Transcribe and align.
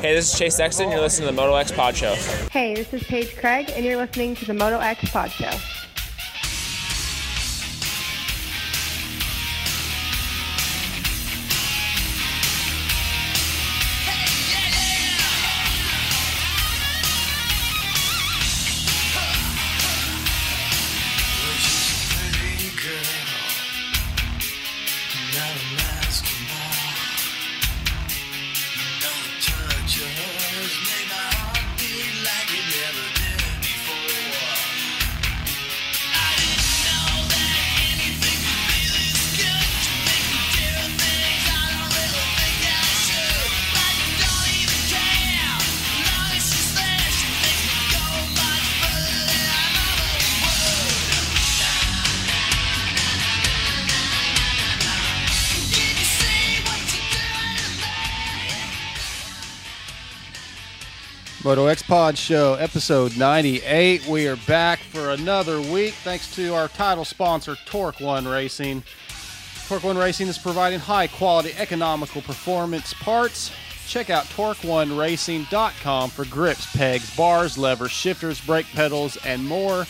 Hey, 0.00 0.14
this 0.14 0.32
is 0.32 0.38
Chase 0.38 0.54
Sexton. 0.54 0.90
You're 0.90 1.00
listening 1.00 1.28
to 1.28 1.34
the 1.34 1.40
Moto 1.40 1.56
X 1.56 1.72
Pod 1.72 1.96
Show. 1.96 2.14
Hey, 2.52 2.72
this 2.72 2.94
is 2.94 3.02
Paige 3.02 3.36
Craig, 3.36 3.68
and 3.74 3.84
you're 3.84 3.96
listening 3.96 4.36
to 4.36 4.44
the 4.44 4.54
Moto 4.54 4.78
X 4.78 5.10
Pod 5.10 5.28
Show. 5.28 5.50
Moto 61.48 61.64
X 61.64 61.82
Pod 61.82 62.18
Show, 62.18 62.56
episode 62.56 63.16
98. 63.16 64.06
We 64.06 64.28
are 64.28 64.36
back 64.46 64.80
for 64.80 65.12
another 65.12 65.62
week 65.62 65.94
thanks 65.94 66.30
to 66.34 66.54
our 66.54 66.68
title 66.68 67.06
sponsor, 67.06 67.56
Torque 67.64 68.00
One 68.00 68.28
Racing. 68.28 68.82
Torque 69.66 69.82
One 69.82 69.96
Racing 69.96 70.28
is 70.28 70.36
providing 70.36 70.78
high 70.78 71.06
quality, 71.06 71.54
economical 71.56 72.20
performance 72.20 72.92
parts. 72.92 73.50
Check 73.86 74.10
out 74.10 74.26
torqueoneracing.com 74.26 76.10
for 76.10 76.26
grips, 76.26 76.70
pegs, 76.76 77.16
bars, 77.16 77.56
levers, 77.56 77.92
shifters, 77.92 78.42
brake 78.42 78.66
pedals, 78.74 79.16
and 79.24 79.42
more. 79.42 79.86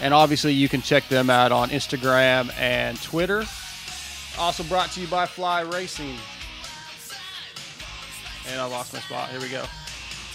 And 0.00 0.12
obviously, 0.12 0.54
you 0.54 0.68
can 0.68 0.82
check 0.82 1.06
them 1.06 1.30
out 1.30 1.52
on 1.52 1.68
Instagram 1.68 2.52
and 2.58 3.00
Twitter. 3.00 3.44
Also 4.40 4.64
brought 4.64 4.90
to 4.90 5.00
you 5.00 5.06
by 5.06 5.26
Fly 5.26 5.60
Racing. 5.60 6.16
And 8.50 8.60
I 8.60 8.64
lost 8.64 8.92
my 8.92 8.98
spot. 8.98 9.30
Here 9.30 9.40
we 9.40 9.48
go. 9.48 9.62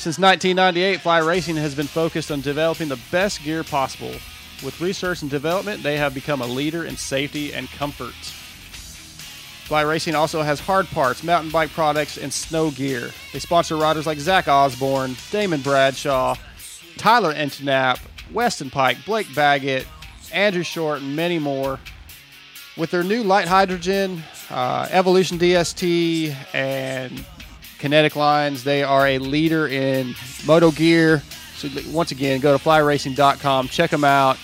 Since 0.02 0.18
1998, 0.18 1.02
Fly 1.02 1.20
Racing 1.20 1.58
has 1.58 1.76
been 1.76 1.86
focused 1.86 2.32
on 2.32 2.42
developing 2.42 2.90
the 2.90 3.00
best 3.12 3.44
gear 3.44 3.64
possible. 3.64 4.12
With 4.66 4.82
research 4.82 5.22
and 5.22 5.30
development, 5.30 5.84
they 5.84 5.96
have 5.98 6.16
become 6.16 6.42
a 6.42 6.48
leader 6.48 6.86
in 6.86 6.98
safety 6.98 7.54
and 7.54 7.70
comfort. 7.70 8.16
Fly 9.68 9.82
Racing 9.82 10.16
also 10.16 10.42
has 10.42 10.60
hard 10.60 10.88
parts, 10.88 11.24
mountain 11.24 11.52
bike 11.52 11.70
products, 11.70 12.18
and 12.18 12.34
snow 12.34 12.72
gear. 12.72 13.12
They 13.32 13.38
sponsor 13.38 13.76
riders 13.76 14.08
like 14.08 14.18
Zach 14.18 14.48
Osborne, 14.48 15.16
Damon 15.30 15.62
Bradshaw, 15.62 16.34
Tyler 16.98 17.36
Enticknap, 17.36 18.00
Weston 18.34 18.72
Peick, 18.72 19.06
Blake 19.06 19.28
Baggett, 19.36 19.86
Andrew 20.34 20.64
Short, 20.64 21.02
and 21.02 21.16
many 21.16 21.38
more. 21.38 21.80
With 22.76 22.90
their 22.90 23.04
new 23.04 23.22
light 23.22 23.48
hydrogen, 23.48 24.24
uh, 24.50 24.88
Evolution 24.90 25.38
DST, 25.38 26.36
and 26.56 27.24
Kinetic 27.82 28.16
Lines. 28.16 28.64
They 28.64 28.84
are 28.84 29.08
a 29.08 29.18
leader 29.18 29.68
in 29.68 30.14
moto 30.46 30.70
gear. 30.70 31.24
So 31.58 31.68
once 31.90 32.12
again, 32.12 32.40
go 32.40 32.56
to 32.56 32.64
flyracing.com, 32.64 33.68
check 33.68 33.90
them 33.90 34.04
out, 34.04 34.38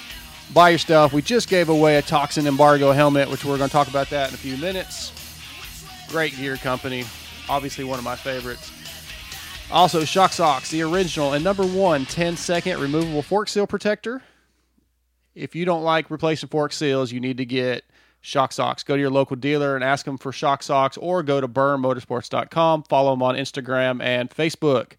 buy 0.54 0.70
your 0.70 0.80
stuff. 0.80 1.14
We 1.14 1.22
just 1.22 1.48
gave 1.48 1.70
away 1.70 1.98
a 1.98 2.02
toxin 2.02 2.48
embargo 2.48 2.92
helmet, 2.92 3.30
which 3.30 3.46
we're 3.46 3.58
going 3.58 3.70
to 3.70 3.74
talk 3.74 3.88
about 3.88 4.10
that 4.10 4.30
in 4.30 4.34
a 4.34 4.38
few 4.38 4.58
minutes. 4.58 5.14
Great 6.10 6.36
gear 6.36 6.58
company, 6.58 7.06
obviously 7.48 7.84
one 7.84 8.00
of 8.00 8.04
my 8.04 8.16
favorites. 8.16 8.72
Also, 9.72 10.04
Shock 10.04 10.34
Socks, 10.34 10.72
the 10.72 10.82
original 10.82 11.34
and 11.34 11.44
number 11.44 11.66
one 11.66 12.06
10 12.06 12.38
second 12.38 12.80
removable 12.80 13.22
fork 13.22 13.50
seal 13.50 13.68
protector. 13.68 14.24
If 15.36 15.56
you 15.56 15.66
don't 15.66 15.84
like 15.84 16.10
replacing 16.10 16.50
fork 16.50 16.74
seals, 16.74 17.12
you 17.12 17.20
need 17.20 17.38
to 17.38 17.46
get 17.46 17.84
Shock 18.28 18.52
Socks. 18.52 18.84
Go 18.84 18.96
to 18.96 19.00
your 19.00 19.10
local 19.10 19.38
dealer 19.38 19.76
and 19.76 19.86
ask 19.86 20.04
them 20.04 20.18
for 20.18 20.34
Shock 20.34 20.62
Socks 20.62 20.98
or 20.98 21.24
go 21.24 21.40
to 21.40 21.48
burnmotorsports.com. 21.48 22.84
Follow 22.84 23.12
them 23.12 23.24
on 23.24 23.36
Instagram 23.36 24.04
and 24.04 24.30
Facebook. 24.30 24.94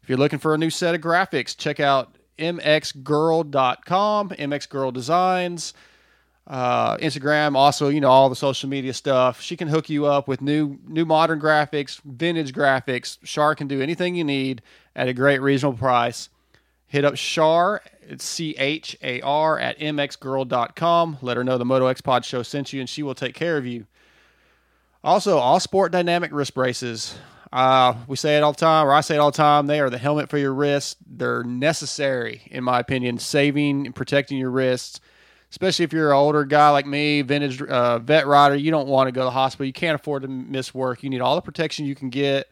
If 0.00 0.08
you're 0.08 0.18
looking 0.18 0.38
for 0.38 0.54
a 0.54 0.58
new 0.58 0.70
set 0.70 0.94
of 0.94 1.00
graphics, 1.00 1.56
check 1.56 1.80
out 1.80 2.16
mxgirl.com, 2.38 4.28
mxgirl 4.28 4.92
designs, 4.92 5.74
uh, 6.46 6.96
Instagram, 6.98 7.56
also, 7.56 7.88
you 7.88 8.00
know, 8.00 8.10
all 8.10 8.28
the 8.28 8.36
social 8.36 8.68
media 8.68 8.94
stuff. 8.94 9.40
She 9.40 9.56
can 9.56 9.66
hook 9.66 9.90
you 9.90 10.06
up 10.06 10.28
with 10.28 10.40
new 10.40 10.78
new 10.86 11.04
modern 11.04 11.40
graphics, 11.40 12.00
vintage 12.04 12.52
graphics. 12.52 13.18
Char 13.24 13.56
can 13.56 13.66
do 13.66 13.82
anything 13.82 14.14
you 14.14 14.22
need 14.24 14.62
at 14.94 15.08
a 15.08 15.12
great 15.12 15.40
reasonable 15.40 15.78
price. 15.78 16.28
Hit 16.94 17.04
up 17.04 17.16
Char, 17.16 17.82
C 18.18 18.54
H 18.56 18.96
A 19.02 19.20
R 19.22 19.58
at 19.58 19.80
mxgirl.com. 19.80 21.18
Let 21.22 21.36
her 21.36 21.42
know 21.42 21.58
the 21.58 21.64
Moto 21.64 21.88
X 21.88 22.00
Pod 22.00 22.24
show 22.24 22.44
sent 22.44 22.72
you 22.72 22.78
and 22.78 22.88
she 22.88 23.02
will 23.02 23.16
take 23.16 23.34
care 23.34 23.56
of 23.56 23.66
you. 23.66 23.86
Also, 25.02 25.38
all 25.38 25.58
sport 25.58 25.90
dynamic 25.90 26.30
wrist 26.32 26.54
braces. 26.54 27.18
Uh, 27.52 27.94
we 28.06 28.14
say 28.14 28.36
it 28.36 28.44
all 28.44 28.52
the 28.52 28.60
time, 28.60 28.86
or 28.86 28.92
I 28.92 29.00
say 29.00 29.16
it 29.16 29.18
all 29.18 29.32
the 29.32 29.36
time. 29.36 29.66
They 29.66 29.80
are 29.80 29.90
the 29.90 29.98
helmet 29.98 30.30
for 30.30 30.38
your 30.38 30.54
wrist. 30.54 30.98
They're 31.04 31.42
necessary, 31.42 32.42
in 32.46 32.62
my 32.62 32.78
opinion, 32.78 33.18
saving 33.18 33.86
and 33.86 33.94
protecting 33.96 34.38
your 34.38 34.52
wrists. 34.52 35.00
Especially 35.50 35.84
if 35.84 35.92
you're 35.92 36.12
an 36.12 36.16
older 36.16 36.44
guy 36.44 36.70
like 36.70 36.86
me, 36.86 37.22
vintage 37.22 37.60
uh, 37.60 37.98
vet 37.98 38.28
rider, 38.28 38.54
you 38.54 38.70
don't 38.70 38.86
want 38.86 39.08
to 39.08 39.12
go 39.12 39.22
to 39.22 39.24
the 39.24 39.30
hospital. 39.32 39.66
You 39.66 39.72
can't 39.72 40.00
afford 40.00 40.22
to 40.22 40.28
miss 40.28 40.72
work. 40.72 41.02
You 41.02 41.10
need 41.10 41.22
all 41.22 41.34
the 41.34 41.42
protection 41.42 41.86
you 41.86 41.96
can 41.96 42.10
get. 42.10 42.48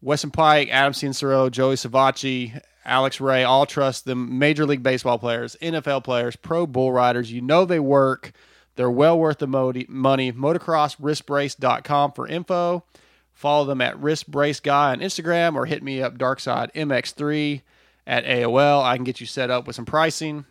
Weston 0.00 0.30
Peick, 0.30 0.68
Adam 0.70 0.92
Cincero, 0.92 1.50
Joey 1.50 1.74
Savatgy, 1.74 2.60
Alex 2.84 3.20
Ray 3.20 3.44
all 3.44 3.66
trust 3.66 4.04
them. 4.04 4.38
Major 4.38 4.66
League 4.66 4.82
Baseball 4.82 5.18
players, 5.18 5.56
NFL 5.62 6.04
players, 6.04 6.36
pro 6.36 6.66
bull 6.66 6.92
riders. 6.92 7.32
You 7.32 7.40
know 7.40 7.64
they 7.64 7.80
work. 7.80 8.32
They're 8.76 8.90
well 8.90 9.18
worth 9.18 9.38
the 9.38 9.46
money. 9.46 9.86
Motocrosswristbrace.com 9.86 12.12
for 12.12 12.26
info. 12.26 12.84
Follow 13.32 13.64
them 13.64 13.80
at 13.80 13.98
Wrist 14.00 14.30
Brace 14.30 14.60
Guy 14.60 14.92
on 14.92 15.00
Instagram 15.00 15.54
or 15.54 15.64
hit 15.66 15.82
me 15.82 16.02
up 16.02 16.18
Darkside 16.18 16.72
MX3 16.72 17.62
at 18.06 18.24
AOL. 18.24 18.82
I 18.82 18.96
can 18.96 19.04
get 19.04 19.20
you 19.20 19.26
set 19.26 19.50
up 19.50 19.66
with 19.66 19.76
some 19.76 19.84
pricing. 19.84 20.44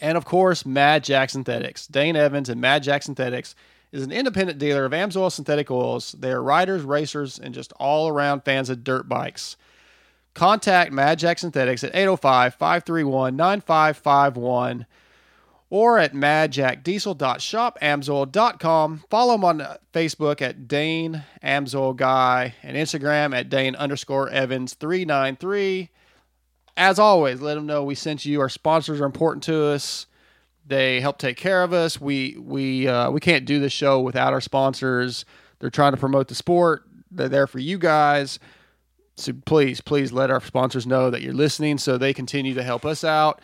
And 0.00 0.16
of 0.16 0.24
course, 0.24 0.66
Mad 0.66 1.04
Jack 1.04 1.30
Synthetics. 1.30 1.86
Dane 1.86 2.16
Evans 2.16 2.48
and 2.48 2.60
Mad 2.60 2.82
Jack 2.82 3.02
Synthetics 3.02 3.54
is 3.92 4.02
an 4.02 4.12
independent 4.12 4.58
dealer 4.58 4.84
of 4.84 4.92
Amsoil 4.92 5.32
synthetic 5.32 5.70
oils. 5.70 6.12
They 6.12 6.30
are 6.30 6.42
riders, 6.42 6.82
racers, 6.82 7.38
and 7.38 7.54
just 7.54 7.72
all 7.74 8.08
around 8.08 8.42
fans 8.42 8.68
of 8.68 8.84
dirt 8.84 9.08
bikes. 9.08 9.56
Contact 10.36 10.92
Mad 10.92 11.18
Jack 11.18 11.38
Synthetics 11.38 11.82
at 11.82 11.94
805 11.94 12.54
531 12.54 13.36
9551 13.36 14.84
or 15.70 15.98
at 15.98 16.12
madjackdiesel.shopamsoil.com. 16.12 19.04
Follow 19.08 19.34
him 19.34 19.44
on 19.44 19.66
Facebook 19.94 20.42
at 20.42 20.68
Dane 20.68 21.24
Amsoil 21.42 21.96
Guy 21.96 22.54
and 22.62 22.76
Instagram 22.76 23.34
at 23.34 23.48
Dane 23.48 23.74
underscore 23.76 24.28
Evans 24.28 24.74
393. 24.74 25.88
As 26.76 26.98
always, 26.98 27.40
let 27.40 27.54
them 27.54 27.64
know 27.64 27.82
we 27.82 27.94
sent 27.94 28.26
you. 28.26 28.42
Our 28.42 28.50
sponsors 28.50 29.00
are 29.00 29.06
important 29.06 29.42
to 29.44 29.64
us. 29.64 30.04
They 30.66 31.00
help 31.00 31.16
take 31.16 31.38
care 31.38 31.62
of 31.62 31.72
us. 31.72 31.98
We 31.98 32.36
we 32.38 32.86
uh, 32.86 33.10
we 33.10 33.20
can't 33.20 33.46
do 33.46 33.58
this 33.58 33.72
show 33.72 34.02
without 34.02 34.34
our 34.34 34.42
sponsors. 34.42 35.24
They're 35.60 35.70
trying 35.70 35.92
to 35.92 35.98
promote 35.98 36.28
the 36.28 36.34
sport. 36.34 36.82
They're 37.10 37.30
there 37.30 37.46
for 37.46 37.58
you 37.58 37.78
guys. 37.78 38.38
So 39.16 39.32
please, 39.46 39.80
please 39.80 40.12
let 40.12 40.30
our 40.30 40.40
sponsors 40.40 40.86
know 40.86 41.10
that 41.10 41.22
you're 41.22 41.32
listening 41.32 41.78
so 41.78 41.96
they 41.96 42.12
continue 42.12 42.52
to 42.54 42.62
help 42.62 42.84
us 42.84 43.02
out. 43.02 43.40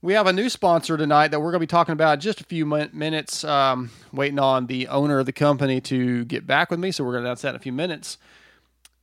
We 0.00 0.14
have 0.14 0.26
a 0.26 0.32
new 0.32 0.48
sponsor 0.48 0.96
tonight 0.96 1.28
that 1.28 1.38
we're 1.40 1.50
going 1.52 1.60
to 1.60 1.66
be 1.66 1.66
talking 1.66 1.92
about 1.92 2.14
in 2.14 2.20
just 2.20 2.40
a 2.40 2.44
few 2.44 2.64
minutes. 2.66 3.44
Um, 3.44 3.90
waiting 4.12 4.38
on 4.38 4.66
the 4.66 4.88
owner 4.88 5.18
of 5.18 5.26
the 5.26 5.32
company 5.32 5.80
to 5.82 6.24
get 6.24 6.46
back 6.46 6.70
with 6.70 6.80
me, 6.80 6.90
so 6.90 7.04
we're 7.04 7.12
going 7.12 7.24
to 7.24 7.28
announce 7.28 7.42
that 7.42 7.50
in 7.50 7.56
a 7.56 7.60
few 7.60 7.72
minutes. 7.72 8.18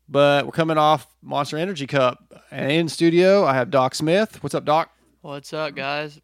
But 0.09 0.45
we're 0.45 0.51
coming 0.51 0.79
off 0.79 1.07
Monster 1.21 1.57
Energy 1.57 1.85
Cup, 1.85 2.43
and 2.49 2.71
in 2.71 2.89
studio 2.89 3.45
I 3.45 3.53
have 3.53 3.69
Doc 3.69 3.93
Smith. 3.93 4.41
What's 4.43 4.55
up, 4.55 4.65
Doc? 4.65 4.91
What's 5.21 5.53
up, 5.53 5.75
guys? 5.75 6.19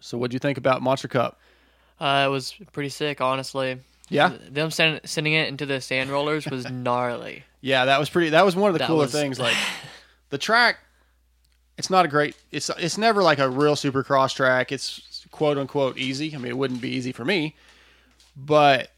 So, 0.00 0.18
what 0.18 0.30
do 0.30 0.34
you 0.34 0.40
think 0.40 0.58
about 0.58 0.82
Monster 0.82 1.08
Cup? 1.08 1.38
Uh, 2.00 2.24
it 2.26 2.30
was 2.30 2.54
pretty 2.72 2.88
sick, 2.88 3.20
honestly. 3.20 3.78
Yeah, 4.08 4.36
Them 4.50 4.70
send, 4.70 5.00
sending 5.04 5.32
it 5.32 5.48
into 5.48 5.64
the 5.66 5.80
sand 5.80 6.10
rollers 6.10 6.46
was 6.46 6.68
gnarly. 6.70 7.44
Yeah, 7.66 7.86
that 7.86 7.98
was 7.98 8.08
pretty. 8.08 8.30
That 8.30 8.44
was 8.44 8.54
one 8.54 8.68
of 8.68 8.74
the 8.74 8.78
That 8.78 8.86
cooler 8.86 9.02
was- 9.02 9.12
things. 9.12 9.40
Like 9.40 9.56
the 10.30 10.38
track, 10.38 10.78
it's 11.76 11.90
not 11.90 12.04
a 12.04 12.08
great. 12.08 12.36
It's 12.52 12.70
it's 12.78 12.96
never 12.96 13.22
like 13.24 13.40
a 13.40 13.48
real 13.50 13.74
supercross 13.74 14.34
track. 14.34 14.70
It's 14.70 15.26
quote 15.32 15.58
unquote 15.58 15.98
easy. 15.98 16.32
I 16.34 16.38
mean, 16.38 16.46
it 16.48 16.56
wouldn't 16.56 16.80
be 16.80 16.90
easy 16.90 17.10
for 17.12 17.24
me, 17.24 17.56
but 18.36 18.90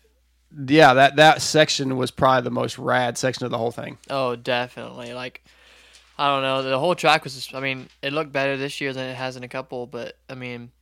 yeah, 0.66 0.92
that 0.94 1.16
that 1.16 1.40
section 1.40 1.96
was 1.96 2.10
probably 2.10 2.42
the 2.44 2.50
most 2.50 2.78
rad 2.78 3.16
section 3.16 3.44
of 3.46 3.50
the 3.50 3.58
whole 3.58 3.70
thing. 3.72 3.96
Oh, 4.10 4.36
definitely. 4.36 5.12
Like, 5.14 5.42
I 6.18 6.28
don't 6.28 6.42
know. 6.42 6.62
The 6.62 6.78
whole 6.78 6.94
track 6.94 7.24
was. 7.24 7.34
Just, 7.34 7.54
I 7.54 7.60
mean, 7.60 7.88
it 8.02 8.12
looked 8.12 8.32
better 8.32 8.56
this 8.58 8.80
year 8.82 8.92
than 8.92 9.06
it 9.08 9.14
has 9.14 9.36
in 9.36 9.42
a 9.44 9.48
couple, 9.48 9.86
but 9.86 10.16
I 10.28 10.34
mean, 10.34 10.72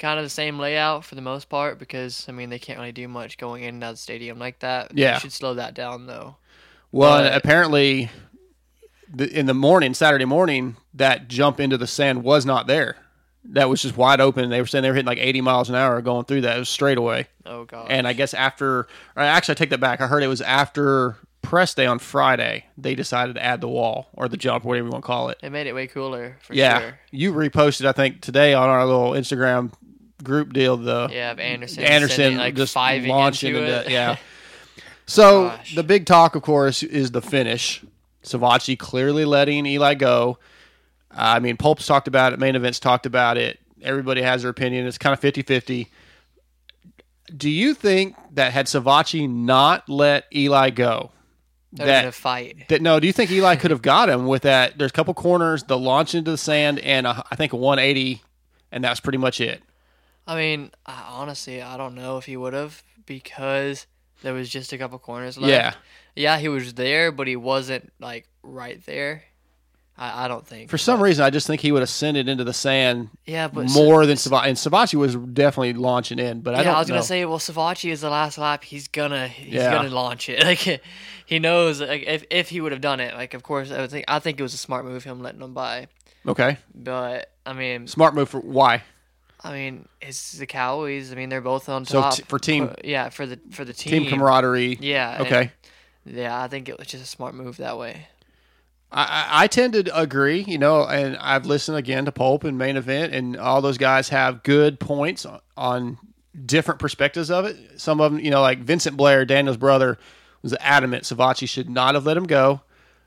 kind 0.00 0.18
of 0.18 0.24
the 0.26 0.30
same 0.30 0.58
layout 0.58 1.04
for 1.04 1.14
the 1.14 1.20
most 1.22 1.48
part 1.48 1.78
because 1.78 2.26
I 2.28 2.32
mean 2.32 2.50
they 2.50 2.58
can't 2.58 2.78
really 2.78 2.90
do 2.92 3.06
much 3.06 3.38
going 3.38 3.62
in 3.62 3.74
and 3.76 3.84
out 3.84 3.90
of 3.90 3.94
the 3.96 4.02
stadium 4.02 4.38
like 4.38 4.58
that. 4.60 4.96
Yeah. 4.96 5.14
they 5.14 5.18
should 5.20 5.32
slow 5.32 5.54
that 5.54 5.74
down 5.74 6.06
though. 6.06 6.36
Well, 6.92 7.32
apparently, 7.32 8.10
the, 9.12 9.28
in 9.28 9.46
the 9.46 9.54
morning, 9.54 9.94
Saturday 9.94 10.24
morning, 10.24 10.76
that 10.94 11.28
jump 11.28 11.60
into 11.60 11.76
the 11.78 11.86
sand 11.86 12.22
was 12.22 12.44
not 12.44 12.66
there. 12.66 12.96
That 13.44 13.68
was 13.68 13.80
just 13.82 13.96
wide 13.96 14.20
open. 14.20 14.50
They 14.50 14.60
were 14.60 14.66
saying 14.66 14.82
they 14.82 14.90
were 14.90 14.94
hitting 14.94 15.06
like 15.06 15.18
80 15.18 15.40
miles 15.40 15.70
an 15.70 15.74
hour 15.74 16.00
going 16.02 16.24
through 16.26 16.42
that. 16.42 16.56
It 16.56 16.58
was 16.58 16.68
straight 16.68 16.98
away. 16.98 17.26
Oh 17.46 17.64
god. 17.64 17.86
And 17.90 18.06
I 18.06 18.12
guess 18.12 18.34
after, 18.34 18.86
actually, 19.16 19.52
I 19.52 19.54
take 19.54 19.70
that 19.70 19.80
back. 19.80 20.00
I 20.00 20.06
heard 20.06 20.22
it 20.22 20.28
was 20.28 20.42
after 20.42 21.16
press 21.42 21.74
day 21.74 21.86
on 21.86 21.98
Friday. 21.98 22.66
They 22.76 22.94
decided 22.94 23.36
to 23.36 23.42
add 23.42 23.60
the 23.60 23.68
wall 23.68 24.08
or 24.12 24.28
the 24.28 24.36
jump, 24.36 24.64
whatever 24.64 24.86
you 24.86 24.92
want 24.92 25.04
to 25.04 25.06
call 25.06 25.30
it. 25.30 25.38
it 25.42 25.50
made 25.50 25.66
it 25.66 25.72
way 25.72 25.86
cooler 25.86 26.36
for 26.42 26.52
yeah, 26.54 26.80
sure. 26.80 26.98
you 27.10 27.32
reposted, 27.32 27.86
I 27.86 27.92
think, 27.92 28.20
today 28.20 28.52
on 28.52 28.68
our 28.68 28.84
little 28.84 29.12
Instagram 29.12 29.72
group 30.22 30.52
deal. 30.52 30.76
The 30.76 31.08
Yeah, 31.10 31.30
of 31.30 31.40
Anderson. 31.40 31.84
Anderson 31.84 32.16
sending, 32.16 32.38
like 32.38 32.54
just 32.56 32.76
launching 32.76 33.54
into 33.54 33.62
into 33.62 33.86
it. 33.86 33.90
yeah. 33.90 34.16
So 35.10 35.48
Gosh. 35.48 35.74
the 35.74 35.82
big 35.82 36.06
talk, 36.06 36.36
of 36.36 36.42
course, 36.42 36.84
is 36.84 37.10
the 37.10 37.20
finish. 37.20 37.84
Savatgy 38.22 38.78
clearly 38.78 39.24
letting 39.24 39.66
Eli 39.66 39.94
go. 39.94 40.38
I 41.10 41.40
mean, 41.40 41.56
Pulp's 41.56 41.84
talked 41.84 42.06
about 42.06 42.32
it. 42.32 42.38
Main 42.38 42.54
events 42.54 42.78
talked 42.78 43.06
about 43.06 43.36
it. 43.36 43.58
Everybody 43.82 44.22
has 44.22 44.42
their 44.42 44.52
opinion. 44.52 44.86
It's 44.86 44.98
kind 44.98 45.12
of 45.12 45.20
50-50. 45.20 45.88
Do 47.36 47.50
you 47.50 47.74
think 47.74 48.14
that 48.34 48.52
had 48.52 48.66
Savatgy 48.66 49.28
not 49.28 49.88
let 49.88 50.26
Eli 50.32 50.70
go, 50.70 51.10
That 51.72 51.86
been 51.86 52.08
a 52.08 52.12
fight. 52.12 52.68
that 52.68 52.80
no? 52.80 53.00
Do 53.00 53.08
you 53.08 53.12
think 53.12 53.32
Eli 53.32 53.56
could 53.56 53.72
have 53.72 53.82
got 53.82 54.08
him 54.08 54.26
with 54.26 54.42
that? 54.42 54.78
There's 54.78 54.90
a 54.92 54.94
couple 54.94 55.14
corners, 55.14 55.64
the 55.64 55.78
launch 55.78 56.14
into 56.14 56.30
the 56.30 56.38
sand, 56.38 56.78
and 56.80 57.06
a, 57.08 57.24
I 57.32 57.34
think 57.34 57.52
a 57.52 57.56
180, 57.56 58.22
and 58.70 58.84
that's 58.84 59.00
pretty 59.00 59.18
much 59.18 59.40
it. 59.40 59.60
I 60.26 60.36
mean, 60.36 60.70
I, 60.86 61.04
honestly, 61.08 61.62
I 61.62 61.76
don't 61.76 61.96
know 61.96 62.16
if 62.18 62.26
he 62.26 62.36
would 62.36 62.52
have 62.52 62.84
because 63.06 63.86
there 64.22 64.34
was 64.34 64.48
just 64.48 64.72
a 64.72 64.78
couple 64.78 64.98
corners 64.98 65.38
left. 65.38 65.50
Yeah. 65.50 65.74
Yeah, 66.16 66.38
he 66.38 66.48
was 66.48 66.74
there, 66.74 67.12
but 67.12 67.26
he 67.28 67.36
wasn't 67.36 67.92
like 68.00 68.28
right 68.42 68.84
there. 68.86 69.22
I, 69.96 70.24
I 70.24 70.28
don't 70.28 70.46
think. 70.46 70.70
For 70.70 70.78
some 70.78 71.02
reason, 71.02 71.24
I 71.24 71.30
just 71.30 71.46
think 71.46 71.60
he 71.60 71.72
would 71.72 71.82
have 71.82 71.90
sent 71.90 72.16
it 72.16 72.28
into 72.28 72.42
the 72.42 72.52
sand 72.54 73.10
yeah, 73.26 73.48
but 73.48 73.70
more 73.70 74.06
than 74.06 74.16
Sa- 74.16 74.30
Savatgy. 74.30 74.46
And 74.48 74.56
Savatgy 74.56 74.94
was 74.94 75.14
definitely 75.14 75.74
launching 75.74 76.18
in, 76.18 76.40
but 76.40 76.54
I 76.54 76.58
yeah, 76.58 76.64
don't 76.64 76.74
I 76.74 76.78
was 76.80 76.88
know. 76.88 76.94
gonna 76.94 77.02
say, 77.04 77.24
well, 77.26 77.38
Savatgy 77.38 77.90
is 77.90 78.00
the 78.00 78.10
last 78.10 78.38
lap. 78.38 78.64
He's 78.64 78.88
gonna, 78.88 79.28
he's 79.28 79.54
Yeah. 79.54 79.72
gonna 79.72 79.90
launch 79.90 80.28
it. 80.28 80.42
Like, 80.44 80.82
he 81.26 81.38
knows. 81.38 81.80
Like, 81.80 82.02
if 82.06 82.24
if 82.30 82.48
he 82.48 82.60
would 82.60 82.72
have 82.72 82.80
done 82.80 82.98
it, 82.98 83.14
like, 83.14 83.34
of 83.34 83.42
course, 83.42 83.70
I 83.70 83.80
would 83.80 83.90
think. 83.90 84.04
I 84.08 84.18
think 84.18 84.40
it 84.40 84.42
was 84.42 84.54
a 84.54 84.58
smart 84.58 84.84
move 84.84 85.04
him 85.04 85.20
letting 85.22 85.40
him 85.42 85.54
by. 85.54 85.86
okay, 86.26 86.56
But 86.74 87.30
I 87.46 87.52
mean, 87.52 87.86
smart 87.86 88.14
move 88.14 88.28
for 88.30 88.40
why? 88.40 88.82
I 89.42 89.52
mean, 89.52 89.88
it's 90.02 90.32
the 90.32 90.46
Cowboys. 90.46 91.12
I 91.12 91.14
mean, 91.14 91.28
they're 91.30 91.40
both 91.40 91.68
on 91.68 91.84
So 91.86 92.00
top 92.02 92.14
t- 92.14 92.22
for 92.28 92.38
team- 92.38 92.74
yeah, 92.84 93.08
for 93.08 93.26
the 93.26 93.38
for 93.50 93.64
the 93.64 93.72
team. 93.72 94.02
Team 94.02 94.10
camaraderie. 94.10 94.76
Yeah. 94.80 95.12
and- 95.16 95.26
Okay. 95.26 95.52
yeah, 96.04 96.42
I 96.42 96.48
think 96.48 96.68
it 96.68 96.78
was 96.78 96.86
just 96.88 97.02
a 97.02 97.06
smart 97.06 97.34
move 97.34 97.56
that 97.58 97.78
way. 97.78 98.06
I, 98.92 99.02
I 99.02 99.44
I 99.44 99.46
tend 99.46 99.72
to 99.74 99.98
agree, 99.98 100.42
you 100.46 100.58
know, 100.58 100.84
and 100.84 101.16
I've 101.18 101.46
listened 101.46 101.76
again 101.78 102.04
to 102.06 102.12
Pulp 102.12 102.44
and 102.44 102.58
Main 102.58 102.76
Event, 102.76 103.14
and 103.14 103.36
all 103.36 103.60
those 103.62 103.78
guys 103.78 104.08
have 104.10 104.42
good 104.42 104.78
points 104.80 105.24
on, 105.24 105.40
on 105.56 105.98
different 106.46 106.80
perspectives 106.80 107.30
of 107.30 107.44
it. 107.44 107.56
Some 107.80 108.00
of 108.00 108.12
them, 108.12 108.20
you 108.20 108.30
know, 108.30 108.40
like 108.42 108.58
Vincent 108.58 108.96
Blair, 108.96 109.24
Daniel's 109.24 109.56
brother, 109.56 109.96
was 110.42 110.54
adamant 110.60 111.04
Savatgy 111.04 111.48
should 111.48 111.70
not 111.70 111.94
have 111.94 112.04
let 112.04 112.16
him 112.16 112.26
go. 112.26 112.60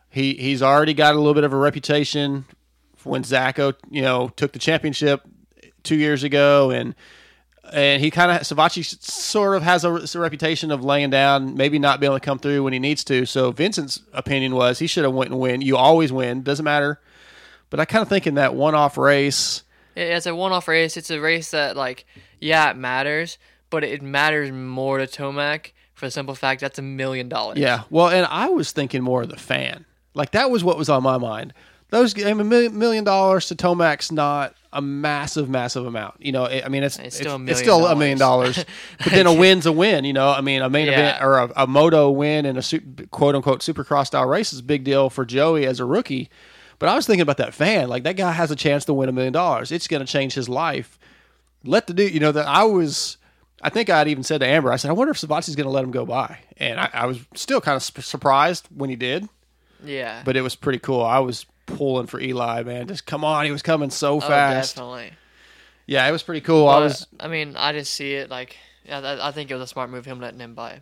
He 0.10 0.34
he's 0.36 0.62
already 0.64 0.94
got 0.94 1.16
a 1.16 1.18
little 1.18 1.34
bit 1.34 1.44
of 1.44 1.52
a 1.54 1.58
reputation 1.58 2.46
when 3.04 3.24
Zacho, 3.24 3.74
you 3.90 4.02
know, 4.02 4.30
took 4.38 4.54
the 4.54 4.60
championship 4.60 5.22
two 5.84 5.96
years 5.96 6.24
ago, 6.24 6.72
and 6.72 6.96
and 7.72 8.02
he 8.02 8.12
kind 8.12 8.30
of 8.32 8.42
Savatgy 8.42 8.84
sort 9.02 9.56
of 9.56 9.64
has 9.64 9.84
a, 9.86 9.92
a 9.94 10.20
reputation 10.22 10.70
of 10.72 10.84
laying 10.84 11.10
down, 11.10 11.56
maybe 11.56 11.80
not 11.80 12.00
being 12.00 12.12
able 12.12 12.20
to 12.20 12.26
come 12.26 12.38
through 12.40 12.64
when 12.64 12.74
he 12.74 12.80
needs 12.80 13.04
to. 13.06 13.26
So 13.26 13.52
Vincent's 13.52 14.02
opinion 14.14 14.54
was 14.56 14.80
he 14.80 14.88
should 14.88 15.04
have 15.06 15.14
went 15.14 15.32
and 15.32 15.40
win. 15.40 15.62
You 15.62 15.78
always 15.78 16.12
win, 16.12 16.44
doesn't 16.44 16.64
matter. 16.66 17.00
But 17.70 17.80
I 17.80 17.86
kind 17.86 18.02
of 18.04 18.10
think 18.10 18.28
in 18.28 18.36
that 18.36 18.54
one-off 18.54 18.98
race, 18.98 19.64
It- 19.96 20.10
It's 20.10 20.26
a 20.26 20.36
one-off 20.36 20.68
race. 20.68 20.98
It's 20.98 21.10
a 21.10 21.20
race 21.20 21.52
that, 21.52 21.76
like, 21.78 22.06
yeah, 22.40 22.70
it 22.70 22.78
matters, 22.78 23.38
but 23.70 23.84
it 23.84 24.02
matters 24.04 24.52
more 24.52 24.98
to 25.00 25.08
Tomac 25.08 25.72
for 25.96 26.06
the 26.08 26.12
simple 26.12 26.36
fact 26.36 26.62
that's 26.62 26.78
a 26.78 26.84
million 26.84 27.30
dollars. 27.30 27.58
yeah. 27.58 27.84
Well, 27.90 28.10
and 28.10 28.28
I 28.30 28.50
was 28.50 28.72
thinking 28.72 29.02
more 29.04 29.22
of 29.24 29.30
the 29.30 29.38
fan. 29.38 29.86
Like 30.14 30.32
that 30.32 30.52
was 30.52 30.64
what 30.64 30.78
was 30.78 30.90
on 30.90 31.02
my 31.02 31.18
mind. 31.18 31.54
Those 31.94 32.20
I 32.20 32.34
mean, 32.34 32.40
a 32.42 32.44
million, 32.44 32.78
million 32.80 33.04
dollars 33.04 33.46
to 33.48 33.56
Tomac's 33.56 34.12
not 34.12 34.56
a 34.72 34.82
massive, 34.82 35.48
massive 35.48 35.86
amount. 35.86 36.16
You 36.20 36.32
know, 36.32 36.48
I 36.48 36.68
mean, 36.68 36.82
it's 36.84 36.98
It's 36.98 37.06
it's, 37.08 37.16
still 37.18 37.34
a 37.34 37.36
it's 37.36 37.40
million 37.46 37.58
still 37.58 37.86
a 37.86 37.96
million 37.96 38.18
dollars. 38.18 38.66
but 38.98 39.12
then 39.14 39.28
a 39.28 39.34
win's 39.44 39.68
a 39.68 39.72
win. 39.72 40.04
You 40.04 40.14
know, 40.14 40.30
I 40.30 40.42
mean, 40.42 40.64
a 40.64 40.70
main 40.72 40.88
Yeah. 40.88 40.94
event 40.94 41.24
or 41.24 41.38
a, 41.38 41.52
a 41.58 41.68
moto 41.68 42.10
win 42.10 42.46
and 42.48 42.58
a 42.58 42.64
su- 42.64 42.82
quote 43.12 43.36
unquote 43.36 43.60
supercross 43.62 44.08
style 44.08 44.26
race 44.28 44.52
is 44.54 44.60
a 44.60 44.64
big 44.64 44.84
deal 44.84 45.12
for 45.12 45.24
Joey 45.26 45.68
as 45.68 45.80
a 45.80 45.86
rookie. 45.86 46.30
But 46.80 46.90
I 46.90 46.96
was 46.96 47.06
thinking 47.06 47.22
about 47.22 47.38
that 47.38 47.54
fan. 47.54 47.88
Like 47.90 48.02
that 48.04 48.18
guy 48.18 48.32
has 48.32 48.50
a 48.50 48.56
chance 48.56 48.86
to 48.86 48.94
win 48.94 49.08
a 49.08 49.12
million 49.12 49.32
dollars. 49.32 49.72
It's 49.72 49.88
going 49.88 50.04
to 50.04 50.12
change 50.12 50.34
his 50.34 50.50
life. 50.50 50.98
Let 51.64 51.86
the 51.88 51.94
dude. 51.94 52.12
You 52.14 52.20
know 52.20 52.32
that 52.32 52.48
I 52.48 52.64
was. 52.64 53.18
I 53.62 53.70
think 53.70 53.90
I'd 53.92 54.08
even 54.08 54.24
said 54.24 54.40
to 54.42 54.48
Amber, 54.48 54.74
I 54.74 54.76
said, 54.78 54.90
I 54.90 54.94
wonder 54.94 55.12
if 55.12 55.18
Savatgy's 55.18 55.56
going 55.56 55.64
to 55.68 55.70
let 55.72 55.84
him 55.86 55.92
go 55.92 56.06
by. 56.06 56.40
And 56.58 56.80
I, 56.80 56.90
I 56.92 57.06
was 57.06 57.20
still 57.36 57.62
kind 57.62 57.76
of 57.78 57.84
sp- 57.86 58.02
surprised 58.04 58.68
when 58.76 58.90
he 58.90 58.98
did, 58.98 59.30
Yeah. 59.86 60.22
but 60.26 60.36
it 60.36 60.42
was 60.42 60.56
pretty 60.56 60.80
cool. 60.80 61.02
I 61.02 61.20
was 61.20 61.46
pulling 61.66 62.08
for 62.08 62.20
Eli, 62.20 62.64
man. 62.64 62.88
Just 62.88 63.06
come 63.06 63.24
on. 63.24 63.46
He 63.46 63.52
was 63.52 63.62
coming 63.62 63.90
so 63.90 64.18
oh, 64.18 64.20
fast. 64.20 64.76
definitely. 64.76 65.12
Yeah, 65.86 66.08
it 66.08 66.12
was 66.12 66.24
pretty 66.24 66.42
cool. 66.42 66.68
I 66.68 66.80
But, 66.80 66.84
was 66.84 67.08
I 67.20 67.28
mean, 67.28 67.56
I 67.58 67.74
just 67.74 67.94
see 67.94 68.14
it 68.14 68.30
like, 68.30 68.58
yeah, 68.86 69.00
I, 69.00 69.30
I 69.30 69.32
think 69.32 69.52
it 69.52 69.56
was 69.56 69.64
a 69.64 69.68
smart 69.68 69.90
move 69.90 70.06
him 70.06 70.20
letting 70.20 70.40
him 70.40 70.54
by. 70.54 70.82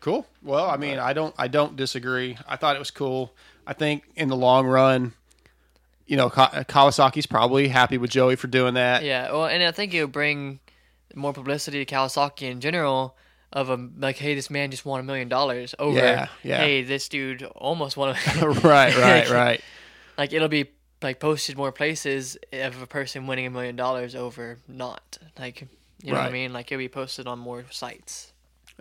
cool. 0.00 0.26
Well, 0.42 0.68
I 0.68 0.76
mean, 0.76 0.98
I 0.98 1.12
don't, 1.12 1.34
I 1.38 1.48
don't 1.48 1.76
disagree. 1.76 2.36
I 2.48 2.56
thought 2.56 2.74
it 2.76 2.78
was 2.78 2.90
cool. 2.90 3.34
I 3.66 3.74
think 3.74 4.04
in 4.16 4.28
the 4.28 4.36
long 4.36 4.66
run, 4.66 5.12
you 6.06 6.16
know, 6.16 6.26
uh, 6.26 6.64
Kawasaki's 6.64 7.26
probably 7.26 7.68
happy 7.68 7.98
with 7.98 8.10
Joey 8.10 8.36
for 8.36 8.46
doing 8.48 8.74
that. 8.74 9.04
Yeah. 9.04 9.30
Well, 9.30 9.46
and 9.46 9.62
I 9.62 9.70
think 9.72 9.92
it 9.94 10.02
would 10.02 10.12
bring 10.12 10.60
more 11.14 11.32
publicity 11.32 11.84
to 11.84 11.94
Kawasaki 11.94 12.50
in 12.50 12.60
general. 12.60 13.16
Of 13.52 13.68
a 13.68 13.88
like, 13.98 14.16
hey, 14.16 14.36
this 14.36 14.48
man 14.48 14.70
just 14.70 14.84
won 14.86 15.00
a 15.00 15.02
million 15.02 15.28
dollars 15.28 15.74
over. 15.80 15.98
Yeah, 15.98 16.28
yeah. 16.44 16.58
Hey, 16.58 16.82
this 16.84 17.08
dude 17.08 17.42
almost 17.42 17.96
won. 17.96 18.10
A, 18.10 18.12
right, 18.48 18.96
right, 18.96 19.28
right. 19.30 19.60
Like 20.20 20.32
it'll 20.34 20.48
be 20.48 20.70
like 21.02 21.18
posted 21.18 21.56
more 21.56 21.72
places 21.72 22.36
of 22.52 22.82
a 22.82 22.86
person 22.86 23.26
winning 23.26 23.46
a 23.46 23.50
million 23.50 23.74
dollars 23.74 24.14
over 24.14 24.58
not 24.68 25.16
like 25.38 25.62
you 26.02 26.12
know 26.12 26.18
what 26.18 26.28
I 26.28 26.30
mean 26.30 26.52
like 26.52 26.70
it'll 26.70 26.78
be 26.78 26.88
posted 26.88 27.26
on 27.26 27.38
more 27.38 27.64
sites. 27.70 28.32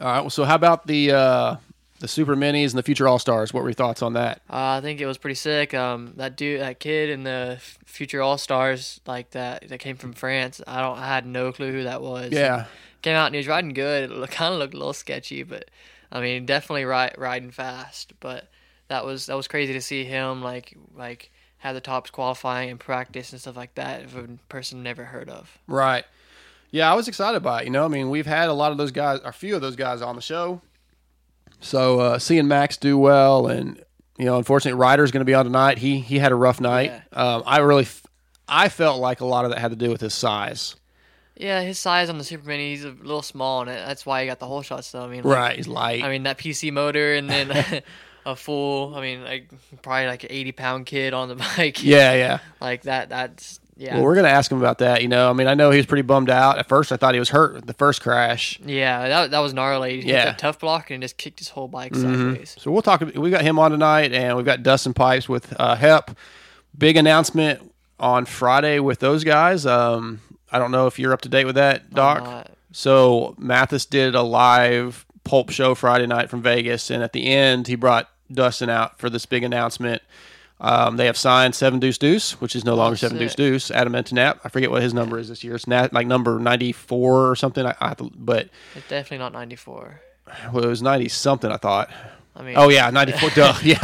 All 0.01 0.08
right. 0.08 0.19
Well, 0.22 0.29
so 0.29 0.43
how 0.43 0.55
about 0.55 0.86
the 0.88 1.12
uh, 1.12 1.55
the 2.00 2.08
Super 2.08 2.36
Minis 2.36 2.69
and 2.69 2.77
the 2.77 2.84
Future 2.84 3.08
All 3.08 3.19
Stars? 3.19 3.53
What 3.53 3.63
were 3.63 3.69
your 3.69 3.74
thoughts 3.74 4.01
on 4.01 4.13
that? 4.13 4.41
Uh, 4.50 4.77
I 4.77 4.81
think 4.81 5.01
it 5.01 5.05
was 5.05 5.17
pretty 5.17 5.36
sick. 5.36 5.74
Um, 5.74 6.13
that 6.17 6.36
dude, 6.38 6.62
that 6.62 6.79
kid 6.79 7.10
in 7.10 7.24
the 7.24 7.58
future 7.86 8.22
All 8.22 8.38
Stars 8.38 9.00
like 9.05 9.31
that 9.31 9.67
that 9.69 9.79
came 9.79 9.96
from 9.98 10.13
France. 10.13 10.62
I 10.67 10.81
don't 10.81 10.98
I 10.98 11.08
had 11.08 11.25
no 11.25 11.51
clue 11.51 11.72
who 11.72 11.84
that 11.84 12.01
was. 12.01 12.31
Yeah. 12.34 12.65
came 13.01 13.15
out 13.15 13.27
and 13.27 13.36
he 13.36 13.39
was 13.39 13.48
riding 13.48 13.74
good. 13.74 14.12
It 14.12 14.31
kind 14.31 14.53
of 14.53 14.60
looked 14.60 14.74
a 14.74 14.77
little 14.77 14.93
sketchy, 14.93 15.43
but 15.43 15.69
I 16.12 16.19
mean 16.22 16.46
definitely 16.46 16.86
ri- 16.86 17.15
riding 17.17 17.51
fast. 17.51 18.13
But 18.19 18.50
that 18.89 19.05
was 19.05 19.27
that 19.27 19.36
was 19.36 19.48
crazy 19.48 19.74
to 19.74 19.81
see 19.81 20.03
him 20.03 20.43
like 20.43 20.77
like 20.96 21.31
have 21.60 21.75
the 21.75 21.81
tops 21.81 22.10
qualifying 22.10 22.69
and 22.69 22.79
practice 22.79 23.31
and 23.31 23.41
stuff 23.41 23.58
like 23.58 23.75
that 23.75 24.03
of 24.03 24.15
a 24.15 24.27
person 24.48 24.84
never 24.84 25.05
heard 25.05 25.29
of. 25.29 25.58
Right. 25.67 26.05
Yeah, 26.72 26.91
I 26.91 26.96
was 26.96 27.08
excited 27.08 27.41
by 27.41 27.62
it. 27.62 27.65
You 27.65 27.72
know, 27.72 27.84
I 27.84 27.88
mean, 27.88 28.10
we've 28.10 28.27
had 28.27 28.48
a 28.50 28.53
lot 28.53 28.72
of 28.72 28.77
those 28.77 28.91
guys, 28.91 29.19
a 29.25 29.31
few 29.31 29.55
of 29.55 29.62
those 29.62 29.75
guys 29.75 30.01
on 30.01 30.15
the 30.15 30.22
show. 30.22 30.62
So 31.62 32.00
uh, 32.00 32.19
seeing 32.19 32.48
Max 32.48 32.77
do 32.77 32.98
well, 32.98 33.48
and 33.48 33.84
you 34.17 34.25
know, 34.25 34.38
unfortunately, 34.38 34.79
Ryder's 34.79 35.12
going 35.12 35.22
to 35.22 35.25
be 35.25 35.34
on 35.34 35.46
tonight. 35.46 35.77
He 35.79 36.00
he 36.00 36.19
had 36.19 36.31
a 36.31 36.36
rough 36.36 36.62
night. 36.62 36.91
Um, 37.12 37.43
I 37.46 37.60
really, 37.60 37.84
f- 37.84 38.05
I 38.48 38.69
felt 38.69 39.00
like 39.01 39.19
a 39.22 39.25
lot 39.25 39.46
of 39.46 39.51
that 39.51 39.60
had 39.60 39.72
to 39.72 39.77
do 39.77 39.89
with 39.89 40.00
his 40.01 40.13
size. 40.13 40.75
Yeah, 41.36 41.62
his 41.62 41.79
size 41.79 42.10
on 42.10 42.17
the 42.17 42.24
Super 42.24 42.48
Mini, 42.48 42.72
he's 42.72 42.84
a 42.86 42.89
little 42.91 43.22
small, 43.22 43.62
and 43.62 43.69
that's 43.69 44.05
why 44.05 44.22
he 44.22 44.27
got 44.27 44.39
the 44.39 44.46
whole 44.46 44.62
shots. 44.62 44.91
Though 44.91 45.03
I 45.03 45.08
mean, 45.08 45.24
like, 45.24 45.36
Right, 45.36 45.55
he's 45.55 45.67
light. 45.67 46.03
I 46.03 46.10
mean 46.10 46.24
that 46.24 46.38
PC 46.38 46.72
motor, 46.72 47.13
and 47.15 47.29
then 47.29 47.81
a 48.25 48.35
full. 48.35 48.95
I 48.95 49.01
mean, 49.01 49.23
like 49.23 49.49
probably 49.81 50.07
like 50.07 50.23
an 50.23 50.31
eighty 50.31 50.51
pound 50.51 50.85
kid 50.85 51.13
on 51.13 51.27
the 51.29 51.35
bike. 51.57 51.83
yeah, 51.83 52.13
yeah. 52.13 52.39
like 52.61 52.83
that. 52.83 53.09
That's 53.09 53.59
yeah. 53.77 53.95
Well, 53.95 54.03
we're 54.03 54.15
going 54.15 54.25
to 54.25 54.31
ask 54.31 54.51
him 54.51 54.57
about 54.57 54.79
that. 54.79 55.01
You 55.01 55.07
know, 55.07 55.29
I 55.29 55.33
mean, 55.33 55.47
I 55.47 55.53
know 55.53 55.71
he 55.71 55.77
was 55.77 55.85
pretty 55.85 56.01
bummed 56.01 56.29
out 56.29 56.57
at 56.57 56.67
first. 56.67 56.91
I 56.91 56.97
thought 56.97 57.13
he 57.13 57.19
was 57.19 57.29
hurt 57.29 57.53
with 57.53 57.65
the 57.65 57.73
first 57.73 58.01
crash. 58.01 58.59
yeah, 58.65 59.07
that, 59.07 59.31
that 59.31 59.39
was 59.39 59.53
gnarly. 59.53 60.01
He 60.01 60.09
Yeah. 60.09 60.33
tough 60.33 60.59
block 60.59 60.91
and 60.91 61.01
just 61.01 61.15
kicked 61.15 61.39
his 61.39 61.47
whole 61.47 61.69
bike 61.69 61.93
Mm-hmm. 61.93 62.29
sideways. 62.31 62.55
So 62.59 62.71
we'll 62.71 62.81
talk. 62.81 62.99
We 63.15 63.29
got 63.29 63.41
him 63.41 63.57
on 63.57 63.71
tonight, 63.71 64.11
and 64.11 64.35
we've 64.35 64.45
got 64.45 64.63
Dustin 64.63 64.93
Pipes 64.93 65.29
with 65.29 65.57
uh, 65.57 65.75
Hep. 65.75 66.11
Big 66.77 66.97
announcement 66.97 67.71
on 68.01 68.25
Friday 68.25 68.79
with 68.79 68.99
those 68.99 69.23
guys. 69.23 69.65
Um, 69.65 70.19
I 70.51 70.59
don't 70.59 70.71
know 70.71 70.88
if 70.88 70.99
you're 70.99 71.13
up 71.13 71.21
to 71.21 71.29
date 71.29 71.45
with 71.45 71.55
that, 71.55 71.89
Doc. 71.89 72.47
So 72.73 73.33
Matthes 73.38 73.85
did 73.85 74.13
a 74.13 74.21
live 74.23 75.05
Pulp 75.29 75.50
show 75.51 75.75
Friday 75.75 76.07
night 76.07 76.29
from 76.29 76.41
Vegas, 76.41 76.89
and 76.89 77.03
at 77.03 77.13
the 77.13 77.27
end 77.27 77.67
he 77.67 77.75
brought 77.75 78.09
Dustin 78.31 78.69
out 78.69 78.98
for 79.00 79.09
this 79.09 79.25
big 79.25 79.43
announcement. 79.43 80.01
Um, 80.62 80.98
they 80.98 81.05
have 81.05 81.17
signed 81.17 81.55
Seven 81.55 81.79
Deuce 81.79 81.98
Deuce, 81.98 82.41
which 82.41 82.55
is 82.55 82.65
no 82.65 82.75
longer 82.75 82.98
Seven 82.98 83.17
sick. 83.17 83.27
Deuce 83.27 83.36
Deuce. 83.36 83.71
Adam 83.71 83.93
Enticknap, 83.93 84.39
I 84.43 84.50
forget 84.50 84.69
what 84.71 84.81
his 84.81 84.93
number 84.93 85.17
is 85.19 85.29
this 85.29 85.43
year. 85.43 85.55
It's 85.55 85.67
nat, 85.67 85.93
like 85.93 86.05
number 86.07 86.38
ninety 86.39 86.71
four 86.71 87.29
or 87.29 87.36
something. 87.36 87.65
I, 87.65 87.75
I 87.79 87.93
to, 87.93 88.12
but 88.15 88.50
It's 88.75 88.88
definitely 88.89 89.19
not 89.19 89.31
94. 89.33 90.01
well, 90.51 90.63
it 90.63 90.67
was 90.67 90.81
ninety 90.81 91.07
something. 91.09 91.50
I 91.51 91.57
thought. 91.57 91.89
I 92.36 92.41
mean, 92.43 92.55
Oh 92.57 92.69
yeah, 92.69 92.89
ninety 92.89 93.13
four. 93.13 93.29
duh. 93.29 93.53
Yeah. 93.63 93.77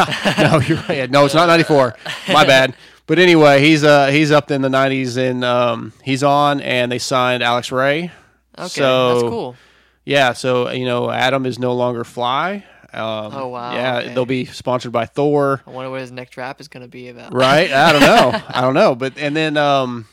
No, 0.52 0.60
you're 0.60 0.80
right. 0.90 1.10
No, 1.10 1.26
it's 1.26 1.34
not 1.36 1.48
ninety 1.48 1.64
four. 1.64 1.96
My 2.28 2.44
bad. 2.54 2.76
But 3.08 3.20
anyway, 3.20 3.62
he's 3.62 3.84
uh 3.84 4.08
he's 4.08 4.32
up 4.32 4.50
in 4.52 4.62
the 4.62 4.70
nineties 4.70 5.16
and 5.16 5.44
um 5.46 5.94
he's 6.04 6.24
on 6.24 6.60
and 6.60 6.92
they 6.92 7.00
signed 7.00 7.42
Alex 7.44 7.72
Ray. 7.72 8.12
okay, 8.58 8.68
so- 8.68 9.10
that's 9.14 9.22
cool. 9.30 9.56
Yeah, 10.06 10.34
so 10.34 10.70
you 10.70 10.86
know 10.86 11.10
Adam 11.10 11.46
is 11.46 11.58
no 11.60 11.74
longer 11.74 12.04
Fly. 12.04 12.64
Um, 12.94 13.02
Oh, 13.34 13.48
wow, 13.50 13.74
Yeah, 13.74 13.98
okay. 13.98 14.14
they'll 14.14 14.26
be 14.26 14.46
sponsored 14.46 14.92
by 14.94 15.06
Thor. 15.06 15.62
I 15.68 15.70
wonder 15.72 15.92
what 15.92 16.00
his 16.00 16.12
next 16.14 16.38
rap 16.38 16.62
is 16.62 16.70
going 16.70 16.84
to 16.84 16.88
be 16.90 17.10
about. 17.10 17.34
Right? 17.34 17.70
I 17.70 17.92
don't 17.92 18.02
know. 18.02 18.42
I 18.48 18.62
don't 18.62 18.74
know. 18.74 18.96
But 18.96 19.18
and 19.18 19.36
then 19.36 19.58
um 19.58 20.08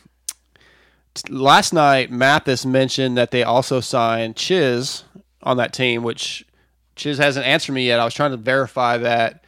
t- 1.15 1.33
last 1.33 1.73
night 1.73 2.11
Matthes 2.11 2.67
mentioned 2.67 3.17
that 3.17 3.31
they 3.31 3.45
also 3.45 3.81
signed 3.81 4.35
Chiz 4.37 5.05
on 5.43 5.59
that 5.59 5.73
team, 5.73 6.03
which 6.03 6.45
Chiz 6.97 7.19
hasn't 7.19 7.47
answered 7.47 7.73
me 7.73 7.87
yet. 7.87 8.01
I 8.01 8.05
was 8.05 8.15
trying 8.15 8.33
to 8.33 8.37
verify 8.37 8.97
that. 8.99 9.45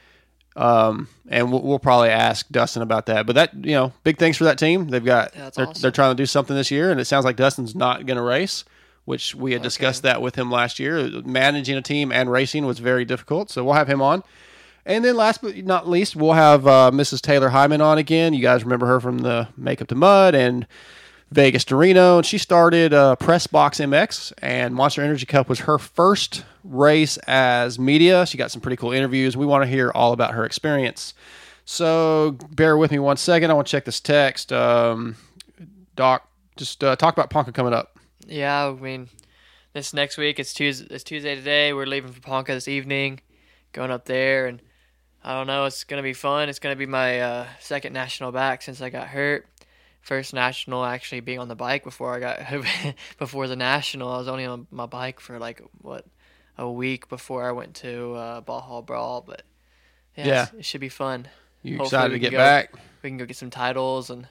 Um, 0.56 1.08
and 1.28 1.50
we'll, 1.50 1.62
we'll 1.62 1.78
probably 1.80 2.10
ask 2.10 2.48
Dustin 2.48 2.82
about 2.82 3.06
that. 3.06 3.26
But 3.26 3.34
that, 3.34 3.54
you 3.54 3.72
know, 3.72 3.92
big 4.04 4.18
things 4.18 4.36
for 4.36 4.44
that 4.44 4.56
team. 4.58 4.88
They've 4.88 5.04
got 5.04 5.32
That's 5.32 5.56
they're, 5.56 5.66
awesome. 5.66 5.82
they're 5.82 5.90
trying 5.90 6.12
to 6.12 6.20
do 6.22 6.26
something 6.26 6.54
this 6.54 6.70
year, 6.70 6.92
and 6.92 7.00
it 7.00 7.06
sounds 7.06 7.24
like 7.24 7.34
Dustin's 7.34 7.74
not 7.74 8.06
going 8.06 8.16
to 8.18 8.22
race, 8.22 8.64
which 9.04 9.34
we 9.34 9.52
had 9.52 9.62
discussed 9.62 10.02
that 10.02 10.22
with 10.22 10.34
him 10.34 10.50
last 10.50 10.78
year. 10.78 11.10
Managing 11.24 11.76
a 11.76 11.82
team 11.82 12.10
and 12.10 12.30
racing 12.30 12.66
was 12.66 12.78
very 12.78 13.04
difficult, 13.04 13.50
so 13.50 13.64
we'll 13.64 13.74
have 13.74 13.88
him 13.88 14.00
on. 14.00 14.22
And 14.86 15.04
then 15.04 15.16
last 15.16 15.40
but 15.40 15.56
not 15.64 15.88
least, 15.88 16.14
we'll 16.14 16.32
have 16.32 16.66
uh, 16.66 16.90
Mrs. 16.92 17.20
Taylor 17.20 17.48
Hyman 17.48 17.80
on 17.80 17.98
again. 17.98 18.34
You 18.34 18.42
guys 18.42 18.64
remember 18.64 18.86
her 18.86 19.00
from 19.00 19.18
the 19.18 19.48
Makeup 19.56 19.88
to 19.88 19.94
Mud 19.94 20.34
and 20.34 20.66
Vegas 21.30 21.64
to 21.66 21.76
Reno. 21.76 22.18
And 22.18 22.26
she 22.26 22.38
started 22.38 22.92
uh, 22.92 23.16
Press 23.16 23.46
Box 23.46 23.78
MX, 23.78 24.32
and 24.42 24.74
Monster 24.74 25.02
Energy 25.02 25.26
Cup 25.26 25.48
was 25.48 25.60
her 25.60 25.78
first 25.78 26.44
race 26.62 27.16
as 27.26 27.78
media. 27.78 28.26
She 28.26 28.36
got 28.36 28.50
some 28.50 28.60
pretty 28.60 28.76
cool 28.76 28.92
interviews. 28.92 29.36
We 29.36 29.46
want 29.46 29.62
to 29.64 29.68
hear 29.68 29.90
all 29.94 30.12
about 30.12 30.34
her 30.34 30.44
experience. 30.44 31.14
So 31.64 32.36
bear 32.50 32.76
with 32.76 32.90
me 32.90 32.98
one 32.98 33.16
second. 33.16 33.50
I 33.50 33.54
want 33.54 33.66
to 33.66 33.70
check 33.70 33.86
this 33.86 34.00
text. 34.00 34.52
Um, 34.52 35.16
Doc, 35.96 36.28
just 36.56 36.84
uh, 36.84 36.94
talk 36.96 37.14
about 37.14 37.30
Ponca 37.30 37.52
coming 37.52 37.72
up. 37.72 37.93
Yeah, 38.26 38.66
I 38.66 38.72
mean, 38.80 39.08
this 39.72 39.92
next 39.92 40.16
week 40.16 40.38
it's 40.38 40.52
Tuesday. 40.54 40.86
It's 40.90 41.04
Tuesday 41.04 41.34
today. 41.34 41.72
We're 41.72 41.86
leaving 41.86 42.12
for 42.12 42.20
Ponca 42.20 42.52
this 42.54 42.68
evening, 42.68 43.20
going 43.72 43.90
up 43.90 44.04
there, 44.06 44.46
and 44.46 44.62
I 45.22 45.34
don't 45.34 45.46
know. 45.46 45.64
It's 45.66 45.84
gonna 45.84 46.02
be 46.02 46.12
fun. 46.14 46.48
It's 46.48 46.58
gonna 46.58 46.76
be 46.76 46.86
my 46.86 47.20
uh, 47.20 47.46
second 47.60 47.92
national 47.92 48.32
back 48.32 48.62
since 48.62 48.80
I 48.80 48.90
got 48.90 49.08
hurt. 49.08 49.46
First 50.00 50.34
national 50.34 50.84
actually 50.84 51.20
being 51.20 51.38
on 51.38 51.48
the 51.48 51.54
bike 51.54 51.82
before 51.84 52.14
I 52.14 52.20
got 52.20 52.40
before 53.18 53.48
the 53.48 53.56
national. 53.56 54.08
I 54.10 54.18
was 54.18 54.28
only 54.28 54.44
on 54.44 54.66
my 54.70 54.86
bike 54.86 55.20
for 55.20 55.38
like 55.38 55.62
what 55.80 56.04
a 56.58 56.70
week 56.70 57.08
before 57.08 57.46
I 57.48 57.52
went 57.52 57.74
to 57.76 58.12
uh, 58.14 58.40
Ball 58.42 58.60
Hall 58.60 58.82
Brawl, 58.82 59.22
but 59.26 59.42
yeah, 60.16 60.26
Yeah. 60.26 60.46
it 60.58 60.64
should 60.64 60.80
be 60.80 60.88
fun. 60.88 61.26
You 61.62 61.78
Hopefully 61.78 61.86
excited 61.98 62.12
to 62.14 62.18
get 62.20 62.30
go- 62.32 62.36
back? 62.38 62.74
We 63.02 63.10
can 63.10 63.16
go 63.18 63.24
get 63.26 63.36
some 63.36 63.50
titles 63.50 64.10
and 64.10 64.28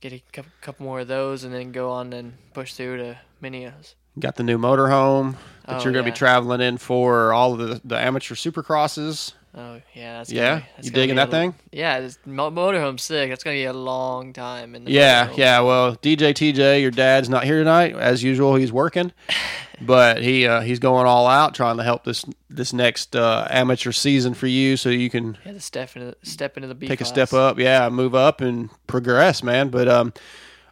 get 0.00 0.12
a 0.12 0.22
couple, 0.32 0.52
couple 0.60 0.86
more 0.86 1.00
of 1.00 1.08
those, 1.08 1.44
and 1.44 1.52
then 1.54 1.72
go 1.72 1.90
on 1.90 2.12
and 2.12 2.34
push 2.54 2.74
through 2.74 2.98
to 2.98 3.18
Mini 3.40 3.66
O's. 3.66 3.94
Got 4.18 4.36
the 4.36 4.42
new 4.42 4.56
motorhome 4.58 5.32
that 5.66 5.80
Oh, 5.80 5.84
you're 5.84 5.92
going 5.92 6.04
to 6.04 6.10
yeah. 6.10 6.14
be 6.14 6.18
traveling 6.18 6.60
in 6.62 6.78
for 6.78 7.32
all 7.34 7.52
of 7.52 7.58
the, 7.58 7.80
the 7.84 7.98
amateur 7.98 8.34
supercrosses. 8.34 9.32
Oh 9.58 9.80
yeah, 9.94 10.18
that's 10.18 10.30
Yeah? 10.30 10.56
be- 10.58 10.64
that's 10.76 10.86
You 10.88 10.92
digging 10.92 11.16
be 11.16 11.22
a 11.22 11.24
that 11.24 11.30
thing? 11.30 11.54
Yeah, 11.72 12.00
this 12.00 12.18
mo- 12.26 12.50
motorhome's 12.50 13.02
sick. 13.02 13.30
That's 13.30 13.42
gonna 13.42 13.54
be 13.56 13.64
a 13.64 13.72
long 13.72 14.34
time. 14.34 14.74
In 14.74 14.84
the 14.84 14.90
Yeah, 14.90 15.28
motorhome. 15.28 15.36
yeah. 15.38 15.60
Well, 15.60 15.96
DJ 15.96 16.34
TJ, 16.34 16.82
your 16.82 16.90
dad's 16.90 17.30
not 17.30 17.44
here 17.44 17.56
tonight. 17.58 17.94
As 17.96 18.22
usual, 18.22 18.56
he's 18.56 18.70
working, 18.70 19.12
but 19.80 20.22
he 20.22 20.46
uh, 20.46 20.60
he's 20.60 20.78
going 20.78 21.06
all 21.06 21.26
out 21.26 21.54
trying 21.54 21.76
to 21.76 21.82
help 21.82 22.04
this 22.04 22.24
this 22.48 22.72
next 22.72 23.14
uh, 23.14 23.46
amateur 23.50 23.92
season 23.92 24.34
for 24.34 24.46
you, 24.46 24.76
so 24.76 24.88
you 24.88 25.10
can 25.10 25.36
Yeah, 25.44 25.58
step 25.58 25.96
into 25.96 26.16
step 26.22 26.56
into 26.56 26.68
the 26.68 26.74
B 26.74 26.88
take 26.88 27.00
a 27.00 27.04
step 27.04 27.32
up. 27.32 27.58
Yeah, 27.58 27.88
move 27.88 28.14
up 28.14 28.40
and 28.40 28.70
progress, 28.86 29.42
man. 29.42 29.68
But 29.68 29.88
um, 29.88 30.12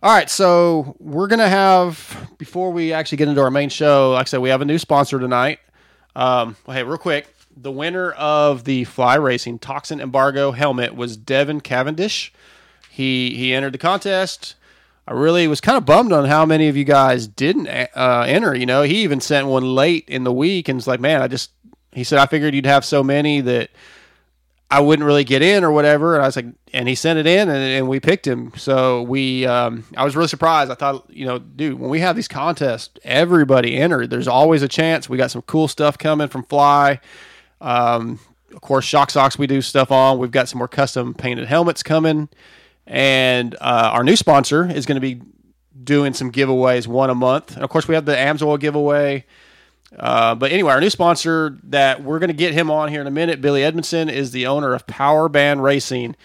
all 0.02 0.14
right. 0.14 0.30
So 0.30 0.96
we're 0.98 1.28
gonna 1.28 1.48
have 1.48 2.30
before 2.38 2.70
we 2.72 2.92
actually 2.92 3.18
get 3.18 3.28
into 3.28 3.40
our 3.40 3.50
main 3.50 3.68
show. 3.68 4.12
Like 4.12 4.26
I 4.26 4.28
said, 4.28 4.40
we 4.40 4.48
have 4.50 4.62
a 4.62 4.66
new 4.66 4.78
sponsor 4.78 5.18
tonight. 5.18 5.58
Um, 6.16 6.56
well, 6.66 6.76
hey, 6.76 6.82
real 6.84 6.96
quick, 6.98 7.34
the 7.56 7.72
winner 7.72 8.12
of 8.12 8.64
the 8.64 8.84
Fly 8.84 9.16
Racing 9.16 9.58
Toxin 9.58 10.00
Embargo 10.00 10.52
helmet 10.52 10.94
was 10.94 11.16
Devin 11.16 11.60
Cavendish. 11.60 12.32
He 12.90 13.36
he 13.36 13.52
entered 13.52 13.74
the 13.74 13.78
contest. 13.78 14.54
I 15.06 15.12
really 15.12 15.46
was 15.48 15.60
kind 15.60 15.76
of 15.76 15.84
bummed 15.84 16.12
on 16.12 16.24
how 16.24 16.46
many 16.46 16.68
of 16.68 16.76
you 16.76 16.84
guys 16.84 17.26
didn't 17.26 17.68
uh, 17.68 18.24
enter. 18.26 18.54
You 18.54 18.66
know, 18.66 18.82
he 18.82 19.02
even 19.02 19.20
sent 19.20 19.46
one 19.46 19.74
late 19.74 20.08
in 20.08 20.24
the 20.24 20.32
week 20.32 20.68
and 20.68 20.76
was 20.76 20.86
like, 20.86 21.00
"Man, 21.00 21.20
I 21.20 21.28
just," 21.28 21.50
he 21.92 22.04
said, 22.04 22.18
"I 22.18 22.26
figured 22.26 22.54
you'd 22.54 22.66
have 22.66 22.84
so 22.84 23.02
many 23.02 23.40
that 23.42 23.70
I 24.70 24.80
wouldn't 24.80 25.06
really 25.06 25.24
get 25.24 25.42
in 25.42 25.62
or 25.62 25.70
whatever." 25.70 26.14
And 26.14 26.22
I 26.22 26.26
was 26.26 26.36
like, 26.36 26.46
and 26.72 26.88
he 26.88 26.94
sent 26.94 27.18
it 27.18 27.26
in, 27.26 27.48
and, 27.48 27.58
and 27.58 27.88
we 27.88 28.00
picked 28.00 28.26
him. 28.26 28.52
So 28.56 29.02
we, 29.02 29.46
um, 29.46 29.84
I 29.96 30.04
was 30.04 30.16
really 30.16 30.28
surprised. 30.28 30.70
I 30.70 30.74
thought, 30.74 31.04
you 31.08 31.26
know, 31.26 31.38
dude, 31.38 31.78
when 31.78 31.90
we 31.90 32.00
have 32.00 32.16
these 32.16 32.28
contests, 32.28 32.98
everybody 33.04 33.76
entered. 33.76 34.10
There's 34.10 34.26
always 34.26 34.62
a 34.62 34.68
chance. 34.68 35.08
We 35.08 35.18
got 35.18 35.30
some 35.30 35.42
cool 35.42 35.68
stuff 35.68 35.98
coming 35.98 36.28
from 36.28 36.42
Fly. 36.44 37.00
Um, 37.60 38.18
of 38.54 38.60
course, 38.60 38.84
Shock 38.84 39.10
Socks 39.10 39.38
we 39.38 39.46
do 39.46 39.60
stuff 39.60 39.92
on. 39.92 40.18
We've 40.18 40.30
got 40.30 40.48
some 40.48 40.58
more 40.58 40.68
custom 40.68 41.14
painted 41.14 41.46
helmets 41.46 41.82
coming, 41.82 42.28
and 42.86 43.54
uh, 43.60 43.90
our 43.92 44.04
new 44.04 44.16
sponsor 44.16 44.70
is 44.70 44.86
going 44.86 44.96
to 44.96 45.00
be 45.00 45.20
doing 45.82 46.14
some 46.14 46.30
giveaways 46.30 46.86
one 46.86 47.10
a 47.10 47.14
month. 47.14 47.54
And 47.54 47.64
of 47.64 47.70
course, 47.70 47.88
we 47.88 47.94
have 47.94 48.04
the 48.04 48.14
Amsoil 48.14 48.58
giveaway. 48.58 49.24
Uh, 49.98 50.34
but 50.34 50.50
anyway, 50.50 50.72
our 50.72 50.80
new 50.80 50.90
sponsor 50.90 51.56
that 51.64 52.02
we're 52.02 52.18
going 52.18 52.28
to 52.28 52.34
get 52.34 52.52
him 52.52 52.70
on 52.70 52.88
here 52.88 53.00
in 53.00 53.06
a 53.06 53.12
minute, 53.12 53.40
Billy 53.40 53.62
Edmondson, 53.62 54.08
is 54.08 54.32
the 54.32 54.46
owner 54.46 54.74
of 54.74 54.86
Power 54.86 55.28
Band 55.28 55.62
Racing. 55.62 56.16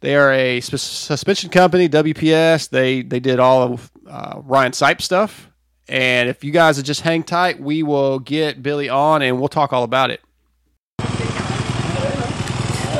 They 0.00 0.16
are 0.16 0.32
a 0.32 0.60
sus- 0.60 0.82
suspension 0.82 1.50
company, 1.50 1.88
WPS. 1.88 2.70
They 2.70 3.02
they 3.02 3.20
did 3.20 3.38
all 3.38 3.62
of 3.62 3.90
uh, 4.06 4.40
Ryan 4.44 4.72
Sipe 4.72 5.02
stuff. 5.02 5.50
And 5.88 6.28
if 6.28 6.44
you 6.44 6.52
guys 6.52 6.76
would 6.76 6.86
just 6.86 7.02
hang 7.02 7.22
tight, 7.22 7.60
we 7.60 7.82
will 7.82 8.20
get 8.20 8.62
Billy 8.62 8.88
on 8.88 9.22
and 9.22 9.38
we'll 9.38 9.48
talk 9.48 9.72
all 9.72 9.82
about 9.82 10.10
it. 10.10 10.20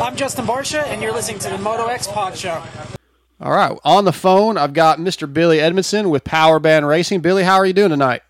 I'm 0.02 0.16
Justin 0.16 0.44
Barcia, 0.44 0.84
and 0.86 1.00
you're 1.00 1.12
listening 1.12 1.38
to 1.40 1.50
the 1.50 1.58
Moto 1.58 1.86
X 1.86 2.06
Pod 2.08 2.36
Show. 2.36 2.62
All 3.42 3.52
right, 3.52 3.74
on 3.84 4.04
the 4.04 4.12
phone, 4.12 4.58
I've 4.58 4.74
got 4.74 4.98
Mr. 4.98 5.32
Billy 5.32 5.60
Edmondson 5.60 6.10
with 6.10 6.24
Power 6.24 6.58
Band 6.58 6.86
Racing. 6.86 7.20
Billy, 7.20 7.42
how 7.42 7.54
are 7.54 7.64
you 7.64 7.72
doing 7.72 7.88
tonight? 7.88 8.20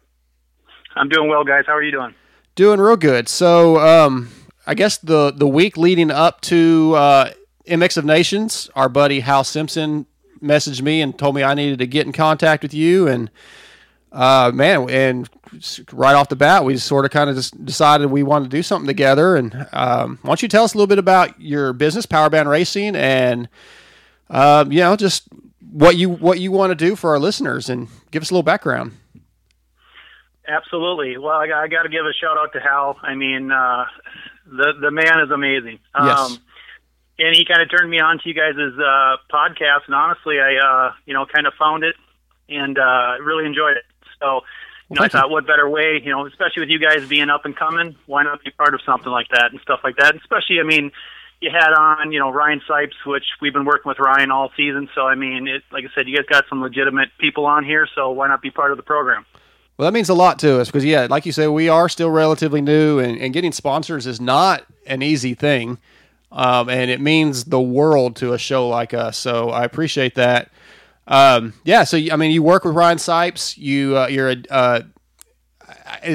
I'm 0.94 1.08
doing 1.08 1.28
well, 1.28 1.42
guys. 1.42 1.64
How 1.66 1.74
are 1.74 1.82
you 1.82 1.90
doing? 1.90 2.14
Doing 2.54 2.80
real 2.80 2.96
good. 2.96 3.28
So, 3.28 3.80
um, 3.80 4.30
I 4.68 4.74
guess 4.74 4.98
the 4.98 5.32
the 5.32 5.48
week 5.48 5.76
leading 5.76 6.12
up 6.12 6.40
to 6.42 6.94
uh, 6.96 7.32
MX 7.66 7.96
of 7.96 8.04
Nations, 8.04 8.70
our 8.76 8.88
buddy 8.88 9.18
Hal 9.18 9.42
Simpson 9.42 10.06
messaged 10.40 10.80
me 10.80 11.02
and 11.02 11.18
told 11.18 11.34
me 11.34 11.42
I 11.42 11.54
needed 11.54 11.80
to 11.80 11.88
get 11.88 12.06
in 12.06 12.12
contact 12.12 12.62
with 12.62 12.72
you. 12.72 13.08
And 13.08 13.32
uh, 14.12 14.52
man, 14.54 14.88
and 14.90 15.28
right 15.92 16.14
off 16.14 16.28
the 16.28 16.36
bat, 16.36 16.64
we 16.64 16.76
sort 16.76 17.04
of 17.04 17.10
kind 17.10 17.28
of 17.28 17.34
just 17.34 17.64
decided 17.64 18.12
we 18.12 18.22
wanted 18.22 18.48
to 18.48 18.56
do 18.56 18.62
something 18.62 18.86
together. 18.86 19.34
And 19.34 19.66
um, 19.72 20.20
why 20.22 20.28
don't 20.28 20.42
you 20.42 20.48
tell 20.48 20.62
us 20.62 20.74
a 20.74 20.76
little 20.76 20.86
bit 20.86 21.00
about 21.00 21.40
your 21.40 21.72
business, 21.72 22.06
Power 22.06 22.30
Band 22.30 22.48
Racing, 22.48 22.94
and 22.94 23.48
um, 24.30 24.72
you 24.72 24.80
know, 24.80 24.96
just 24.96 25.24
what 25.72 25.96
you 25.96 26.08
what 26.10 26.40
you 26.40 26.50
want 26.52 26.70
to 26.70 26.74
do 26.74 26.96
for 26.96 27.10
our 27.10 27.18
listeners, 27.18 27.68
and 27.68 27.88
give 28.10 28.22
us 28.22 28.30
a 28.30 28.34
little 28.34 28.42
background. 28.42 28.92
Absolutely. 30.48 31.16
Well, 31.18 31.36
I, 31.38 31.46
got- 31.46 31.62
I 31.62 31.68
got 31.68 31.82
to 31.82 31.88
give 31.88 32.04
a 32.04 32.12
shout 32.12 32.36
out 32.38 32.52
to 32.54 32.60
Hal. 32.60 32.96
I 33.02 33.14
mean, 33.14 33.52
uh, 33.52 33.84
the 34.46 34.72
the 34.80 34.90
man 34.90 35.20
is 35.24 35.30
amazing. 35.30 35.78
Yes. 35.98 36.38
and 37.18 37.36
he 37.36 37.44
kind 37.44 37.62
of 37.62 37.70
turned 37.70 37.90
me 37.90 38.00
on 38.00 38.18
to 38.18 38.28
you 38.28 38.34
guys' 38.34 38.56
uh, 38.56 39.16
podcast, 39.32 39.86
and 39.86 39.94
honestly, 39.94 40.40
I 40.40 40.56
uh, 40.56 40.92
you 41.06 41.14
know 41.14 41.26
kind 41.26 41.46
of 41.46 41.52
found 41.58 41.84
it 41.84 41.94
and 42.48 42.78
uh, 42.78 43.14
really 43.22 43.46
enjoyed 43.46 43.76
it. 43.76 43.84
So, 44.20 44.40
you 44.88 44.96
know, 44.96 45.02
I 45.02 45.04
you. 45.04 45.08
thought, 45.10 45.30
what 45.30 45.46
better 45.46 45.68
way, 45.68 46.00
you 46.02 46.10
know, 46.10 46.26
especially 46.26 46.60
with 46.62 46.68
you 46.68 46.80
guys 46.80 47.06
being 47.08 47.30
up 47.30 47.44
and 47.44 47.54
coming, 47.56 47.94
why 48.06 48.24
not 48.24 48.42
be 48.42 48.50
part 48.50 48.74
of 48.74 48.80
something 48.84 49.12
like 49.12 49.28
that 49.28 49.52
and 49.52 49.60
stuff 49.60 49.80
like 49.84 49.96
that? 49.98 50.16
Especially, 50.16 50.58
I 50.58 50.64
mean, 50.64 50.90
you 51.40 51.50
had 51.50 51.72
on, 51.72 52.12
you 52.12 52.18
know, 52.18 52.30
Ryan 52.30 52.60
Sipes, 52.68 53.06
which 53.06 53.24
we've 53.40 53.52
been 53.52 53.64
working 53.64 53.88
with 53.88 53.98
Ryan 53.98 54.30
all 54.30 54.50
season. 54.56 54.88
So, 54.94 55.06
I 55.06 55.14
mean, 55.14 55.48
it, 55.48 55.62
like 55.72 55.84
I 55.84 55.88
said, 55.94 56.06
you 56.06 56.16
guys 56.16 56.26
got 56.26 56.44
some 56.48 56.60
legitimate 56.60 57.08
people 57.18 57.46
on 57.46 57.64
here, 57.64 57.88
so 57.94 58.10
why 58.10 58.28
not 58.28 58.42
be 58.42 58.50
part 58.50 58.72
of 58.72 58.76
the 58.76 58.82
program? 58.82 59.24
Well, 59.78 59.86
that 59.86 59.94
means 59.94 60.10
a 60.10 60.14
lot 60.14 60.38
to 60.40 60.60
us 60.60 60.68
because, 60.68 60.84
yeah, 60.84 61.06
like 61.08 61.24
you 61.24 61.32
say, 61.32 61.48
we 61.48 61.70
are 61.70 61.88
still 61.88 62.10
relatively 62.10 62.60
new, 62.60 62.98
and, 62.98 63.18
and 63.18 63.32
getting 63.32 63.52
sponsors 63.52 64.06
is 64.06 64.20
not 64.20 64.66
an 64.86 65.02
easy 65.02 65.32
thing. 65.32 65.78
Um, 66.32 66.68
and 66.68 66.90
it 66.90 67.00
means 67.00 67.44
the 67.44 67.60
world 67.60 68.16
to 68.16 68.34
a 68.34 68.38
show 68.38 68.68
like 68.68 68.92
us. 68.92 69.16
So 69.16 69.50
I 69.50 69.64
appreciate 69.64 70.14
that. 70.16 70.50
Um, 71.06 71.54
yeah, 71.64 71.84
so 71.84 71.96
I 71.96 72.16
mean, 72.16 72.30
you 72.30 72.42
work 72.42 72.64
with 72.64 72.74
Ryan 72.74 72.98
Sipes. 72.98 73.58
You 73.58 73.96
uh, 73.96 74.06
you're 74.06 74.30
a 74.30 74.36
uh, 74.48 74.80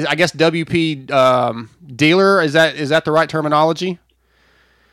I 0.08 0.14
guess 0.14 0.32
WP 0.32 1.10
um, 1.10 1.68
dealer 1.94 2.40
is 2.40 2.54
that 2.54 2.76
is 2.76 2.88
that 2.88 3.04
the 3.04 3.12
right 3.12 3.28
terminology? 3.28 3.98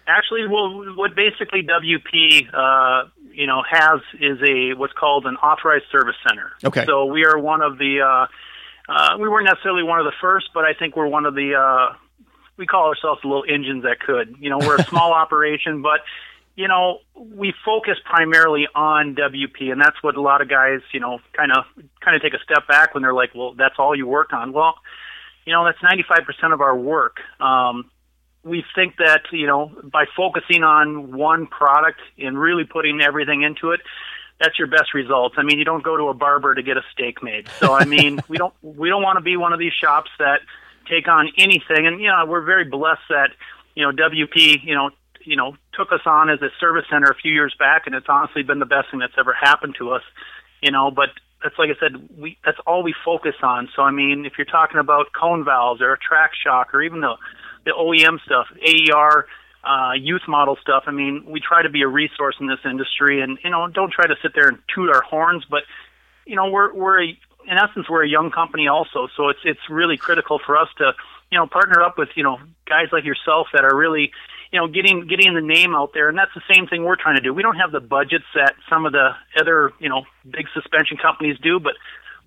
Actually, 0.07 0.47
well, 0.47 0.95
what 0.95 1.15
basically 1.15 1.63
WP 1.63 2.53
uh, 2.53 3.09
you 3.31 3.47
know 3.47 3.63
has 3.69 4.01
is 4.19 4.37
a 4.47 4.73
what's 4.73 4.93
called 4.93 5.25
an 5.25 5.35
authorized 5.37 5.85
service 5.91 6.15
center. 6.27 6.51
Okay. 6.63 6.85
So 6.85 7.05
we 7.05 7.25
are 7.25 7.37
one 7.37 7.61
of 7.61 7.77
the. 7.77 8.01
Uh, 8.01 8.27
uh, 8.89 9.17
we 9.17 9.29
weren't 9.29 9.45
necessarily 9.45 9.83
one 9.83 9.99
of 9.99 10.05
the 10.05 10.13
first, 10.19 10.49
but 10.53 10.65
I 10.65 10.73
think 10.73 10.95
we're 10.95 11.07
one 11.07 11.25
of 11.25 11.35
the. 11.35 11.55
Uh, 11.55 11.95
we 12.57 12.65
call 12.67 12.87
ourselves 12.87 13.21
the 13.21 13.29
little 13.29 13.45
engines 13.47 13.83
that 13.83 13.99
could. 13.99 14.35
You 14.39 14.49
know, 14.49 14.59
we're 14.59 14.75
a 14.75 14.83
small 14.89 15.13
operation, 15.13 15.81
but 15.81 16.01
you 16.55 16.67
know, 16.67 16.99
we 17.15 17.53
focus 17.65 17.97
primarily 18.05 18.67
on 18.75 19.15
WP, 19.15 19.71
and 19.71 19.81
that's 19.81 20.01
what 20.03 20.15
a 20.15 20.21
lot 20.21 20.41
of 20.41 20.49
guys, 20.49 20.81
you 20.93 20.99
know, 20.99 21.19
kind 21.33 21.51
of 21.51 21.65
kind 22.01 22.15
of 22.15 22.21
take 22.21 22.33
a 22.33 22.43
step 22.43 22.67
back 22.67 22.93
when 22.93 23.03
they're 23.03 23.13
like, 23.13 23.33
"Well, 23.33 23.53
that's 23.53 23.75
all 23.79 23.95
you 23.95 24.05
work 24.05 24.33
on." 24.33 24.53
Well, 24.53 24.75
you 25.45 25.53
know, 25.53 25.65
that's 25.65 25.79
95% 25.79 26.53
of 26.53 26.61
our 26.61 26.75
work. 26.75 27.17
Um, 27.39 27.89
we 28.43 28.63
think 28.75 28.97
that 28.97 29.21
you 29.31 29.47
know, 29.47 29.71
by 29.83 30.05
focusing 30.15 30.63
on 30.63 31.15
one 31.15 31.47
product 31.47 31.99
and 32.17 32.37
really 32.37 32.65
putting 32.65 33.01
everything 33.01 33.43
into 33.43 33.71
it, 33.71 33.81
that's 34.39 34.57
your 34.59 34.67
best 34.67 34.93
results. 34.93 35.35
I 35.37 35.43
mean, 35.43 35.57
you 35.57 35.65
don't 35.65 35.83
go 35.83 35.97
to 35.97 36.09
a 36.09 36.13
barber 36.13 36.53
to 36.53 36.61
get 36.61 36.77
a 36.77 36.83
steak 36.91 37.23
made. 37.23 37.47
So, 37.59 37.73
I 37.73 37.85
mean, 37.85 38.19
we 38.27 38.37
don't 38.37 38.53
we 38.61 38.89
don't 38.89 39.03
want 39.03 39.17
to 39.17 39.23
be 39.23 39.37
one 39.37 39.53
of 39.53 39.59
these 39.59 39.73
shops 39.73 40.11
that 40.19 40.41
take 40.89 41.07
on 41.07 41.31
anything. 41.37 41.87
And 41.87 42.01
you 42.01 42.07
know, 42.07 42.25
we're 42.27 42.41
very 42.41 42.65
blessed 42.65 43.07
that 43.09 43.31
you 43.75 43.83
know 43.83 43.91
WP, 43.91 44.63
you 44.63 44.75
know, 44.75 44.89
you 45.21 45.35
know, 45.35 45.55
took 45.73 45.91
us 45.91 46.01
on 46.05 46.29
as 46.29 46.41
a 46.41 46.49
service 46.59 46.85
center 46.89 47.09
a 47.09 47.15
few 47.15 47.31
years 47.31 47.55
back, 47.57 47.83
and 47.85 47.95
it's 47.95 48.07
honestly 48.09 48.43
been 48.43 48.59
the 48.59 48.65
best 48.65 48.91
thing 48.91 48.99
that's 48.99 49.13
ever 49.17 49.33
happened 49.33 49.75
to 49.79 49.91
us. 49.91 50.03
You 50.61 50.71
know, 50.71 50.91
but 50.91 51.09
that's 51.41 51.57
like 51.57 51.69
I 51.69 51.79
said, 51.79 52.09
we 52.17 52.37
that's 52.45 52.59
all 52.65 52.83
we 52.83 52.93
focus 53.05 53.35
on. 53.41 53.69
So 53.75 53.81
I 53.81 53.91
mean, 53.91 54.25
if 54.25 54.33
you're 54.37 54.45
talking 54.45 54.79
about 54.79 55.07
cone 55.13 55.45
valves 55.45 55.81
or 55.81 55.93
a 55.93 55.97
track 55.97 56.31
shock 56.41 56.73
or 56.73 56.81
even 56.81 57.01
the 57.01 57.15
the 57.65 57.71
OEM 57.71 58.19
stuff, 58.25 58.47
AER, 58.61 59.27
uh, 59.63 59.93
youth 59.93 60.23
model 60.27 60.57
stuff. 60.61 60.83
I 60.87 60.91
mean, 60.91 61.25
we 61.27 61.39
try 61.39 61.61
to 61.63 61.69
be 61.69 61.81
a 61.81 61.87
resource 61.87 62.35
in 62.39 62.47
this 62.47 62.59
industry, 62.65 63.21
and 63.21 63.37
you 63.43 63.49
know, 63.49 63.67
don't 63.67 63.91
try 63.91 64.07
to 64.07 64.15
sit 64.21 64.33
there 64.35 64.47
and 64.47 64.57
toot 64.73 64.89
our 64.89 65.01
horns, 65.01 65.45
but 65.49 65.63
you 66.25 66.35
know, 66.35 66.49
we're 66.49 66.73
we're 66.73 67.03
a, 67.03 67.07
in 67.47 67.57
essence 67.57 67.87
we're 67.89 68.03
a 68.03 68.09
young 68.09 68.31
company 68.31 68.67
also, 68.67 69.07
so 69.15 69.29
it's 69.29 69.39
it's 69.45 69.69
really 69.69 69.97
critical 69.97 70.39
for 70.45 70.57
us 70.57 70.69
to 70.77 70.91
you 71.31 71.37
know 71.37 71.47
partner 71.47 71.81
up 71.81 71.97
with 71.97 72.09
you 72.15 72.23
know 72.23 72.37
guys 72.65 72.87
like 72.91 73.05
yourself 73.05 73.47
that 73.53 73.63
are 73.63 73.75
really 73.75 74.11
you 74.53 74.59
know, 74.59 74.67
getting 74.67 75.07
getting 75.07 75.33
the 75.33 75.41
name 75.41 75.73
out 75.73 75.93
there, 75.95 76.09
and 76.09 76.17
that's 76.17 76.33
the 76.35 76.43
same 76.53 76.67
thing 76.67 76.83
we're 76.83 76.95
trying 76.95 77.15
to 77.15 77.21
do. 77.21 77.33
We 77.33 77.41
don't 77.41 77.55
have 77.55 77.71
the 77.71 77.79
budgets 77.79 78.25
that 78.35 78.53
some 78.69 78.85
of 78.85 78.91
the 78.91 79.09
other 79.35 79.73
you 79.79 79.89
know 79.89 80.05
big 80.29 80.45
suspension 80.53 80.95
companies 80.97 81.37
do, 81.41 81.59
but 81.59 81.73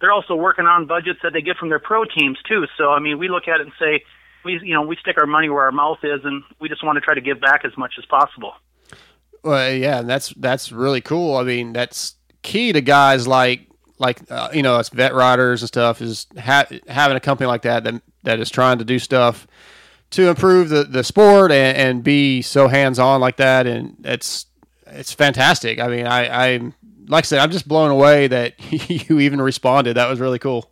they're 0.01 0.11
also 0.11 0.35
working 0.35 0.67
on 0.67 0.87
budgets 0.87 1.21
that 1.23 1.33
they 1.33 1.41
get 1.41 1.57
from 1.57 1.69
their 1.69 1.79
pro 1.79 2.05
teams 2.05 2.37
too. 2.49 2.67
So 2.77 2.91
I 2.91 2.99
mean, 2.99 3.19
we 3.19 3.29
look 3.29 3.47
at 3.47 3.61
it 3.61 3.71
and 3.71 3.73
say, 3.79 4.03
we 4.47 4.61
you 4.63 4.73
know 4.73 4.83
we 4.83 4.97
stick 4.97 5.19
our 5.19 5.27
money 5.27 5.51
where 5.51 5.65
our 5.65 5.73
mouth 5.73 5.99
is, 6.03 6.21
and 6.25 6.43
we 6.59 6.69
just 6.69 6.83
want 6.83 6.97
to 6.97 7.01
try 7.01 7.15
to 7.15 7.21
give 7.21 7.41
back 7.41 7.65
as 7.65 7.77
much 7.77 7.95
as 7.99 8.07
possible. 8.07 8.55
Well, 9.43 9.73
yeah, 9.73 10.03
that's 10.03 10.31
that's 10.31 10.73
really 10.73 11.03
cool. 11.03 11.37
I 11.37 11.43
mean, 11.43 11.75
that's 11.75 12.15
key 12.43 12.73
to 12.73 12.81
guys 12.81 13.29
like 13.29 13.69
like 13.99 14.21
uh, 14.31 14.49
you 14.55 14.63
know 14.63 14.77
us 14.77 14.89
vet 14.89 15.15
riders 15.15 15.63
and 15.63 15.69
stuff 15.69 16.01
is 16.01 16.27
ha- 16.39 16.67
having 16.89 17.17
a 17.17 17.21
company 17.21 17.47
like 17.47 17.63
that 17.63 17.85
that 17.85 18.01
that 18.23 18.41
is 18.41 18.51
trying 18.51 18.79
to 18.79 18.85
do 18.85 18.99
stuff 18.99 19.47
to 20.11 20.29
improve 20.29 20.69
the, 20.69 20.85
the 20.85 21.05
sport 21.05 21.51
and, 21.53 21.77
and 21.77 22.05
be 22.05 22.43
so 22.43 22.69
hands 22.69 22.99
on 22.99 23.21
like 23.21 23.37
that. 23.37 23.67
And 23.67 23.97
it's 24.05 24.47
it's 24.87 25.13
fantastic. 25.13 25.81
I 25.81 25.89
mean, 25.89 26.07
I, 26.07 26.55
I 26.55 26.59
like 27.09 27.25
I 27.25 27.27
said, 27.27 27.39
I'm 27.41 27.51
just 27.51 27.69
blown 27.69 27.91
away 27.91 28.29
that 28.29 28.55
you 29.09 29.21
even 29.21 29.41
responded. 29.41 29.95
That 29.95 30.09
was 30.09 30.21
really 30.21 30.39
cool. 30.39 30.71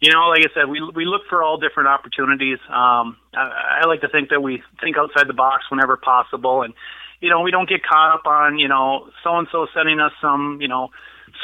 You 0.00 0.12
know, 0.12 0.28
like 0.28 0.44
I 0.44 0.52
said, 0.52 0.68
we 0.68 0.80
we 0.94 1.06
look 1.06 1.22
for 1.28 1.42
all 1.42 1.56
different 1.56 1.88
opportunities. 1.88 2.58
Um, 2.68 3.16
I, 3.34 3.80
I 3.82 3.86
like 3.86 4.02
to 4.02 4.08
think 4.08 4.28
that 4.28 4.42
we 4.42 4.62
think 4.80 4.96
outside 4.98 5.26
the 5.26 5.34
box 5.34 5.64
whenever 5.70 5.96
possible, 5.96 6.62
and 6.62 6.74
you 7.20 7.30
know, 7.30 7.40
we 7.40 7.50
don't 7.50 7.68
get 7.68 7.82
caught 7.82 8.14
up 8.14 8.26
on 8.26 8.58
you 8.58 8.68
know 8.68 9.08
so 9.24 9.38
and 9.38 9.48
so 9.50 9.66
sending 9.74 10.00
us 10.00 10.12
some 10.20 10.58
you 10.60 10.68
know 10.68 10.90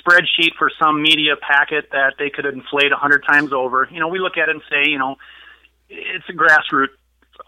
spreadsheet 0.00 0.54
for 0.58 0.70
some 0.80 1.02
media 1.02 1.34
packet 1.36 1.88
that 1.92 2.14
they 2.18 2.30
could 2.30 2.46
inflate 2.46 2.92
a 2.92 2.96
hundred 2.96 3.24
times 3.26 3.52
over. 3.52 3.88
You 3.90 4.00
know, 4.00 4.08
we 4.08 4.18
look 4.18 4.36
at 4.36 4.48
it 4.48 4.56
and 4.56 4.62
say, 4.70 4.90
you 4.90 4.98
know, 4.98 5.16
it's 5.88 6.24
a 6.28 6.32
grassroots 6.32 6.96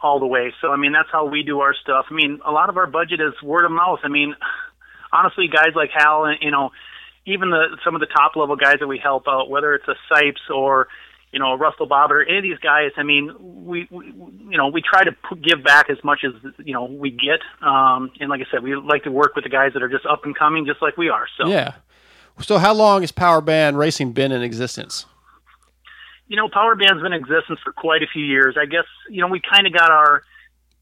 all 0.02 0.20
the 0.20 0.26
way. 0.26 0.52
So 0.60 0.68
I 0.70 0.76
mean, 0.76 0.92
that's 0.92 1.08
how 1.12 1.26
we 1.26 1.42
do 1.42 1.60
our 1.60 1.74
stuff. 1.74 2.06
I 2.10 2.14
mean, 2.14 2.40
a 2.44 2.50
lot 2.50 2.68
of 2.70 2.76
our 2.76 2.86
budget 2.86 3.20
is 3.20 3.34
word 3.42 3.64
of 3.64 3.72
mouth. 3.72 4.00
I 4.04 4.08
mean, 4.08 4.34
honestly, 5.12 5.48
guys 5.48 5.74
like 5.74 5.90
Hal, 5.94 6.34
you 6.40 6.50
know, 6.50 6.70
even 7.26 7.50
the 7.50 7.78
some 7.84 7.94
of 7.94 8.00
the 8.00 8.06
top 8.06 8.36
level 8.36 8.56
guys 8.56 8.76
that 8.80 8.86
we 8.86 8.98
help 8.98 9.24
out, 9.28 9.48
whether 9.48 9.74
it's 9.74 9.88
a 9.88 9.96
Sipes 10.12 10.54
or 10.54 10.88
you 11.34 11.38
know 11.38 11.54
Russell 11.54 11.86
Bob 11.86 12.10
or 12.10 12.22
any 12.22 12.38
of 12.38 12.42
these 12.42 12.58
guys. 12.58 12.92
I 12.96 13.02
mean, 13.02 13.30
we, 13.38 13.86
we 13.90 14.06
you 14.06 14.56
know 14.56 14.68
we 14.68 14.80
try 14.80 15.04
to 15.04 15.12
p- 15.12 15.40
give 15.42 15.62
back 15.62 15.90
as 15.90 16.02
much 16.02 16.24
as 16.24 16.32
you 16.64 16.72
know 16.72 16.84
we 16.84 17.10
get. 17.10 17.40
Um, 17.60 18.10
and 18.20 18.30
like 18.30 18.40
I 18.40 18.50
said, 18.50 18.62
we 18.62 18.74
like 18.76 19.04
to 19.04 19.10
work 19.10 19.34
with 19.34 19.44
the 19.44 19.50
guys 19.50 19.72
that 19.74 19.82
are 19.82 19.88
just 19.90 20.06
up 20.06 20.24
and 20.24 20.34
coming, 20.34 20.64
just 20.64 20.80
like 20.80 20.96
we 20.96 21.10
are. 21.10 21.26
So 21.36 21.48
yeah. 21.48 21.74
So 22.40 22.58
how 22.58 22.72
long 22.72 23.02
has 23.02 23.12
Power 23.12 23.40
Band 23.40 23.76
Racing 23.78 24.12
been 24.12 24.32
in 24.32 24.42
existence? 24.42 25.04
you 26.26 26.36
know, 26.36 26.48
Power 26.48 26.74
Band's 26.74 27.02
been 27.02 27.12
in 27.12 27.20
existence 27.20 27.60
for 27.62 27.72
quite 27.72 28.02
a 28.02 28.06
few 28.12 28.24
years. 28.24 28.56
I 28.58 28.66
guess, 28.66 28.86
you 29.10 29.20
know, 29.20 29.28
we 29.28 29.40
kind 29.40 29.66
of 29.66 29.72
got 29.72 29.90
our, 29.90 30.22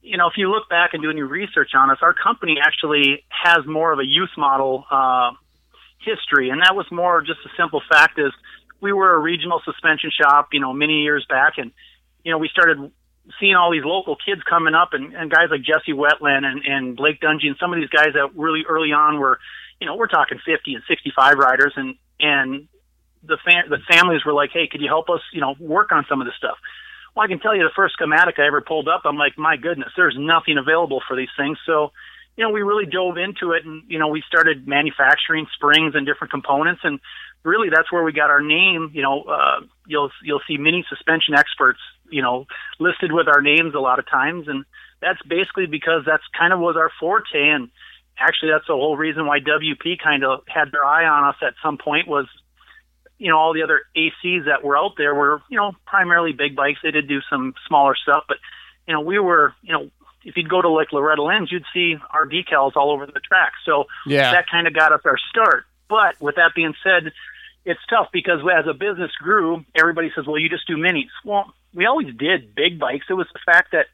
you 0.00 0.16
know, 0.16 0.28
if 0.28 0.34
you 0.36 0.50
look 0.50 0.68
back 0.68 0.94
and 0.94 1.02
do 1.02 1.10
any 1.10 1.22
research 1.22 1.70
on 1.74 1.90
us, 1.90 1.98
our 2.02 2.14
company 2.14 2.58
actually 2.62 3.24
has 3.28 3.66
more 3.66 3.92
of 3.92 3.98
a 3.98 4.06
youth 4.06 4.30
model 4.36 4.84
uh, 4.90 5.32
history, 5.98 6.50
and 6.50 6.62
that 6.62 6.74
was 6.74 6.86
more 6.90 7.20
just 7.20 7.40
a 7.44 7.50
simple 7.56 7.82
fact 7.88 8.18
is 8.18 8.32
we 8.82 8.92
were 8.92 9.14
a 9.14 9.18
regional 9.18 9.62
suspension 9.64 10.10
shop, 10.10 10.48
you 10.52 10.60
know, 10.60 10.72
many 10.72 11.02
years 11.02 11.24
back, 11.28 11.54
and 11.56 11.70
you 12.24 12.32
know, 12.32 12.38
we 12.38 12.48
started 12.48 12.90
seeing 13.38 13.54
all 13.54 13.70
these 13.70 13.84
local 13.84 14.16
kids 14.16 14.42
coming 14.42 14.74
up, 14.74 14.90
and, 14.92 15.14
and 15.14 15.30
guys 15.30 15.48
like 15.50 15.62
Jesse 15.62 15.92
Wetland 15.94 16.44
and, 16.44 16.62
and 16.66 16.96
Blake 16.96 17.20
Dungy, 17.20 17.46
and 17.46 17.56
some 17.58 17.72
of 17.72 17.78
these 17.80 17.88
guys 17.88 18.12
that 18.14 18.30
really 18.34 18.62
early 18.68 18.92
on 18.92 19.18
were, 19.18 19.38
you 19.80 19.86
know, 19.86 19.94
we're 19.94 20.08
talking 20.08 20.38
50 20.44 20.74
and 20.74 20.82
65 20.88 21.38
riders, 21.38 21.72
and 21.76 21.94
and 22.18 22.68
the 23.22 23.38
fam- 23.44 23.70
the 23.70 23.78
families 23.88 24.24
were 24.24 24.32
like, 24.32 24.50
"Hey, 24.52 24.66
could 24.66 24.80
you 24.80 24.88
help 24.88 25.08
us, 25.08 25.20
you 25.32 25.40
know, 25.40 25.54
work 25.60 25.92
on 25.92 26.04
some 26.08 26.20
of 26.20 26.26
this 26.26 26.34
stuff?" 26.36 26.58
Well, 27.14 27.24
I 27.24 27.28
can 27.28 27.38
tell 27.38 27.54
you, 27.54 27.62
the 27.62 27.76
first 27.76 27.94
schematic 27.94 28.38
I 28.38 28.46
ever 28.46 28.60
pulled 28.60 28.88
up, 28.88 29.02
I'm 29.04 29.16
like, 29.16 29.38
"My 29.38 29.56
goodness, 29.56 29.92
there's 29.96 30.16
nothing 30.18 30.58
available 30.58 31.00
for 31.06 31.16
these 31.16 31.30
things." 31.36 31.58
So, 31.66 31.92
you 32.36 32.44
know, 32.44 32.50
we 32.50 32.62
really 32.62 32.86
dove 32.86 33.16
into 33.18 33.52
it, 33.52 33.64
and 33.64 33.84
you 33.86 33.98
know, 33.98 34.08
we 34.08 34.22
started 34.26 34.66
manufacturing 34.66 35.46
springs 35.54 35.94
and 35.94 36.04
different 36.04 36.32
components, 36.32 36.80
and 36.82 36.98
really, 37.44 37.68
that's 37.70 37.90
where 37.90 38.02
we 38.02 38.12
got 38.12 38.30
our 38.30 38.40
name. 38.40 38.90
You 38.94 39.02
know, 39.02 39.22
uh, 39.22 39.60
you'll 39.86 40.10
you'll 40.22 40.42
see 40.46 40.56
many 40.56 40.84
suspension 40.88 41.34
experts, 41.34 41.80
you 42.10 42.22
know, 42.22 42.46
listed 42.78 43.12
with 43.12 43.28
our 43.28 43.42
names 43.42 43.74
a 43.74 43.80
lot 43.80 43.98
of 43.98 44.08
times, 44.08 44.48
and 44.48 44.64
that's 45.00 45.20
basically 45.22 45.66
because 45.66 46.02
that's 46.06 46.24
kind 46.38 46.52
of 46.52 46.60
was 46.60 46.76
our 46.76 46.90
forte, 47.00 47.34
and 47.34 47.70
actually, 48.18 48.50
that's 48.50 48.66
the 48.66 48.74
whole 48.74 48.96
reason 48.96 49.26
why 49.26 49.38
WP 49.40 49.98
kind 50.02 50.24
of 50.24 50.40
had 50.46 50.72
their 50.72 50.84
eye 50.84 51.06
on 51.06 51.28
us 51.28 51.36
at 51.42 51.54
some 51.62 51.78
point 51.78 52.08
was 52.08 52.26
you 53.22 53.28
know, 53.30 53.38
all 53.38 53.54
the 53.54 53.62
other 53.62 53.82
ACs 53.96 54.46
that 54.46 54.64
were 54.64 54.76
out 54.76 54.94
there 54.98 55.14
were, 55.14 55.42
you 55.48 55.56
know, 55.56 55.70
primarily 55.86 56.32
big 56.32 56.56
bikes. 56.56 56.80
They 56.82 56.90
did 56.90 57.06
do 57.06 57.20
some 57.30 57.54
smaller 57.68 57.94
stuff, 57.94 58.24
but, 58.26 58.38
you 58.88 58.92
know, 58.92 59.00
we 59.00 59.20
were, 59.20 59.54
you 59.62 59.72
know, 59.72 59.90
if 60.24 60.36
you'd 60.36 60.48
go 60.48 60.60
to 60.60 60.68
like 60.68 60.92
Loretta 60.92 61.22
Lynn's, 61.22 61.52
you'd 61.52 61.64
see 61.72 61.94
our 62.10 62.26
decals 62.26 62.74
all 62.74 62.90
over 62.90 63.06
the 63.06 63.20
track. 63.20 63.52
So 63.64 63.84
yeah. 64.06 64.32
that 64.32 64.46
kind 64.50 64.66
of 64.66 64.74
got 64.74 64.92
us 64.92 65.02
our 65.04 65.18
start. 65.30 65.66
But 65.88 66.20
with 66.20 66.34
that 66.34 66.50
being 66.56 66.74
said, 66.82 67.12
it's 67.64 67.80
tough 67.88 68.08
because 68.12 68.40
as 68.40 68.66
a 68.68 68.74
business 68.74 69.10
grew, 69.20 69.64
everybody 69.74 70.10
says, 70.14 70.26
well, 70.26 70.38
you 70.38 70.48
just 70.48 70.66
do 70.66 70.76
minis. 70.76 71.10
Well, 71.24 71.52
we 71.74 71.86
always 71.86 72.14
did 72.14 72.54
big 72.54 72.78
bikes. 72.78 73.06
It 73.08 73.14
was 73.14 73.28
the 73.32 73.40
fact 73.44 73.72
that, 73.72 73.86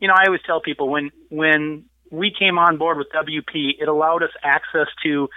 you 0.00 0.08
know, 0.08 0.14
I 0.14 0.26
always 0.26 0.40
tell 0.46 0.60
people 0.60 0.88
when, 0.88 1.10
when 1.28 1.84
we 2.10 2.32
came 2.36 2.58
on 2.58 2.78
board 2.78 2.98
with 2.98 3.08
WP, 3.10 3.74
it 3.80 3.88
allowed 3.88 4.22
us 4.22 4.30
access 4.42 4.88
to 5.02 5.28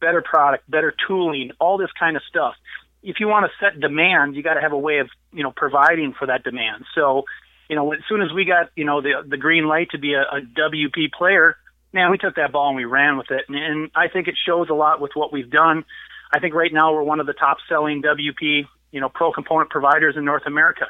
better 0.00 0.22
product, 0.22 0.70
better 0.70 0.94
tooling, 1.06 1.52
all 1.58 1.78
this 1.78 1.90
kind 1.98 2.16
of 2.16 2.22
stuff 2.28 2.54
if 3.02 3.16
you 3.18 3.28
want 3.28 3.46
to 3.46 3.64
set 3.64 3.80
demand, 3.80 4.36
you 4.36 4.42
got 4.42 4.54
to 4.54 4.60
have 4.60 4.72
a 4.72 4.78
way 4.78 4.98
of 4.98 5.08
you 5.32 5.42
know 5.42 5.52
providing 5.54 6.14
for 6.18 6.26
that 6.26 6.44
demand. 6.44 6.84
So, 6.94 7.24
you 7.68 7.76
know, 7.76 7.92
as 7.92 8.00
soon 8.08 8.22
as 8.22 8.32
we 8.32 8.44
got 8.44 8.70
you 8.76 8.84
know 8.84 9.00
the 9.00 9.24
the 9.26 9.36
green 9.36 9.66
light 9.66 9.90
to 9.90 9.98
be 9.98 10.14
a, 10.14 10.22
a 10.22 10.40
WP 10.40 11.12
player, 11.16 11.56
man, 11.92 12.10
we 12.10 12.18
took 12.18 12.36
that 12.36 12.52
ball 12.52 12.68
and 12.68 12.76
we 12.76 12.84
ran 12.84 13.16
with 13.16 13.30
it, 13.30 13.44
and, 13.48 13.56
and 13.56 13.90
I 13.94 14.08
think 14.08 14.28
it 14.28 14.34
shows 14.46 14.68
a 14.70 14.74
lot 14.74 15.00
with 15.00 15.12
what 15.14 15.32
we've 15.32 15.50
done. 15.50 15.84
I 16.32 16.38
think 16.38 16.54
right 16.54 16.72
now 16.72 16.92
we're 16.92 17.02
one 17.02 17.20
of 17.20 17.26
the 17.26 17.32
top 17.32 17.58
selling 17.68 18.02
WP 18.02 18.66
you 18.92 19.00
know 19.00 19.08
pro 19.08 19.32
component 19.32 19.70
providers 19.70 20.16
in 20.16 20.24
North 20.24 20.46
America. 20.46 20.86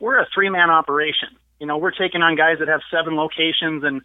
We're 0.00 0.18
a 0.18 0.26
three 0.34 0.50
man 0.50 0.70
operation. 0.70 1.28
You 1.58 1.66
know, 1.66 1.76
we're 1.76 1.90
taking 1.90 2.22
on 2.22 2.36
guys 2.36 2.58
that 2.60 2.68
have 2.68 2.80
seven 2.90 3.16
locations 3.16 3.84
and 3.84 4.02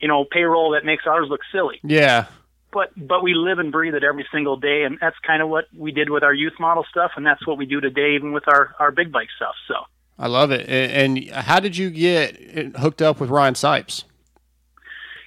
you 0.00 0.08
know 0.08 0.24
payroll 0.24 0.72
that 0.72 0.84
makes 0.84 1.04
ours 1.06 1.26
look 1.28 1.40
silly. 1.52 1.80
Yeah, 1.82 2.26
but 2.72 2.90
but 2.96 3.22
we 3.22 3.34
live 3.34 3.58
and 3.58 3.70
breathe 3.70 3.94
it 3.94 4.04
every 4.04 4.26
single 4.32 4.56
day, 4.56 4.82
and 4.84 4.98
that's 5.00 5.16
kind 5.26 5.42
of 5.42 5.48
what 5.48 5.66
we 5.76 5.92
did 5.92 6.10
with 6.10 6.22
our 6.22 6.34
youth 6.34 6.54
model 6.58 6.84
stuff, 6.90 7.12
and 7.16 7.24
that's 7.24 7.46
what 7.46 7.58
we 7.58 7.66
do 7.66 7.80
today, 7.80 8.14
even 8.14 8.32
with 8.32 8.48
our 8.48 8.74
our 8.78 8.90
big 8.90 9.12
bike 9.12 9.28
stuff. 9.36 9.54
So 9.68 9.74
I 10.18 10.26
love 10.26 10.50
it. 10.50 10.68
And 10.68 11.30
how 11.30 11.60
did 11.60 11.76
you 11.76 11.90
get 11.90 12.76
hooked 12.76 13.02
up 13.02 13.20
with 13.20 13.30
Ryan 13.30 13.54
Sipes? 13.54 14.04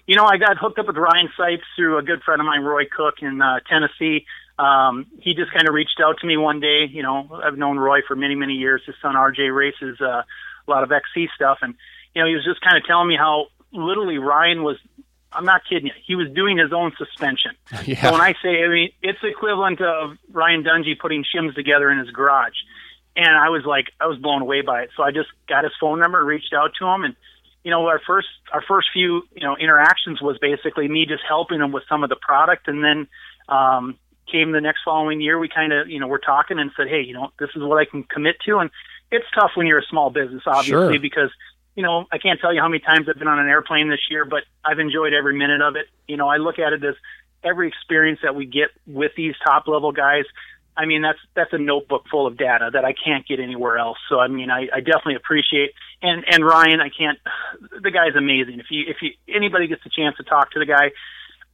You 0.08 0.16
know, 0.16 0.26
I 0.26 0.38
got 0.38 0.58
hooked 0.58 0.80
up 0.80 0.88
with 0.88 0.98
Ryan 0.98 1.30
Sipes 1.40 1.62
through 1.76 2.00
a 2.00 2.02
good 2.02 2.24
friend 2.24 2.42
of 2.42 2.46
mine, 2.46 2.62
Roy 2.62 2.86
Cook, 2.86 3.16
in 3.22 3.42
uh, 3.42 3.60
Tennessee. 3.70 4.26
Um, 4.60 5.06
he 5.22 5.34
just 5.34 5.54
kind 5.54 5.70
of 5.70 5.74
reached 5.74 6.02
out 6.04 6.18
to 6.20 6.28
me 6.28 6.36
one 6.36 6.60
day. 6.60 6.86
You 6.92 7.02
know, 7.02 7.42
I've 7.44 7.58
known 7.58 7.80
Roy 7.80 8.00
for 8.06 8.16
many, 8.16 8.36
many 8.36 8.54
years. 8.54 8.82
His 8.86 8.96
son 9.02 9.16
RJ 9.16 9.56
races 9.56 10.00
uh, 10.02 10.24
a 10.24 10.68
lot 10.68 10.84
of 10.84 10.92
XC 10.92 11.30
stuff, 11.34 11.60
and 11.62 11.76
you 12.14 12.22
know, 12.22 12.28
he 12.28 12.36
was 12.36 12.44
just 12.44 12.60
kind 12.62 12.78
of 12.78 12.86
telling 12.86 13.08
me 13.08 13.16
how 13.18 13.48
literally 13.72 14.18
Ryan 14.18 14.64
was. 14.64 14.78
I'm 15.32 15.46
not 15.46 15.62
kidding 15.70 15.86
you. 15.86 15.94
He 16.08 16.16
was 16.16 16.28
doing 16.32 16.58
his 16.58 16.74
own 16.74 16.92
suspension. 16.98 17.52
Yeah. 17.86 18.02
So 18.02 18.12
when 18.12 18.22
I 18.22 18.34
say, 18.42 18.64
I 18.64 18.68
mean, 18.68 18.90
it's 19.04 19.20
equivalent 19.24 19.80
of 19.80 20.18
Ryan 20.32 20.64
Dungey 20.64 21.00
putting 21.00 21.24
shims 21.24 21.54
together 21.54 21.90
in 21.92 22.00
his 22.00 22.10
garage. 22.10 22.58
And 23.16 23.30
I 23.30 23.50
was 23.50 23.64
like, 23.64 23.86
I 24.00 24.08
was 24.08 24.18
blown 24.18 24.42
away 24.42 24.62
by 24.62 24.82
it. 24.82 24.90
So 24.98 25.04
I 25.04 25.12
just 25.12 25.30
got 25.48 25.64
his 25.64 25.74
phone 25.80 26.00
number, 26.00 26.24
reached 26.26 26.54
out 26.54 26.72
to 26.80 26.88
him, 26.88 27.04
and 27.04 27.16
you 27.64 27.72
know, 27.72 27.86
our 27.86 28.02
first 28.06 28.28
our 28.52 28.64
first 28.68 28.90
few 28.92 29.22
you 29.36 29.44
know 29.44 29.56
interactions 29.56 30.22
was 30.22 30.38
basically 30.40 30.88
me 30.88 31.06
just 31.06 31.24
helping 31.28 31.60
him 31.62 31.72
with 31.72 31.84
some 31.88 32.04
of 32.04 32.10
the 32.10 32.16
product, 32.16 32.68
and 32.68 32.84
then 32.84 33.08
um, 33.48 33.98
came 34.32 34.52
the 34.52 34.62
next 34.62 34.82
following 34.86 35.22
year. 35.22 35.38
We 35.40 35.50
kind 35.50 35.74
of 35.74 35.90
you 35.90 36.00
know 36.00 36.08
we're 36.08 36.18
talking 36.20 36.60
and 36.60 36.72
said, 36.78 36.88
hey, 36.88 37.02
you 37.02 37.14
know, 37.14 37.30
this 37.40 37.50
is 37.56 37.64
what 37.64 37.78
I 37.78 37.86
can 37.86 38.04
commit 38.04 38.38
to, 38.46 38.58
and 38.60 38.70
it's 39.12 39.26
tough 39.34 39.52
when 39.56 39.68
you're 39.68 39.80
a 39.80 39.86
small 39.90 40.10
business, 40.10 40.44
obviously, 40.46 40.70
Sure. 40.72 41.00
because 41.00 41.32
you 41.76 41.84
know 41.84 42.06
I 42.12 42.18
can't 42.18 42.40
tell 42.40 42.54
you 42.54 42.62
how 42.62 42.68
many 42.68 42.80
times 42.80 43.08
I've 43.10 43.20
been 43.20 43.28
on 43.28 43.40
an 43.40 43.48
airplane 43.48 43.90
this 43.90 44.02
year, 44.10 44.26
but 44.26 44.44
I've 44.64 44.80
enjoyed 44.80 45.14
every 45.14 45.36
minute 45.38 45.62
of 45.62 45.76
it. 45.76 45.88
You 46.08 46.18
know, 46.18 46.28
I 46.28 46.38
look 46.38 46.60
at 46.60 46.74
it 46.74 46.84
as 46.84 46.96
every 47.44 47.68
experience 47.68 48.20
that 48.24 48.36
we 48.36 48.46
get 48.46 48.70
with 48.86 49.12
these 49.16 49.36
top 49.46 49.68
level 49.68 49.92
guys. 49.92 50.26
I 50.78 50.86
mean, 50.86 51.02
that's 51.02 51.20
that's 51.36 51.52
a 51.54 51.58
notebook 51.58 52.06
full 52.10 52.26
of 52.28 52.38
data 52.38 52.70
that 52.74 52.86
I 52.86 52.94
can't 52.94 53.28
get 53.28 53.40
anywhere 53.40 53.78
else. 53.78 53.98
So 54.08 54.20
I 54.20 54.28
mean, 54.28 54.50
I, 54.50 54.68
I 54.74 54.80
definitely 54.80 55.16
appreciate 55.16 55.72
and 56.02 56.24
and 56.30 56.46
Ryan, 56.46 56.80
I 56.82 56.90
can't. 56.90 57.20
The 57.82 57.92
guy's 57.92 58.16
amazing. 58.16 58.60
If 58.60 58.68
you 58.70 58.84
if 58.88 58.98
you 59.02 59.12
anybody 59.34 59.68
gets 59.68 59.86
a 59.86 59.90
chance 59.90 60.18
to 60.18 60.24
talk 60.24 60.52
to 60.52 60.60
the 60.60 60.66
guy, 60.66 60.92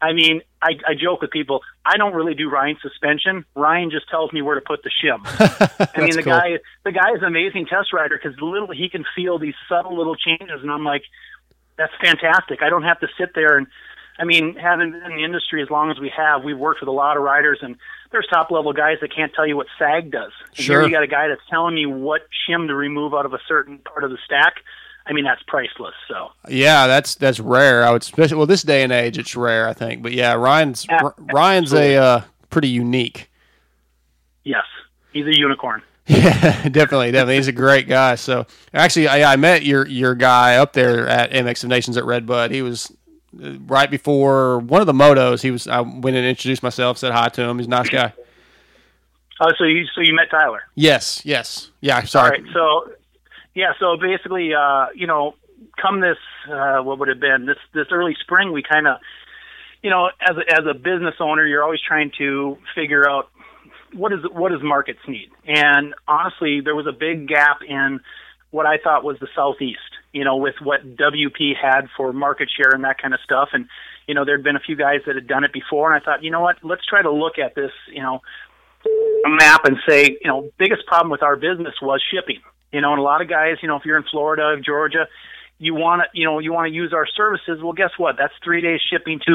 I 0.02 0.14
mean, 0.14 0.42
I, 0.62 0.72
I 0.88 0.94
joke 0.94 1.22
with 1.22 1.32
people. 1.32 1.62
I 1.86 1.98
don't 1.98 2.14
really 2.14 2.34
do 2.34 2.50
Ryan 2.50 2.78
suspension. 2.82 3.46
Ryan 3.56 3.92
just 3.92 4.10
tells 4.10 4.34
me 4.34 4.42
where 4.42 4.56
to 4.56 4.62
put 4.62 4.84
the 4.84 4.90
shim. 4.90 5.22
I 5.96 6.02
mean, 6.02 6.16
the 6.16 6.24
cool. 6.24 6.34
guy 6.34 6.60
the 6.84 6.92
guy 6.92 7.12
is 7.16 7.22
an 7.22 7.28
amazing 7.28 7.66
test 7.66 7.94
rider 7.94 8.20
because 8.22 8.40
little 8.42 8.72
he 8.72 8.90
can 8.90 9.06
feel 9.16 9.40
these 9.40 9.56
subtle 9.70 9.98
little 9.98 10.16
changes, 10.16 10.62
and 10.62 10.72
I'm 10.72 10.84
like, 10.84 11.04
that's 11.78 11.94
fantastic. 12.02 12.62
I 12.62 12.70
don't 12.70 12.84
have 12.84 13.00
to 13.02 13.08
sit 13.18 13.34
there 13.36 13.58
and. 13.58 13.68
I 14.18 14.24
mean, 14.24 14.56
having 14.56 14.94
been 14.94 15.12
in 15.12 15.18
the 15.18 15.26
industry 15.26 15.62
as 15.62 15.70
long 15.70 15.92
as 15.92 16.00
we 16.00 16.10
have, 16.16 16.42
we've 16.42 16.58
worked 16.58 16.80
with 16.80 16.88
a 16.88 16.94
lot 16.94 17.18
of 17.18 17.24
riders, 17.24 17.60
and 17.62 17.76
there's 18.14 18.26
top 18.32 18.50
level 18.50 18.72
guys 18.72 19.00
that 19.02 19.14
can't 19.14 19.34
tell 19.34 19.46
you 19.46 19.58
what 19.58 19.68
SAG 19.78 20.10
does. 20.10 20.32
And 20.56 20.56
Sure. 20.56 20.80
Here 20.80 20.88
you 20.88 20.96
got 20.96 21.04
a 21.04 21.08
guy 21.08 21.28
that's 21.28 21.42
telling 21.50 21.76
me 21.76 21.86
what 21.86 22.22
shim 22.48 22.68
to 22.68 22.76
remove 22.76 23.14
out 23.14 23.26
of 23.26 23.34
a 23.34 23.40
certain 23.46 23.80
part 23.80 24.06
of 24.06 24.12
the 24.12 24.18
stack. 24.24 24.64
I 25.08 25.14
mean, 25.14 25.24
that's 25.24 25.42
priceless. 25.44 25.94
So 26.08 26.32
Yeah, 26.48 26.88
that's 26.88 27.16
that's 27.16 27.40
rare. 27.40 27.84
I 27.86 27.92
would 27.92 28.02
especially 28.02 28.38
well 28.38 28.48
this 28.48 28.64
day 28.64 28.84
and 28.84 28.92
age 28.92 29.18
it's 29.18 29.36
rare, 29.36 29.68
I 29.68 29.74
think. 29.74 30.02
But 30.04 30.14
yeah, 30.14 30.34
Ryan's 30.34 30.86
Yeah, 30.90 31.02
R- 31.04 31.16
Ryan's 31.34 31.74
a 31.74 31.96
uh, 31.96 32.22
pretty 32.50 32.70
unique. 32.70 33.30
yes, 34.44 34.66
he's 35.14 35.26
a 35.28 35.38
unicorn. 35.38 35.82
Yeah, 36.08 36.70
definitely, 36.70 37.12
definitely. 37.12 37.38
He's 37.38 37.48
a 37.48 37.52
great 37.52 37.88
guy. 37.88 38.14
So 38.14 38.46
actually, 38.76 39.08
I, 39.08 39.34
I 39.34 39.36
met 39.38 39.64
your 39.64 39.88
your 39.88 40.14
guy 40.14 40.58
up 40.58 40.74
there 40.74 41.08
at 41.08 41.32
MX 41.32 41.64
of 41.64 41.70
Nations 41.72 41.98
at 41.98 42.06
Redbud. 42.06 42.52
He 42.52 42.62
was 42.62 42.92
uh, 43.44 43.54
right 43.66 43.90
before 43.90 44.60
one 44.60 44.82
of 44.82 44.88
the 44.88 44.94
motos. 44.94 45.42
He 45.42 45.50
was. 45.50 45.68
I 45.68 45.82
went 45.82 46.16
and 46.16 46.24
introduced 46.26 46.62
myself, 46.62 47.00
said 47.00 47.12
hi 47.12 47.30
to 47.30 47.42
him. 47.42 47.58
He's 47.58 47.66
a 47.66 47.72
nice 47.72 47.90
guy. 47.90 48.14
Oh, 49.42 49.52
so 49.58 49.64
you 49.64 49.86
so 49.96 50.02
you 50.02 50.14
met 50.14 50.30
Tyler? 50.30 50.62
Yes, 50.76 51.24
yes, 51.26 51.72
yeah. 51.82 52.04
Sorry. 52.04 52.40
right. 52.42 52.54
So 52.54 52.92
yeah. 53.56 53.72
So 53.80 53.98
basically, 53.98 54.54
uh, 54.54 54.88
you 54.94 55.08
know, 55.08 55.36
come 55.82 56.02
this 56.02 56.18
uh, 56.52 56.80
what 56.84 57.00
would 57.00 57.10
it 57.10 57.16
have 57.16 57.20
been 57.20 57.46
this 57.46 57.58
this 57.74 57.88
early 57.92 58.16
spring, 58.22 58.52
we 58.52 58.62
kind 58.62 58.88
of, 58.88 58.98
you 59.82 59.90
know, 59.90 60.10
as 60.22 60.36
a, 60.38 60.52
as 60.52 60.66
a 60.70 60.74
business 60.74 61.16
owner, 61.20 61.46
you're 61.48 61.64
always 61.64 61.82
trying 61.82 62.12
to 62.18 62.58
figure 62.76 63.10
out 63.10 63.30
what 63.94 64.12
is 64.12 64.20
what 64.32 64.52
does 64.52 64.62
markets 64.62 65.00
need. 65.08 65.30
And 65.48 65.96
honestly, 66.08 66.62
there 66.62 66.76
was 66.76 66.86
a 66.86 66.92
big 66.92 67.28
gap 67.28 67.60
in 67.68 68.02
what 68.52 68.66
I 68.66 68.78
thought 68.78 69.04
was 69.04 69.18
the 69.20 69.28
southeast. 69.36 69.80
You 70.12 70.24
know, 70.24 70.38
with 70.38 70.56
what 70.62 70.96
WP 70.96 71.58
had 71.62 71.88
for 71.98 72.14
market 72.14 72.50
share 72.56 72.72
and 72.72 72.86
that 72.86 73.02
kind 73.02 73.14
of 73.14 73.20
stuff. 73.22 73.50
And 73.52 73.68
you 74.08 74.14
know, 74.14 74.24
there'd 74.24 74.44
been 74.44 74.56
a 74.56 74.62
few 74.62 74.78
guys 74.78 75.00
that 75.08 75.16
had 75.16 75.28
done 75.28 75.44
it 75.44 75.52
before, 75.52 75.92
and 75.92 76.02
I 76.02 76.06
thought, 76.06 76.24
you 76.24 76.32
know 76.32 76.42
what, 76.42 76.58
let's 76.64 76.86
try 76.86 77.02
to 77.02 77.12
look 77.12 77.38
at 77.38 77.56
this. 77.56 77.72
You 77.92 78.02
know, 78.02 78.22
map 79.26 79.66
and 79.66 79.78
say, 79.88 80.18
you 80.22 80.30
know, 80.30 80.50
biggest 80.58 80.86
problem 80.86 81.10
with 81.12 81.24
our 81.24 81.36
business 81.36 81.74
was 81.82 82.02
shipping. 82.14 82.42
You 82.76 82.82
know, 82.82 82.92
and 82.92 83.00
a 83.00 83.04
lot 83.04 83.22
of 83.22 83.30
guys, 83.30 83.56
you 83.62 83.68
know, 83.70 83.78
if 83.78 83.86
you're 83.86 83.96
in 83.98 84.04
Florida, 84.12 84.44
Georgia, 84.62 85.08
you 85.58 85.74
want 85.74 86.02
to, 86.02 86.08
you 86.20 86.26
know, 86.26 86.40
you 86.40 86.52
want 86.52 86.68
to 86.70 86.74
use 86.74 86.92
our 86.94 87.08
services. 87.08 87.64
Well, 87.64 87.72
guess 87.72 87.92
what? 87.98 88.16
That's 88.18 88.34
three 88.44 88.62
days 88.62 88.82
shipping 88.92 89.20
to. 89.26 89.32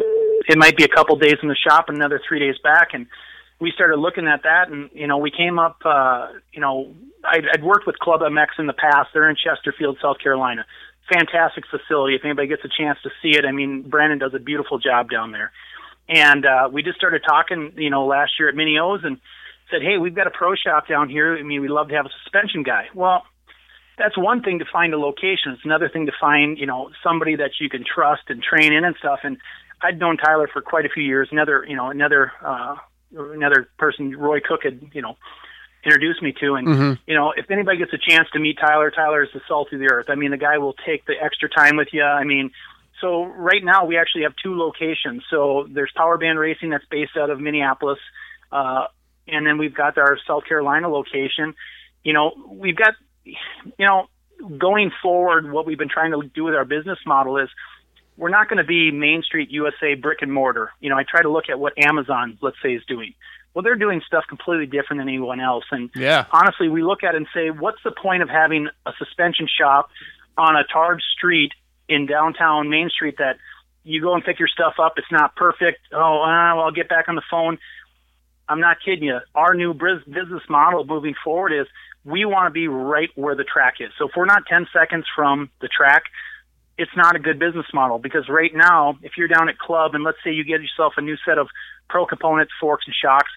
It 0.52 0.58
might 0.58 0.76
be 0.76 0.84
a 0.84 0.88
couple 0.88 1.16
days 1.16 1.38
in 1.42 1.48
the 1.48 1.56
shop 1.56 1.88
and 1.88 1.96
another 1.96 2.20
three 2.28 2.38
days 2.38 2.56
back. 2.62 2.88
And 2.92 3.06
we 3.58 3.72
started 3.74 3.96
looking 3.96 4.26
at 4.28 4.42
that, 4.42 4.68
and 4.70 4.90
you 4.92 5.06
know, 5.06 5.16
we 5.16 5.30
came 5.30 5.58
up. 5.58 5.78
uh, 5.84 6.28
You 6.52 6.60
know, 6.60 6.94
I'd, 7.24 7.44
I'd 7.54 7.64
worked 7.64 7.86
with 7.86 7.98
Club 7.98 8.20
MX 8.20 8.48
in 8.58 8.66
the 8.66 8.74
past. 8.74 9.08
They're 9.14 9.30
in 9.30 9.36
Chesterfield, 9.36 9.96
South 10.02 10.18
Carolina. 10.22 10.66
Fantastic 11.10 11.64
facility. 11.70 12.14
If 12.16 12.24
anybody 12.24 12.48
gets 12.48 12.64
a 12.64 12.68
chance 12.76 12.98
to 13.04 13.10
see 13.22 13.30
it, 13.38 13.44
I 13.46 13.52
mean, 13.52 13.82
Brandon 13.88 14.18
does 14.18 14.34
a 14.34 14.38
beautiful 14.38 14.78
job 14.78 15.10
down 15.10 15.32
there. 15.32 15.50
And 16.08 16.44
uh, 16.44 16.68
we 16.72 16.82
just 16.82 16.98
started 16.98 17.22
talking, 17.26 17.72
you 17.76 17.90
know, 17.90 18.04
last 18.06 18.32
year 18.38 18.48
at 18.48 18.54
Mini 18.54 18.78
O's 18.78 19.00
and 19.04 19.18
said, 19.70 19.82
hey, 19.82 19.98
we've 19.98 20.14
got 20.14 20.26
a 20.26 20.30
pro 20.30 20.54
shop 20.54 20.88
down 20.88 21.08
here. 21.08 21.36
I 21.36 21.42
mean, 21.42 21.60
we'd 21.62 21.70
love 21.70 21.88
to 21.88 21.94
have 21.94 22.06
a 22.06 22.10
suspension 22.24 22.62
guy. 22.62 22.86
Well, 22.94 23.22
that's 24.00 24.16
one 24.16 24.42
thing 24.42 24.58
to 24.58 24.64
find 24.72 24.94
a 24.94 24.98
location. 24.98 25.52
It's 25.52 25.64
another 25.64 25.88
thing 25.88 26.06
to 26.06 26.12
find, 26.18 26.58
you 26.58 26.66
know, 26.66 26.90
somebody 27.04 27.36
that 27.36 27.50
you 27.60 27.68
can 27.68 27.84
trust 27.84 28.22
and 28.28 28.42
train 28.42 28.72
in 28.72 28.84
and 28.84 28.96
stuff. 28.96 29.20
And 29.22 29.36
I'd 29.82 29.98
known 29.98 30.16
Tyler 30.16 30.48
for 30.52 30.62
quite 30.62 30.86
a 30.86 30.88
few 30.88 31.04
years. 31.04 31.28
Another, 31.30 31.64
you 31.68 31.76
know, 31.76 31.90
another, 31.90 32.32
uh, 32.44 32.76
another 33.14 33.68
person, 33.78 34.16
Roy 34.16 34.40
Cook, 34.40 34.60
had, 34.64 34.80
you 34.92 35.02
know, 35.02 35.16
introduced 35.84 36.22
me 36.22 36.34
to. 36.40 36.54
And 36.54 36.66
you 37.06 37.14
know, 37.14 37.32
if 37.36 37.50
anybody 37.50 37.78
gets 37.78 37.92
a 37.92 37.98
chance 37.98 38.28
to 38.32 38.38
meet 38.38 38.58
Tyler, 38.58 38.90
Tyler 38.90 39.22
is 39.22 39.30
the 39.32 39.40
salt 39.48 39.72
of 39.72 39.78
the 39.78 39.90
earth. 39.90 40.06
I 40.08 40.14
mean, 40.14 40.30
the 40.30 40.36
guy 40.36 40.58
will 40.58 40.74
take 40.74 41.06
the 41.06 41.14
extra 41.22 41.48
time 41.48 41.76
with 41.76 41.88
you. 41.92 42.02
I 42.02 42.24
mean, 42.24 42.50
so 43.00 43.24
right 43.24 43.64
now 43.64 43.86
we 43.86 43.96
actually 43.96 44.22
have 44.22 44.34
two 44.42 44.56
locations. 44.58 45.24
So 45.30 45.66
there's 45.70 45.90
Power 45.96 46.18
Band 46.18 46.38
Racing 46.38 46.70
that's 46.70 46.84
based 46.90 47.16
out 47.16 47.30
of 47.30 47.40
Minneapolis, 47.40 47.98
uh, 48.52 48.86
and 49.26 49.46
then 49.46 49.58
we've 49.58 49.74
got 49.74 49.96
our 49.96 50.18
South 50.26 50.44
Carolina 50.46 50.88
location. 50.88 51.54
You 52.02 52.12
know, 52.12 52.32
we've 52.48 52.76
got, 52.76 52.94
you 53.24 53.34
know, 53.86 54.06
going 54.58 54.90
forward, 55.02 55.50
what 55.52 55.66
we've 55.66 55.78
been 55.78 55.88
trying 55.88 56.12
to 56.12 56.28
do 56.34 56.44
with 56.44 56.54
our 56.54 56.64
business 56.64 56.98
model 57.06 57.38
is 57.38 57.48
we're 58.16 58.30
not 58.30 58.48
going 58.48 58.58
to 58.58 58.64
be 58.64 58.90
Main 58.90 59.22
Street 59.22 59.50
USA 59.50 59.94
brick 59.94 60.18
and 60.22 60.32
mortar. 60.32 60.70
You 60.80 60.90
know, 60.90 60.96
I 60.96 61.04
try 61.08 61.22
to 61.22 61.30
look 61.30 61.44
at 61.48 61.58
what 61.58 61.72
Amazon, 61.78 62.38
let's 62.40 62.56
say, 62.62 62.74
is 62.74 62.82
doing. 62.86 63.14
Well, 63.54 63.62
they're 63.62 63.76
doing 63.76 64.00
stuff 64.06 64.24
completely 64.28 64.66
different 64.66 65.00
than 65.00 65.08
anyone 65.08 65.40
else. 65.40 65.64
And 65.70 65.90
Yeah. 65.94 66.26
honestly, 66.30 66.68
we 66.68 66.82
look 66.82 67.02
at 67.02 67.14
it 67.14 67.18
and 67.18 67.26
say, 67.34 67.50
what's 67.50 67.82
the 67.82 67.90
point 67.90 68.22
of 68.22 68.28
having 68.28 68.68
a 68.86 68.92
suspension 68.98 69.48
shop 69.48 69.90
on 70.36 70.56
a 70.56 70.64
tarred 70.64 71.02
street 71.16 71.52
in 71.88 72.06
downtown 72.06 72.70
Main 72.70 72.88
Street 72.90 73.16
that 73.18 73.38
you 73.82 74.00
go 74.00 74.14
and 74.14 74.24
pick 74.24 74.38
your 74.38 74.48
stuff 74.48 74.74
up, 74.78 74.94
it's 74.98 75.10
not 75.10 75.34
perfect. 75.34 75.80
Oh, 75.92 75.98
uh, 76.22 76.54
well, 76.54 76.64
I'll 76.64 76.70
get 76.70 76.88
back 76.88 77.08
on 77.08 77.16
the 77.16 77.22
phone. 77.30 77.58
I'm 78.48 78.60
not 78.60 78.78
kidding 78.84 79.04
you. 79.04 79.18
Our 79.34 79.54
new 79.54 79.72
business 79.74 80.42
model 80.48 80.84
moving 80.84 81.14
forward 81.24 81.52
is 81.52 81.66
we 82.04 82.24
want 82.24 82.46
to 82.46 82.50
be 82.50 82.68
right 82.68 83.10
where 83.14 83.34
the 83.34 83.44
track 83.44 83.74
is. 83.80 83.90
So 83.98 84.08
if 84.08 84.12
we're 84.16 84.26
not 84.26 84.44
10 84.46 84.68
seconds 84.72 85.04
from 85.14 85.50
the 85.60 85.68
track, 85.68 86.04
it's 86.78 86.90
not 86.96 87.14
a 87.14 87.18
good 87.18 87.38
business 87.38 87.66
model 87.74 87.98
because 87.98 88.28
right 88.28 88.52
now, 88.54 88.98
if 89.02 89.12
you're 89.18 89.28
down 89.28 89.48
at 89.50 89.58
club 89.58 89.94
and 89.94 90.02
let's 90.02 90.16
say 90.24 90.30
you 90.30 90.44
get 90.44 90.62
yourself 90.62 90.94
a 90.96 91.02
new 91.02 91.16
set 91.26 91.36
of 91.36 91.48
pro 91.90 92.06
components, 92.06 92.52
forks, 92.58 92.86
and 92.86 92.94
shocks, 92.94 93.30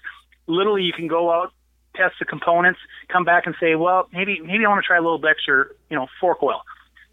literally 0.46 0.82
you 0.82 0.94
can 0.94 1.08
go 1.08 1.30
out, 1.30 1.52
test 1.94 2.14
the 2.18 2.24
components, 2.24 2.80
come 3.08 3.24
back 3.24 3.46
and 3.46 3.54
say, 3.60 3.74
well, 3.74 4.08
maybe 4.12 4.40
maybe 4.40 4.64
I 4.64 4.68
want 4.68 4.82
to 4.82 4.86
try 4.86 4.96
a 4.96 5.02
little 5.02 5.18
bit 5.18 5.30
extra, 5.30 5.66
you 5.90 5.96
know, 5.96 6.06
fork 6.20 6.42
oil. 6.42 6.62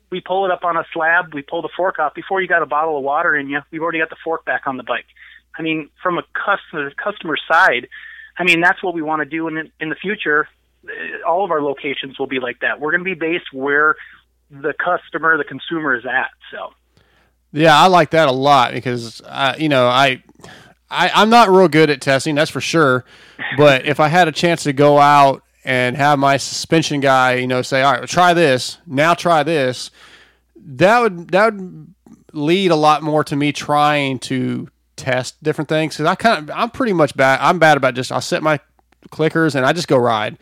We 0.09 0.21
pull 0.21 0.45
it 0.45 0.51
up 0.51 0.63
on 0.63 0.77
a 0.77 0.85
slab, 0.93 1.33
we 1.33 1.41
pull 1.41 1.61
the 1.61 1.69
fork 1.75 1.99
off. 1.99 2.13
Before 2.13 2.41
you 2.41 2.47
got 2.47 2.61
a 2.61 2.65
bottle 2.65 2.97
of 2.97 3.03
water 3.03 3.35
in 3.35 3.49
you, 3.49 3.59
we've 3.71 3.81
already 3.81 3.99
got 3.99 4.09
the 4.09 4.17
fork 4.23 4.45
back 4.45 4.67
on 4.67 4.77
the 4.77 4.83
bike. 4.83 5.05
I 5.57 5.61
mean, 5.61 5.89
from 6.01 6.17
a 6.17 6.23
customer 6.33 6.91
customer 6.91 7.35
side, 7.51 7.87
I 8.37 8.45
mean 8.45 8.61
that's 8.61 8.81
what 8.81 8.93
we 8.93 9.01
want 9.01 9.21
to 9.21 9.25
do 9.25 9.49
in 9.49 9.69
in 9.81 9.89
the 9.89 9.95
future. 9.95 10.47
Uh, 10.85 11.27
All 11.27 11.43
of 11.43 11.51
our 11.51 11.61
locations 11.61 12.17
will 12.19 12.27
be 12.27 12.39
like 12.39 12.59
that. 12.61 12.79
We're 12.79 12.91
going 12.91 13.03
to 13.03 13.05
be 13.05 13.13
based 13.13 13.53
where 13.53 13.95
the 14.49 14.73
customer, 14.73 15.37
the 15.37 15.43
consumer 15.43 15.95
is 15.95 16.05
at. 16.05 16.31
So. 16.51 16.73
Yeah, 17.53 17.77
I 17.77 17.87
like 17.87 18.11
that 18.11 18.27
a 18.27 18.31
lot 18.31 18.73
because 18.73 19.21
I, 19.27 19.57
you 19.57 19.69
know, 19.69 19.87
I, 19.87 20.23
I, 20.89 21.09
I'm 21.13 21.29
not 21.29 21.49
real 21.49 21.67
good 21.67 21.89
at 21.89 22.01
testing, 22.01 22.35
that's 22.35 22.51
for 22.51 22.61
sure. 22.61 23.05
But 23.57 23.85
if 23.85 23.99
I 23.99 24.07
had 24.07 24.27
a 24.27 24.31
chance 24.31 24.63
to 24.63 24.73
go 24.73 24.97
out 24.97 25.43
and 25.65 25.97
have 25.97 26.19
my 26.19 26.37
suspension 26.37 27.01
guy, 27.01 27.35
you 27.35 27.47
know, 27.47 27.61
say, 27.61 27.81
"All 27.81 27.93
right, 27.93 28.07
try 28.07 28.33
this. 28.33 28.77
Now 28.87 29.13
try 29.13 29.43
this," 29.43 29.91
that 30.55 30.99
would 30.99 31.29
that 31.31 31.53
would 31.53 31.93
lead 32.33 32.71
a 32.71 32.75
lot 32.75 33.03
more 33.03 33.23
to 33.25 33.35
me 33.35 33.51
trying 33.51 34.19
to 34.19 34.69
test 34.95 35.41
different 35.43 35.67
things. 35.69 35.95
Because 35.95 36.05
I 36.05 36.15
kind 36.15 36.49
of, 36.49 36.55
I'm 36.55 36.69
pretty 36.69 36.93
much 36.93 37.15
bad. 37.15 37.39
I'm 37.41 37.59
bad 37.59 37.77
about 37.77 37.93
just 37.93 38.11
I'll 38.11 38.21
set 38.21 38.41
my 38.41 38.59
clickers 39.09 39.55
and 39.55 39.65
I 39.65 39.73
just 39.73 39.87
go 39.87 39.97
ride 39.97 40.37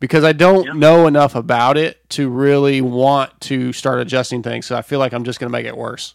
because 0.00 0.24
I 0.24 0.32
don't 0.32 0.78
know 0.78 1.06
enough 1.06 1.34
about 1.34 1.76
it 1.76 2.08
to 2.10 2.28
really 2.28 2.80
want 2.80 3.40
to 3.42 3.72
start 3.72 4.00
adjusting 4.00 4.42
things. 4.42 4.66
So 4.66 4.76
I 4.76 4.82
feel 4.82 4.98
like 4.98 5.12
I'm 5.12 5.24
just 5.24 5.40
going 5.40 5.50
to 5.50 5.52
make 5.52 5.66
it 5.66 5.76
worse. 5.76 6.14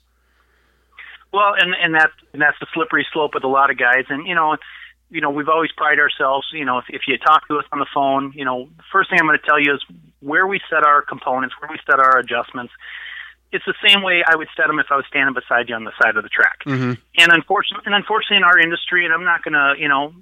Well, 1.31 1.53
and 1.57 1.73
and 1.73 1.95
that's 1.95 2.13
and 2.31 2.41
that's 2.41 2.57
the 2.59 2.67
slippery 2.73 3.05
slope 3.11 3.31
with 3.33 3.43
a 3.43 3.47
lot 3.47 3.71
of 3.71 3.77
guys. 3.77 4.05
And 4.09 4.27
you 4.27 4.35
know, 4.35 4.55
you 5.09 5.19
know, 5.19 5.31
we've 5.31 5.49
always 5.49 5.71
prided 5.71 5.99
ourselves, 5.99 6.47
you 6.53 6.65
know, 6.65 6.77
if, 6.77 6.85
if 6.89 7.01
you 7.07 7.17
talk 7.17 7.47
to 7.47 7.57
us 7.57 7.65
on 7.71 7.79
the 7.79 7.87
phone, 7.93 8.33
you 8.35 8.45
know, 8.45 8.69
the 8.77 8.83
first 8.91 9.09
thing 9.09 9.19
I'm 9.19 9.27
going 9.27 9.37
to 9.37 9.45
tell 9.45 9.59
you 9.59 9.73
is 9.73 9.83
where 10.21 10.47
we 10.47 10.59
set 10.69 10.83
our 10.83 11.01
components, 11.01 11.55
where 11.59 11.69
we 11.71 11.79
set 11.89 11.99
our 11.99 12.17
adjustments. 12.17 12.73
It's 13.51 13.65
the 13.65 13.75
same 13.85 14.01
way 14.01 14.23
I 14.27 14.35
would 14.35 14.47
set 14.57 14.65
them 14.65 14.79
if 14.79 14.87
I 14.89 14.95
was 14.95 15.05
standing 15.07 15.35
beside 15.35 15.69
you 15.69 15.75
on 15.75 15.83
the 15.83 15.91
side 16.01 16.17
of 16.17 16.23
the 16.23 16.29
track. 16.29 16.63
Mm-hmm. 16.65 16.93
And 17.17 17.31
unfortunately, 17.31 17.83
and 17.85 17.93
unfortunately, 17.93 18.37
in 18.37 18.43
our 18.43 18.57
industry, 18.57 19.05
and 19.05 19.13
I'm 19.13 19.23
not 19.23 19.43
going 19.43 19.53
to, 19.53 19.75
you 19.77 19.87
know, 19.87 20.13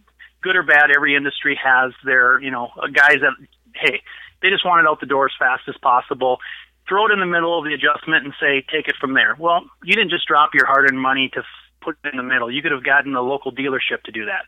good 0.41 0.55
or 0.55 0.63
bad, 0.63 0.91
every 0.95 1.15
industry 1.15 1.59
has 1.63 1.93
their, 2.03 2.39
you 2.41 2.51
know, 2.51 2.69
uh, 2.81 2.87
guys 2.87 3.19
that, 3.21 3.33
hey, 3.75 4.01
they 4.41 4.49
just 4.49 4.65
want 4.65 4.85
it 4.85 4.89
out 4.89 4.99
the 4.99 5.05
door 5.05 5.25
as 5.25 5.31
fast 5.37 5.63
as 5.67 5.75
possible. 5.81 6.39
Throw 6.87 7.05
it 7.05 7.11
in 7.11 7.19
the 7.19 7.25
middle 7.25 7.57
of 7.57 7.63
the 7.63 7.73
adjustment 7.73 8.25
and 8.25 8.33
say, 8.39 8.65
take 8.71 8.87
it 8.87 8.95
from 8.99 9.13
there. 9.13 9.35
Well, 9.37 9.61
you 9.83 9.95
didn't 9.95 10.09
just 10.09 10.27
drop 10.27 10.51
your 10.53 10.65
hard-earned 10.65 10.99
money 10.99 11.29
to 11.33 11.43
put 11.81 11.97
it 12.03 12.11
in 12.11 12.17
the 12.17 12.23
middle. 12.23 12.51
You 12.51 12.61
could 12.61 12.71
have 12.71 12.83
gotten 12.83 13.15
a 13.15 13.21
local 13.21 13.51
dealership 13.51 14.03
to 14.05 14.11
do 14.11 14.25
that. 14.25 14.45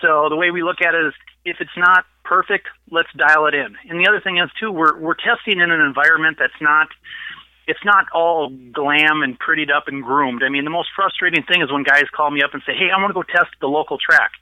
So 0.00 0.28
the 0.28 0.36
way 0.36 0.50
we 0.50 0.62
look 0.62 0.80
at 0.80 0.94
it 0.94 1.06
is, 1.06 1.14
if 1.44 1.56
it's 1.60 1.76
not 1.76 2.04
perfect, 2.24 2.68
let's 2.90 3.08
dial 3.16 3.46
it 3.46 3.54
in. 3.54 3.76
And 3.88 3.98
the 3.98 4.08
other 4.08 4.20
thing 4.20 4.38
is 4.38 4.50
too, 4.60 4.70
we're 4.70 4.98
we're 4.98 5.14
testing 5.18 5.60
in 5.60 5.70
an 5.70 5.80
environment 5.80 6.36
that's 6.38 6.60
not 6.60 6.88
it's 7.66 7.84
not 7.84 8.06
all 8.14 8.50
glam 8.72 9.22
and 9.22 9.38
prettied 9.38 9.70
up 9.74 9.88
and 9.88 10.02
groomed. 10.02 10.42
I 10.42 10.48
mean, 10.48 10.64
the 10.64 10.70
most 10.70 10.88
frustrating 10.94 11.42
thing 11.44 11.62
is 11.62 11.70
when 11.70 11.82
guys 11.82 12.04
call 12.14 12.30
me 12.30 12.42
up 12.42 12.54
and 12.54 12.62
say, 12.64 12.72
"Hey, 12.74 12.90
I 12.94 12.98
want 13.00 13.10
to 13.10 13.14
go 13.14 13.22
test 13.22 13.50
the 13.60 13.66
local 13.66 13.98
track," 13.98 14.32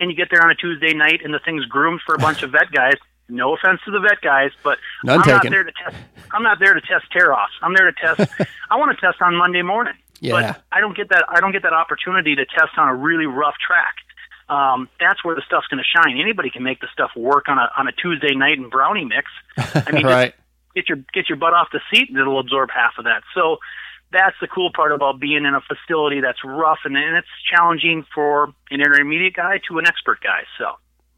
and 0.00 0.10
you 0.10 0.16
get 0.16 0.28
there 0.30 0.42
on 0.42 0.50
a 0.50 0.54
Tuesday 0.54 0.94
night 0.94 1.20
and 1.22 1.32
the 1.32 1.38
thing's 1.44 1.64
groomed 1.66 2.00
for 2.04 2.14
a 2.14 2.18
bunch 2.18 2.42
of 2.42 2.50
vet 2.52 2.72
guys. 2.72 2.94
No 3.28 3.54
offense 3.54 3.80
to 3.84 3.92
the 3.92 4.00
vet 4.00 4.20
guys, 4.20 4.50
but 4.64 4.78
None 5.04 5.18
I'm 5.18 5.24
taken. 5.24 5.34
not 5.36 5.50
there 5.50 5.62
to 5.64 5.72
test. 5.72 5.96
I'm 6.32 6.42
not 6.42 6.58
there 6.58 6.74
to 6.74 6.80
test 6.80 7.04
tear 7.12 7.32
offs. 7.32 7.52
I'm 7.62 7.74
there 7.74 7.92
to 7.92 7.96
test. 8.16 8.32
I 8.70 8.76
want 8.76 8.96
to 8.96 9.00
test 9.00 9.22
on 9.22 9.36
Monday 9.36 9.62
morning. 9.62 9.94
Yeah. 10.20 10.32
But 10.32 10.62
I 10.72 10.80
don't 10.80 10.96
get 10.96 11.10
that. 11.10 11.24
I 11.28 11.40
don't 11.40 11.52
get 11.52 11.62
that 11.62 11.72
opportunity 11.72 12.34
to 12.34 12.44
test 12.44 12.76
on 12.76 12.88
a 12.88 12.94
really 12.94 13.26
rough 13.26 13.54
track. 13.64 13.94
Um, 14.48 14.88
that's 14.98 15.24
where 15.24 15.36
the 15.36 15.42
stuff's 15.46 15.68
going 15.68 15.82
to 15.82 15.86
shine. 15.98 16.18
Anybody 16.20 16.50
can 16.50 16.64
make 16.64 16.80
the 16.80 16.88
stuff 16.92 17.10
work 17.14 17.48
on 17.48 17.56
a 17.58 17.70
on 17.78 17.86
a 17.86 17.92
Tuesday 17.92 18.34
night 18.34 18.58
in 18.58 18.68
brownie 18.68 19.04
mix. 19.04 19.30
I 19.56 19.92
mean, 19.92 20.04
right. 20.04 20.34
get 20.74 20.88
your 20.88 20.98
get 21.14 21.28
your 21.28 21.36
butt 21.38 21.54
off 21.54 21.68
the 21.72 21.80
seat 21.92 22.08
and 22.08 22.18
it'll 22.18 22.40
absorb 22.40 22.70
half 22.74 22.94
of 22.98 23.04
that. 23.04 23.22
So 23.34 23.58
that's 24.12 24.36
the 24.40 24.46
cool 24.48 24.70
part 24.74 24.92
about 24.92 25.20
being 25.20 25.44
in 25.44 25.54
a 25.54 25.60
facility 25.60 26.20
that's 26.20 26.38
rough 26.44 26.78
and, 26.84 26.96
and 26.96 27.16
it's 27.16 27.28
challenging 27.54 28.04
for 28.14 28.44
an 28.70 28.80
intermediate 28.80 29.34
guy 29.34 29.60
to 29.68 29.78
an 29.78 29.86
expert 29.86 30.20
guy. 30.22 30.42
So 30.58 30.72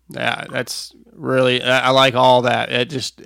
Yeah, 0.09 0.45
that's 0.51 0.95
really 1.13 1.63
I 1.63 1.87
I 1.87 1.91
like 1.91 2.15
all 2.15 2.43
that. 2.43 2.71
It 2.71 2.91
just 2.91 3.21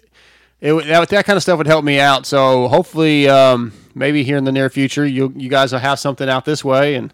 it 0.60 0.72
that, 0.86 1.08
that 1.08 1.24
kind 1.26 1.36
of 1.36 1.42
stuff 1.42 1.58
would 1.58 1.66
help 1.66 1.84
me 1.84 1.98
out. 2.00 2.26
So 2.26 2.68
hopefully, 2.68 3.28
um, 3.28 3.72
maybe 3.94 4.22
here 4.24 4.36
in 4.38 4.44
the 4.44 4.52
near 4.52 4.70
future, 4.70 5.04
you 5.06 5.32
you 5.36 5.48
guys 5.50 5.72
will 5.72 5.80
have 5.80 5.98
something 5.98 6.28
out 6.28 6.44
this 6.44 6.64
way, 6.64 6.94
and 6.94 7.12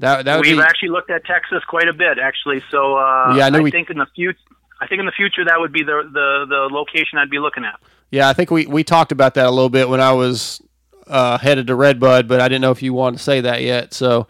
that 0.00 0.24
that 0.24 0.36
would 0.36 0.46
we've 0.46 0.56
be 0.56 0.62
actually 0.62 0.88
looked 0.88 1.10
at 1.10 1.24
Texas 1.24 1.62
quite 1.68 1.86
a 1.88 1.92
bit 1.92 2.18
actually. 2.18 2.62
So 2.70 2.96
uh, 2.96 3.34
Yeah, 3.36 3.46
I 3.46 3.50
know 3.50 3.62
we- 3.62 3.70
think 3.70 3.90
in 3.90 3.98
the 3.98 4.06
future. 4.14 4.38
I 4.80 4.86
think 4.88 4.98
in 5.00 5.06
the 5.06 5.12
future 5.12 5.44
that 5.44 5.60
would 5.60 5.72
be 5.72 5.82
the, 5.84 6.02
the 6.12 6.46
the 6.48 6.68
location 6.74 7.16
I'd 7.18 7.30
be 7.30 7.38
looking 7.38 7.64
at. 7.64 7.78
yeah. 8.10 8.28
I 8.28 8.32
think 8.32 8.50
we 8.50 8.66
we 8.66 8.82
talked 8.84 9.12
about 9.12 9.34
that 9.34 9.46
a 9.46 9.50
little 9.50 9.70
bit 9.70 9.88
when 9.88 10.00
I 10.00 10.12
was 10.12 10.60
uh, 11.06 11.38
headed 11.38 11.66
to 11.68 11.74
Redbud, 11.74 12.28
but 12.28 12.40
I 12.40 12.48
didn't 12.48 12.62
know 12.62 12.70
if 12.70 12.82
you 12.82 12.92
wanted 12.92 13.18
to 13.18 13.22
say 13.22 13.40
that 13.42 13.62
yet. 13.62 13.92
So 13.94 14.26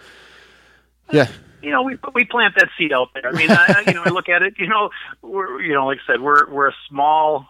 yeah, 1.12 1.28
you 1.62 1.70
know, 1.70 1.82
we 1.82 1.96
we 2.14 2.24
plant 2.24 2.54
that 2.56 2.68
seed 2.78 2.92
out 2.92 3.08
there. 3.14 3.26
I 3.26 3.32
mean, 3.32 3.50
I, 3.50 3.84
you 3.87 3.94
know, 3.94 4.02
I 4.04 4.10
look 4.10 4.28
at 4.28 4.42
it. 4.42 4.54
You 4.58 4.68
know, 4.68 4.90
we're 5.22 5.60
you 5.62 5.72
know, 5.72 5.87
like 5.87 5.98
I 6.08 6.12
said, 6.12 6.20
we're 6.20 6.50
we're 6.50 6.68
a 6.68 6.74
small, 6.88 7.46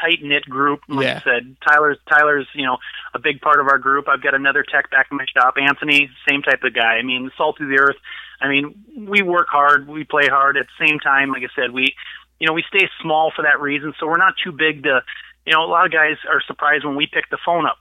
tight 0.00 0.22
knit 0.22 0.44
group. 0.44 0.80
Like 0.88 1.04
Yeah. 1.06 1.20
I 1.24 1.24
said, 1.24 1.56
Tyler's 1.66 1.98
Tyler's 2.08 2.46
you 2.54 2.66
know 2.66 2.78
a 3.14 3.18
big 3.18 3.40
part 3.40 3.60
of 3.60 3.68
our 3.68 3.78
group. 3.78 4.08
I've 4.08 4.22
got 4.22 4.34
another 4.34 4.62
tech 4.62 4.90
back 4.90 5.08
in 5.10 5.16
my 5.16 5.26
shop, 5.36 5.54
Anthony, 5.60 6.10
same 6.28 6.42
type 6.42 6.62
of 6.62 6.74
guy. 6.74 6.96
I 6.96 7.02
mean, 7.02 7.30
salt 7.36 7.60
of 7.60 7.68
the 7.68 7.78
earth. 7.78 7.96
I 8.40 8.48
mean, 8.48 8.84
we 8.96 9.22
work 9.22 9.48
hard, 9.48 9.88
we 9.88 10.04
play 10.04 10.26
hard. 10.26 10.56
At 10.56 10.66
the 10.66 10.86
same 10.86 10.98
time, 10.98 11.30
like 11.30 11.42
I 11.42 11.48
said, 11.54 11.72
we 11.72 11.94
you 12.38 12.46
know 12.46 12.52
we 12.52 12.64
stay 12.68 12.88
small 13.00 13.32
for 13.34 13.42
that 13.42 13.60
reason. 13.60 13.94
So 13.98 14.06
we're 14.06 14.18
not 14.18 14.34
too 14.42 14.52
big 14.52 14.82
to. 14.84 15.02
You 15.46 15.52
know, 15.52 15.62
a 15.62 15.68
lot 15.68 15.84
of 15.84 15.92
guys 15.92 16.16
are 16.26 16.40
surprised 16.46 16.86
when 16.86 16.96
we 16.96 17.06
pick 17.06 17.28
the 17.28 17.36
phone 17.44 17.66
up. 17.66 17.76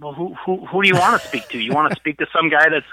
Well, 0.00 0.12
who 0.12 0.34
who 0.44 0.66
who 0.66 0.82
do 0.82 0.88
you 0.88 0.94
want 0.96 1.20
to 1.20 1.26
speak 1.28 1.48
to? 1.48 1.58
You 1.58 1.72
want 1.72 1.90
to 1.92 1.96
speak 1.96 2.18
to 2.18 2.26
some 2.32 2.48
guy 2.48 2.68
that's 2.68 2.86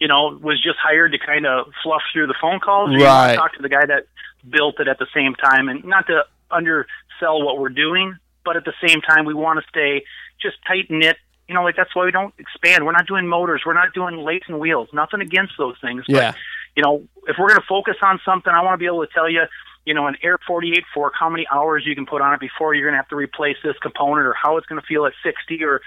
you 0.00 0.08
know, 0.08 0.36
was 0.42 0.60
just 0.60 0.78
hired 0.82 1.12
to 1.12 1.18
kind 1.18 1.46
of 1.46 1.66
fluff 1.82 2.02
through 2.12 2.26
the 2.26 2.34
phone 2.40 2.58
calls. 2.58 2.90
or 2.90 2.94
you 2.94 3.04
want 3.04 3.26
Right. 3.28 3.32
to 3.34 3.36
talk 3.38 3.54
to 3.54 3.62
the 3.62 3.68
guy 3.68 3.86
that 3.86 4.06
built 4.50 4.80
it 4.80 4.88
at 4.88 4.98
the 4.98 5.06
same 5.14 5.34
time, 5.36 5.68
and 5.68 5.84
not 5.84 6.08
to 6.08 6.24
undersell 6.50 7.42
what 7.42 7.58
we're 7.58 7.68
doing, 7.68 8.16
but 8.44 8.56
at 8.56 8.64
the 8.64 8.72
same 8.84 9.00
time, 9.00 9.24
we 9.26 9.34
want 9.34 9.60
to 9.60 9.68
stay 9.68 10.02
just 10.40 10.56
tight 10.66 10.90
knit. 10.90 11.18
You 11.46 11.54
know, 11.54 11.62
like 11.62 11.76
that's 11.76 11.94
why 11.94 12.04
we 12.04 12.10
don't 12.10 12.34
expand. 12.38 12.84
We're 12.84 12.92
not 12.92 13.06
doing 13.06 13.28
motors. 13.28 13.62
We're 13.64 13.74
not 13.74 13.92
doing 13.94 14.16
lace 14.16 14.42
and 14.48 14.58
wheels. 14.58 14.88
Nothing 14.92 15.20
against 15.20 15.52
those 15.58 15.76
things. 15.80 16.04
But, 16.08 16.16
Yeah. 16.16 16.32
You 16.74 16.82
know, 16.82 17.02
if 17.28 17.36
we're 17.38 17.48
going 17.48 17.60
to 17.60 17.66
focus 17.68 17.96
on 18.02 18.18
something, 18.24 18.52
I 18.52 18.62
want 18.62 18.74
to 18.74 18.78
be 18.78 18.86
able 18.86 19.06
to 19.06 19.12
tell 19.12 19.28
you, 19.28 19.42
you 19.84 19.92
know, 19.94 20.06
an 20.06 20.16
AER 20.24 20.38
48 20.46 20.84
fork, 20.94 21.12
how 21.18 21.28
many 21.28 21.46
hours 21.52 21.84
you 21.86 21.94
can 21.94 22.06
put 22.06 22.22
on 22.22 22.32
it 22.32 22.40
before 22.40 22.74
you're 22.74 22.86
going 22.86 22.94
to 22.94 22.98
have 22.98 23.08
to 23.10 23.16
replace 23.16 23.58
this 23.62 23.76
component, 23.82 24.26
or 24.26 24.32
how 24.32 24.56
it's 24.56 24.66
going 24.66 24.80
to 24.80 24.86
feel 24.86 25.04
at 25.06 25.12
60 25.22 25.62
or 25.62 25.80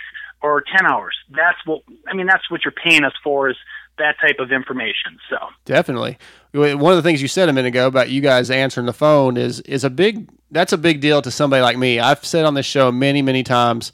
or 0.53 0.63
10 0.75 0.85
hours. 0.85 1.15
That's 1.29 1.57
what 1.65 1.81
I 2.07 2.13
mean. 2.13 2.27
That's 2.27 2.49
what 2.49 2.63
you're 2.63 2.71
paying 2.71 3.03
us 3.03 3.13
for 3.23 3.49
is 3.49 3.57
that 3.97 4.15
type 4.19 4.37
of 4.39 4.51
information. 4.51 5.17
So 5.29 5.37
Definitely. 5.65 6.17
One 6.53 6.93
of 6.93 6.97
the 6.97 7.01
things 7.01 7.21
you 7.21 7.27
said 7.27 7.49
a 7.49 7.53
minute 7.53 7.69
ago 7.69 7.87
about 7.87 8.09
you 8.09 8.21
guys 8.21 8.49
answering 8.49 8.85
the 8.85 8.93
phone 8.93 9.37
is 9.37 9.59
is 9.61 9.83
a 9.83 9.89
big 9.89 10.29
that's 10.51 10.71
a 10.73 10.77
big 10.77 11.01
deal 11.01 11.21
to 11.21 11.31
somebody 11.31 11.61
like 11.61 11.77
me. 11.77 11.99
I've 11.99 12.23
said 12.23 12.45
on 12.45 12.53
this 12.53 12.65
show 12.65 12.91
many 12.91 13.21
many 13.21 13.43
times. 13.43 13.91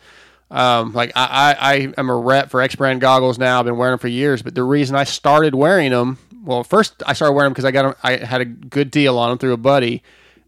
Um, 0.50 0.92
like 0.92 1.14
I, 1.16 1.56
I, 1.58 1.74
I 1.74 1.94
am 1.98 2.10
a 2.10 2.16
rep 2.16 2.50
for 2.50 2.60
EKS 2.60 2.78
brand 2.78 3.00
goggles 3.00 3.40
now. 3.40 3.60
I've 3.60 3.66
been 3.66 3.78
wearing 3.78 3.94
them 3.94 4.00
for 4.00 4.10
years, 4.10 4.42
but 4.42 4.54
the 4.54 4.66
reason 4.66 4.98
I 4.98 5.06
started 5.06 5.56
wearing 5.56 5.92
them, 5.92 6.18
well, 6.44 6.66
first 6.66 7.02
I 7.08 7.14
started 7.14 7.34
wearing 7.34 7.48
them 7.48 7.54
because 7.54 7.64
I 7.64 7.72
got 7.72 7.84
them, 7.84 7.96
I 8.04 8.18
had 8.18 8.42
a 8.42 8.46
good 8.46 8.92
deal 8.92 9.18
on 9.18 9.30
them 9.30 9.38
through 9.38 9.54
a 9.54 9.58
buddy, 9.58 10.04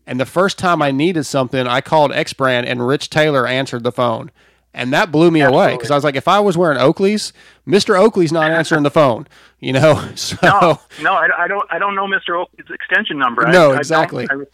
and 0.06 0.20
the 0.20 0.26
first 0.26 0.60
time 0.60 0.82
I 0.82 0.92
needed 0.92 1.24
something, 1.24 1.66
I 1.68 1.80
called 1.80 2.12
EKS 2.12 2.36
brand 2.36 2.68
and 2.68 2.86
Rich 2.86 3.12
Taylor 3.12 3.48
answered 3.48 3.84
the 3.84 3.94
phone, 3.94 4.30
and 4.74 4.94
that 4.94 5.12
blew 5.12 5.30
me 5.32 5.42
away 5.42 5.76
because 5.76 5.92
I 5.92 5.96
was 5.96 6.04
like, 6.04 6.16
if 6.16 6.28
I 6.28 6.40
was 6.40 6.58
wearing 6.58 6.78
Oakley's, 6.78 7.34
Mister 7.66 7.96
Oakley's 7.96 8.32
not 8.32 8.52
answering 8.52 8.84
the 8.84 8.92
phone, 8.92 9.28
you 9.60 9.74
know. 9.74 9.96
So 10.16 10.38
no, 10.44 10.80
no, 11.02 11.14
I, 11.14 11.28
I 11.44 11.48
don't. 11.48 11.66
I 11.72 11.80
don't 11.80 11.96
know 11.96 12.08
Mr. 12.08 12.40
Oakley's 12.42 12.68
extension 12.70 13.18
number. 13.18 13.46
No, 13.48 13.72
I 13.74 13.78
exactly. 13.78 14.28
I- 14.30 14.46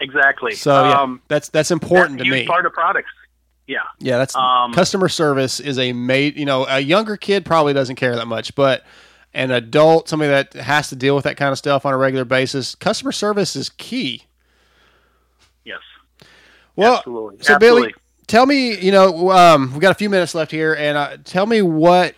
exactly. 0.00 0.52
So 0.52 0.72
yeah, 0.72 1.00
um, 1.00 1.22
that's 1.28 1.48
that's 1.48 1.70
important 1.70 2.18
that's 2.18 2.28
to 2.30 2.34
me. 2.36 2.46
part 2.46 2.66
of 2.66 2.72
products. 2.72 3.10
Yeah. 3.66 3.78
Yeah, 4.00 4.18
that's 4.18 4.34
Um, 4.34 4.72
customer 4.74 5.08
service 5.08 5.60
is 5.60 5.78
a 5.78 5.92
made. 5.92 6.36
You 6.36 6.44
know, 6.44 6.66
a 6.68 6.80
younger 6.80 7.16
kid 7.16 7.44
probably 7.44 7.72
doesn't 7.72 7.96
care 7.96 8.14
that 8.16 8.26
much, 8.26 8.54
but 8.54 8.84
an 9.34 9.50
adult, 9.50 10.08
somebody 10.08 10.30
that 10.30 10.52
has 10.54 10.88
to 10.88 10.96
deal 10.96 11.14
with 11.14 11.24
that 11.24 11.36
kind 11.36 11.52
of 11.52 11.58
stuff 11.58 11.86
on 11.86 11.94
a 11.94 11.96
regular 11.96 12.24
basis, 12.24 12.74
customer 12.74 13.12
service 13.12 13.54
is 13.56 13.70
key. 13.70 14.24
Yes. 15.64 15.78
Well, 16.76 16.96
Absolutely. 16.98 17.38
so 17.42 17.54
Absolutely. 17.54 17.80
Billy, 17.82 17.94
tell 18.32 18.46
me, 18.46 18.74
you 18.78 18.90
know, 18.90 19.30
um, 19.30 19.70
we've 19.72 19.80
got 19.80 19.90
a 19.90 19.94
few 19.94 20.08
minutes 20.08 20.34
left 20.34 20.50
here, 20.50 20.74
and 20.74 20.96
uh, 20.96 21.18
tell 21.22 21.44
me 21.44 21.60
what 21.60 22.14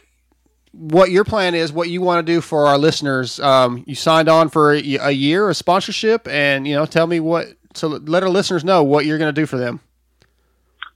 what 0.73 1.11
your 1.11 1.25
plan 1.25 1.55
is, 1.55 1.73
what 1.73 1.89
you 1.89 2.01
want 2.01 2.25
to 2.25 2.33
do 2.33 2.41
for 2.41 2.67
our 2.67 2.79
listeners. 2.79 3.39
Um, 3.41 3.83
you 3.87 3.95
signed 3.97 4.29
on 4.29 4.49
for 4.49 4.73
a, 4.73 4.79
a 4.79 5.11
year 5.11 5.49
of 5.51 5.57
sponsorship, 5.57 6.29
and 6.29 6.69
you 6.69 6.75
know, 6.75 6.87
tell 6.87 7.09
me 7.09 7.19
what. 7.19 7.49
So 7.75 7.89
let 7.89 8.23
our 8.23 8.29
listeners 8.29 8.65
know 8.65 8.85
what 8.85 9.05
you're 9.05 9.19
going 9.19 9.35
to 9.35 9.41
do 9.41 9.47
for 9.47 9.57
them. 9.57 9.81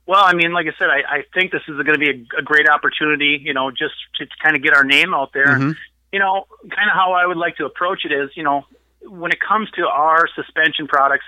Well, 0.07 0.22
I 0.22 0.33
mean, 0.33 0.52
like 0.52 0.66
I 0.66 0.78
said, 0.78 0.88
I, 0.88 1.16
I 1.16 1.24
think 1.35 1.50
this 1.50 1.62
is 1.66 1.74
going 1.74 1.92
to 1.92 1.98
be 1.98 2.11
a, 2.11 2.38
a 2.38 2.42
great 2.42 2.68
opportunity, 2.68 3.40
you 3.42 3.52
know, 3.52 3.70
just 3.72 3.94
to 4.18 4.26
kind 4.42 4.54
of 4.54 4.62
get 4.62 4.72
our 4.72 4.85
name 4.85 5.12
out 5.12 5.33
there. 5.35 5.59
Mhm. 5.59 5.76
You 6.12 6.20
know, 6.20 6.46
kind 6.62 6.88
of 6.88 6.94
how 6.94 7.12
I 7.12 7.26
would 7.26 7.37
like 7.37 7.57
to 7.57 7.66
approach 7.66 8.04
it 8.04 8.12
is, 8.12 8.31
you 8.35 8.44
know, 8.44 8.64
when 9.02 9.33
it 9.33 9.40
comes 9.40 9.68
to 9.72 9.87
our 9.88 10.28
suspension 10.35 10.87
products, 10.87 11.24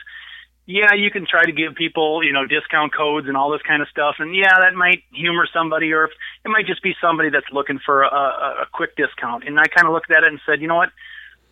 yeah, 0.67 0.95
you 0.95 1.11
can 1.11 1.27
try 1.27 1.45
to 1.45 1.53
give 1.53 1.75
people, 1.75 2.23
you 2.23 2.33
know, 2.33 2.47
discount 2.47 2.95
codes 2.95 3.27
and 3.27 3.37
all 3.37 3.51
this 3.51 3.63
kind 3.67 3.83
of 3.83 3.89
stuff, 3.89 4.17
and 4.19 4.35
yeah, 4.35 4.55
that 4.61 4.75
might 4.75 5.03
humor 5.13 5.49
somebody, 5.53 5.93
or 5.93 6.05
it 6.05 6.49
might 6.49 6.67
just 6.67 6.83
be 6.83 6.95
somebody 7.01 7.31
that's 7.31 7.51
looking 7.53 7.81
for 7.85 8.03
a, 8.03 8.09
a, 8.09 8.63
a 8.63 8.67
quick 8.73 8.97
discount. 8.97 9.45
And 9.47 9.59
I 9.59 9.67
kind 9.67 9.87
of 9.87 9.93
looked 9.93 10.11
at 10.11 10.23
it 10.23 10.29
and 10.29 10.41
said, 10.47 10.61
you 10.61 10.69
know 10.69 10.77
what? 10.77 10.91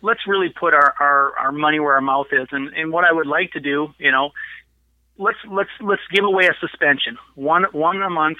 Let's 0.01 0.21
really 0.25 0.47
put 0.47 0.73
our, 0.73 0.93
our, 0.99 1.37
our 1.37 1.51
money 1.51 1.79
where 1.81 1.95
our 1.95 2.01
mouth 2.01 2.27
is, 2.31 2.47
and, 2.51 2.73
and 2.73 2.91
what 2.91 3.03
I 3.03 3.11
would 3.11 3.27
like 3.27 3.51
to 3.53 3.59
do, 3.59 3.93
you 3.97 4.11
know, 4.11 4.31
let's 5.19 5.37
let's 5.51 5.69
let's 5.81 6.01
give 6.11 6.23
away 6.23 6.47
a 6.47 6.53
suspension 6.59 7.17
one 7.35 7.65
one 7.73 8.01
a 8.01 8.09
month. 8.09 8.37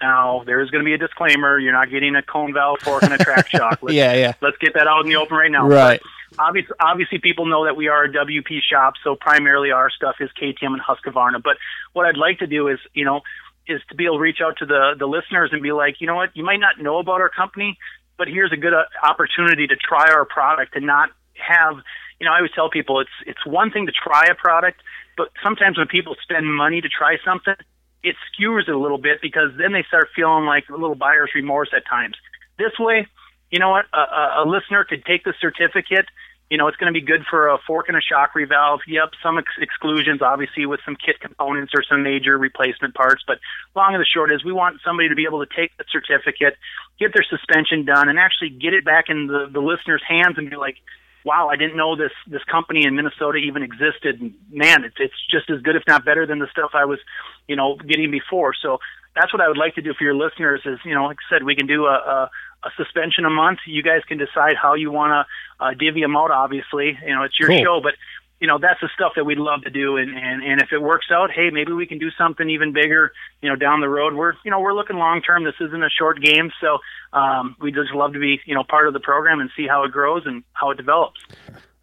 Now 0.00 0.44
there 0.46 0.60
is 0.60 0.70
going 0.70 0.84
to 0.84 0.84
be 0.84 0.94
a 0.94 0.98
disclaimer: 0.98 1.58
you're 1.58 1.72
not 1.72 1.90
getting 1.90 2.14
a 2.14 2.22
cone 2.22 2.52
valve 2.52 2.80
fork 2.80 3.02
and 3.02 3.14
a 3.14 3.18
track 3.18 3.48
shock. 3.50 3.78
Let's, 3.82 3.94
Yeah, 3.94 4.12
yeah. 4.14 4.34
Let's 4.40 4.58
get 4.58 4.74
that 4.74 4.86
out 4.86 5.04
in 5.04 5.08
the 5.08 5.16
open 5.16 5.36
right 5.36 5.50
now. 5.50 5.66
Right. 5.66 6.00
But 6.00 6.08
Obviously, 6.38 6.74
obviously, 6.80 7.18
people 7.18 7.46
know 7.46 7.64
that 7.64 7.76
we 7.76 7.88
are 7.88 8.04
a 8.04 8.12
WP 8.12 8.60
shop, 8.70 8.94
so 9.04 9.16
primarily 9.16 9.70
our 9.70 9.90
stuff 9.90 10.16
is 10.20 10.30
KTM 10.40 10.74
and 10.74 10.80
Husqvarna. 10.80 11.42
But 11.42 11.56
what 11.92 12.06
I'd 12.06 12.16
like 12.16 12.38
to 12.38 12.46
do 12.46 12.68
is, 12.68 12.78
you 12.94 13.04
know, 13.04 13.20
is 13.66 13.80
to 13.90 13.94
be 13.94 14.06
able 14.06 14.16
to 14.16 14.22
reach 14.22 14.38
out 14.44 14.56
to 14.58 14.66
the 14.66 14.94
the 14.98 15.06
listeners 15.06 15.50
and 15.52 15.62
be 15.62 15.72
like, 15.72 16.00
you 16.00 16.06
know 16.06 16.16
what, 16.16 16.30
you 16.34 16.44
might 16.44 16.60
not 16.60 16.80
know 16.80 16.98
about 16.98 17.20
our 17.20 17.28
company, 17.28 17.78
but 18.18 18.28
here's 18.28 18.52
a 18.52 18.56
good 18.56 18.74
uh, 18.74 18.84
opportunity 19.02 19.66
to 19.66 19.76
try 19.76 20.10
our 20.10 20.24
product 20.24 20.74
and 20.74 20.86
not 20.86 21.10
have, 21.34 21.76
you 22.18 22.26
know, 22.26 22.32
I 22.32 22.36
always 22.36 22.52
tell 22.54 22.70
people 22.70 23.00
it's 23.00 23.16
it's 23.26 23.44
one 23.46 23.70
thing 23.70 23.86
to 23.86 23.92
try 23.92 24.24
a 24.30 24.34
product, 24.34 24.80
but 25.16 25.28
sometimes 25.42 25.78
when 25.78 25.86
people 25.86 26.16
spend 26.22 26.46
money 26.52 26.80
to 26.80 26.88
try 26.88 27.16
something, 27.24 27.54
it 28.02 28.16
skewers 28.32 28.66
it 28.68 28.74
a 28.74 28.78
little 28.78 28.98
bit 28.98 29.20
because 29.22 29.50
then 29.58 29.72
they 29.72 29.84
start 29.86 30.08
feeling 30.14 30.44
like 30.44 30.64
a 30.68 30.72
little 30.72 30.96
buyer's 30.96 31.30
remorse 31.34 31.70
at 31.74 31.86
times. 31.86 32.16
This 32.58 32.72
way, 32.78 33.06
you 33.52 33.58
know 33.58 33.70
what, 33.70 33.84
a, 33.92 34.42
a, 34.42 34.44
listener 34.48 34.82
could 34.82 35.04
take 35.04 35.24
the 35.24 35.34
certificate, 35.38 36.06
You 36.50 36.56
know, 36.56 36.68
it's 36.68 36.76
going 36.78 36.92
to 36.92 36.98
be 36.98 37.04
good 37.04 37.24
for 37.28 37.48
a 37.48 37.58
fork 37.66 37.88
and 37.88 37.96
a 37.96 38.00
shock 38.00 38.32
revalve. 38.34 38.80
Yep, 38.88 39.10
some 39.22 39.38
ex- 39.38 39.60
exclusions, 39.60 40.22
obviously, 40.22 40.64
with 40.64 40.80
some 40.86 40.96
kit 40.96 41.20
components 41.20 41.72
or 41.76 41.84
some 41.88 42.02
major 42.02 42.36
replacement 42.38 42.94
parts. 42.94 43.22
But 43.26 43.38
long 43.76 43.94
and 43.94 44.00
the 44.00 44.06
short 44.06 44.32
is, 44.32 44.42
we 44.42 44.52
want 44.52 44.80
somebody 44.84 45.10
to 45.10 45.14
be 45.14 45.26
able 45.26 45.44
to 45.44 45.50
take 45.54 45.76
the 45.76 45.84
certificate, 45.92 46.56
get 46.98 47.12
their 47.12 47.24
suspension 47.28 47.84
done, 47.84 48.08
and 48.08 48.18
actually 48.18 48.50
get 48.50 48.72
it 48.72 48.84
back 48.86 49.04
in 49.08 49.26
the, 49.26 49.48
the 49.52 49.60
listener's 49.60 50.02
hands 50.08 50.38
and 50.38 50.48
be 50.48 50.56
like, 50.56 50.78
wow, 51.24 51.48
I 51.48 51.56
didn't 51.56 51.76
know 51.76 51.94
this 51.94 52.12
this 52.26 52.42
company 52.44 52.84
in 52.84 52.96
Minnesota 52.96 53.36
even 53.36 53.62
existed. 53.62 54.20
And 54.20 54.34
man, 54.50 54.84
it's 54.84 54.96
it's 54.98 55.20
just 55.30 55.50
as 55.50 55.60
good, 55.60 55.76
if 55.76 55.82
not 55.86 56.04
better, 56.04 56.26
than 56.26 56.38
the 56.38 56.48
stuff 56.50 56.70
I 56.74 56.86
was, 56.86 56.98
you 57.48 57.56
know, 57.56 57.76
getting 57.76 58.10
before. 58.10 58.54
So 58.60 58.78
that's 59.14 59.32
what 59.32 59.42
I 59.42 59.48
would 59.48 59.58
like 59.58 59.74
to 59.74 59.82
do 59.82 59.92
for 59.94 60.04
your 60.04 60.14
listeners. 60.14 60.62
Is 60.64 60.78
you 60.84 60.94
know, 60.94 61.04
like 61.04 61.18
I 61.28 61.34
said, 61.34 61.44
we 61.44 61.54
can 61.54 61.66
do 61.66 61.84
a, 61.86 61.94
a 61.94 62.30
a 62.64 62.70
suspension 62.76 63.24
a 63.24 63.30
month. 63.30 63.58
You 63.66 63.82
guys 63.82 64.02
can 64.06 64.18
decide 64.18 64.56
how 64.60 64.74
you 64.74 64.90
want 64.90 65.10
to 65.12 65.64
uh, 65.64 65.74
divvy 65.74 66.00
them 66.00 66.16
out. 66.16 66.30
Obviously, 66.30 66.98
you 67.06 67.14
know 67.14 67.22
it's 67.24 67.38
your 67.38 67.48
Cool. 67.48 67.62
show, 67.62 67.80
but 67.82 67.94
you 68.40 68.48
know 68.48 68.58
that's 68.58 68.80
the 68.80 68.88
stuff 68.94 69.12
that 69.16 69.24
we'd 69.24 69.38
love 69.38 69.62
to 69.62 69.70
do. 69.70 69.96
And, 69.96 70.16
and 70.16 70.42
and 70.42 70.60
if 70.60 70.72
it 70.72 70.80
works 70.82 71.06
out, 71.12 71.30
hey, 71.30 71.50
maybe 71.50 71.72
we 71.72 71.86
can 71.86 71.98
do 71.98 72.10
something 72.18 72.48
even 72.50 72.72
bigger. 72.72 73.12
You 73.40 73.48
know, 73.48 73.56
down 73.56 73.80
the 73.80 73.88
road, 73.88 74.14
we're 74.14 74.34
you 74.44 74.50
know 74.50 74.60
we're 74.60 74.74
looking 74.74 74.96
long 74.96 75.22
term. 75.22 75.44
This 75.44 75.54
isn't 75.60 75.82
a 75.82 75.90
short 75.90 76.20
game, 76.20 76.50
so 76.60 76.78
um, 77.12 77.56
we 77.60 77.72
just 77.72 77.92
love 77.92 78.12
to 78.14 78.18
be 78.18 78.40
you 78.44 78.54
know 78.54 78.64
part 78.64 78.86
of 78.88 78.92
the 78.94 79.00
program 79.00 79.40
and 79.40 79.50
see 79.56 79.66
how 79.66 79.84
it 79.84 79.92
grows 79.92 80.22
and 80.26 80.42
how 80.52 80.70
it 80.70 80.76
develops. 80.76 81.20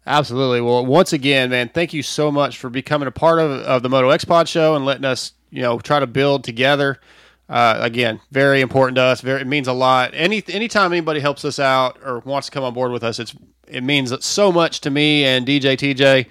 Absolutely. 0.06 0.60
Well, 0.60 0.84
once 0.86 1.12
again, 1.12 1.50
man, 1.50 1.68
thank 1.68 1.92
you 1.92 2.02
so 2.02 2.32
much 2.32 2.58
for 2.58 2.70
becoming 2.70 3.06
a 3.06 3.12
part 3.12 3.38
of, 3.38 3.50
of 3.50 3.82
the 3.82 3.88
Moto 3.88 4.08
X 4.10 4.24
Pod 4.24 4.48
show 4.48 4.74
and 4.74 4.84
letting 4.84 5.04
us, 5.04 5.34
you 5.50 5.60
know, 5.62 5.78
try 5.78 6.00
to 6.00 6.06
build 6.06 6.42
together. 6.42 6.98
Uh, 7.50 7.78
again, 7.80 8.20
very 8.30 8.60
important 8.60 8.94
to 8.94 9.02
us. 9.02 9.20
Very, 9.20 9.40
it 9.40 9.46
means 9.46 9.66
a 9.66 9.72
lot. 9.72 10.12
Any 10.14 10.40
anytime 10.46 10.92
anybody 10.92 11.18
helps 11.18 11.44
us 11.44 11.58
out 11.58 11.98
or 12.04 12.20
wants 12.20 12.46
to 12.46 12.52
come 12.52 12.62
on 12.62 12.72
board 12.72 12.92
with 12.92 13.02
us, 13.02 13.18
it's 13.18 13.34
it 13.66 13.82
means 13.82 14.12
so 14.24 14.52
much 14.52 14.80
to 14.82 14.90
me 14.90 15.24
and 15.24 15.44
DJ 15.44 15.76
TJ 15.76 16.26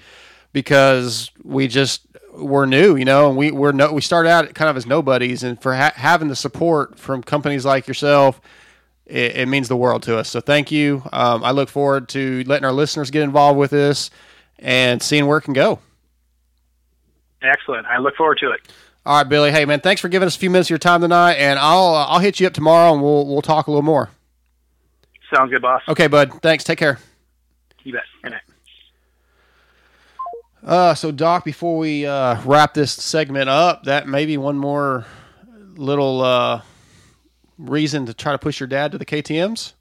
because 0.53 1.29
we 1.43 1.67
just 1.67 2.07
we're 2.31 2.65
new, 2.65 2.95
you 2.95 3.03
know, 3.03 3.27
and 3.27 3.37
we 3.37 3.51
we're 3.51 3.73
no, 3.73 3.91
we 3.91 3.99
started 3.99 4.29
out 4.29 4.53
kind 4.53 4.69
of 4.69 4.77
as 4.77 4.85
nobodies, 4.85 5.43
and 5.43 5.61
for 5.61 5.75
ha- 5.75 5.91
having 5.93 6.29
the 6.29 6.37
support 6.37 6.97
from 6.97 7.21
companies 7.21 7.65
like 7.65 7.85
yourself, 7.85 8.39
it, 9.05 9.35
it 9.35 9.47
means 9.49 9.67
the 9.67 9.75
world 9.75 10.03
to 10.03 10.17
us. 10.17 10.29
So 10.29 10.39
thank 10.39 10.71
you. 10.71 11.03
Um, 11.11 11.43
I 11.43 11.51
look 11.51 11.67
forward 11.67 12.07
to 12.09 12.45
letting 12.45 12.63
our 12.63 12.71
listeners 12.71 13.11
get 13.11 13.23
involved 13.23 13.59
with 13.59 13.71
this 13.71 14.09
and 14.57 15.03
seeing 15.03 15.27
where 15.27 15.39
it 15.39 15.41
can 15.41 15.53
go. 15.53 15.79
Excellent. 17.41 17.87
I 17.87 17.97
look 17.97 18.15
forward 18.15 18.37
to 18.39 18.51
it. 18.51 18.61
All 19.05 19.17
right, 19.17 19.27
Billy. 19.27 19.51
Hey, 19.51 19.65
man, 19.65 19.79
thanks 19.79 20.01
for 20.01 20.09
giving 20.09 20.27
us 20.27 20.35
a 20.35 20.39
few 20.39 20.49
minutes 20.49 20.67
of 20.67 20.71
your 20.71 20.79
time 20.79 21.01
tonight, 21.01 21.35
and 21.35 21.57
I'll 21.57 21.95
uh, 21.95 22.05
I'll 22.05 22.19
hit 22.19 22.39
you 22.39 22.47
up 22.47 22.53
tomorrow, 22.53 22.93
and 22.93 23.01
we'll 23.01 23.25
we'll 23.25 23.41
talk 23.41 23.67
a 23.67 23.71
little 23.71 23.81
more. 23.81 24.09
Sounds 25.33 25.51
good, 25.51 25.61
boss. 25.61 25.81
Okay, 25.87 26.07
bud. 26.07 26.41
Thanks. 26.41 26.63
Take 26.63 26.79
care. 26.79 26.99
You 27.83 27.93
bet. 27.93 28.03
Uh, 30.63 30.93
so 30.93 31.11
Doc, 31.11 31.45
before 31.45 31.77
we 31.77 32.05
uh, 32.05 32.41
wrap 32.43 32.73
this 32.73 32.91
segment 32.91 33.49
up, 33.49 33.83
that 33.85 34.07
may 34.07 34.25
be 34.25 34.37
one 34.37 34.57
more 34.57 35.05
little 35.75 36.21
uh, 36.21 36.61
reason 37.57 38.05
to 38.05 38.13
try 38.13 38.33
to 38.33 38.37
push 38.37 38.59
your 38.59 38.67
dad 38.67 38.91
to 38.91 38.97
the 38.97 39.05
KTM's. 39.05 39.73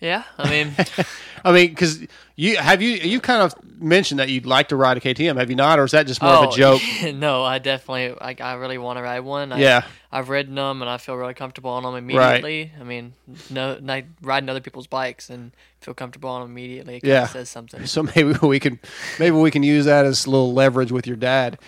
Yeah, 0.00 0.22
I 0.36 0.48
mean, 0.48 0.76
I 1.44 1.52
mean, 1.52 1.68
because 1.70 2.06
you 2.36 2.56
have 2.56 2.80
you 2.80 2.90
you 2.90 3.20
kind 3.20 3.42
of 3.42 3.54
mentioned 3.80 4.20
that 4.20 4.28
you'd 4.28 4.46
like 4.46 4.68
to 4.68 4.76
ride 4.76 4.96
a 4.96 5.00
KTM, 5.00 5.36
have 5.36 5.50
you 5.50 5.56
not, 5.56 5.78
or 5.78 5.84
is 5.84 5.90
that 5.90 6.06
just 6.06 6.22
more 6.22 6.32
of 6.32 6.46
oh, 6.46 6.52
a 6.52 6.56
joke? 6.56 6.82
no, 7.14 7.42
I 7.42 7.58
definitely, 7.58 8.16
like, 8.20 8.40
I 8.40 8.54
really 8.54 8.78
want 8.78 8.98
to 8.98 9.02
ride 9.02 9.20
one. 9.20 9.52
I, 9.52 9.58
Yeah. 9.58 9.82
I've 10.10 10.28
ridden 10.28 10.54
them 10.54 10.80
and 10.80 10.90
I 10.90 10.96
feel 10.96 11.16
really 11.16 11.34
comfortable 11.34 11.70
on 11.70 11.82
them 11.82 11.94
immediately. 11.94 12.72
I 12.80 12.84
mean, 12.84 13.12
no, 13.50 13.78
like 13.82 14.06
riding 14.22 14.48
other 14.48 14.60
people's 14.60 14.86
bikes 14.86 15.28
and 15.28 15.52
feel 15.80 15.94
comfortable 15.94 16.30
on 16.30 16.42
them 16.42 16.50
immediately. 16.50 16.96
It 16.96 17.04
Yeah. 17.04 17.26
says 17.26 17.50
something. 17.50 17.84
So 17.86 18.02
maybe 18.16 18.34
we 18.42 18.58
can 18.58 18.78
maybe 19.18 19.36
we 19.36 19.50
can 19.50 19.62
use 19.62 19.84
that 19.84 20.06
as 20.06 20.24
a 20.24 20.30
little 20.30 20.54
leverage 20.54 20.92
with 20.92 21.06
your 21.06 21.16
dad. 21.16 21.58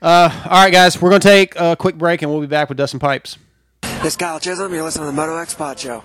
Uh, 0.00 0.30
all 0.44 0.62
right, 0.62 0.72
guys, 0.72 1.00
we're 1.00 1.10
gonna 1.10 1.20
take 1.20 1.54
a 1.56 1.76
quick 1.76 1.96
break, 1.96 2.22
and 2.22 2.30
we'll 2.30 2.40
be 2.40 2.46
back 2.46 2.68
with 2.68 2.78
Dustin 2.78 3.00
Pipes. 3.00 3.36
This 3.82 4.12
is 4.12 4.16
Kyle 4.16 4.38
Chisholm. 4.38 4.72
You're 4.72 4.82
listening 4.82 5.04
to 5.04 5.10
the 5.10 5.16
Moto 5.16 5.36
X 5.36 5.54
Pod 5.54 5.78
Show. 5.78 6.04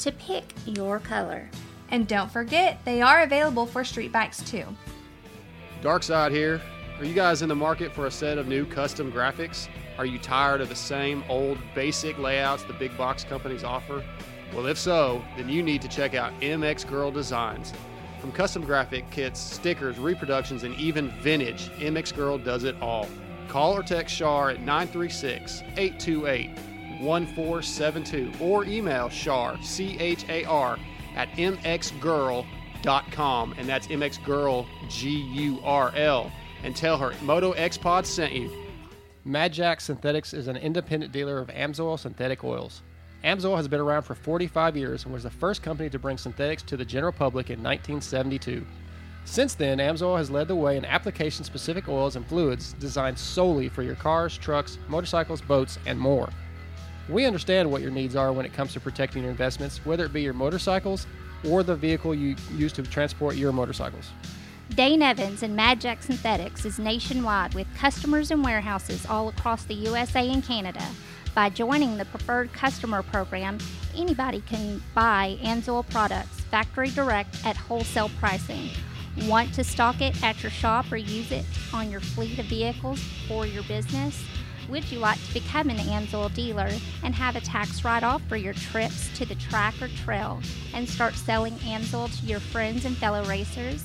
to 0.00 0.12
pick 0.12 0.44
your 0.66 0.98
color. 0.98 1.48
And 1.90 2.06
don't 2.06 2.30
forget, 2.30 2.78
they 2.84 3.02
are 3.02 3.22
available 3.22 3.66
for 3.66 3.84
street 3.84 4.12
bikes 4.12 4.42
too. 4.42 4.64
Dark 5.82 6.02
Side 6.02 6.32
here. 6.32 6.60
Are 6.98 7.04
you 7.04 7.14
guys 7.14 7.40
in 7.40 7.48
the 7.48 7.54
market 7.54 7.94
for 7.94 8.06
a 8.06 8.10
set 8.10 8.36
of 8.36 8.46
new 8.46 8.66
custom 8.66 9.10
graphics? 9.10 9.68
Are 9.96 10.04
you 10.04 10.18
tired 10.18 10.60
of 10.60 10.68
the 10.68 10.76
same 10.76 11.24
old 11.28 11.58
basic 11.74 12.18
layouts 12.18 12.62
the 12.64 12.74
big 12.74 12.96
box 12.98 13.24
companies 13.24 13.64
offer? 13.64 14.04
Well, 14.54 14.66
if 14.66 14.78
so, 14.78 15.24
then 15.36 15.48
you 15.48 15.62
need 15.62 15.80
to 15.82 15.88
check 15.88 16.14
out 16.14 16.38
MX 16.40 16.86
Girl 16.88 17.10
Designs. 17.10 17.72
From 18.20 18.32
custom 18.32 18.64
graphic 18.64 19.10
kits, 19.10 19.40
stickers, 19.40 19.98
reproductions, 19.98 20.62
and 20.62 20.74
even 20.74 21.10
vintage, 21.22 21.70
MX 21.78 22.14
Girl 22.14 22.36
does 22.36 22.64
it 22.64 22.76
all. 22.82 23.08
Call 23.48 23.76
or 23.76 23.82
text 23.82 24.14
Shar 24.14 24.50
at 24.50 24.60
936 24.60 25.62
828 25.76 26.50
1472 27.00 28.32
or 28.40 28.64
email 28.64 29.08
Shar, 29.08 29.60
C 29.62 29.96
H 29.98 30.24
A 30.28 30.44
R, 30.44 30.78
at 31.16 31.28
mxgirl.com, 31.32 32.44
and 33.58 33.68
that's 33.68 33.86
mxgirl, 33.88 34.66
G 34.88 35.10
U 35.10 35.60
R 35.64 35.92
L, 35.96 36.32
and 36.62 36.76
tell 36.76 36.98
her 36.98 37.12
Moto 37.22 37.52
X 37.52 37.76
Pod 37.78 38.06
sent 38.06 38.32
you. 38.32 38.50
Mad 39.24 39.52
Jack 39.52 39.80
Synthetics 39.80 40.32
is 40.32 40.48
an 40.48 40.56
independent 40.56 41.12
dealer 41.12 41.38
of 41.38 41.48
Amsoil 41.48 41.98
synthetic 41.98 42.42
oils. 42.42 42.82
Amsoil 43.22 43.56
has 43.56 43.68
been 43.68 43.80
around 43.80 44.02
for 44.02 44.14
45 44.14 44.76
years 44.78 45.04
and 45.04 45.12
was 45.12 45.24
the 45.24 45.30
first 45.30 45.62
company 45.62 45.90
to 45.90 45.98
bring 45.98 46.16
synthetics 46.16 46.62
to 46.62 46.76
the 46.76 46.86
general 46.86 47.12
public 47.12 47.50
in 47.50 47.62
1972. 47.62 48.64
Since 49.26 49.54
then, 49.54 49.78
Amsoil 49.78 50.16
has 50.16 50.30
led 50.30 50.48
the 50.48 50.56
way 50.56 50.78
in 50.78 50.86
application 50.86 51.44
specific 51.44 51.86
oils 51.86 52.16
and 52.16 52.26
fluids 52.26 52.72
designed 52.74 53.18
solely 53.18 53.68
for 53.68 53.82
your 53.82 53.94
cars, 53.94 54.38
trucks, 54.38 54.78
motorcycles, 54.88 55.42
boats, 55.42 55.78
and 55.84 56.00
more. 56.00 56.30
We 57.10 57.24
understand 57.24 57.70
what 57.70 57.82
your 57.82 57.90
needs 57.90 58.14
are 58.14 58.32
when 58.32 58.46
it 58.46 58.52
comes 58.52 58.72
to 58.74 58.80
protecting 58.80 59.22
your 59.22 59.32
investments, 59.32 59.84
whether 59.84 60.04
it 60.04 60.12
be 60.12 60.22
your 60.22 60.32
motorcycles 60.32 61.08
or 61.48 61.64
the 61.64 61.74
vehicle 61.74 62.14
you 62.14 62.36
use 62.54 62.72
to 62.74 62.82
transport 62.82 63.34
your 63.34 63.52
motorcycles. 63.52 64.10
Dane 64.76 65.02
Evans 65.02 65.42
and 65.42 65.56
Mad 65.56 65.80
Jack 65.80 66.02
Synthetics 66.02 66.64
is 66.64 66.78
nationwide 66.78 67.54
with 67.54 67.66
customers 67.76 68.30
and 68.30 68.44
warehouses 68.44 69.04
all 69.06 69.28
across 69.28 69.64
the 69.64 69.74
USA 69.74 70.30
and 70.30 70.44
Canada. 70.44 70.86
By 71.34 71.48
joining 71.48 71.96
the 71.96 72.04
Preferred 72.04 72.52
Customer 72.52 73.02
Program, 73.02 73.58
anybody 73.96 74.42
can 74.46 74.80
buy 74.94 75.38
Amsoil 75.42 75.88
products 75.90 76.40
factory 76.42 76.90
direct 76.90 77.44
at 77.44 77.56
wholesale 77.56 78.10
pricing. 78.20 78.70
Want 79.26 79.52
to 79.54 79.64
stock 79.64 80.00
it 80.00 80.22
at 80.22 80.42
your 80.42 80.50
shop 80.50 80.92
or 80.92 80.96
use 80.96 81.32
it 81.32 81.44
on 81.72 81.90
your 81.90 82.00
fleet 82.00 82.38
of 82.38 82.46
vehicles 82.46 83.02
for 83.26 83.46
your 83.46 83.64
business? 83.64 84.24
Would 84.70 84.92
you 84.92 85.00
like 85.00 85.18
to 85.26 85.34
become 85.34 85.68
an 85.68 85.78
Amsoil 85.78 86.32
dealer 86.32 86.70
and 87.02 87.12
have 87.12 87.34
a 87.34 87.40
tax 87.40 87.84
write 87.84 88.04
off 88.04 88.22
for 88.28 88.36
your 88.36 88.54
trips 88.54 89.10
to 89.18 89.26
the 89.26 89.34
track 89.34 89.74
or 89.82 89.88
trail 89.88 90.40
and 90.74 90.88
start 90.88 91.14
selling 91.14 91.54
Amsoil 91.56 92.08
to 92.20 92.26
your 92.26 92.38
friends 92.38 92.84
and 92.84 92.96
fellow 92.96 93.24
racers? 93.24 93.84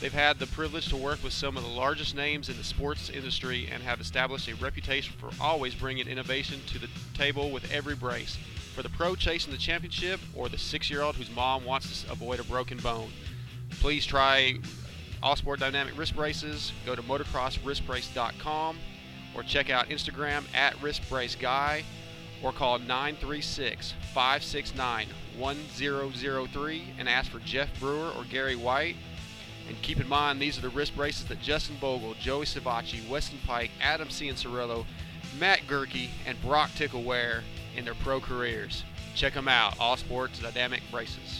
They've 0.00 0.12
had 0.12 0.38
the 0.38 0.46
privilege 0.46 0.88
to 0.88 0.96
work 0.96 1.22
with 1.22 1.32
some 1.32 1.56
of 1.56 1.62
the 1.62 1.68
largest 1.68 2.16
names 2.16 2.48
in 2.48 2.56
the 2.56 2.64
sports 2.64 3.10
industry 3.10 3.68
and 3.70 3.82
have 3.82 4.00
established 4.00 4.48
a 4.48 4.54
reputation 4.56 5.14
for 5.18 5.30
always 5.40 5.74
bringing 5.74 6.08
innovation 6.08 6.60
to 6.68 6.78
the 6.78 6.88
table 7.14 7.50
with 7.50 7.70
every 7.70 7.94
brace. 7.94 8.36
For 8.74 8.82
the 8.82 8.88
pro 8.88 9.14
chasing 9.14 9.52
the 9.52 9.58
championship 9.58 10.18
or 10.34 10.48
the 10.48 10.58
six 10.58 10.90
year 10.90 11.02
old 11.02 11.16
whose 11.16 11.30
mom 11.30 11.64
wants 11.64 12.02
to 12.02 12.12
avoid 12.12 12.40
a 12.40 12.44
broken 12.44 12.78
bone, 12.78 13.12
please 13.82 14.06
try 14.06 14.54
All 15.24 15.34
Sport 15.34 15.58
Dynamic 15.58 15.98
Wrist 15.98 16.14
Braces. 16.14 16.72
Go 16.86 16.94
to 16.94 17.02
motocrosswristbrace.com 17.02 18.78
or 19.34 19.42
check 19.42 19.70
out 19.70 19.88
Instagram 19.88 20.44
at 20.54 20.74
wristbraceguy 20.76 21.82
or 22.44 22.52
call 22.52 22.78
936 22.78 23.94
569 24.14 25.08
1003 25.36 26.84
and 26.96 27.08
ask 27.08 27.28
for 27.28 27.40
Jeff 27.40 27.68
Brewer 27.80 28.10
or 28.16 28.22
Gary 28.30 28.54
White. 28.54 28.94
And 29.68 29.80
keep 29.82 30.00
in 30.00 30.08
mind, 30.08 30.40
these 30.40 30.56
are 30.58 30.62
the 30.62 30.68
wrist 30.68 30.94
braces 30.94 31.26
that 31.26 31.40
Justin 31.40 31.76
Bogle, 31.80 32.14
Joey 32.20 32.46
Savatgy, 32.46 33.08
Weston 33.08 33.40
Peick, 33.48 33.70
Adam 33.80 34.08
Cianciarulo, 34.08 34.86
Matt 35.40 35.62
Gerke, 35.66 36.08
and 36.24 36.40
Broc 36.40 36.70
Tickle 36.76 37.02
wear 37.02 37.42
in 37.76 37.84
their 37.84 37.94
pro 37.94 38.20
careers. 38.20 38.84
Check 39.16 39.34
them 39.34 39.48
out, 39.48 39.74
All 39.80 39.96
Sports 39.96 40.38
Dynamic 40.38 40.82
Braces. 40.92 41.31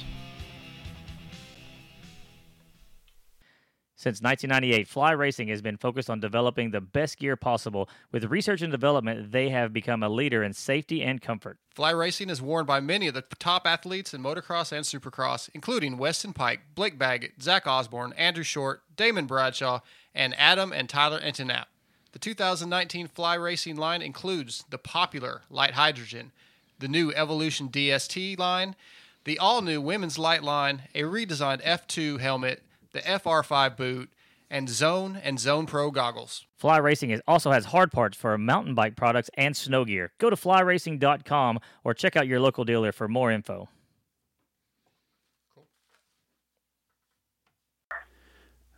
Since 4.03 4.21
1998, 4.21 4.89
Fly 4.89 5.13
Racing 5.13 5.47
has 5.47 5.63
been 5.63 5.77
focused 5.77 6.11
on 6.11 6.19
developing 6.19 6.73
the 6.73 6.81
best 6.81 7.21
gear 7.21 7.37
possible. 7.37 7.89
With 8.11 8.25
research 8.25 8.61
and 8.61 8.73
development, 8.73 9.31
they 9.31 9.51
have 9.51 9.73
become 9.73 10.03
a 10.03 10.09
leader 10.09 10.43
in 10.43 10.55
safety 10.55 11.05
and 11.05 11.23
comfort. 11.23 11.59
Fly 11.71 11.91
Racing 11.91 12.29
is 12.29 12.43
worn 12.43 12.67
by 12.67 12.81
many 12.81 13.07
of 13.07 13.15
the 13.15 13.23
top 13.39 13.65
athletes 13.65 14.13
in 14.13 14.21
motocross 14.21 14.73
and 14.73 14.85
supercross, 14.85 15.49
including 15.55 15.99
Weston 15.99 16.33
Peick, 16.33 16.59
Blake 16.75 16.99
Baggett, 16.99 17.41
Zach 17.41 17.65
Osborne, 17.69 18.13
Andrew 18.15 18.43
Short, 18.43 18.83
Damon 18.97 19.27
Bradshaw, 19.27 19.79
and 20.13 20.35
Adam 20.37 20.73
and 20.73 20.89
Tyler 20.89 21.21
Enticknap. 21.21 21.67
The 22.11 22.19
2019 22.19 23.07
Fly 23.07 23.35
Racing 23.37 23.77
line 23.77 24.03
includes 24.03 24.65
the 24.69 24.79
popular 24.79 25.43
Light 25.49 25.75
Hydrogen, 25.75 26.33
the 26.81 26.89
new 26.89 27.13
Evolution 27.13 27.69
DST 27.69 28.37
line, 28.37 28.75
the 29.23 29.39
all 29.39 29.63
new 29.63 29.81
Women's 29.81 30.19
Light 30.19 30.43
line, 30.43 30.83
a 30.93 31.03
redesigned 31.03 31.63
F2 31.63 32.19
helmet, 32.19 32.65
the 32.93 33.01
FR5 33.01 33.77
boot, 33.77 34.13
and 34.51 34.69
Zone 34.69 35.17
and 35.17 35.41
Zone 35.41 35.67
Pro 35.67 35.91
goggles. 35.91 36.47
Fly 36.59 36.77
Racing 36.77 37.11
is, 37.11 37.23
also 37.27 37.51
has 37.51 37.65
hard 37.65 37.91
parts 37.91 38.17
for 38.17 38.37
mountain 38.37 38.75
bike 38.75 38.97
products 38.97 39.31
and 39.35 39.57
snow 39.57 39.85
gear. 39.85 40.13
Go 40.19 40.29
to 40.29 40.37
flyracing.com 40.37 41.59
or 41.85 41.95
check 41.95 42.17
out 42.17 42.27
your 42.27 42.39
local 42.39 42.65
dealer 42.65 42.93
for 42.93 43.09
more 43.09 43.31
info. 43.31 43.69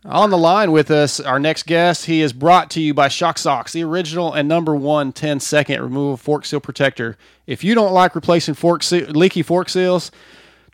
On 0.05 0.29
the 0.29 0.37
line 0.37 0.71
with 0.71 0.91
us, 0.91 1.19
our 1.19 1.39
next 1.39 1.65
guest, 1.65 2.05
he 2.05 2.21
is 2.21 2.31
brought 2.31 2.69
to 2.71 2.79
you 2.79 2.93
by 2.93 3.07
Shock 3.07 3.39
Socks, 3.39 3.73
the 3.73 3.83
original 3.83 4.33
and 4.33 4.47
number 4.47 4.75
one 4.75 5.11
10 5.11 5.39
second 5.39 5.81
removal 5.81 6.15
fork 6.15 6.45
seal 6.45 6.59
protector. 6.59 7.17
If 7.47 7.63
you 7.63 7.73
don't 7.73 7.91
like 7.91 8.13
replacing 8.13 8.53
fork 8.53 8.83
seal, 8.83 9.07
leaky 9.07 9.41
fork 9.41 9.67
seals, 9.67 10.11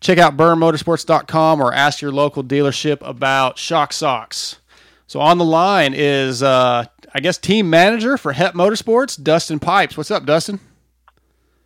check 0.02 0.18
out 0.18 0.36
burnmotorsports.com 0.36 1.60
or 1.60 1.72
ask 1.72 2.02
your 2.02 2.12
local 2.12 2.44
dealership 2.44 2.98
about 3.00 3.56
Shock 3.56 3.92
Socks. 3.92 4.58
So 5.06 5.20
on 5.20 5.38
the 5.38 5.44
line 5.44 5.94
is, 5.94 6.42
uh, 6.42 6.84
I 7.14 7.20
guess, 7.20 7.38
team 7.38 7.70
manager 7.70 8.18
for 8.18 8.32
HEP 8.32 8.54
Motorsports, 8.54 9.22
Dustin 9.22 9.60
Pipes. 9.60 9.96
What's 9.96 10.10
up, 10.10 10.26
Dustin? 10.26 10.60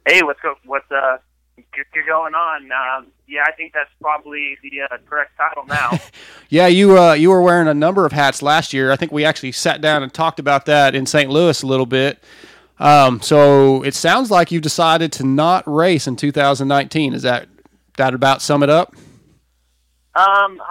Hey, 0.07 0.22
what's 0.22 0.41
go, 0.41 0.55
what's 0.64 0.91
uh 0.91 1.18
you're 1.95 2.07
going 2.07 2.34
on? 2.34 2.70
Um, 2.72 3.07
yeah, 3.26 3.45
I 3.47 3.53
think 3.53 3.72
that's 3.72 3.91
probably 4.01 4.57
the 4.62 4.82
uh, 4.82 4.99
correct 5.09 5.32
title 5.37 5.64
now. 5.66 5.99
Yeah, 6.49 6.68
you 6.68 6.97
uh, 6.97 7.14
you 7.14 7.30
were 7.30 7.43
wearing 7.43 7.66
a 7.66 7.74
number 7.74 8.07
of 8.07 8.12
hats 8.12 8.41
last 8.41 8.72
year. 8.72 8.93
I 8.93 8.97
think 8.97 9.11
we 9.11 9.24
actually 9.24 9.51
sat 9.51 9.80
down 9.80 10.05
and 10.05 10.14
talked 10.14 10.39
about 10.39 10.64
that 10.66 10.95
in 10.95 11.05
St. 11.05 11.28
Louis 11.28 11.61
a 11.61 11.66
little 11.66 11.87
bit. 11.87 12.22
Um, 12.78 13.20
so 13.20 13.82
it 13.82 13.95
sounds 13.95 14.30
like 14.30 14.53
you've 14.53 14.62
decided 14.62 15.11
to 15.14 15.26
not 15.26 15.66
race 15.66 16.07
in 16.07 16.14
2019. 16.14 17.14
Is 17.14 17.22
that 17.22 17.49
that 17.97 18.14
about 18.14 18.42
sum 18.42 18.62
it 18.62 18.70
up? 18.70 18.94
Um, 20.16 20.62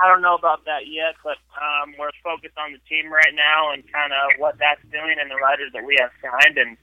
I, 0.00 0.08
don't 0.08 0.22
know 0.22 0.34
about 0.34 0.64
that 0.64 0.86
yet, 0.88 1.14
but 1.22 1.36
um, 1.60 1.94
we're 1.98 2.08
focused 2.22 2.56
on 2.56 2.72
the 2.72 2.78
team 2.88 3.12
right 3.12 3.34
now 3.34 3.70
and 3.72 3.82
kind 3.92 4.14
of 4.14 4.40
what 4.40 4.56
that's 4.58 4.80
doing 4.90 5.16
and 5.20 5.30
the 5.30 5.34
riders 5.34 5.70
that 5.74 5.84
we 5.84 5.98
have 6.00 6.10
signed 6.22 6.56
and 6.56 6.78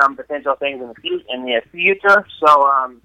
some 0.00 0.14
potential 0.14 0.54
things 0.54 0.80
in 0.80 0.86
the 0.86 0.94
future. 0.94 1.24
In 1.28 1.42
the 1.42 1.60
future, 1.72 2.24
so 2.38 2.66
um, 2.68 3.02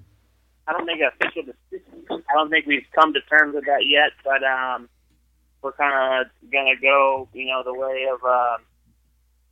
I 0.68 0.74
don't 0.74 0.86
think 0.86 1.02
an 1.02 1.10
official 1.20 1.42
decision. 1.42 2.06
I 2.30 2.34
don't 2.36 2.52
think 2.52 2.68
we've 2.68 2.86
come 2.94 3.14
to 3.14 3.22
terms 3.22 3.56
with 3.56 3.66
that 3.66 3.88
yet, 3.88 4.12
but 4.24 4.44
um, 4.44 4.90
we're 5.64 5.72
kind 5.72 6.22
of 6.22 6.52
gonna 6.52 6.76
go, 6.80 7.28
you 7.34 7.46
know, 7.46 7.64
the 7.64 7.74
way 7.74 8.06
of, 8.14 8.24
um, 8.24 8.62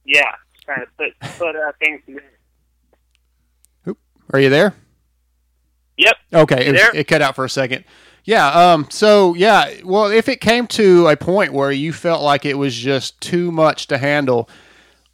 yeah, 0.05 0.35
trying 0.63 0.85
to 0.85 0.91
put 0.97 1.19
put 1.39 1.55
uh, 1.55 1.71
things 1.79 2.01
together. 2.05 2.27
Are 4.33 4.39
you 4.39 4.49
there? 4.49 4.75
Yep. 6.01 6.15
Okay, 6.33 6.67
it, 6.67 6.71
was- 6.73 6.81
it 6.95 7.03
cut 7.07 7.21
out 7.21 7.35
for 7.35 7.45
a 7.45 7.49
second. 7.49 7.83
Yeah. 8.23 8.47
Um. 8.47 8.87
So 8.89 9.33
yeah. 9.35 9.73
Well, 9.83 10.05
if 10.11 10.27
it 10.29 10.41
came 10.41 10.67
to 10.67 11.07
a 11.07 11.15
point 11.17 11.53
where 11.53 11.71
you 11.71 11.91
felt 11.93 12.21
like 12.21 12.45
it 12.45 12.55
was 12.57 12.75
just 12.75 13.19
too 13.21 13.51
much 13.51 13.87
to 13.87 13.97
handle, 13.97 14.47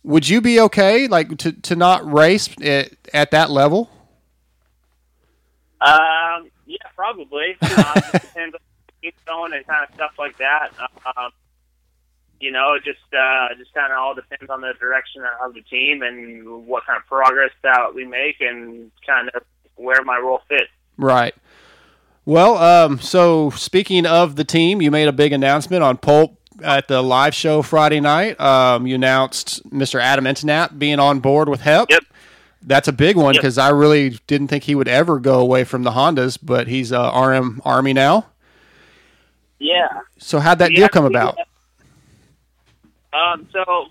would 0.03 0.27
you 0.27 0.41
be 0.41 0.59
okay, 0.61 1.07
like 1.07 1.37
to 1.39 1.51
to 1.53 1.75
not 1.75 2.09
race 2.11 2.49
at, 2.61 2.91
at 3.13 3.31
that 3.31 3.49
level? 3.49 3.89
Um, 5.81 6.49
yeah, 6.65 6.77
probably. 6.95 7.55
It 7.61 8.21
depends 8.21 8.55
on 8.55 8.59
keep 9.01 9.15
going 9.25 9.53
and 9.53 9.65
kind 9.67 9.87
of 9.87 9.93
stuff 9.95 10.11
like 10.17 10.37
that. 10.39 10.69
Um, 11.15 11.31
you 12.39 12.51
know, 12.51 12.73
it 12.73 12.83
just 12.83 12.99
uh, 13.17 13.47
just 13.57 13.73
kind 13.73 13.91
of 13.91 13.99
all 13.99 14.15
depends 14.15 14.49
on 14.49 14.61
the 14.61 14.73
direction 14.79 15.23
of 15.43 15.53
the 15.53 15.61
team 15.61 16.01
and 16.01 16.65
what 16.67 16.85
kind 16.85 16.97
of 16.97 17.05
progress 17.07 17.51
that 17.63 17.93
we 17.93 18.05
make 18.05 18.41
and 18.41 18.91
kind 19.05 19.29
of 19.33 19.43
where 19.75 20.03
my 20.03 20.17
role 20.17 20.41
fits. 20.49 20.69
Right. 20.97 21.33
Well, 22.25 22.57
um, 22.57 22.99
so 22.99 23.51
speaking 23.51 24.05
of 24.05 24.35
the 24.35 24.43
team, 24.43 24.81
you 24.81 24.91
made 24.91 25.07
a 25.07 25.13
big 25.13 25.31
announcement 25.31 25.83
on 25.83 25.97
Pulp 25.97 26.37
at 26.63 26.87
the 26.87 27.01
live 27.01 27.33
show 27.33 27.61
Friday 27.61 27.99
night. 27.99 28.39
Um, 28.41 28.85
you 28.87 28.95
announced 28.95 29.63
Mr. 29.69 30.01
Adam 30.01 30.25
Enticknap 30.25 30.77
being 30.77 30.99
on 30.99 31.19
board 31.19 31.47
with 31.47 31.61
HEP. 31.61 31.89
Yep. 31.89 32.03
That's 32.63 32.87
a 32.87 32.91
big 32.91 33.15
one 33.15 33.35
Yep. 33.35 33.41
because 33.41 33.57
I 33.57 33.69
really 33.69 34.17
didn't 34.27 34.49
think 34.49 34.65
he 34.65 34.75
would 34.75 34.87
ever 34.89 35.19
go 35.19 35.39
away 35.39 35.63
from 35.63 35.83
the 35.83 35.91
Hondas, 35.91 36.37
but 36.41 36.67
he's 36.67 36.91
uh, 36.91 37.11
RM 37.15 37.61
Army 37.63 37.93
now. 37.93 38.25
Yeah. 39.59 40.01
So 40.17 40.39
how'd 40.39 40.59
that 40.59 40.71
deal 40.71 40.89
come 40.89 41.05
about? 41.05 41.37
Um, 43.13 43.47
so, 43.53 43.85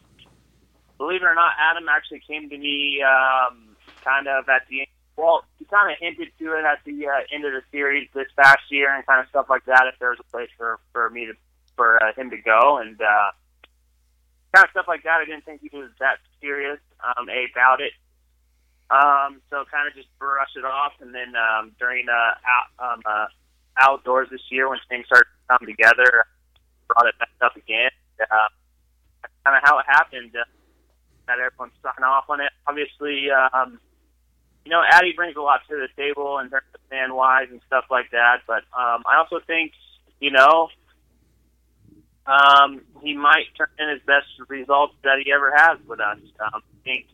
believe 0.99 1.23
it 1.23 1.25
or 1.25 1.35
not, 1.35 1.53
Adam 1.59 1.89
actually 1.89 2.21
came 2.21 2.51
to 2.51 2.59
me 2.59 3.03
um, 3.03 3.77
kind 4.05 4.29
of 4.29 4.49
at 4.49 4.67
the 4.69 4.87
well, 5.17 5.45
he 5.59 5.65
kind 5.65 5.91
of 5.91 5.99
hinted 5.99 6.29
to 6.39 6.45
it 6.59 6.65
at 6.65 6.79
the 6.85 7.07
uh, 7.07 7.35
end 7.35 7.45
of 7.45 7.53
the 7.53 7.63
series 7.73 8.09
this 8.15 8.29
past 8.37 8.61
year 8.71 8.95
and 8.95 9.05
kind 9.07 9.21
of 9.21 9.29
stuff 9.29 9.47
like 9.49 9.65
that. 9.65 9.85
If 9.93 9.99
there 9.99 10.11
was 10.11 10.21
a 10.21 10.31
place 10.31 10.51
for 10.57 10.79
for 10.93 11.11
me 11.11 11.27
to 11.27 11.33
for 11.77 12.03
uh, 12.03 12.13
him 12.15 12.31
to 12.31 12.39
go 12.39 12.79
and 12.79 13.01
uh, 13.01 13.31
kind 14.53 14.65
of 14.65 14.71
stuff 14.71 14.87
like 14.89 15.05
that. 15.05 15.21
I 15.21 15.25
didn't 15.25 15.45
think 15.45 15.61
he 15.61 15.71
was 15.77 15.91
that 16.01 16.19
serious 16.41 16.81
um, 17.05 17.29
about 17.29 17.81
it. 17.81 17.93
Um, 18.89 19.43
so 19.51 19.65
kind 19.71 19.89
of 19.89 19.95
just 19.95 20.09
brush 20.19 20.51
it 20.57 20.65
off, 20.65 20.93
and 21.01 21.15
then 21.15 21.35
um, 21.35 21.73
during 21.79 22.07
uh, 22.09 22.13
out, 22.13 22.69
um, 22.79 23.01
uh, 23.05 23.27
outdoors 23.79 24.29
this 24.31 24.41
year 24.49 24.69
when 24.69 24.79
things 24.89 25.07
started 25.07 25.27
to 25.27 25.59
come 25.59 25.67
together, 25.67 26.25
brought 26.89 27.07
it 27.07 27.19
back 27.19 27.35
up 27.43 27.57
again. 27.57 27.91
Uh, 28.21 28.49
kind 29.45 29.57
of 29.57 29.63
how 29.65 29.79
it 29.79 29.87
happened. 29.89 30.35
Uh, 30.35 30.45
that 31.27 31.41
everyone 31.41 31.73
signed 31.83 32.05
off 32.05 32.31
on 32.31 32.41
it. 32.41 32.53
Obviously, 32.69 33.27
um, 33.31 33.81
you 34.67 34.71
know, 34.71 34.83
Addy 34.85 35.13
brings 35.13 35.37
a 35.37 35.41
lot 35.41 35.61
to 35.69 35.77
the 35.77 35.87
table 35.97 36.39
in 36.41 36.51
terms 36.51 36.67
of 36.75 36.81
fan 36.91 37.15
wise 37.15 37.47
and 37.53 37.61
stuff 37.69 37.85
like 37.89 38.11
that. 38.11 38.39
But 38.49 38.65
um, 38.77 39.05
I 39.07 39.19
also 39.19 39.39
think, 39.47 39.71
you 40.19 40.33
know, 40.33 40.71
um, 42.27 42.81
he 43.01 43.15
might 43.15 43.45
turn 43.57 43.69
in 43.79 43.91
his 43.91 44.01
best 44.05 44.27
results 44.49 44.95
that 45.05 45.23
he 45.25 45.33
ever 45.33 45.55
has 45.57 45.79
with 45.87 46.01
us. 46.01 46.19
Um, 46.41 46.63
I 46.65 46.83
think 46.83 47.07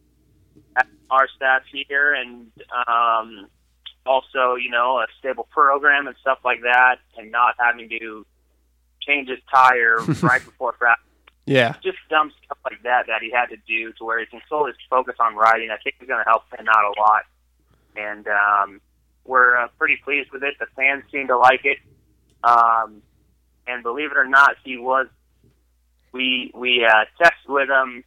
our 1.11 1.29
stats 1.39 1.69
here 1.71 2.15
and 2.15 2.51
um, 2.89 3.49
also, 4.07 4.55
you 4.55 4.71
know, 4.71 5.01
a 5.01 5.07
stable 5.19 5.47
program 5.51 6.07
and 6.07 6.17
stuff 6.23 6.39
like 6.47 6.63
that, 6.63 6.97
and 7.19 7.31
not 7.31 7.57
having 7.59 7.91
to 7.91 8.25
change 9.03 9.29
his 9.29 9.41
tire 9.53 9.99
right 10.23 10.43
before 10.43 10.73
practice. 10.73 11.05
Yeah. 11.45 11.75
Just 11.85 11.99
dumb 12.09 12.33
stuff 12.47 12.57
like 12.65 12.83
that 12.85 13.09
that 13.09 13.21
he 13.21 13.31
had 13.31 13.47
to 13.51 13.57
do 13.69 13.93
to 13.99 14.05
where 14.05 14.21
he 14.21 14.25
can 14.27 14.41
solely 14.49 14.73
focus 14.89 15.17
on 15.21 15.37
riding. 15.37 15.69
I 15.71 15.77
think 15.85 15.97
is 16.01 16.09
going 16.09 16.25
to 16.25 16.31
help 16.31 16.45
him 16.59 16.67
out 16.67 16.85
a 16.97 16.99
lot. 16.99 17.25
And 17.97 18.27
um, 18.29 18.81
we're 19.25 19.57
uh, 19.57 19.69
pretty 19.79 19.97
pleased 20.05 20.31
with 20.33 20.43
it. 20.43 20.55
The 20.59 20.67
fans 20.77 21.05
seem 21.13 21.29
to 21.29 21.37
like 21.37 21.65
it. 21.65 21.79
Um, 22.45 23.03
and 23.67 23.83
believe 23.83 24.11
it 24.11 24.17
or 24.17 24.27
not, 24.27 24.57
he 24.65 24.77
was. 24.77 25.07
We 26.13 26.51
we 26.55 26.85
uh, 26.85 27.05
texted 27.21 27.49
with 27.49 27.71
him 27.71 28.05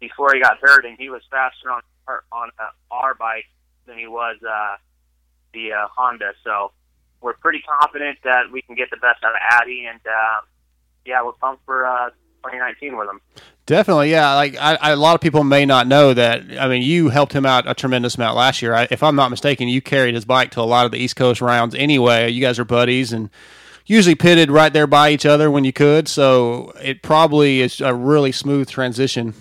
before 0.00 0.30
he 0.32 0.40
got 0.40 0.58
hurt, 0.60 0.84
and 0.84 0.96
he 0.98 1.10
was 1.10 1.22
faster 1.30 1.70
on 1.70 1.82
our, 2.06 2.24
on 2.32 2.50
uh, 2.58 2.70
our 2.90 3.14
bike 3.14 3.44
than 3.86 3.98
he 3.98 4.06
was 4.06 4.36
uh, 4.42 4.76
the 5.52 5.72
uh, 5.72 5.88
Honda. 5.94 6.32
So 6.44 6.72
we're 7.20 7.34
pretty 7.34 7.60
confident 7.60 8.18
that 8.24 8.50
we 8.52 8.62
can 8.62 8.76
get 8.76 8.90
the 8.90 8.96
best 8.96 9.22
out 9.24 9.32
of 9.32 9.40
Addy, 9.60 9.86
and 9.90 10.00
uh, 10.06 10.40
yeah, 11.04 11.22
we're 11.24 11.32
pumped 11.32 11.64
for 11.64 11.84
uh, 11.84 12.10
2019 12.38 12.96
with 12.96 13.08
him. 13.08 13.20
Definitely, 13.66 14.10
yeah. 14.10 14.34
Like 14.34 14.56
I, 14.56 14.76
I, 14.76 14.90
a 14.92 14.96
lot 14.96 15.14
of 15.14 15.20
people 15.20 15.44
may 15.44 15.66
not 15.66 15.86
know 15.86 16.14
that. 16.14 16.42
I 16.58 16.68
mean, 16.68 16.82
you 16.82 17.10
helped 17.10 17.32
him 17.32 17.44
out 17.44 17.68
a 17.68 17.74
tremendous 17.74 18.14
amount 18.14 18.36
last 18.36 18.62
year. 18.62 18.74
I, 18.74 18.88
if 18.90 19.02
I'm 19.02 19.16
not 19.16 19.30
mistaken, 19.30 19.68
you 19.68 19.82
carried 19.82 20.14
his 20.14 20.24
bike 20.24 20.50
to 20.52 20.60
a 20.60 20.62
lot 20.62 20.86
of 20.86 20.92
the 20.92 20.98
East 20.98 21.16
Coast 21.16 21.40
rounds. 21.40 21.74
Anyway, 21.74 22.30
you 22.30 22.40
guys 22.40 22.58
are 22.58 22.64
buddies 22.64 23.12
and 23.12 23.28
usually 23.84 24.14
pitted 24.14 24.50
right 24.50 24.72
there 24.72 24.86
by 24.86 25.10
each 25.10 25.26
other 25.26 25.50
when 25.50 25.64
you 25.64 25.72
could. 25.72 26.08
So 26.08 26.72
it 26.82 27.02
probably 27.02 27.60
is 27.60 27.80
a 27.80 27.94
really 27.94 28.32
smooth 28.32 28.70
transition. 28.70 29.34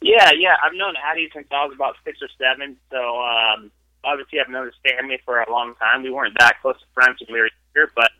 Yeah, 0.00 0.30
yeah. 0.38 0.54
I've 0.62 0.74
known 0.74 0.94
Addy 1.04 1.28
since 1.34 1.48
I 1.50 1.64
was 1.64 1.74
about 1.74 1.96
six 2.04 2.18
or 2.22 2.28
seven. 2.38 2.76
So 2.90 3.20
um, 3.20 3.70
obviously, 4.04 4.40
I've 4.40 4.48
known 4.48 4.66
his 4.66 4.74
family 4.84 5.18
for 5.24 5.40
a 5.40 5.50
long 5.50 5.74
time. 5.76 6.02
We 6.02 6.10
weren't 6.10 6.36
that 6.38 6.60
close 6.62 6.78
to 6.78 6.86
friends 6.94 7.18
when 7.26 7.34
we 7.34 7.40
were 7.40 7.50
here, 7.74 7.90
but 7.96 8.10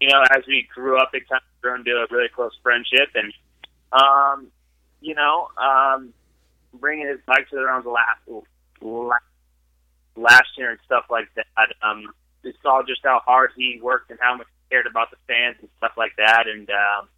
you 0.00 0.08
know, 0.08 0.22
as 0.30 0.44
we 0.46 0.66
grew 0.74 0.98
up, 0.98 1.10
it 1.12 1.28
kind 1.28 1.42
of 1.42 1.62
grew 1.62 1.74
into 1.74 1.90
a 1.92 2.06
really 2.10 2.28
close 2.28 2.52
friendship. 2.62 3.08
And 3.14 3.32
um, 3.92 4.48
you 5.00 5.14
know, 5.14 5.48
um, 5.56 6.12
bringing 6.74 7.06
his 7.06 7.18
bike 7.26 7.48
to 7.50 7.56
the 7.56 7.62
rounds 7.62 7.86
last 7.86 8.44
last, 8.80 9.24
last 10.16 10.48
year 10.56 10.70
and 10.70 10.80
stuff 10.86 11.04
like 11.10 11.28
that. 11.36 11.46
Um, 11.82 12.12
we 12.42 12.54
saw 12.62 12.82
just 12.82 13.00
how 13.04 13.20
hard 13.24 13.50
he 13.56 13.78
worked 13.82 14.10
and 14.10 14.18
how 14.20 14.36
much 14.36 14.46
he 14.46 14.74
cared 14.74 14.86
about 14.86 15.10
the 15.10 15.16
fans 15.28 15.56
and 15.60 15.68
stuff 15.76 15.92
like 15.96 16.12
that. 16.16 16.44
And 16.46 16.68
um, 16.70 17.08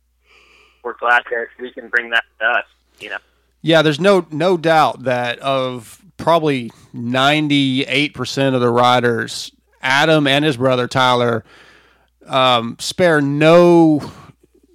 we're 0.82 0.96
glad 0.96 1.22
that 1.30 1.46
we 1.60 1.70
can 1.72 1.88
bring 1.88 2.10
that 2.10 2.24
to 2.40 2.46
us. 2.46 2.64
You 3.00 3.10
know. 3.10 3.18
Yeah, 3.62 3.82
there's 3.82 4.00
no 4.00 4.26
no 4.30 4.56
doubt 4.56 5.04
that 5.04 5.38
of 5.38 6.02
probably 6.16 6.70
98% 6.94 8.54
of 8.54 8.60
the 8.60 8.70
riders, 8.70 9.52
Adam 9.80 10.26
and 10.26 10.44
his 10.44 10.56
brother 10.56 10.88
Tyler 10.88 11.44
um, 12.26 12.76
spare 12.78 13.20
no 13.20 14.12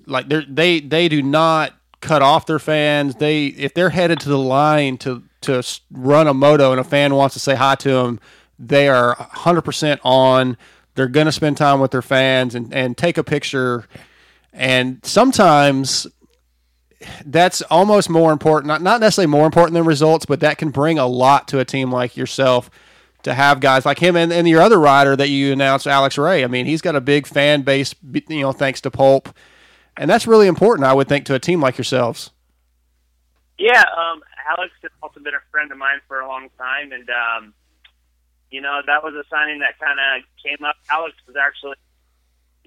like 0.05 0.29
they 0.29 0.45
they 0.47 0.79
they 0.79 1.09
do 1.09 1.21
not 1.21 1.73
cut 2.01 2.21
off 2.21 2.45
their 2.45 2.59
fans. 2.59 3.15
They 3.15 3.47
if 3.47 3.73
they're 3.73 3.89
headed 3.89 4.19
to 4.21 4.29
the 4.29 4.37
line 4.37 4.97
to 4.99 5.23
to 5.41 5.63
run 5.91 6.27
a 6.27 6.33
moto 6.33 6.71
and 6.71 6.79
a 6.79 6.83
fan 6.83 7.13
wants 7.15 7.33
to 7.33 7.39
say 7.39 7.55
hi 7.55 7.75
to 7.75 7.89
them, 7.89 8.19
they 8.57 8.87
are 8.89 9.15
100% 9.15 9.99
on. 10.03 10.57
They're 10.95 11.07
going 11.07 11.27
to 11.27 11.31
spend 11.31 11.57
time 11.57 11.79
with 11.79 11.91
their 11.91 12.01
fans 12.01 12.55
and 12.55 12.73
and 12.73 12.97
take 12.97 13.17
a 13.17 13.23
picture 13.23 13.87
and 14.53 14.99
sometimes 15.03 16.07
that's 17.25 17.61
almost 17.63 18.09
more 18.09 18.31
important. 18.31 18.67
Not 18.67 18.81
not 18.81 18.99
necessarily 18.99 19.29
more 19.29 19.45
important 19.45 19.75
than 19.75 19.85
results, 19.85 20.25
but 20.25 20.39
that 20.39 20.57
can 20.57 20.71
bring 20.71 20.97
a 20.97 21.05
lot 21.05 21.47
to 21.49 21.59
a 21.59 21.65
team 21.65 21.91
like 21.91 22.17
yourself 22.17 22.71
to 23.27 23.33
have 23.33 23.59
guys 23.59 23.85
like 23.85 23.99
him 23.99 24.15
and, 24.15 24.31
and 24.31 24.47
your 24.47 24.61
other 24.61 24.79
rider 24.79 25.15
that 25.15 25.29
you 25.29 25.51
announced, 25.51 25.85
Alex 25.85 26.17
Ray. 26.17 26.43
I 26.43 26.47
mean, 26.47 26.65
he's 26.65 26.81
got 26.81 26.95
a 26.95 27.01
big 27.01 27.27
fan 27.27 27.61
base, 27.61 27.93
you 28.29 28.41
know, 28.41 28.53
thanks 28.53 28.81
to 28.81 28.91
Pulp, 28.91 29.29
and 29.97 30.09
that's 30.09 30.25
really 30.25 30.47
important, 30.47 30.85
I 30.85 30.93
would 30.93 31.09
think, 31.09 31.25
to 31.25 31.35
a 31.35 31.39
team 31.39 31.61
like 31.61 31.77
yourselves. 31.77 32.31
Yeah, 33.59 33.81
um, 33.81 34.21
Alex 34.49 34.71
has 34.81 34.91
also 35.03 35.19
been 35.19 35.33
a 35.33 35.43
friend 35.51 35.71
of 35.71 35.77
mine 35.77 35.99
for 36.07 36.19
a 36.21 36.27
long 36.27 36.49
time, 36.57 36.91
and 36.91 37.09
um, 37.09 37.53
you 38.49 38.61
know 38.61 38.81
that 38.85 39.03
was 39.03 39.13
a 39.13 39.23
signing 39.29 39.59
that 39.59 39.77
kind 39.79 39.99
of 39.99 40.23
came 40.41 40.65
up. 40.65 40.75
Alex 40.89 41.15
was 41.27 41.35
actually 41.35 41.75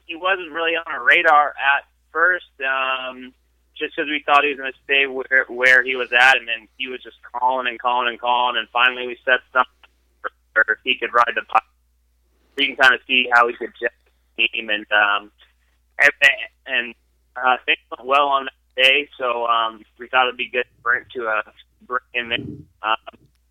he 0.04 0.16
wasn't 0.16 0.50
really 0.52 0.76
on 0.76 0.84
our 0.86 1.02
radar 1.02 1.50
at 1.50 1.84
first. 2.12 2.50
Um, 2.61 3.32
just 3.78 3.96
because 3.96 4.11
we 4.11 4.22
thought 4.26 4.44
he 4.44 4.50
was 4.50 4.58
going 4.58 4.72
to 4.72 4.78
stay 4.84 5.06
where 5.06 5.46
where 5.48 5.82
he 5.82 5.96
was 5.96 6.12
at, 6.12 6.36
and 6.36 6.46
then 6.46 6.68
he 6.76 6.88
was 6.88 7.02
just 7.02 7.16
calling 7.32 7.66
and 7.66 7.78
calling 7.78 8.08
and 8.08 8.20
calling, 8.20 8.58
and 8.58 8.68
finally 8.68 9.06
we 9.06 9.16
set 9.24 9.40
something 9.52 9.80
where 10.66 10.78
he 10.84 10.96
could 10.98 11.12
ride 11.12 11.32
the. 11.34 11.42
So 11.50 11.61
you 12.58 12.74
can 12.74 12.76
kind 12.76 12.94
of 12.94 13.00
see 13.06 13.28
how 13.32 13.48
he 13.48 13.54
could 13.54 13.72
jet 13.80 13.92
the 14.36 14.48
team, 14.48 14.70
and 14.70 14.86
um, 14.92 15.30
and, 15.98 16.12
and 16.66 16.94
uh, 17.36 17.56
things 17.64 17.78
went 17.90 18.06
well 18.06 18.28
on 18.28 18.46
that 18.46 18.82
day. 18.82 19.08
So 19.18 19.46
um, 19.46 19.82
we 19.98 20.08
thought 20.08 20.26
it'd 20.26 20.36
be 20.36 20.50
good 20.50 20.66
for 20.82 20.96
him 20.96 21.06
to 21.14 21.26
uh, 21.26 21.42
bring 21.86 22.00
him 22.12 22.32
in. 22.32 22.66
Uh, 22.82 22.96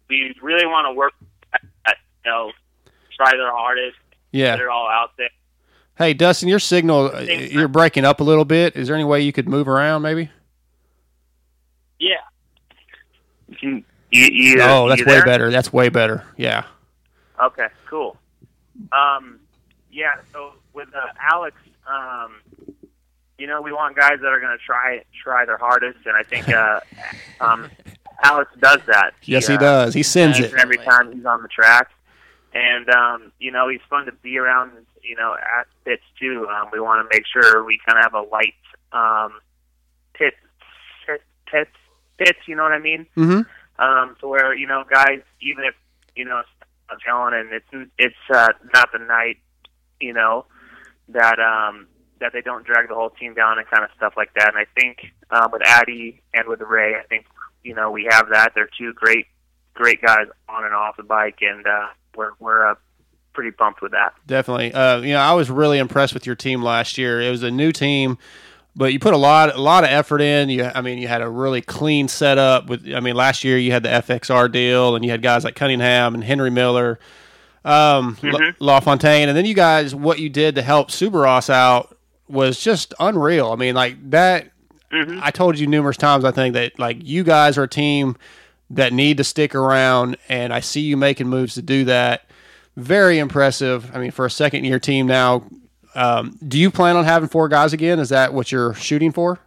we 0.10 0.36
really 0.42 0.66
want 0.66 0.88
to 0.88 0.94
work 0.94 1.14
at, 1.54 1.98
you 2.26 2.32
know 2.32 2.52
try 3.16 3.32
their 3.36 3.52
hardest, 3.52 3.98
yeah, 4.32 4.56
get 4.56 4.62
it 4.62 4.68
all 4.68 4.88
out 4.88 5.12
there. 5.18 5.30
Hey, 5.98 6.14
Dustin, 6.14 6.48
your 6.48 6.60
signal, 6.60 7.12
uh, 7.14 7.20
you're 7.20 7.68
breaking 7.68 8.06
up 8.06 8.22
a 8.22 8.24
little 8.24 8.46
bit. 8.46 8.78
Is 8.78 8.88
there 8.88 8.96
any 8.96 9.04
way 9.04 9.20
you 9.22 9.34
could 9.34 9.50
move 9.50 9.68
around 9.68 10.02
maybe? 10.02 10.32
Yeah. 12.00 12.16
You, 13.62 13.84
you, 14.10 14.62
oh, 14.62 14.88
that's 14.88 15.02
way 15.02 15.16
there? 15.16 15.26
better. 15.26 15.52
That's 15.52 15.74
way 15.74 15.90
better. 15.90 16.24
Yeah. 16.38 16.64
Okay, 17.40 17.68
cool. 17.90 18.18
Um, 18.92 19.40
yeah, 19.92 20.16
so 20.32 20.54
with 20.74 20.90
uh, 20.96 21.08
Alex, 21.32 21.56
um, 21.88 22.42
you 23.38 23.48
know, 23.48 23.62
we 23.62 23.72
want 23.72 23.96
guys 23.96 24.20
that 24.22 24.28
are 24.28 24.40
going 24.40 24.56
to 24.58 24.64
try 24.64 25.04
try 25.24 25.46
their 25.46 25.58
hardest, 25.58 26.00
and 26.06 26.16
I 26.16 26.24
think 26.24 26.50
uh, 26.50 26.82
um, 27.42 27.70
Alex 28.24 28.52
does 28.60 28.80
that. 28.88 29.14
Yes, 29.24 29.48
he 29.48 29.56
uh, 29.56 29.60
does. 29.60 29.94
He 29.94 30.04
sends 30.04 30.40
it. 30.40 30.54
every 30.54 30.78
time 30.78 31.14
he's 31.14 31.26
on 31.26 31.42
the 31.42 31.48
track, 31.48 31.90
and 32.54 32.90
um, 32.90 33.32
you 33.40 33.52
know, 33.52 33.70
he's 33.70 33.82
fun 33.90 34.06
to 34.06 34.12
be 34.12 34.38
around. 34.38 34.72
You 35.02 35.16
know, 35.16 35.34
at 35.34 35.68
pits 35.86 36.04
too. 36.20 36.48
Um, 36.50 36.70
we 36.72 36.80
want 36.80 37.10
to 37.10 37.18
make 37.18 37.26
sure 37.26 37.64
we 37.64 37.80
kind 37.86 37.98
of 37.98 38.04
have 38.04 38.14
a 38.14 38.28
light 38.30 38.54
um, 38.92 39.40
pit, 40.14 40.34
pit, 41.06 41.22
pits, 41.50 41.72
pits. 42.18 42.40
You 42.46 42.56
know 42.56 42.64
what 42.64 42.74
I 42.74 42.80
mean? 42.80 43.08
Mm-hmm. 43.16 43.82
um, 43.82 44.16
to 44.20 44.28
where 44.28 44.54
you 44.54 44.68
know 44.68 44.84
guys, 44.90 45.22
even 45.42 45.64
if 45.64 45.74
you 46.16 46.26
know 46.26 46.44
going 47.06 47.34
and 47.34 47.52
it's 47.54 47.92
it's 47.98 48.16
uh, 48.34 48.50
not 48.74 48.92
the 48.92 49.00
night, 49.00 49.38
you 50.00 50.14
know 50.14 50.46
that 51.10 51.40
um, 51.40 51.88
that 52.20 52.34
they 52.34 52.42
don't 52.42 52.66
drag 52.66 52.88
the 52.88 52.96
whole 52.96 53.10
team 53.10 53.34
down 53.34 53.58
and 53.58 53.68
kind 53.68 53.84
of 53.84 53.90
stuff 53.96 54.14
like 54.18 54.34
that. 54.36 54.50
And 54.50 54.58
I 54.58 54.66
think 54.80 55.12
um, 55.32 55.52
with 55.52 55.62
Addy 55.66 56.22
and 56.34 56.48
with 56.48 56.62
Ray, 56.62 56.96
I 56.96 57.04
think 57.08 57.26
you 57.64 57.74
know 57.74 57.92
we 57.92 58.08
have 58.10 58.30
that. 58.32 58.54
They're 58.56 58.70
two 58.78 58.94
great 58.94 59.28
great 59.74 60.02
guys 60.02 60.28
on 60.48 60.66
and 60.66 60.74
off 60.74 60.98
the 60.98 61.04
bike, 61.04 61.40
and 61.42 61.66
uh, 61.66 61.88
we're 62.16 62.32
we're 62.40 62.72
uh, 62.72 62.76
pretty 63.34 63.52
pumped 63.52 63.82
with 63.82 63.92
that. 63.92 64.14
Definitely. 64.26 64.74
Uh, 64.74 65.02
you 65.02 65.14
know, 65.14 65.20
I 65.20 65.34
was 65.34 65.50
really 65.50 65.80
impressed 65.80 66.14
with 66.14 66.26
your 66.26 66.36
team 66.36 66.62
last 66.62 66.98
year. 66.98 67.22
It 67.22 67.32
was 67.32 67.44
a 67.44 67.52
new 67.52 67.72
team, 67.72 68.18
but 68.76 68.94
you 68.94 69.00
put 69.00 69.14
a 69.14 69.18
lot 69.18 69.56
a 69.56 69.62
lot 69.62 69.84
of 69.84 69.90
effort 69.90 70.22
in. 70.22 70.50
You, 70.50 70.66
I 70.74 70.82
mean, 70.82 70.98
you 71.00 71.08
had 71.08 71.22
a 71.22 71.30
really 71.30 71.62
clean 71.62 72.08
setup. 72.08 72.68
With, 72.68 72.92
I 72.94 73.00
mean, 73.00 73.16
last 73.16 73.44
year 73.44 73.58
you 73.58 73.72
had 73.72 73.84
the 73.84 73.90
FXR 73.90 74.52
deal, 74.52 74.96
and 74.96 75.04
you 75.04 75.12
had 75.12 75.22
guys 75.22 75.44
like 75.44 75.56
Cunningham 75.56 76.16
and 76.16 76.24
Henry 76.24 76.50
Miller, 76.52 77.00
um, 77.66 78.16
Mhm. 78.18 78.56
La 78.60 78.80
Fontaine, 78.80 79.28
and 79.28 79.38
then 79.38 79.46
you 79.46 79.54
guys, 79.54 79.94
what 79.94 80.20
you 80.20 80.30
did 80.30 80.56
to 80.56 80.62
help 80.62 80.90
Soubeyras 80.92 81.50
out 81.50 81.98
was 82.28 82.60
just 82.60 82.94
unreal. 83.00 83.52
I 83.52 83.56
mean, 83.56 83.76
like 83.76 84.12
that. 84.12 84.52
Mm-hmm. 84.92 85.20
I 85.22 85.30
told 85.30 85.60
you 85.60 85.68
numerous 85.68 85.98
times. 85.98 86.26
I 86.26 86.32
think 86.32 86.54
that 86.56 86.80
like 86.80 86.98
you 87.04 87.24
guys 87.24 87.58
are 87.60 87.64
a 87.64 87.68
team 87.68 88.16
that 88.72 88.92
need 88.94 89.18
to 89.18 89.24
stick 89.24 89.54
around, 89.54 90.18
and 90.30 90.52
I 90.54 90.62
see 90.62 90.82
you 90.82 90.96
making 90.98 91.28
moves 91.28 91.54
to 91.56 91.62
do 91.62 91.86
that. 91.86 92.24
Very 92.78 93.20
impressive. 93.20 93.92
I 93.94 94.00
mean, 94.00 94.12
for 94.12 94.26
a 94.26 94.32
second 94.32 94.64
year 94.64 94.80
team 94.80 95.06
now, 95.06 95.44
um, 96.00 96.38
do 96.48 96.58
you 96.58 96.72
plan 96.72 96.96
on 96.96 97.04
having 97.06 97.30
four 97.30 97.48
guys 97.50 97.74
again? 97.74 98.00
Is 98.00 98.10
that 98.10 98.34
what 98.34 98.52
you're 98.52 98.74
shooting 98.74 99.12
for? 99.12 99.40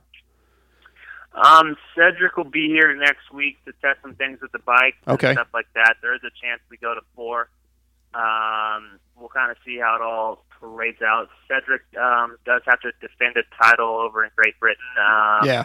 Um, 1.34 1.76
Cedric 1.96 2.36
will 2.36 2.44
be 2.44 2.68
here 2.68 2.94
next 2.94 3.32
week 3.32 3.56
to 3.64 3.72
test 3.80 4.00
some 4.02 4.14
things 4.14 4.40
with 4.42 4.52
the 4.52 4.58
bike 4.58 4.94
Okay. 5.08 5.28
and 5.28 5.36
stuff 5.36 5.48
like 5.54 5.66
that. 5.74 5.94
There 6.02 6.14
is 6.14 6.20
a 6.24 6.30
chance 6.44 6.60
we 6.70 6.76
go 6.76 6.94
to 6.94 7.00
four. 7.16 7.48
Um, 8.14 8.98
we'll 9.16 9.30
kind 9.30 9.50
of 9.50 9.56
see 9.64 9.78
how 9.78 9.96
it 9.96 10.02
all 10.02 10.44
parades 10.60 11.00
out. 11.00 11.28
Cedric 11.48 11.82
um, 11.98 12.36
does 12.44 12.60
have 12.66 12.80
to 12.80 12.92
defend 13.00 13.36
a 13.38 13.42
title 13.62 13.88
over 13.98 14.22
in 14.24 14.30
Great 14.36 14.58
Britain. 14.60 14.84
Um, 15.00 15.46
Yeah. 15.48 15.64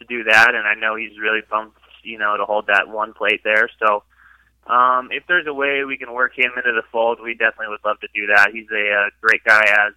To 0.00 0.04
do 0.06 0.24
that, 0.24 0.56
and 0.56 0.66
I 0.66 0.74
know 0.74 0.96
he's 0.96 1.16
really 1.20 1.42
pumped, 1.48 1.78
you 2.02 2.18
know, 2.18 2.36
to 2.36 2.44
hold 2.44 2.66
that 2.66 2.88
one 2.88 3.12
plate 3.14 3.42
there. 3.44 3.70
So 3.78 4.02
um, 4.66 5.10
if 5.12 5.22
there's 5.28 5.46
a 5.46 5.54
way 5.54 5.84
we 5.84 5.96
can 5.96 6.12
work 6.12 6.36
him 6.36 6.50
into 6.56 6.72
the 6.72 6.82
fold, 6.90 7.20
we 7.22 7.34
definitely 7.34 7.68
would 7.68 7.84
love 7.84 8.00
to 8.00 8.08
do 8.12 8.26
that. 8.34 8.48
He's 8.52 8.66
a, 8.72 8.92
uh 8.92 9.10
great 9.20 9.44
guy 9.44 9.62
as 9.62 9.92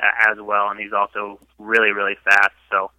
as 0.00 0.38
well, 0.40 0.68
and 0.70 0.78
he's 0.80 0.92
also 0.92 1.38
really 1.58 1.90
really 1.90 2.16
fast. 2.24 2.54
So, 2.70 2.90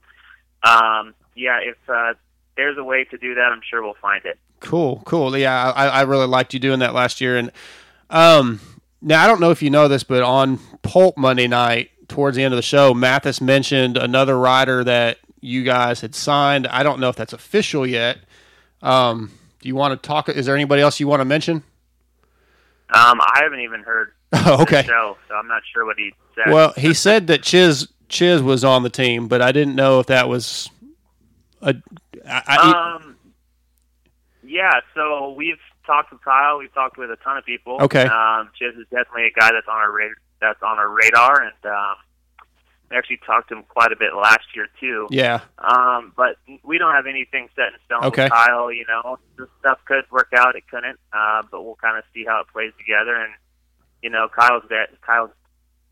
um, 0.64 1.14
yeah, 1.36 1.60
if 1.62 1.78
uh, 1.88 2.14
there's 2.56 2.78
a 2.78 2.84
way 2.84 3.06
to 3.06 3.18
do 3.18 3.36
that, 3.36 3.52
I'm 3.52 3.62
sure 3.70 3.82
we'll 3.82 3.96
find 4.02 4.26
it. 4.26 4.38
Cool, 4.60 5.02
cool. 5.06 5.38
Yeah, 5.38 5.72
I, 5.72 5.88
I 5.88 6.02
really 6.02 6.26
liked 6.26 6.54
you 6.54 6.60
doing 6.60 6.80
that 6.80 6.94
last 6.94 7.22
year. 7.22 7.38
And 7.38 7.52
um, 8.10 8.60
now 9.02 9.24
I 9.24 9.28
don't 9.28 9.40
know 9.40 9.52
if 9.52 9.62
you 9.62 9.70
know 9.70 9.88
this, 9.88 10.04
but 10.04 10.24
on 10.24 10.60
Pulp 10.82 11.18
Monday 11.18 11.48
night, 11.48 11.92
towards 12.08 12.36
the 12.36 12.44
end 12.44 12.54
of 12.54 12.58
the 12.58 12.64
show, 12.64 12.94
Matthes 12.94 13.40
mentioned 13.40 13.98
another 13.98 14.38
rider 14.38 14.84
that 14.84 15.20
you 15.40 15.64
guys 15.64 16.02
had 16.02 16.16
signed. 16.16 16.66
I 16.68 16.84
don't 16.84 17.00
know 17.00 17.10
if 17.10 17.16
that's 17.16 17.34
official 17.34 17.86
yet. 17.86 18.18
Um, 18.82 19.32
do 19.62 19.68
you 19.68 19.76
want 19.76 20.02
to 20.02 20.08
talk? 20.08 20.28
Is 20.30 20.46
there 20.46 20.56
anybody 20.56 20.82
else 20.82 21.00
you 21.00 21.08
want 21.08 21.22
to 21.22 21.26
mention? 21.26 21.58
Um, 22.90 23.20
I 23.22 23.42
haven't 23.44 23.60
even 23.60 23.84
heard 23.84 24.14
Oh, 24.46 24.62
okay. 24.64 24.84
show, 24.84 25.18
so 25.28 25.36
I'm 25.36 25.48
not 25.48 25.62
sure 25.74 25.86
what 25.86 25.98
he 25.98 26.14
said. 26.36 26.54
Well, 26.54 26.74
he 26.78 26.94
said 26.94 27.28
that 27.28 27.44
Chiz 27.44 27.88
Chiz 28.10 28.42
was 28.42 28.64
on 28.64 28.84
the 28.84 28.90
team, 28.90 29.28
but 29.28 29.42
I 29.42 29.52
didn't 29.52 29.76
know 29.76 30.00
if 30.00 30.08
that 30.08 30.28
was 30.30 30.70
a. 31.62 31.76
I, 32.28 32.44
I, 32.48 32.96
um, 33.02 33.16
yeah, 34.44 34.82
so 34.96 35.32
we've 35.38 35.58
talked 35.86 36.12
with 36.12 36.22
Kyle. 36.24 36.58
We've 36.58 36.74
talked 36.74 36.98
with 36.98 37.10
a 37.12 37.16
ton 37.18 37.38
of 37.38 37.46
people. 37.46 37.78
Okay. 37.82 38.04
Um, 38.04 38.50
Chiz 38.58 38.76
is 38.76 38.86
definitely 38.92 39.28
a 39.28 39.32
guy 39.40 39.52
that's 39.52 39.68
on 39.68 39.76
our 39.76 39.92
radar. 39.92 40.16
That's 40.40 40.62
on 40.62 40.78
our 40.78 40.90
radar, 40.90 41.42
and 41.44 41.66
um, 41.66 41.96
we 42.92 42.98
actually 42.98 43.20
talked 43.26 43.50
to 43.50 43.56
him 43.58 43.64
quite 43.68 43.92
a 43.92 43.96
bit 43.98 44.14
last 44.14 44.46
year 44.56 44.68
too. 44.80 45.08
yeah. 45.10 45.40
Um, 45.58 46.14
but 46.16 46.36
we 46.64 46.78
don't 46.78 46.94
have 46.94 47.08
anything 47.08 47.48
set 47.56 47.68
in 47.74 47.80
stone 47.86 48.04
Okay. 48.06 48.24
with 48.26 48.32
Kyle. 48.34 48.72
You 48.72 48.86
know, 48.88 49.18
this 49.38 49.48
stuff 49.60 49.80
could 49.86 50.04
work 50.12 50.30
out. 50.36 50.56
It 50.56 50.64
couldn't. 50.70 51.00
Uh, 51.12 51.44
but 51.50 51.64
we'll 51.64 51.76
kind 51.82 51.98
of 51.98 52.04
see 52.14 52.24
how 52.26 52.42
it 52.42 52.48
plays 52.54 52.72
together. 52.78 53.16
And 53.16 53.34
you 54.02 54.10
know, 54.10 54.28
Kyle's 54.28 54.64
that 54.70 55.02
Kyle's 55.02 55.32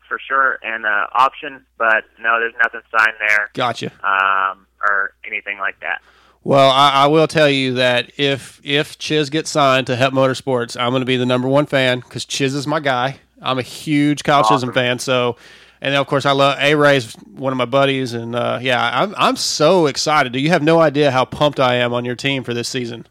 for 0.08 0.18
sure 0.18 0.58
an 0.62 0.84
uh, 0.84 1.06
option. 1.12 1.66
But 1.78 2.04
no, 2.20 2.38
there's 2.38 2.54
nothing 2.62 2.80
signed 2.96 3.16
there. 3.18 3.50
Gotcha. 3.54 3.92
Um, 4.02 4.66
or 4.82 5.14
anything 5.26 5.58
like 5.58 5.80
that. 5.80 6.02
Well, 6.44 6.70
I, 6.70 6.90
I 6.90 7.06
will 7.08 7.26
tell 7.26 7.50
you 7.50 7.74
that 7.74 8.12
if 8.18 8.60
if 8.62 8.98
Chiz 8.98 9.30
gets 9.30 9.50
signed 9.50 9.88
to 9.88 9.96
HEP 9.96 10.12
Motorsports, 10.12 10.80
I'm 10.80 10.90
going 10.90 11.00
to 11.00 11.06
be 11.06 11.16
the 11.16 11.26
number 11.26 11.48
one 11.48 11.66
fan 11.66 12.00
because 12.00 12.24
Chiz 12.24 12.54
is 12.54 12.66
my 12.66 12.78
guy. 12.78 13.18
I'm 13.42 13.58
a 13.58 13.62
huge 13.62 14.22
Kyle 14.22 14.48
Chisholm 14.48 14.72
fan. 14.72 14.98
So, 14.98 15.36
and 15.80 15.92
then 15.92 16.00
of 16.00 16.06
course 16.06 16.24
I 16.24 16.30
love 16.30 16.56
A 16.60 16.74
Ray's 16.76 17.14
one 17.14 17.52
of 17.52 17.56
my 17.56 17.64
buddies, 17.64 18.12
and 18.12 18.36
uh, 18.36 18.60
yeah, 18.62 18.90
I'm 19.02 19.12
I'm 19.18 19.36
so 19.36 19.86
excited. 19.86 20.32
Do 20.32 20.38
you 20.38 20.50
have 20.50 20.62
no 20.62 20.80
idea 20.80 21.10
how 21.10 21.24
pumped 21.24 21.58
I 21.58 21.74
am 21.74 21.92
on 21.92 22.04
your 22.04 22.14
team 22.14 22.44
for 22.44 22.54
this 22.54 22.68
season? 22.68 23.06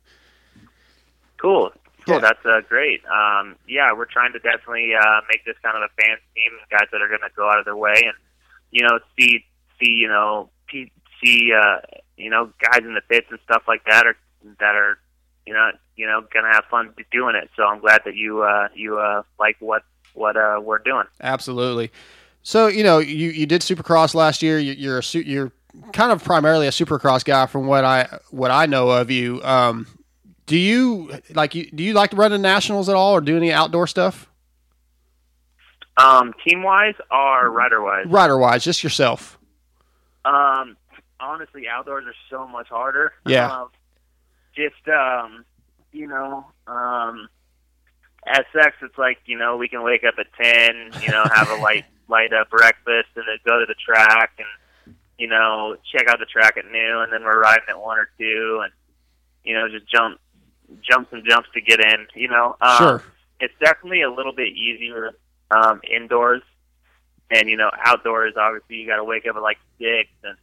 Cool. 1.38 1.74
Cool. 2.06 2.20
That's 2.20 2.46
uh, 2.46 2.62
great. 2.70 3.02
Um, 3.06 3.56
yeah, 3.68 3.92
we're 3.94 4.06
trying 4.06 4.34
to 4.34 4.40
definitely 4.40 4.92
uh, 4.94 5.22
make 5.30 5.44
this 5.46 5.56
kind 5.64 5.76
of 5.76 5.84
a 5.84 6.02
fans 6.02 6.22
team, 6.36 6.52
guys 6.70 6.88
that 6.92 7.02
are 7.02 7.08
going 7.08 7.22
to 7.22 7.34
go 7.36 7.50
out 7.50 7.58
of 7.58 7.66
their 7.66 7.76
way 7.76 7.96
and 7.96 8.14
you 8.72 8.84
know 8.84 9.00
see 9.18 9.46
see 9.80 9.92
you 9.92 10.08
know 10.08 10.50
see 10.72 11.52
uh, 11.54 11.78
you 12.18 12.30
know 12.30 12.52
guys 12.62 12.82
in 12.82 12.94
the 12.94 13.02
pits 13.10 13.28
and 13.30 13.40
stuff 13.44 13.64
like 13.68 13.84
that 13.86 14.06
are 14.06 14.18
that 14.60 14.76
are 14.76 14.98
you 15.46 15.54
know 15.54 15.72
you 15.96 16.06
know 16.06 16.22
going 16.34 16.46
to 16.46 16.52
have 16.52 16.66
fun 16.70 16.94
doing 17.12 17.36
it. 17.36 17.50
So 17.56 17.64
I'm 17.64 17.80
glad 17.80 18.02
that 18.06 18.16
you 18.16 18.44
uh, 18.44 18.68
you 18.76 19.00
uh, 19.00 19.24
like 19.40 19.58
what 19.60 19.84
what 20.14 20.38
uh, 20.38 20.60
we're 20.62 20.80
doing. 20.80 21.06
Absolutely. 21.22 21.92
So 22.44 22.68
you 22.68 22.84
know 22.84 23.00
you 23.00 23.30
you 23.30 23.46
did 23.46 23.62
Supercross 23.62 24.14
last 24.14 24.44
year. 24.44 24.60
You, 24.60 24.74
you're 24.74 25.00
a 25.00 25.04
su- 25.04 25.22
you're 25.22 25.52
kind 25.94 26.12
of 26.12 26.24
primarily 26.24 26.68
a 26.68 26.72
Supercross 26.72 27.24
guy 27.26 27.46
from 27.46 27.66
what 27.66 27.84
I 27.84 28.20
what 28.30 28.52
I 28.52 28.66
know 28.66 28.90
of 28.90 29.10
you. 29.10 29.42
Um, 29.44 29.88
do 30.46 30.58
you 30.58 31.12
like 31.34 31.56
you 31.56 31.70
do 31.72 31.84
you 31.84 31.94
like 31.94 32.12
to 32.12 32.16
run 32.16 32.32
the 32.32 32.38
nationals 32.38 32.90
at 32.90 32.96
all 32.96 33.14
or 33.14 33.22
do 33.22 33.36
any 33.38 33.52
outdoor 33.52 33.88
stuff? 33.88 34.30
Um, 35.98 36.34
team 36.46 36.62
wise 36.62 36.96
or 37.10 37.50
rider 37.50 37.82
wise? 37.82 38.06
Rider 38.08 38.38
wise, 38.38 38.64
just 38.64 38.84
yourself. 38.84 39.40
Um, 40.26 40.76
honestly, 41.20 41.68
outdoors 41.68 42.06
are 42.06 42.16
so 42.30 42.48
much 42.48 42.68
harder. 42.68 43.14
Yeah. 43.26 43.52
Um, 43.52 43.70
just 44.56 44.88
um, 44.88 45.46
you 45.92 46.08
know, 46.08 46.46
um, 46.68 47.30
at 48.26 48.46
sex, 48.54 48.76
it's 48.82 48.98
like 48.98 49.20
you 49.26 49.38
know 49.38 49.58
we 49.58 49.68
can 49.68 49.84
wake 49.84 50.04
up 50.04 50.16
at 50.20 50.28
ten, 50.42 50.92
you 51.02 51.12
know, 51.12 51.24
have 51.34 51.50
a 51.50 51.56
light 51.56 51.86
light 52.08 52.34
up 52.34 52.50
breakfast, 52.50 53.10
and 53.16 53.26
then 53.28 53.38
go 53.46 53.60
to 53.60 53.66
the 53.66 53.76
track 53.76 54.32
and 54.38 54.96
you 55.18 55.28
know 55.28 55.76
check 55.92 56.08
out 56.08 56.20
the 56.20 56.26
track 56.26 56.58
at 56.58 56.66
noon, 56.66 57.04
and 57.04 57.14
then 57.14 57.24
we're 57.24 57.40
riding 57.40 57.66
at 57.70 57.80
one 57.80 57.98
or 57.98 58.10
two, 58.20 58.62
and 58.64 58.74
you 59.44 59.54
know 59.54 59.70
just 59.70 59.90
jump 59.90 60.20
jumps 60.82 61.12
and 61.14 61.24
jumps 61.28 61.50
to 61.54 61.62
get 61.62 61.80
in. 61.80 62.08
You 62.16 62.30
know, 62.30 62.56
um, 62.62 62.78
Sure. 62.78 63.04
It's 63.40 63.54
definitely 63.60 64.02
a 64.02 64.10
little 64.12 64.32
bit 64.34 64.50
easier 64.50 65.12
um, 65.52 65.82
indoors, 65.90 66.42
and 67.30 67.50
you 67.50 67.58
know 67.58 67.70
outdoors. 67.84 68.34
Obviously, 68.38 68.78
you 68.78 68.88
got 68.88 68.96
to 68.98 69.04
wake 69.04 69.26
up 69.28 69.36
at 69.36 69.42
like 69.42 69.58
six 69.78 70.10
and 70.24 70.38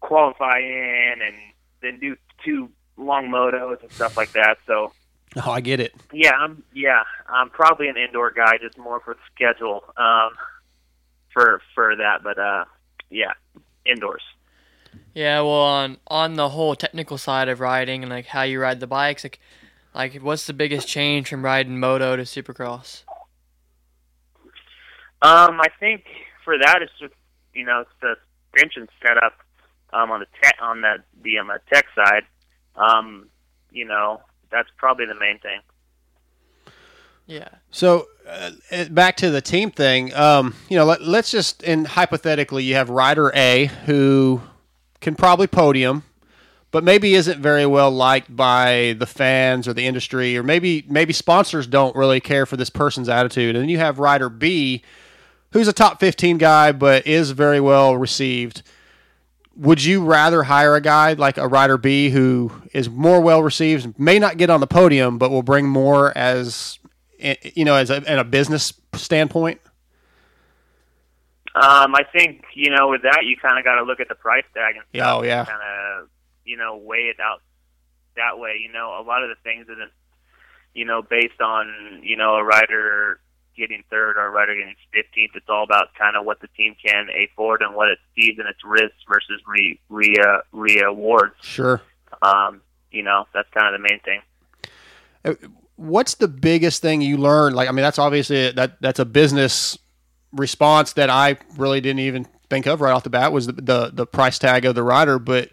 qualify 0.00 0.58
in, 0.58 1.14
and 1.24 1.34
then 1.82 1.98
do 2.00 2.16
two 2.44 2.70
long 2.96 3.28
motos 3.28 3.82
and 3.82 3.92
stuff 3.92 4.16
like 4.16 4.32
that. 4.32 4.58
So 4.66 4.92
Oh, 5.44 5.50
I 5.50 5.60
get 5.60 5.80
it. 5.80 5.94
yeah, 6.12 6.32
I'm 6.32 6.62
yeah, 6.74 7.02
I'm 7.28 7.48
probably 7.50 7.88
an 7.88 7.96
indoor 7.96 8.30
guy, 8.30 8.58
just 8.58 8.76
more 8.78 9.00
for 9.00 9.14
the 9.14 9.20
schedule 9.34 9.82
um, 9.96 10.30
for 11.32 11.60
for 11.74 11.96
that. 11.96 12.22
But 12.22 12.38
uh, 12.38 12.64
yeah, 13.10 13.32
indoors. 13.86 14.22
Yeah, 15.14 15.40
well, 15.40 15.50
on 15.50 15.98
on 16.06 16.34
the 16.34 16.50
whole 16.50 16.74
technical 16.74 17.18
side 17.18 17.48
of 17.48 17.60
riding 17.60 18.02
and 18.02 18.10
like 18.10 18.26
how 18.26 18.42
you 18.42 18.60
ride 18.60 18.80
the 18.80 18.86
bikes, 18.86 19.24
like 19.24 19.38
like 19.94 20.14
what's 20.16 20.46
the 20.46 20.54
biggest 20.54 20.88
change 20.88 21.28
from 21.28 21.44
riding 21.44 21.78
moto 21.78 22.16
to 22.16 22.22
supercross? 22.22 23.02
Um, 25.20 25.60
I 25.60 25.68
think 25.78 26.04
for 26.44 26.56
that 26.58 26.80
it's 26.80 26.92
just 26.98 27.14
you 27.52 27.64
know 27.64 27.80
it's 27.80 27.90
the 28.00 28.16
suspension 28.52 28.88
setup 29.02 29.34
um, 29.92 30.10
on 30.10 30.20
the 30.20 30.26
tech 30.42 30.56
on 30.60 30.80
the 30.80 30.96
the 31.22 31.38
um, 31.38 31.50
tech 31.72 31.84
side. 31.94 32.22
Um, 32.76 33.28
you 33.70 33.84
know 33.84 34.20
that's 34.50 34.68
probably 34.78 35.06
the 35.06 35.18
main 35.18 35.38
thing. 35.40 35.60
Yeah. 37.26 37.48
So 37.70 38.08
uh, 38.26 38.50
uh, 38.70 38.88
back 38.88 39.16
to 39.18 39.30
the 39.30 39.40
team 39.40 39.70
thing. 39.70 40.12
Um, 40.14 40.54
you 40.68 40.76
know, 40.76 40.84
let, 40.84 41.02
let's 41.02 41.30
just 41.30 41.62
and 41.64 41.86
hypothetically, 41.86 42.64
you 42.64 42.74
have 42.74 42.90
rider 42.90 43.30
A 43.34 43.66
who 43.86 44.42
can 45.02 45.14
probably 45.14 45.46
podium, 45.46 46.04
but 46.70 46.82
maybe 46.82 47.14
isn't 47.14 47.40
very 47.40 47.66
well 47.66 47.90
liked 47.90 48.34
by 48.34 48.96
the 48.98 49.04
fans 49.06 49.68
or 49.68 49.74
the 49.74 49.86
industry, 49.86 50.38
or 50.38 50.42
maybe 50.42 50.86
maybe 50.88 51.12
sponsors 51.12 51.66
don't 51.66 51.94
really 51.94 52.20
care 52.20 52.46
for 52.46 52.56
this 52.56 52.70
person's 52.70 53.08
attitude. 53.08 53.54
And 53.54 53.62
then 53.62 53.68
you 53.68 53.78
have 53.78 53.98
rider 53.98 54.30
B, 54.30 54.82
who's 55.52 55.68
a 55.68 55.72
top 55.72 56.00
fifteen 56.00 56.38
guy, 56.38 56.72
but 56.72 57.06
is 57.06 57.32
very 57.32 57.60
well 57.60 57.96
received. 57.96 58.62
Would 59.54 59.84
you 59.84 60.02
rather 60.02 60.44
hire 60.44 60.74
a 60.76 60.80
guy 60.80 61.12
like 61.12 61.36
a 61.36 61.46
rider 61.46 61.76
B 61.76 62.08
who 62.08 62.50
is 62.72 62.88
more 62.88 63.20
well 63.20 63.42
received, 63.42 63.98
may 63.98 64.18
not 64.18 64.38
get 64.38 64.48
on 64.48 64.60
the 64.60 64.66
podium, 64.66 65.18
but 65.18 65.30
will 65.30 65.42
bring 65.42 65.68
more 65.68 66.16
as 66.16 66.78
you 67.54 67.64
know, 67.64 67.76
as 67.76 67.90
a, 67.90 67.96
in 68.10 68.18
a 68.18 68.24
business 68.24 68.72
standpoint? 68.94 69.60
Um, 71.54 71.94
I 71.94 72.02
think 72.12 72.44
you 72.54 72.70
know 72.70 72.88
with 72.88 73.02
that 73.02 73.24
you 73.24 73.36
kind 73.36 73.58
of 73.58 73.64
got 73.64 73.74
to 73.76 73.82
look 73.82 74.00
at 74.00 74.08
the 74.08 74.14
price 74.14 74.44
tag 74.54 74.76
and 74.76 74.84
Yeah, 74.92 75.14
oh, 75.14 75.22
yeah. 75.22 75.44
kind 75.44 75.60
of 75.60 76.08
you 76.44 76.56
know 76.56 76.76
weigh 76.76 77.10
it 77.14 77.20
out 77.20 77.42
that 78.16 78.38
way. 78.38 78.56
You 78.60 78.72
know, 78.72 78.98
a 78.98 79.04
lot 79.04 79.22
of 79.22 79.28
the 79.28 79.36
things 79.44 79.64
isn't 79.68 79.90
you 80.74 80.84
know 80.84 81.02
based 81.02 81.40
on 81.40 82.00
you 82.02 82.16
know 82.16 82.36
a 82.36 82.44
rider 82.44 83.20
getting 83.54 83.84
third 83.90 84.16
or 84.16 84.26
a 84.26 84.30
rider 84.30 84.54
getting 84.54 84.74
fifteenth. 84.94 85.32
It's 85.34 85.48
all 85.48 85.62
about 85.64 85.94
kind 85.94 86.16
of 86.16 86.24
what 86.24 86.40
the 86.40 86.48
team 86.56 86.74
can 86.82 87.08
afford 87.10 87.60
and 87.60 87.74
what 87.74 87.88
it 87.88 87.98
sees 88.16 88.38
in 88.38 88.46
its 88.46 88.60
risks 88.64 88.96
versus 89.06 89.42
re 89.46 89.78
re 89.90 90.16
uh, 90.24 90.38
rewards. 90.52 91.34
Sure. 91.42 91.82
Um, 92.22 92.62
you 92.90 93.02
know, 93.02 93.26
that's 93.34 93.48
kind 93.50 93.74
of 93.74 93.80
the 93.80 93.88
main 93.88 94.00
thing. 94.00 94.20
Uh, 95.24 95.34
What's 95.76 96.14
the 96.14 96.28
biggest 96.28 96.80
thing 96.80 97.00
you 97.00 97.16
learned? 97.16 97.56
Like, 97.56 97.68
I 97.68 97.72
mean, 97.72 97.82
that's 97.82 97.98
obviously 97.98 98.52
that 98.52 98.80
that's 98.80 99.00
a 99.00 99.04
business 99.04 99.76
response 100.32 100.94
that 100.94 101.10
I 101.10 101.38
really 101.56 101.80
didn't 101.80 102.00
even 102.00 102.26
think 102.50 102.66
of 102.66 102.80
right 102.80 102.92
off 102.92 103.04
the 103.04 103.10
bat 103.10 103.32
was 103.32 103.46
the 103.46 103.52
the, 103.52 103.90
the 103.92 104.06
price 104.06 104.38
tag 104.38 104.64
of 104.64 104.74
the 104.74 104.82
rider. 104.82 105.18
But 105.18 105.50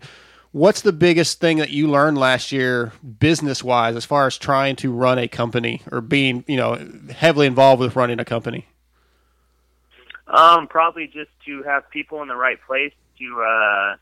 what's 0.52 0.82
the 0.82 0.94
biggest 0.94 1.40
thing 1.40 1.58
that 1.58 1.70
you 1.70 1.88
learned 1.88 2.18
last 2.18 2.52
year, 2.52 2.92
business 3.20 3.64
wise, 3.64 3.96
as 3.96 4.06
far 4.06 4.28
as 4.28 4.38
trying 4.38 4.76
to 4.78 4.92
run 4.92 5.18
a 5.18 5.28
company 5.28 5.82
or 5.92 6.02
being 6.02 6.44
you 6.48 6.58
know 6.58 6.78
heavily 7.12 7.48
involved 7.48 7.80
with 7.80 7.96
running 7.96 8.20
a 8.20 8.26
company? 8.26 8.68
Um, 10.30 10.68
probably 10.68 11.08
just 11.08 11.32
to 11.46 11.64
have 11.64 11.90
people 11.90 12.22
in 12.22 12.28
the 12.28 12.36
right 12.36 12.60
place 12.68 12.94
to, 13.18 13.42
uh, 13.42 13.96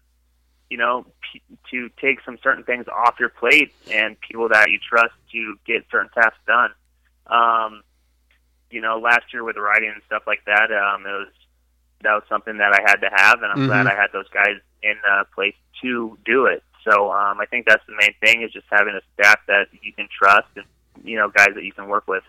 you 0.70 0.78
know, 0.78 1.06
p- 1.32 1.42
to 1.72 1.90
take 2.02 2.20
some 2.26 2.38
certain 2.44 2.66
things 2.66 2.86
off 2.90 3.16
your 3.18 3.30
plate 3.30 3.74
and 3.90 4.20
people 4.20 4.50
that 4.50 4.70
you 4.70 4.78
trust 4.78 5.14
to 5.32 5.56
get 5.66 5.86
certain 5.90 6.10
tasks 6.14 6.38
done. 6.46 6.72
Um, 7.28 7.84
you 8.70 8.82
know, 8.82 8.98
last 9.00 9.34
year 9.34 9.44
with 9.44 9.58
writing 9.58 9.90
and 9.94 10.02
stuff 10.06 10.24
like 10.28 10.44
that, 10.46 10.72
um, 10.72 11.06
it 11.06 11.10
was 11.12 11.28
that 12.04 12.14
was 12.14 12.24
something 12.30 12.58
that 12.58 12.74
I 12.74 12.82
had 12.86 12.98
to 12.98 13.10
have, 13.12 13.42
and 13.42 13.52
I'm 13.52 13.66
glad 13.66 13.88
Mhm. 13.88 13.92
I 13.92 13.96
had 13.96 14.12
those 14.14 14.28
guys 14.30 14.58
in 14.84 14.96
uh, 15.10 15.24
place 15.34 15.56
to 15.82 16.18
do 16.26 16.46
it. 16.46 16.64
So 16.84 17.12
um, 17.12 17.40
I 17.42 17.46
think 17.48 17.66
that's 17.66 17.84
the 17.88 17.96
main 18.00 18.14
thing 18.22 18.44
is 18.44 18.52
just 18.52 18.68
having 18.70 18.94
a 18.94 19.02
staff 19.14 19.40
that 19.48 19.68
you 19.82 19.92
can 19.94 20.08
trust 20.16 20.48
and 20.56 20.66
you 21.04 21.18
know 21.18 21.30
guys 21.30 21.50
that 21.56 21.64
you 21.64 21.74
can 21.74 21.88
work 21.88 22.08
with. 22.08 22.24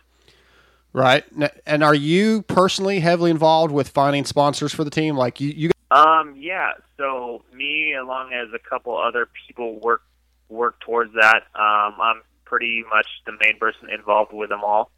Right. 0.92 1.24
And 1.66 1.84
are 1.84 1.94
you 1.94 2.42
personally 2.42 3.00
heavily 3.00 3.30
involved 3.30 3.72
with 3.72 3.88
finding 3.88 4.24
sponsors 4.24 4.74
for 4.74 4.84
the 4.84 4.90
team? 4.90 5.16
Like 5.16 5.40
you, 5.40 5.50
you 5.50 5.70
Um, 5.90 6.34
yeah. 6.36 6.72
So 6.96 7.44
me, 7.52 7.94
along 7.94 8.32
as 8.32 8.48
a 8.54 8.58
couple 8.58 8.96
other 8.96 9.28
people, 9.46 9.78
work 9.80 10.02
work 10.48 10.80
towards 10.80 11.12
that. 11.14 11.42
Um, 11.54 11.94
I'm 12.00 12.22
pretty 12.46 12.84
much 12.90 13.06
the 13.26 13.32
main 13.32 13.58
person 13.58 13.90
involved 13.90 14.32
with 14.32 14.48
them 14.48 14.64
all. 14.64 14.90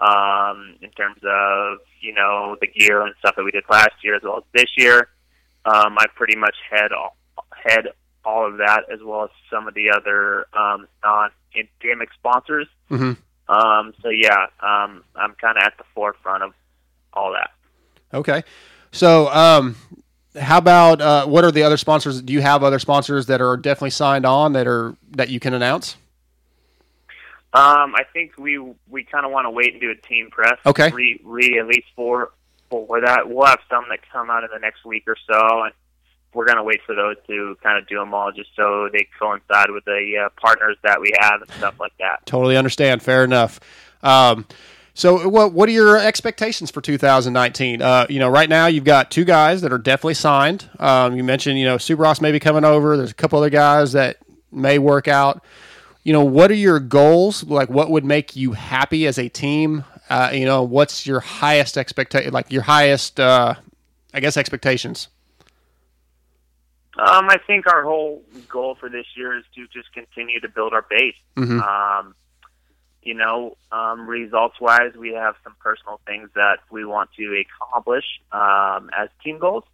Um, 0.00 0.76
in 0.82 0.90
terms 0.90 1.18
of 1.24 1.78
you 2.00 2.12
know 2.14 2.56
the 2.60 2.66
gear 2.66 3.02
and 3.02 3.14
stuff 3.20 3.36
that 3.36 3.44
we 3.44 3.50
did 3.50 3.64
last 3.70 3.92
year 4.02 4.16
as 4.16 4.22
well 4.22 4.38
as 4.38 4.44
this 4.52 4.70
year, 4.76 5.08
um, 5.64 5.96
I 5.98 6.06
pretty 6.14 6.36
much 6.36 6.56
head 6.70 6.92
all 6.92 7.16
head 7.54 7.88
all 8.24 8.46
of 8.46 8.58
that 8.58 8.84
as 8.92 9.00
well 9.02 9.24
as 9.24 9.30
some 9.50 9.68
of 9.68 9.74
the 9.74 9.90
other 9.90 10.46
um, 10.54 10.88
non-endemic 11.02 12.08
sponsors. 12.14 12.66
Mhm. 12.90 13.16
Um, 13.48 13.94
so 14.02 14.08
yeah, 14.08 14.46
um, 14.60 15.04
I'm 15.14 15.34
kind 15.40 15.56
of 15.56 15.62
at 15.62 15.76
the 15.76 15.84
forefront 15.94 16.42
of 16.42 16.54
all 17.12 17.32
that. 17.32 17.50
Okay. 18.12 18.42
So, 18.92 19.28
um, 19.28 19.76
how 20.40 20.58
about 20.58 21.00
uh, 21.00 21.26
what 21.26 21.44
are 21.44 21.50
the 21.50 21.62
other 21.62 21.76
sponsors? 21.76 22.22
Do 22.22 22.32
you 22.32 22.40
have 22.40 22.64
other 22.64 22.78
sponsors 22.78 23.26
that 23.26 23.40
are 23.40 23.56
definitely 23.56 23.90
signed 23.90 24.24
on 24.24 24.52
that 24.54 24.66
are 24.66 24.96
that 25.12 25.28
you 25.28 25.40
can 25.40 25.54
announce? 25.54 25.96
Um, 27.54 27.94
I 27.94 28.02
think 28.12 28.36
we 28.36 28.58
we 28.88 29.04
kind 29.04 29.24
of 29.24 29.30
want 29.30 29.46
to 29.46 29.50
wait 29.50 29.72
and 29.72 29.80
do 29.80 29.90
a 29.90 29.94
team 29.94 30.28
press. 30.30 30.58
Okay. 30.66 30.90
Re, 30.90 31.20
re 31.22 31.58
at 31.60 31.68
least 31.68 31.86
four 31.94 32.32
for 32.68 33.00
that. 33.00 33.28
We'll 33.28 33.46
have 33.46 33.60
some 33.70 33.84
that 33.90 34.00
come 34.10 34.28
out 34.28 34.42
in 34.42 34.50
the 34.52 34.58
next 34.58 34.84
week 34.84 35.04
or 35.06 35.16
so, 35.28 35.62
and 35.62 35.72
we're 36.32 36.46
gonna 36.46 36.64
wait 36.64 36.80
for 36.84 36.96
those 36.96 37.16
to 37.28 37.56
kind 37.62 37.78
of 37.78 37.86
do 37.86 37.96
them 37.96 38.12
all, 38.12 38.32
just 38.32 38.50
so 38.56 38.88
they 38.92 39.06
coincide 39.20 39.70
with 39.70 39.84
the 39.84 40.26
uh, 40.26 40.28
partners 40.40 40.76
that 40.82 41.00
we 41.00 41.12
have 41.20 41.42
and 41.42 41.50
stuff 41.52 41.78
like 41.78 41.96
that. 42.00 42.26
Totally 42.26 42.56
understand. 42.56 43.02
Fair 43.02 43.22
enough. 43.22 43.60
Um, 44.02 44.46
so, 44.94 45.28
what 45.28 45.52
what 45.52 45.68
are 45.68 45.72
your 45.72 45.96
expectations 45.96 46.72
for 46.72 46.80
2019? 46.80 47.82
Uh, 47.82 48.06
you 48.08 48.18
know, 48.18 48.28
right 48.28 48.48
now 48.48 48.66
you've 48.66 48.84
got 48.84 49.12
two 49.12 49.24
guys 49.24 49.60
that 49.62 49.72
are 49.72 49.78
definitely 49.78 50.14
signed. 50.14 50.68
Um, 50.80 51.16
you 51.16 51.22
mentioned, 51.22 51.58
you 51.58 51.64
know, 51.64 51.76
Soubeyras 51.76 52.20
may 52.20 52.32
be 52.32 52.40
coming 52.40 52.64
over. 52.64 52.96
There's 52.96 53.10
a 53.12 53.14
couple 53.14 53.38
other 53.38 53.50
guys 53.50 53.92
that 53.92 54.18
may 54.52 54.78
work 54.78 55.06
out. 55.08 55.44
You 56.04 56.12
know, 56.12 56.24
what 56.24 56.50
are 56.50 56.54
your 56.54 56.80
goals? 56.80 57.44
Like, 57.44 57.70
what 57.70 57.90
would 57.90 58.04
make 58.04 58.36
you 58.36 58.52
happy 58.52 59.06
as 59.06 59.18
a 59.18 59.28
team? 59.28 59.84
Uh, 60.10 60.30
you 60.32 60.44
know, 60.44 60.62
what's 60.62 61.06
your 61.06 61.20
highest 61.20 61.78
expectation? 61.78 62.30
Like 62.32 62.52
your 62.52 62.62
highest, 62.62 63.18
uh, 63.18 63.54
I 64.12 64.20
guess, 64.20 64.36
expectations. 64.36 65.08
Um, 66.98 67.28
I 67.28 67.38
think 67.46 67.66
our 67.66 67.82
whole 67.82 68.22
goal 68.48 68.76
for 68.78 68.88
this 68.88 69.06
year 69.16 69.36
is 69.36 69.44
to 69.56 69.66
just 69.68 69.92
continue 69.94 70.40
to 70.40 70.48
build 70.48 70.74
our 70.74 70.86
base. 70.88 71.16
Mhm. 71.36 71.60
Um, 71.60 72.14
you 73.02 73.14
know, 73.14 73.56
um, 73.72 74.06
results 74.06 74.60
wise, 74.60 74.94
we 74.94 75.12
have 75.14 75.36
some 75.42 75.54
personal 75.58 76.00
things 76.06 76.30
that 76.34 76.58
we 76.70 76.84
want 76.84 77.10
to 77.14 77.44
accomplish 77.44 78.04
um, 78.30 78.90
as 78.96 79.08
team 79.22 79.38
goals. 79.38 79.64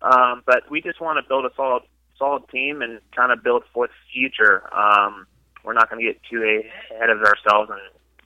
Um, 0.00 0.42
but 0.46 0.68
we 0.70 0.80
just 0.80 1.00
want 1.00 1.22
to 1.22 1.28
build 1.28 1.44
a 1.44 1.54
solid, 1.54 1.82
solid 2.18 2.48
team 2.48 2.82
and 2.82 3.00
kind 3.14 3.32
of 3.32 3.42
build 3.42 3.64
for 3.72 3.88
the 3.88 3.92
future. 4.12 4.62
Um, 4.74 5.26
we're 5.64 5.72
not 5.74 5.90
going 5.90 6.04
to 6.04 6.12
get 6.12 6.22
too 6.30 6.42
ahead 6.90 7.10
of 7.10 7.20
ourselves 7.22 7.70
and 7.70 7.80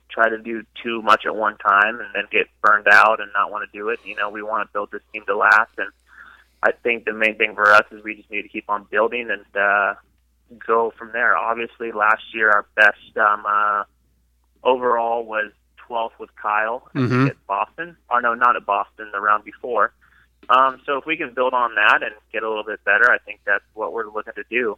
try 0.09 0.29
to 0.29 0.37
do 0.37 0.63
too 0.83 1.01
much 1.01 1.25
at 1.25 1.35
one 1.35 1.57
time 1.57 1.99
and 1.99 2.09
then 2.15 2.23
get 2.31 2.47
burned 2.61 2.87
out 2.91 3.19
and 3.19 3.29
not 3.33 3.51
want 3.51 3.69
to 3.69 3.77
do 3.77 3.89
it. 3.89 3.99
You 4.05 4.15
know, 4.15 4.29
we 4.29 4.41
want 4.41 4.67
to 4.67 4.73
build 4.73 4.89
this 4.91 5.01
team 5.13 5.23
to 5.27 5.35
last 5.37 5.71
and 5.77 5.89
I 6.63 6.71
think 6.71 7.05
the 7.05 7.13
main 7.13 7.37
thing 7.37 7.53
for 7.53 7.71
us 7.71 7.83
is 7.91 8.03
we 8.03 8.15
just 8.15 8.31
need 8.31 8.41
to 8.41 8.49
keep 8.49 8.65
on 8.67 8.87
building 8.89 9.29
and 9.29 9.45
uh, 9.55 9.93
go 10.65 10.91
from 10.97 11.11
there. 11.13 11.37
Obviously, 11.37 11.91
last 11.91 12.23
year 12.33 12.49
our 12.49 12.65
best 12.75 13.15
um, 13.17 13.45
uh, 13.47 13.83
overall 14.63 15.23
was 15.23 15.51
12th 15.87 16.17
with 16.19 16.35
Kyle 16.35 16.89
Mhm. 16.95 17.29
at 17.29 17.47
Boston. 17.47 17.95
Or 18.09 18.21
no, 18.21 18.33
not 18.33 18.55
at 18.55 18.65
Boston, 18.65 19.09
the 19.11 19.21
round 19.21 19.43
before. 19.45 19.93
Um, 20.49 20.81
so 20.85 20.97
if 20.97 21.05
we 21.05 21.15
can 21.17 21.33
build 21.33 21.53
on 21.53 21.75
that 21.75 22.01
and 22.03 22.13
get 22.31 22.41
a 22.43 22.47
little 22.49 22.63
bit 22.63 22.83
better, 22.83 23.11
I 23.11 23.17
think 23.19 23.41
that's 23.45 23.63
what 23.73 23.93
we're 23.93 24.07
looking 24.09 24.33
to 24.33 24.43
do. 24.49 24.77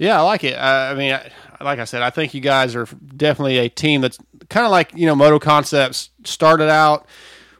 Yeah, 0.00 0.18
I 0.18 0.22
like 0.22 0.44
it. 0.44 0.54
Uh, 0.54 0.88
I 0.92 0.94
mean, 0.94 1.12
I, 1.12 1.30
like 1.62 1.78
I 1.78 1.84
said, 1.84 2.00
I 2.00 2.08
think 2.08 2.32
you 2.32 2.40
guys 2.40 2.74
are 2.74 2.86
definitely 3.14 3.58
a 3.58 3.68
team 3.68 4.00
that's 4.00 4.16
kind 4.48 4.64
of 4.64 4.72
like 4.72 4.96
you 4.96 5.04
know 5.04 5.14
Moto 5.14 5.38
Concepts 5.38 6.08
started 6.24 6.70
out 6.70 7.06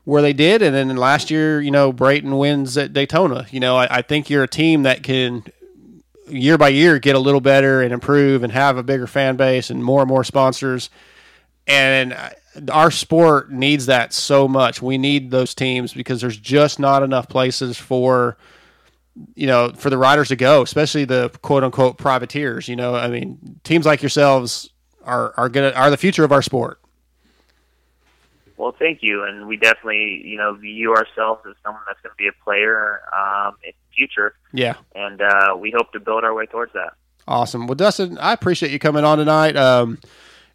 where 0.05 0.23
they 0.23 0.33
did, 0.33 0.63
and 0.63 0.75
then 0.75 0.97
last 0.97 1.31
year, 1.31 1.61
you 1.61 1.71
know, 1.71 1.93
Brayton 1.93 2.39
wins 2.39 2.79
at 2.79 2.95
Daytona. 2.95 3.47
You 3.51 3.61
know, 3.61 3.77
I, 3.77 3.99
I 3.99 4.03
think 4.03 4.31
you're 4.31 4.43
a 4.43 4.49
team 4.49 4.85
that 4.85 5.03
can 5.03 5.45
year 6.29 6.57
by 6.57 6.71
year 6.71 6.99
get 6.99 7.15
a 7.15 7.19
little 7.19 7.43
better 7.43 7.83
and 7.83 7.93
improve 7.93 8.43
and 8.43 8.53
have 8.55 8.79
a 8.79 8.83
bigger 8.83 9.07
fan 9.07 9.37
base 9.37 9.69
and 9.69 9.85
more 9.85 10.01
and 10.01 10.09
more 10.09 10.25
sponsors. 10.25 10.89
And 11.67 12.17
our 12.73 12.91
sport 12.91 13.53
needs 13.53 13.85
that 13.85 14.15
so 14.15 14.49
much. 14.49 14.81
We 14.81 14.97
need 14.97 15.31
those 15.31 15.55
teams 15.55 15.93
because 15.93 16.23
there's 16.23 16.39
just 16.39 16.79
not 16.79 17.03
enough 17.03 17.29
places 17.29 17.77
for 17.77 18.39
you 19.35 19.47
know, 19.47 19.73
for 19.77 19.91
the 19.91 19.99
riders 19.99 20.29
to 20.29 20.37
go, 20.37 20.63
especially 20.63 21.05
the 21.05 21.31
quote 21.43 21.65
unquote 21.65 21.99
privateers. 21.99 22.69
You 22.69 22.77
know, 22.77 22.95
I 22.95 23.09
mean, 23.09 23.61
teams 23.65 23.87
like 23.87 24.03
yourselves 24.03 24.71
are 25.05 25.33
are 25.37 25.49
gonna 25.49 25.71
are 25.71 25.91
the 25.91 25.97
future 25.97 26.25
of 26.25 26.33
our 26.33 26.43
sport. 26.43 26.81
Well, 28.57 28.75
thank 28.79 28.99
you, 29.03 29.25
and 29.25 29.47
we 29.49 29.57
definitely, 29.57 30.21
you 30.23 30.37
know, 30.37 30.53
view 30.55 30.95
ourselves 30.95 31.41
as 31.49 31.55
someone 31.65 31.83
that's 31.87 31.99
going 32.03 32.11
to 32.13 32.17
be 32.17 32.29
a 32.29 32.45
player 32.45 33.01
um, 33.17 33.55
in 33.65 33.71
the 33.73 33.95
future, 33.97 34.35
Yeah, 34.53 34.75
and 34.95 35.23
uh, 35.23 35.57
we 35.59 35.71
hope 35.71 35.93
to 35.93 36.01
build 36.01 36.25
our 36.25 36.35
way 36.35 36.45
towards 36.45 36.75
that. 36.75 36.93
awesome. 37.27 37.67
Well, 37.67 37.75
Dustin, 37.75 38.19
I 38.19 38.35
appreciate 38.35 38.71
you 38.71 38.79
coming 38.79 39.03
on 39.03 39.17
tonight 39.17 39.57
um, 39.57 39.99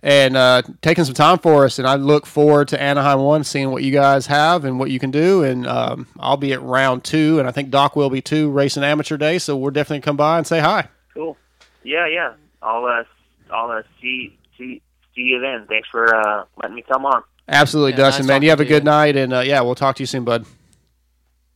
and 0.06 0.38
uh, 0.38 0.62
taking 0.84 1.03
some 1.03 1.16
time 1.16 1.39
for 1.39 1.66
us. 1.66 1.80
And 1.80 1.88
I 1.88 1.95
look 1.95 2.28
forward 2.28 2.68
to 2.70 2.82
Anaheim 2.82 3.20
one, 3.22 3.43
seeing 3.43 3.72
what 3.72 3.82
you 3.82 3.91
guys 3.91 4.28
have 4.28 4.64
and 4.64 4.80
what 4.80 4.91
you 4.91 4.99
can 4.99 5.10
do. 5.10 5.43
And 5.43 5.66
um, 5.66 6.08
I'll 6.20 6.38
be 6.38 6.53
at 6.53 6.62
round 6.62 7.03
two, 7.03 7.39
and 7.39 7.47
I 7.47 7.51
think 7.51 7.72
Doc 7.72 7.95
will 7.95 8.12
be 8.12 8.22
too, 8.22 8.51
racing 8.51 8.84
amateur 8.84 9.18
day. 9.18 9.39
So 9.39 9.58
we're 9.58 9.72
definitely 9.72 10.01
come 10.01 10.16
by 10.16 10.38
and 10.38 10.45
say 10.45 10.60
hi. 10.60 10.89
Cool. 11.14 11.36
Yeah, 11.84 12.08
yeah. 12.08 12.34
I'll 12.62 12.86
uh, 12.86 13.03
I'll 13.51 13.72
uh, 13.72 13.82
see 13.99 14.38
see 14.58 14.84
see 15.16 15.22
you 15.22 15.39
then. 15.41 15.66
Thanks 15.68 15.89
for 15.89 16.16
uh, 16.16 16.45
letting 16.62 16.76
me 16.76 16.84
come 16.88 17.06
on. 17.06 17.24
Absolutely, 17.47 17.91
Yeah, 17.91 17.97
Dustin, 17.97 18.26
nice 18.26 18.28
man. 18.28 18.41
You 18.43 18.49
have 18.51 18.60
a 18.60 18.64
talking 18.64 18.74
to 18.74 18.80
good 18.80 18.86
night, 18.86 19.16
and 19.16 19.34
uh, 19.34 19.39
yeah, 19.39 19.62
we'll 19.62 19.76
talk 19.76 19.95
to 19.95 20.03
you 20.03 20.08
soon, 20.08 20.24
bud. 20.24 20.45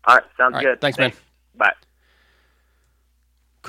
All 0.06 0.16
right, 0.16 0.24
sounds 0.38 0.54
All 0.54 0.60
right, 0.60 0.64
good. 0.64 0.82
thanks, 0.82 0.98
man. 0.98 1.14
Bye. 1.56 1.74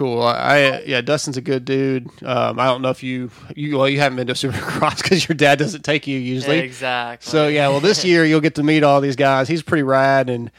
Cool. 0.01 0.23
I, 0.23 0.33
I 0.33 0.83
yeah, 0.87 1.03
Dustin's 1.03 1.37
a 1.37 1.43
good 1.43 1.67
dude. 1.67 2.09
Um, 2.23 2.59
I 2.59 2.65
don't 2.65 2.81
know 2.81 2.89
if 2.89 3.03
you 3.03 3.31
you 3.55 3.77
well 3.77 3.87
you 3.87 4.01
haven't 4.01 4.17
been 4.17 4.29
to 4.29 4.33
Supercross 4.33 4.97
because 5.03 5.29
your 5.29 5.37
dad 5.37 5.59
doesn't 5.59 5.83
take 5.83 6.07
you 6.07 6.19
usually. 6.19 6.61
Exactly. 6.61 7.31
So 7.31 7.49
yeah, 7.49 7.69
well 7.69 7.81
this 7.81 8.03
year 8.07 8.25
you'll 8.25 8.41
get 8.41 8.55
to 8.55 8.63
meet 8.63 8.83
all 8.83 9.03
these 9.03 9.15
guys. 9.15 9.47
He's 9.47 9.61
pretty 9.61 9.83
rad, 9.83 10.31
and 10.31 10.51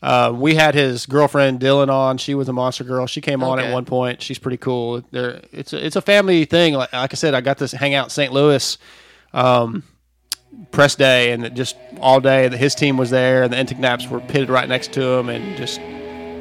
uh, 0.00 0.32
we 0.34 0.54
had 0.54 0.74
his 0.74 1.04
girlfriend 1.04 1.60
Dylan 1.60 1.90
on. 1.90 2.16
She 2.16 2.34
was 2.34 2.48
a 2.48 2.54
monster 2.54 2.84
girl. 2.84 3.06
She 3.06 3.20
came 3.20 3.42
on 3.44 3.58
Okay. 3.58 3.68
at 3.68 3.74
one 3.74 3.84
point. 3.84 4.22
She's 4.22 4.38
pretty 4.38 4.56
cool. 4.56 5.02
There, 5.10 5.42
it's 5.52 5.74
a, 5.74 5.84
it's 5.84 5.96
a 5.96 6.00
family 6.00 6.46
thing. 6.46 6.72
Like, 6.72 6.90
like 6.94 7.12
I 7.12 7.16
said, 7.16 7.34
I 7.34 7.42
got 7.42 7.58
to 7.58 7.76
hang 7.76 7.92
out 7.92 8.06
in 8.06 8.10
St. 8.10 8.32
Louis. 8.32 8.78
Um, 9.34 9.82
press 10.70 10.94
day 10.94 11.32
and 11.32 11.54
just 11.54 11.76
all 12.00 12.18
day 12.18 12.48
his 12.56 12.74
team 12.74 12.96
was 12.96 13.10
there 13.10 13.42
and 13.42 13.52
the 13.52 13.56
Enticknaps 13.58 14.08
were 14.08 14.20
pitted 14.20 14.48
right 14.48 14.66
next 14.66 14.90
to 14.94 15.02
him 15.02 15.28
and 15.28 15.54
just 15.58 15.78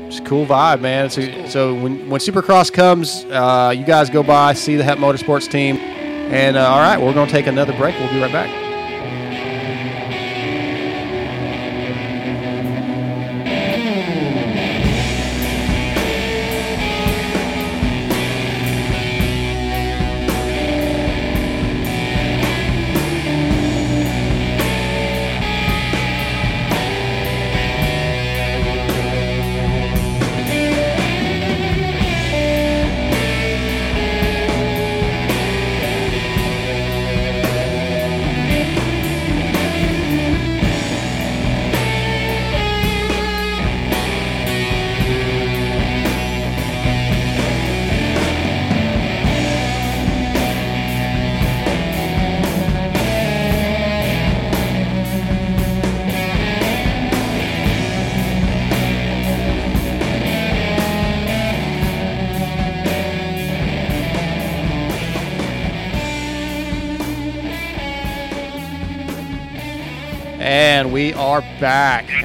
just 0.06 0.20
a 0.20 0.24
cool 0.24 0.45
vibe, 0.45 0.82
man. 0.82 1.10
So, 1.10 1.47
so 1.47 1.74
when 1.74 2.10
when 2.10 2.22
Supercross 2.22 2.72
comes, 2.72 3.26
uh, 3.26 3.74
you 3.76 3.86
guys 3.86 4.10
go 4.10 4.24
by, 4.24 4.53
see 4.53 4.76
the 4.76 4.84
Hep 4.84 4.97
Motorsports 4.97 5.49
team, 5.49 5.78
and 5.78 6.58
uh, 6.58 6.68
all 6.68 6.80
right, 6.80 6.99
we're 6.99 7.14
going 7.14 7.28
to 7.28 7.34
take 7.34 7.47
another 7.47 7.76
break. 7.78 7.97
We'll 7.99 8.12
be 8.12 8.20
right 8.20 8.32
back. 8.32 8.64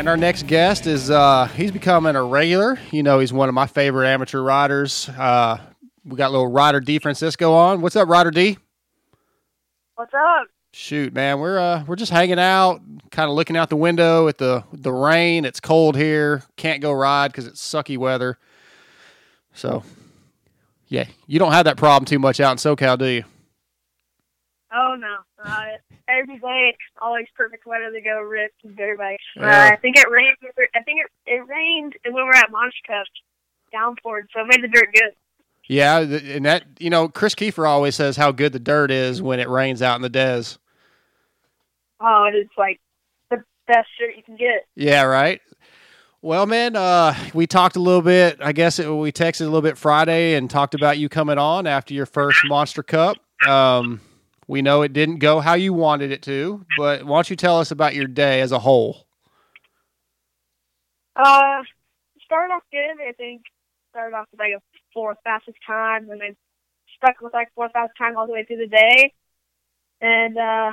And 0.01 0.09
our 0.09 0.17
next 0.17 0.47
guest 0.47 0.87
is 0.87 1.11
uh 1.11 1.45
he's 1.49 1.71
becoming 1.71 2.17
a 2.17 2.23
regular. 2.23 2.79
You 2.91 3.03
know, 3.03 3.19
he's 3.19 3.35
one 3.35 3.51
of 3.51 3.55
my 3.55 3.67
favorite 3.67 4.09
amateur 4.09 4.41
riders. 4.41 5.11
Uh 5.11 5.59
we 6.07 6.17
got 6.17 6.31
little 6.31 6.47
Ryder 6.47 6.81
DiFrancesco 6.81 7.51
on. 7.51 7.83
What's 7.83 7.97
up, 7.97 8.09
Ryder 8.09 8.31
D? 8.31 8.57
What's 9.97 10.15
up? 10.15 10.47
Shoot, 10.73 11.13
man, 11.13 11.39
we're 11.39 11.59
uh 11.59 11.85
we're 11.87 11.97
just 11.97 12.13
hanging 12.13 12.39
out, 12.39 12.81
kind 13.11 13.29
of 13.29 13.37
looking 13.37 13.59
out 13.59 13.69
the 13.69 13.77
window 13.77 14.27
at 14.27 14.39
the 14.39 14.65
the 14.73 14.91
rain. 14.91 15.45
It's 15.45 15.61
cold 15.61 15.97
here. 15.97 16.45
Can't 16.57 16.81
go 16.81 16.93
ride 16.93 17.31
because 17.31 17.47
it's 17.47 17.61
sucky 17.61 17.99
weather. 17.99 18.39
So, 19.53 19.83
yeah, 20.89 21.05
you 21.27 21.39
don't 21.39 21.53
have 21.53 21.67
that 21.67 21.77
problem 21.77 22.07
too 22.07 22.19
much 22.19 22.41
out 22.41 22.53
in 22.53 22.57
SoCal, 22.57 22.97
do 22.97 23.05
you? 23.05 23.25
Oh 24.73 24.97
no, 24.99 25.17
uh, 25.45 25.67
every 26.19 26.39
day 26.39 26.77
always 27.01 27.27
perfect 27.37 27.67
weather 27.67 27.91
to 27.93 28.01
go 28.01 28.21
rip 28.21 28.53
and 28.65 28.77
dirt 28.77 28.99
bikes. 28.99 29.23
Uh, 29.39 29.47
I 29.47 29.77
think 29.77 29.97
it 29.97 30.09
rained. 30.11 30.37
I 30.75 30.83
think 30.83 31.01
it, 31.01 31.11
it 31.27 31.47
rained 31.49 31.95
when 32.05 32.15
we 32.15 32.23
were 32.23 32.35
at 32.35 32.51
Monster 32.51 32.81
Cup, 32.87 33.07
downpoured, 33.75 34.25
so 34.35 34.41
it 34.41 34.47
made 34.49 34.63
the 34.63 34.69
dirt 34.69 34.89
good. 34.93 35.13
Yeah, 35.69 35.99
and 36.01 36.45
that 36.47 36.65
you 36.79 36.91
know, 36.91 37.09
Chris 37.09 37.35
Kiefer 37.35 37.69
always 37.69 37.95
says 37.95 38.17
how 38.17 38.33
good 38.33 38.53
the 38.53 38.59
dirt 38.59 38.91
is 38.91 39.23
when 39.23 39.39
it 39.39 39.49
rains 39.49 39.83
out 39.83 39.97
in 39.97 40.03
the 40.03 40.09
des. 40.09 40.57
Oh, 42.01 42.25
it 42.25 42.37
is 42.37 42.49
like 42.59 42.81
the 43.31 43.43
best 43.69 43.89
shirt 43.99 44.17
you 44.17 44.23
can 44.23 44.37
get. 44.37 44.67
Yeah, 44.75 45.03
right. 45.03 45.41
Well, 46.23 46.45
man, 46.45 46.77
uh, 46.77 47.15
we 47.33 47.47
talked 47.47 47.77
a 47.77 47.81
little 47.81 48.03
bit. 48.03 48.39
I 48.43 48.53
guess 48.53 48.79
it, 48.79 48.91
we 48.91 49.11
texted 49.13 49.43
a 49.43 49.45
little 49.45 49.63
bit 49.63 49.79
Friday 49.79 50.35
and 50.35 50.51
talked 50.51 50.75
about 50.75 50.99
you 50.99 51.09
coming 51.09 51.39
on 51.39 51.67
after 51.67 51.95
your 51.95 52.05
first 52.05 52.41
Monster 52.47 52.83
Cup. 52.83 53.17
Um, 53.49 54.01
we 54.51 54.63
know 54.63 54.83
it 54.83 54.93
didn't 54.93 55.19
go 55.19 55.39
how 55.39 55.55
you 55.55 55.73
wanted 55.73 56.11
it 56.11 56.23
to, 56.23 56.67
but 56.77 57.05
why 57.05 57.19
don't 57.19 57.31
you 57.31 57.37
tell 57.37 57.61
us 57.61 57.71
about 57.71 57.95
your 57.95 58.09
day 58.09 58.41
as 58.41 58.51
a 58.51 58.59
whole? 58.59 59.07
Uh, 61.15 61.63
started 62.25 62.53
off 62.53 62.65
good. 62.73 63.01
I 63.01 63.13
think 63.13 63.43
started 63.91 64.17
off 64.17 64.27
with 64.33 64.41
like 64.41 64.55
a 64.57 64.61
fourth 64.93 65.19
fastest 65.23 65.59
time, 65.65 66.11
and 66.11 66.21
then 66.21 66.37
stuck 66.97 67.21
with 67.21 67.33
like 67.33 67.47
fourth 67.55 67.71
fastest 67.71 67.97
time 67.97 68.17
all 68.17 68.27
the 68.27 68.33
way 68.33 68.45
through 68.45 68.57
the 68.57 68.67
day. 68.67 69.13
And 70.01 70.37
uh, 70.37 70.73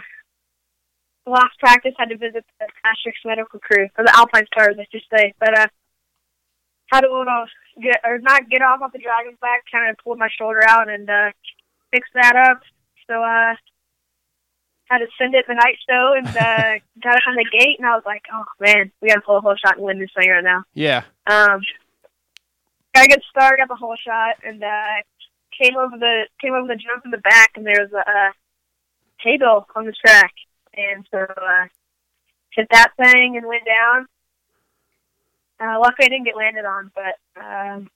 the 1.26 1.32
last 1.32 1.60
practice 1.60 1.94
had 2.00 2.10
to 2.10 2.18
visit 2.18 2.46
the 2.60 2.66
Asterisk 2.84 3.20
medical 3.26 3.60
crew 3.60 3.90
or 3.96 4.04
the 4.04 4.18
Alpine 4.18 4.48
Stars, 4.48 4.78
I 4.80 4.88
should 4.92 5.04
say. 5.16 5.36
But 5.40 5.56
uh, 5.56 5.68
had 6.92 7.02
to 7.02 7.10
uh, 7.10 7.46
get 7.80 8.02
or 8.04 8.18
not 8.18 8.50
get 8.50 8.64
off 8.64 8.82
off 8.82 8.92
the 8.92 8.98
dragon's 8.98 9.38
back. 9.40 9.66
Kind 9.72 9.92
of 9.92 10.04
pulled 10.04 10.18
my 10.18 10.30
shoulder 10.36 10.64
out 10.68 10.90
and 10.90 11.08
uh, 11.08 11.30
fixed 11.92 12.14
that 12.16 12.36
up. 12.36 12.62
So 13.08 13.24
uh, 13.24 13.56
had 14.86 15.00
to 15.00 15.08
send 15.18 15.36
it 15.36 15.46
the 15.48 15.54
night 15.54 15.78
show 15.90 16.14
and 16.18 16.28
uh, 16.28 16.80
got 17.04 17.16
it 17.16 17.24
on 17.28 17.36
the 17.36 17.46
gate. 17.58 17.78
And 17.80 17.88
I 17.88 17.96
was 17.96 18.04
like, 18.06 18.24
oh 18.34 18.44
man, 18.60 18.92
we 19.02 19.10
got 19.10 19.16
to 19.16 19.22
pull 19.22 19.38
a 19.38 19.42
whole 19.42 19.56
shot 19.56 19.78
and 19.78 19.86
win 19.86 20.00
this 20.00 20.10
thing 20.18 20.30
right 20.30 20.44
now. 20.44 20.64
Yeah, 20.74 21.04
Um, 21.26 21.62
got 22.94 23.06
a 23.06 23.08
good 23.08 23.24
start, 23.30 23.60
got 23.60 23.68
the 23.68 23.76
whole 23.76 23.98
shot, 24.06 24.36
and 24.44 24.64
uh, 24.64 25.02
came 25.62 25.78
over 25.78 25.98
the 25.98 26.28
came 26.42 26.54
over 26.54 26.68
the 26.68 26.76
jump 26.76 27.06
in 27.06 27.12
the 27.12 27.18
back, 27.18 27.52
and 27.56 27.66
there 27.66 27.82
was 27.82 27.92
a 27.94 28.10
uh, 28.10 28.32
hay 29.20 29.38
bale 29.38 29.68
on 29.76 29.86
the 29.86 29.94
track, 29.94 30.34
and 30.76 31.06
so 31.12 31.20
uh, 31.20 31.66
hit 32.52 32.68
that 32.72 32.92
thing 32.98 33.38
and 33.38 33.46
went 33.46 33.66
down. 33.66 34.06
Uh, 35.60 35.80
luckily, 35.80 36.06
I 36.06 36.10
didn't 36.10 36.26
get 36.26 36.38
landed 36.38 36.66
on, 36.66 36.92
but 36.94 37.42
um, 37.42 37.90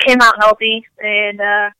came 0.00 0.20
out 0.20 0.34
healthy 0.40 0.84
and 0.98 1.40
uh, 1.40 1.70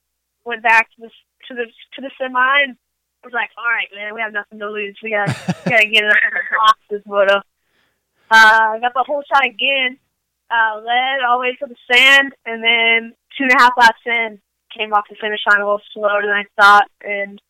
went 0.44 0.62
back 0.62 0.88
to 0.94 1.02
the 1.02 1.10
to 1.52 1.64
the 1.64 1.66
to 1.94 2.00
the 2.00 2.10
semi 2.18 2.62
and 2.62 2.76
was 3.22 3.32
like, 3.32 3.50
"All 3.56 3.64
right, 3.64 3.88
man, 3.94 4.14
we 4.14 4.20
have 4.20 4.32
nothing 4.32 4.58
to 4.58 4.70
lose. 4.70 4.96
We 5.02 5.10
got 5.10 5.28
we 5.64 5.70
got 5.70 5.80
to 5.80 5.88
get 5.88 6.04
it 6.04 6.16
off 6.60 6.76
this 6.90 7.02
moto." 7.06 7.40
Uh, 8.30 8.78
got 8.78 8.94
the 8.94 9.04
whole 9.06 9.22
shot 9.28 9.44
again 9.44 9.98
uh, 10.52 10.80
led 10.84 11.24
all 11.26 11.38
the 11.38 11.48
way 11.48 11.56
to 11.56 11.66
the 11.66 11.76
sand, 11.90 12.34
and 12.44 12.62
then 12.62 13.14
two 13.36 13.44
and 13.44 13.52
a 13.52 13.58
half 13.58 13.72
laps 13.78 14.00
in, 14.04 14.38
came 14.76 14.92
off 14.92 15.04
the 15.08 15.16
finish 15.20 15.40
line 15.48 15.60
a 15.60 15.64
little 15.64 15.80
slower 15.92 16.20
than 16.22 16.30
I 16.30 16.44
thought, 16.60 16.88
and 17.02 17.40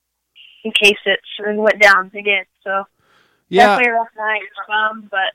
encased 0.65 1.07
it 1.07 1.21
and 1.39 1.59
went 1.59 1.81
down 1.81 2.11
again. 2.15 2.45
So 2.63 2.85
Yeah. 3.49 3.67
definitely 3.67 3.91
a 3.91 3.95
rough 3.95 4.17
night, 4.17 4.43
um, 4.69 5.09
but 5.11 5.33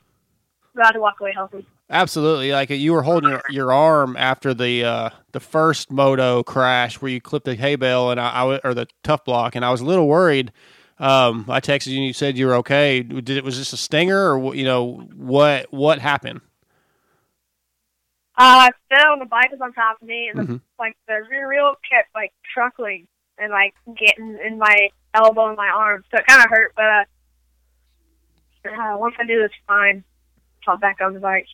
glad 0.75 0.91
to 0.91 1.01
walk 1.01 1.19
away 1.19 1.33
healthy. 1.33 1.65
Absolutely. 1.89 2.51
Like 2.51 2.69
you 2.69 2.93
were 2.93 3.03
holding 3.03 3.29
your, 3.31 3.41
your 3.49 3.71
arm 3.73 4.15
after 4.17 4.53
the 4.53 4.83
uh, 4.83 5.09
the 5.31 5.39
first 5.39 5.91
moto 5.91 6.43
crash 6.43 7.01
where 7.01 7.11
you 7.11 7.21
clipped 7.21 7.45
the 7.45 7.55
hay 7.55 7.75
bale 7.75 8.11
and 8.11 8.19
I, 8.19 8.29
I 8.35 8.39
w- 8.39 8.59
or 8.63 8.73
the 8.73 8.87
tough 9.03 9.23
block, 9.25 9.55
and 9.55 9.63
I 9.65 9.71
was 9.71 9.81
a 9.81 9.85
little 9.85 10.07
worried. 10.07 10.51
Um, 10.99 11.45
I 11.47 11.59
texted 11.59 11.87
you 11.87 11.97
and 11.97 12.05
you 12.07 12.13
said 12.13 12.37
you 12.37 12.47
were 12.47 12.55
okay. 12.55 13.03
Did 13.03 13.29
it 13.29 13.43
was 13.43 13.57
this 13.57 13.71
a 13.73 13.77
stinger 13.77 14.35
or 14.37 14.55
you 14.55 14.63
know 14.63 15.07
what 15.15 15.71
what 15.71 15.99
happened? 15.99 16.41
Uh, 18.39 18.69
I 18.69 18.69
fell 18.89 19.13
and 19.13 19.21
the 19.21 19.25
bike 19.25 19.51
was 19.51 19.61
on 19.61 19.73
top 19.73 20.01
of 20.01 20.07
me, 20.07 20.29
and 20.29 20.39
the, 20.39 20.43
Mhm. 20.43 20.61
like 20.77 20.95
the 21.07 21.21
rear 21.29 21.47
wheel 21.49 21.75
kept 21.89 22.13
like 22.13 22.31
truckling 22.53 23.07
and 23.39 23.51
like 23.51 23.73
getting 23.97 24.37
in 24.45 24.59
my 24.59 24.89
elbow 25.13 25.47
and 25.47 25.57
my 25.57 25.67
arm, 25.69 26.03
so 26.11 26.17
it 26.19 26.27
kind 26.27 26.43
of 26.43 26.49
hurt. 26.49 26.73
But 26.75 26.85
uh, 26.85 27.03
uh, 28.69 28.97
once 28.97 29.15
I 29.19 29.25
do 29.25 29.41
this, 29.41 29.51
fine. 29.67 30.03
Hop 30.65 30.81
back 30.81 30.97
on 31.01 31.13
the 31.13 31.19
bike. 31.19 31.47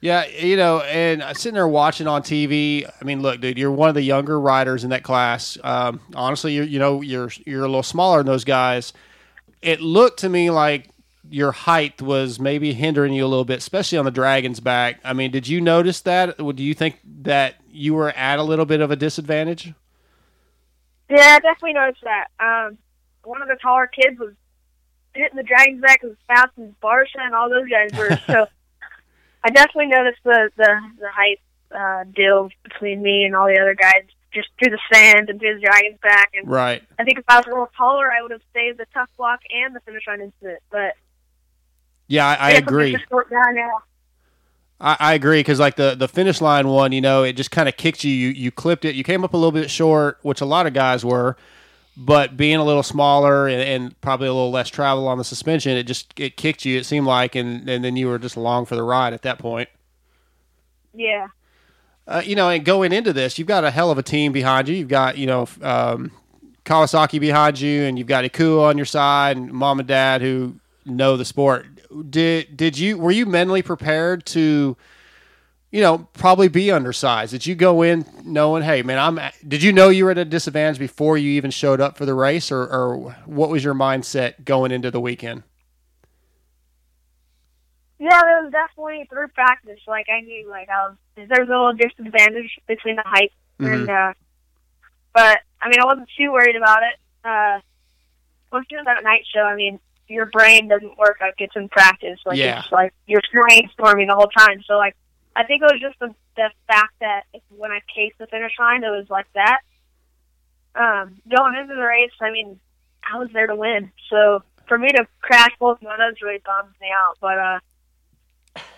Yeah, 0.00 0.26
you 0.26 0.56
know, 0.56 0.80
and 0.80 1.22
sitting 1.36 1.54
there 1.54 1.68
watching 1.68 2.06
on 2.06 2.22
TV. 2.22 2.90
I 3.00 3.04
mean, 3.04 3.20
look, 3.20 3.40
dude, 3.40 3.58
you're 3.58 3.70
one 3.70 3.90
of 3.90 3.94
the 3.94 4.02
younger 4.02 4.40
riders 4.40 4.82
in 4.82 4.90
that 4.90 5.02
class. 5.02 5.58
Um, 5.62 6.00
honestly, 6.14 6.54
you're 6.54 6.64
you 6.64 6.78
know 6.78 7.02
you're 7.02 7.30
you're 7.44 7.64
a 7.64 7.68
little 7.68 7.82
smaller 7.82 8.18
than 8.18 8.26
those 8.26 8.44
guys. 8.44 8.94
It 9.60 9.82
looked 9.82 10.20
to 10.20 10.30
me 10.30 10.50
like 10.50 10.88
your 11.28 11.52
height 11.52 12.00
was 12.00 12.40
maybe 12.40 12.72
hindering 12.72 13.12
you 13.12 13.24
a 13.24 13.28
little 13.28 13.44
bit, 13.44 13.58
especially 13.58 13.98
on 13.98 14.06
the 14.06 14.10
dragon's 14.10 14.58
back. 14.58 15.00
I 15.04 15.12
mean, 15.12 15.30
did 15.30 15.46
you 15.46 15.60
notice 15.60 16.00
that? 16.02 16.38
Do 16.38 16.62
you 16.62 16.74
think 16.74 16.98
that 17.22 17.56
you 17.70 17.92
were 17.92 18.10
at 18.10 18.38
a 18.38 18.42
little 18.42 18.64
bit 18.64 18.80
of 18.80 18.90
a 18.90 18.96
disadvantage? 18.96 19.74
Yeah, 21.10 21.36
I 21.36 21.40
definitely 21.40 21.74
noticed 21.74 22.04
that. 22.04 22.28
Um, 22.40 22.78
one 23.24 23.42
of 23.42 23.48
the 23.48 23.56
taller 23.60 23.86
kids 23.86 24.18
was 24.18 24.32
hitting 25.14 25.36
the 25.36 25.42
dragon's 25.42 25.82
back 25.82 26.02
as 26.04 26.12
fast 26.26 26.52
as 26.58 26.70
Barcia 26.82 27.18
and 27.18 27.34
all 27.34 27.50
those 27.50 27.68
guys 27.68 27.90
were. 27.98 28.18
so 28.26 28.46
I 29.44 29.50
definitely 29.50 29.86
noticed 29.86 30.20
the 30.24 30.50
the, 30.56 30.80
the 30.98 31.08
height 31.12 31.40
uh, 31.74 32.04
deal 32.14 32.50
between 32.62 33.02
me 33.02 33.24
and 33.24 33.34
all 33.34 33.46
the 33.46 33.58
other 33.60 33.74
guys, 33.74 34.02
just 34.32 34.48
through 34.58 34.70
the 34.70 34.80
sand 34.92 35.30
and 35.30 35.38
through 35.40 35.54
the 35.54 35.60
dragon's 35.60 35.98
back. 36.02 36.30
And 36.34 36.48
Right. 36.48 36.82
I 36.98 37.04
think 37.04 37.18
if 37.18 37.24
I 37.28 37.36
was 37.38 37.46
a 37.46 37.50
little 37.50 37.70
taller, 37.76 38.10
I 38.12 38.22
would 38.22 38.30
have 38.32 38.42
saved 38.52 38.78
the 38.78 38.86
tough 38.92 39.08
block 39.16 39.40
and 39.50 39.74
the 39.74 39.80
finish 39.80 40.06
line 40.06 40.20
incident. 40.20 40.60
But 40.70 40.94
Yeah, 42.08 42.26
I, 42.26 42.34
I 42.34 42.50
agree. 42.52 42.94
a 42.94 42.98
short 43.08 43.30
guy 43.30 43.52
now. 43.52 43.82
I, 44.80 44.96
I 44.98 45.14
agree 45.14 45.40
because 45.40 45.60
like 45.60 45.76
the 45.76 45.94
the 45.94 46.08
finish 46.08 46.40
line 46.40 46.66
one, 46.68 46.92
you 46.92 47.00
know, 47.00 47.22
it 47.22 47.34
just 47.34 47.50
kind 47.50 47.68
of 47.68 47.76
kicked 47.76 48.02
you. 48.04 48.12
You 48.12 48.28
you 48.30 48.50
clipped 48.50 48.84
it. 48.84 48.94
You 48.94 49.04
came 49.04 49.24
up 49.24 49.34
a 49.34 49.36
little 49.36 49.52
bit 49.52 49.70
short, 49.70 50.18
which 50.22 50.40
a 50.40 50.46
lot 50.46 50.66
of 50.66 50.72
guys 50.72 51.04
were, 51.04 51.36
but 51.96 52.36
being 52.36 52.56
a 52.56 52.64
little 52.64 52.82
smaller 52.82 53.48
and, 53.48 53.60
and 53.60 54.00
probably 54.00 54.28
a 54.28 54.32
little 54.32 54.50
less 54.50 54.68
travel 54.68 55.08
on 55.08 55.18
the 55.18 55.24
suspension, 55.24 55.76
it 55.76 55.84
just 55.84 56.18
it 56.18 56.36
kicked 56.36 56.64
you. 56.64 56.78
It 56.78 56.86
seemed 56.86 57.06
like, 57.06 57.34
and 57.34 57.68
and 57.68 57.84
then 57.84 57.96
you 57.96 58.08
were 58.08 58.18
just 58.18 58.36
along 58.36 58.66
for 58.66 58.76
the 58.76 58.82
ride 58.82 59.12
at 59.12 59.22
that 59.22 59.38
point. 59.38 59.68
Yeah. 60.94 61.28
Uh, 62.06 62.22
you 62.24 62.34
know, 62.34 62.48
and 62.48 62.64
going 62.64 62.92
into 62.92 63.12
this, 63.12 63.38
you've 63.38 63.46
got 63.46 63.64
a 63.64 63.70
hell 63.70 63.90
of 63.90 63.98
a 63.98 64.02
team 64.02 64.32
behind 64.32 64.68
you. 64.68 64.76
You've 64.76 64.88
got 64.88 65.16
you 65.18 65.26
know 65.26 65.48
um, 65.62 66.10
Kawasaki 66.64 67.20
behind 67.20 67.60
you, 67.60 67.82
and 67.82 67.98
you've 67.98 68.08
got 68.08 68.24
Ikuo 68.24 68.62
on 68.62 68.76
your 68.76 68.86
side, 68.86 69.36
and 69.36 69.52
mom 69.52 69.78
and 69.78 69.88
dad 69.88 70.20
who 70.20 70.56
know 70.84 71.16
the 71.16 71.24
sport. 71.24 71.66
Did 72.08 72.56
did 72.56 72.78
you 72.78 72.98
were 72.98 73.10
you 73.10 73.26
mentally 73.26 73.62
prepared 73.62 74.24
to, 74.26 74.76
you 75.70 75.80
know, 75.80 75.98
probably 76.14 76.48
be 76.48 76.70
undersized? 76.70 77.32
Did 77.32 77.46
you 77.46 77.54
go 77.54 77.82
in 77.82 78.04
knowing, 78.24 78.62
hey 78.62 78.82
man, 78.82 78.98
I'm? 78.98 79.20
Did 79.46 79.62
you 79.62 79.72
know 79.72 79.88
you 79.88 80.04
were 80.04 80.10
at 80.10 80.18
a 80.18 80.24
disadvantage 80.24 80.78
before 80.78 81.16
you 81.16 81.30
even 81.32 81.50
showed 81.50 81.80
up 81.80 81.96
for 81.96 82.04
the 82.06 82.14
race, 82.14 82.50
or 82.50 82.62
or 82.62 82.96
what 83.24 83.50
was 83.50 83.62
your 83.62 83.74
mindset 83.74 84.44
going 84.44 84.72
into 84.72 84.90
the 84.90 85.00
weekend? 85.00 85.42
Yeah, 87.98 88.18
it 88.18 88.44
was 88.44 88.52
definitely 88.52 89.06
through 89.10 89.28
practice. 89.28 89.80
Like 89.86 90.06
I 90.08 90.20
knew, 90.22 90.48
like 90.48 90.68
I 90.70 90.88
was 90.88 90.96
there 91.16 91.44
was 91.44 91.48
a 91.48 91.52
little 91.52 91.72
disadvantage 91.74 92.58
between 92.66 92.96
the 92.96 93.02
height 93.04 93.32
and. 93.58 93.88
Mhm. 93.88 94.10
uh 94.10 94.14
But 95.12 95.40
I 95.60 95.68
mean, 95.68 95.80
I 95.80 95.84
wasn't 95.84 96.08
too 96.16 96.32
worried 96.32 96.56
about 96.56 96.82
it. 96.82 96.96
Uh 97.24 97.60
Once 98.52 98.66
you're 98.70 98.82
that 98.84 99.04
night 99.04 99.22
show, 99.32 99.42
I 99.42 99.54
mean, 99.54 99.78
your 100.08 100.26
brain 100.26 100.66
doesn't 100.66 100.96
work 100.98 101.18
like 101.20 101.34
it's 101.38 101.54
in 101.54 101.68
practice. 101.68 102.18
Like 102.24 102.38
Yeah. 102.38 102.60
it's 102.60 102.72
like 102.72 102.94
you're 103.06 103.20
brainstorming 103.34 104.08
the 104.08 104.14
whole 104.14 104.30
time. 104.36 104.62
So 104.66 104.78
like, 104.78 104.96
I 105.40 105.44
think 105.44 105.62
it 105.62 105.72
was 105.72 105.80
just 105.80 105.98
the 105.98 106.14
the 106.36 106.50
fact 106.66 106.94
that 107.00 107.22
when 107.48 107.70
I 107.70 107.80
cased 107.94 108.18
the 108.18 108.26
finish 108.26 108.52
line, 108.58 108.84
it 108.84 108.90
was 108.90 109.06
like 109.08 109.26
that. 109.34 109.60
Um, 110.74 111.16
going 111.34 111.56
into 111.56 111.74
the 111.74 111.80
race, 111.82 112.12
I 112.20 112.30
mean, 112.30 112.60
I 113.10 113.18
was 113.18 113.28
there 113.32 113.46
to 113.46 113.56
win. 113.56 113.90
So 114.10 114.42
for 114.68 114.78
me 114.78 114.88
to 114.88 115.06
crash 115.20 115.50
both 115.58 115.80
motos 115.80 116.20
really 116.22 116.40
bums 116.44 116.74
me 116.80 116.88
out. 116.94 117.16
But 117.20 117.38
uh, 117.38 117.58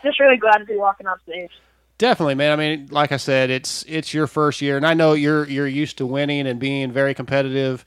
just 0.03 0.21
really 0.21 0.37
glad 0.39 0.59
to 0.59 0.65
be 0.65 0.77
walking 0.77 1.07
off 1.07 1.21
stage. 1.23 1.51
Definitely, 1.99 2.37
man. 2.37 2.53
I 2.53 2.57
mean, 2.57 2.89
like 2.91 3.13
I 3.13 3.17
said, 3.19 3.51
it's 3.51 3.85
it's 3.87 4.15
your 4.15 4.27
first 4.27 4.63
year, 4.63 4.77
and 4.77 4.87
I 4.87 4.95
know 4.95 5.13
you're 5.13 5.47
you're 5.49 5.67
used 5.69 5.99
to 5.99 6.07
winning 6.07 6.47
and 6.47 6.59
being 6.59 6.93
very 6.93 7.15
competitive. 7.15 7.85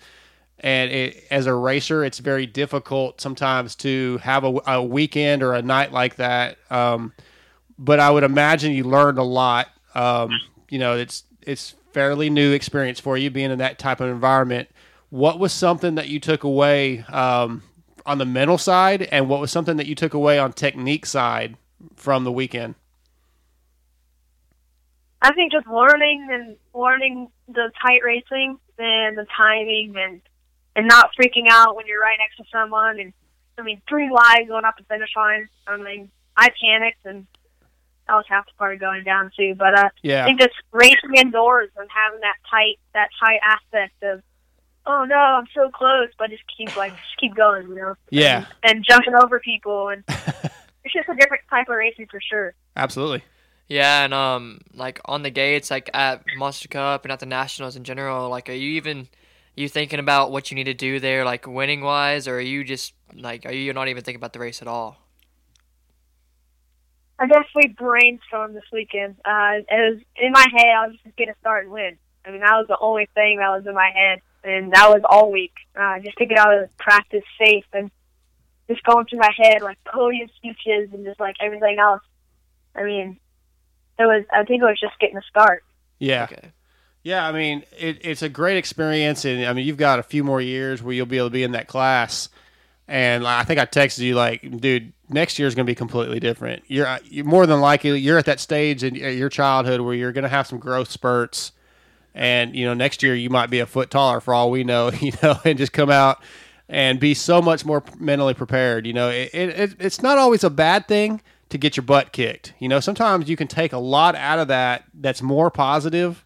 and 0.59 0.91
it, 0.91 1.23
as 1.31 1.47
a 1.47 1.53
racer, 1.53 2.03
it's 2.03 2.19
very 2.19 2.45
difficult 2.45 3.19
sometimes 3.19 3.75
to 3.75 4.17
have 4.19 4.43
a, 4.43 4.61
a 4.67 4.83
weekend 4.83 5.43
or 5.43 5.53
a 5.53 5.61
night 5.61 5.91
like 5.91 6.15
that. 6.15 6.57
Um, 6.69 7.13
but 7.77 7.99
I 7.99 8.09
would 8.09 8.23
imagine 8.23 8.71
you 8.73 8.83
learned 8.83 9.17
a 9.17 9.23
lot. 9.23 9.67
Um, 9.93 10.31
you 10.69 10.79
know, 10.79 10.95
it's 10.95 11.23
it's 11.41 11.75
fairly 11.93 12.29
new 12.29 12.51
experience 12.51 12.99
for 12.99 13.17
you 13.17 13.29
being 13.29 13.51
in 13.51 13.59
that 13.59 13.79
type 13.79 14.01
of 14.01 14.09
environment. 14.09 14.69
What 15.09 15.39
was 15.39 15.53
something 15.53 15.95
that 15.95 16.09
you 16.09 16.19
took 16.19 16.43
away 16.43 16.99
um, 17.09 17.63
on 18.05 18.17
the 18.17 18.25
mental 18.25 18.57
side, 18.57 19.03
and 19.03 19.29
what 19.29 19.39
was 19.39 19.51
something 19.51 19.77
that 19.77 19.87
you 19.87 19.95
took 19.95 20.13
away 20.13 20.39
on 20.39 20.53
technique 20.53 21.05
side 21.05 21.55
from 21.95 22.23
the 22.23 22.31
weekend? 22.31 22.75
I 25.21 25.33
think 25.33 25.51
just 25.51 25.67
learning 25.67 26.27
and 26.31 26.55
learning 26.73 27.29
the 27.47 27.71
tight 27.81 28.01
racing 28.03 28.59
and 28.77 29.17
the 29.17 29.25
timing 29.35 29.95
and 29.97 30.21
and 30.75 30.87
not 30.87 31.11
freaking 31.19 31.47
out 31.49 31.75
when 31.75 31.87
you're 31.87 32.01
right 32.01 32.17
next 32.19 32.37
to 32.37 32.43
someone 32.51 32.99
and 32.99 33.13
I 33.57 33.63
mean 33.63 33.81
three 33.87 34.11
lives 34.11 34.49
going 34.49 34.65
up 34.65 34.77
the 34.77 34.83
finish 34.83 35.09
line. 35.15 35.49
I 35.65 35.77
mean 35.77 36.11
I 36.37 36.51
panicked 36.61 37.05
and 37.05 37.25
that 38.07 38.13
was 38.15 38.25
half 38.27 38.45
the 38.45 38.53
party 38.57 38.77
going 38.77 39.03
down 39.03 39.31
too. 39.37 39.55
But 39.57 39.77
uh 39.77 39.89
Yeah. 40.03 40.23
I 40.23 40.25
think 40.25 40.41
just 40.41 40.53
racing 40.71 41.15
indoors 41.15 41.69
and 41.77 41.87
having 41.93 42.19
that 42.21 42.35
tight 42.49 42.79
that 42.93 43.09
tight 43.19 43.39
aspect 43.45 44.01
of 44.03 44.21
oh 44.85 45.05
no, 45.05 45.15
I'm 45.15 45.47
so 45.53 45.69
close 45.69 46.09
but 46.17 46.29
just 46.29 46.43
keep 46.57 46.75
like 46.77 46.91
just 46.95 47.17
keep 47.19 47.35
going, 47.35 47.67
you 47.69 47.75
know. 47.75 47.95
Yeah, 48.09 48.45
And 48.63 48.85
jumping 48.87 49.15
over 49.15 49.39
people 49.39 49.89
and 49.89 50.03
it's 50.07 50.93
just 50.93 51.09
a 51.09 51.15
different 51.15 51.43
type 51.49 51.67
of 51.69 51.75
racing 51.75 52.07
for 52.09 52.19
sure. 52.21 52.53
absolutely. 52.75 53.23
Yeah, 53.67 54.05
and 54.05 54.13
um, 54.13 54.61
like 54.75 55.01
on 55.05 55.23
the 55.23 55.31
gates, 55.31 55.71
like 55.71 55.89
at 55.91 56.23
Monster 56.37 56.67
Cup 56.67 57.03
and 57.03 57.11
at 57.11 57.19
the 57.19 57.25
Nationals 57.25 57.75
in 57.75 57.83
general, 57.83 58.29
like, 58.29 58.47
are 58.47 58.53
you 58.53 58.69
even 58.73 59.07
you 59.55 59.67
thinking 59.67 59.97
about 59.97 60.31
what 60.31 60.51
you 60.51 60.55
need 60.55 60.65
to 60.65 60.75
do 60.75 60.99
there, 60.99 61.25
like 61.25 61.47
winning 61.47 61.81
wise, 61.81 62.27
or 62.27 62.35
are 62.35 62.41
you 62.41 62.63
just 62.63 62.93
like, 63.15 63.43
are 63.43 63.51
you 63.51 63.73
not 63.73 63.87
even 63.87 64.03
thinking 64.03 64.19
about 64.19 64.33
the 64.33 64.39
race 64.39 64.61
at 64.61 64.67
all? 64.67 64.97
I 67.17 67.27
guess 67.27 67.45
we 67.55 67.73
brainstormed 67.73 68.53
this 68.53 68.63
weekend. 68.73 69.15
Uh, 69.23 69.61
it 69.69 69.93
was 69.93 70.01
in 70.17 70.31
my 70.31 70.45
head. 70.51 70.75
I 70.75 70.87
was 70.87 70.97
just 71.03 71.15
gonna 71.15 71.35
start 71.39 71.63
and 71.65 71.73
win. 71.73 71.97
I 72.25 72.31
mean, 72.31 72.41
that 72.41 72.57
was 72.57 72.67
the 72.67 72.77
only 72.79 73.07
thing 73.13 73.37
that 73.37 73.49
was 73.49 73.65
in 73.65 73.73
my 73.73 73.89
head, 73.93 74.21
and 74.43 74.73
that 74.73 74.89
was 74.89 75.01
all 75.05 75.31
week. 75.31 75.53
Uh, 75.75 75.99
just 75.99 76.17
to 76.17 76.25
get 76.25 76.37
out 76.37 76.53
of 76.53 76.77
practice 76.77 77.23
safe 77.39 77.65
and 77.73 77.89
just 78.67 78.83
going 78.83 79.05
through 79.05 79.19
my 79.19 79.31
head 79.37 79.61
like 79.61 79.77
podium 79.85 80.29
speeches 80.35 80.89
and 80.91 81.05
just 81.05 81.19
like 81.19 81.35
everything 81.39 81.77
else. 81.79 82.01
I 82.75 82.83
mean, 82.83 83.17
it 83.97 84.03
was. 84.03 84.25
I 84.31 84.43
think 84.43 84.61
it 84.61 84.65
was 84.65 84.79
just 84.79 84.99
getting 84.99 85.17
a 85.17 85.23
start. 85.29 85.63
Yeah. 85.99 86.27
Okay. 86.31 86.51
Yeah, 87.03 87.27
I 87.27 87.31
mean, 87.33 87.63
it, 87.77 87.99
it's 88.01 88.23
a 88.23 88.29
great 88.29 88.57
experience, 88.57 89.25
and 89.25 89.45
I 89.45 89.53
mean, 89.53 89.67
you've 89.67 89.77
got 89.77 89.99
a 89.99 90.03
few 90.03 90.23
more 90.23 90.41
years 90.41 90.81
where 90.81 90.91
you'll 90.91 91.05
be 91.05 91.17
able 91.17 91.27
to 91.27 91.33
be 91.33 91.43
in 91.43 91.51
that 91.51 91.67
class. 91.67 92.29
And 92.87 93.23
like, 93.23 93.41
I 93.41 93.43
think 93.43 93.59
I 93.59 93.67
texted 93.67 93.99
you 93.99 94.15
like, 94.15 94.41
dude, 94.59 94.91
next 95.09 95.39
year 95.39 95.47
is 95.47 95.55
going 95.55 95.65
to 95.65 95.69
be 95.69 95.75
completely 95.75 96.19
different. 96.19 96.63
You're, 96.67 96.87
uh, 96.87 96.99
you're 97.05 97.25
more 97.25 97.45
than 97.45 97.61
likely 97.61 97.99
you're 97.99 98.17
at 98.17 98.25
that 98.25 98.39
stage 98.39 98.83
in 98.83 98.93
uh, 98.95 99.07
your 99.07 99.29
childhood 99.29 99.81
where 99.81 99.93
you're 99.93 100.11
going 100.11 100.23
to 100.23 100.29
have 100.29 100.47
some 100.47 100.59
growth 100.59 100.89
spurts, 100.89 101.51
and 102.13 102.55
you 102.55 102.65
know, 102.65 102.73
next 102.73 103.03
year 103.03 103.15
you 103.15 103.29
might 103.29 103.49
be 103.49 103.59
a 103.59 103.65
foot 103.65 103.89
taller 103.89 104.19
for 104.19 104.33
all 104.33 104.51
we 104.51 104.63
know, 104.63 104.91
you 104.99 105.11
know, 105.21 105.39
and 105.43 105.57
just 105.57 105.73
come 105.73 105.89
out 105.89 106.21
and 106.67 106.99
be 106.99 107.13
so 107.13 107.41
much 107.41 107.65
more 107.65 107.83
mentally 107.99 108.33
prepared. 108.33 108.87
You 108.87 108.93
know, 108.93 109.09
it, 109.09 109.33
it, 109.33 109.75
it's 109.79 110.01
not 110.01 110.17
always 110.17 110.43
a 110.43 110.49
bad 110.49 110.87
thing 110.87 111.21
to 111.49 111.57
get 111.57 111.77
your 111.77 111.83
butt 111.83 112.11
kicked. 112.11 112.53
You 112.59 112.67
know, 112.67 112.79
sometimes 112.79 113.29
you 113.29 113.35
can 113.35 113.47
take 113.47 113.73
a 113.73 113.77
lot 113.77 114.15
out 114.15 114.39
of 114.39 114.47
that 114.47 114.85
that's 114.93 115.21
more 115.21 115.51
positive 115.51 116.25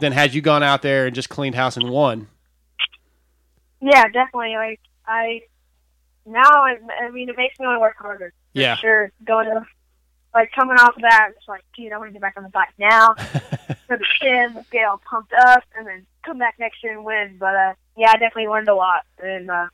than 0.00 0.12
had 0.12 0.34
you 0.34 0.40
gone 0.40 0.62
out 0.62 0.82
there 0.82 1.06
and 1.06 1.14
just 1.14 1.28
cleaned 1.28 1.54
house 1.54 1.76
and 1.76 1.90
won. 1.90 2.28
Yeah, 3.80 4.04
definitely. 4.08 4.54
Like 4.56 4.80
I 5.06 5.42
now, 6.26 6.42
I, 6.42 6.76
I 7.00 7.10
mean, 7.10 7.28
it 7.28 7.36
makes 7.36 7.58
me 7.58 7.66
want 7.66 7.76
to 7.76 7.80
work 7.80 7.96
harder. 7.98 8.32
Yeah. 8.52 8.76
sure. 8.76 9.12
Going 9.24 9.46
to 9.46 9.64
like 10.34 10.50
coming 10.52 10.76
off 10.76 10.96
of 10.96 11.02
that, 11.02 11.30
it's 11.34 11.48
like, 11.48 11.64
dude, 11.74 11.92
I 11.92 11.98
want 11.98 12.10
to 12.10 12.12
get 12.12 12.20
back 12.20 12.34
on 12.36 12.42
the 12.42 12.50
bike 12.50 12.74
now 12.78 13.14
for 13.86 13.96
the 13.96 14.04
let's 14.54 14.68
get 14.70 14.84
all 14.84 15.00
pumped 15.08 15.32
up, 15.32 15.62
and 15.76 15.86
then 15.86 16.06
come 16.22 16.38
back 16.38 16.56
next 16.58 16.84
year 16.84 16.92
and 16.92 17.04
win. 17.04 17.36
But 17.38 17.54
uh, 17.54 17.74
yeah, 17.96 18.10
I 18.10 18.18
definitely 18.18 18.48
learned 18.48 18.68
a 18.68 18.74
lot, 18.74 19.04
and 19.22 19.50
uh, 19.50 19.68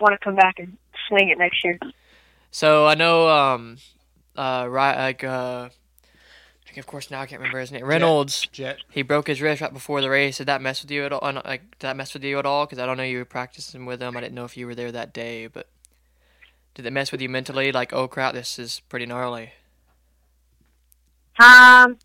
want 0.00 0.12
to 0.12 0.18
come 0.22 0.34
back 0.34 0.58
and 0.58 0.76
swing 1.08 1.30
it 1.30 1.38
next 1.38 1.64
year. 1.64 1.78
So 2.50 2.86
I 2.86 2.94
know, 2.94 3.28
um, 3.28 3.78
uh, 4.36 4.66
right, 4.68 5.06
like, 5.06 5.24
uh, 5.24 5.62
like, 5.62 5.72
of 6.80 6.86
course 6.86 7.10
now 7.10 7.20
I 7.20 7.26
can't 7.26 7.40
remember 7.40 7.60
his 7.60 7.72
name. 7.72 7.84
Reynolds. 7.84 8.46
Jet. 8.52 8.78
He 8.90 9.02
broke 9.02 9.26
his 9.26 9.40
wrist 9.40 9.60
right 9.60 9.72
before 9.72 10.00
the 10.00 10.10
race. 10.10 10.38
Did 10.38 10.46
that 10.46 10.62
mess 10.62 10.82
with 10.82 10.90
you 10.90 11.04
at 11.04 11.12
all? 11.12 11.20
Like, 11.44 11.62
did 11.72 11.80
that 11.80 11.96
mess 11.96 12.14
with 12.14 12.24
you 12.24 12.38
at 12.38 12.46
all? 12.46 12.66
Because 12.66 12.78
I 12.78 12.86
don't 12.86 12.96
know 12.96 13.02
you 13.02 13.18
were 13.18 13.24
practicing 13.24 13.86
with 13.86 14.02
him. 14.02 14.16
I 14.16 14.20
didn't 14.20 14.34
know 14.34 14.44
if 14.44 14.56
you 14.56 14.66
were 14.66 14.74
there 14.74 14.92
that 14.92 15.12
day, 15.12 15.46
but 15.46 15.68
did 16.74 16.86
it 16.86 16.92
mess 16.92 17.12
with 17.12 17.20
you 17.20 17.28
mentally? 17.28 17.72
Like, 17.72 17.92
oh 17.92 18.08
crap, 18.08 18.34
this 18.34 18.58
is 18.58 18.80
pretty 18.88 19.06
gnarly. 19.06 19.52
Um, 21.38 21.98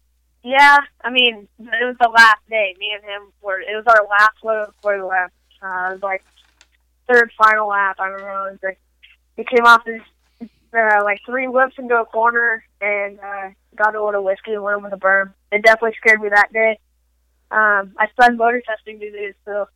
yeah, 0.44 0.78
I 1.04 1.10
mean, 1.10 1.48
it 1.60 1.86
was 1.86 1.96
the 2.00 2.10
last 2.10 2.40
day. 2.50 2.76
Me 2.80 2.94
and 2.96 3.04
him 3.04 3.34
were. 3.42 3.60
It 3.60 3.76
was 3.76 3.86
our 3.88 4.08
last 4.08 4.38
load 4.44 4.68
before 4.76 4.98
the 4.98 5.06
lap. 5.06 5.32
Uh, 5.62 5.90
it 5.90 5.94
was 5.94 6.02
like 6.02 6.24
third 7.10 7.32
final 7.38 7.68
lap. 7.68 7.98
I 8.00 8.08
remember 8.08 8.50
it 8.50 8.52
was 8.52 8.60
like 8.64 8.80
we 9.38 9.44
came 9.44 9.66
off 9.66 9.84
this 9.86 10.02
uh, 10.74 11.04
like 11.04 11.20
three 11.26 11.48
whips 11.48 11.76
into 11.78 11.96
a 11.96 12.06
corner 12.06 12.64
and 12.82 13.20
uh, 13.20 13.50
got 13.76 13.96
a 13.96 14.04
little 14.04 14.24
whiskey 14.24 14.54
and 14.54 14.64
went 14.64 14.78
over 14.78 14.90
the 14.90 14.98
berm. 14.98 15.34
It 15.52 15.64
definitely 15.64 15.96
scared 15.98 16.22
me 16.22 16.30
that 16.30 16.52
day. 16.54 16.80
Um, 17.50 17.94
I 17.98 18.08
started 18.14 18.38
motor 18.38 18.62
testing 18.68 19.00
to 19.00 19.12
do 19.12 19.34
so 19.46 19.68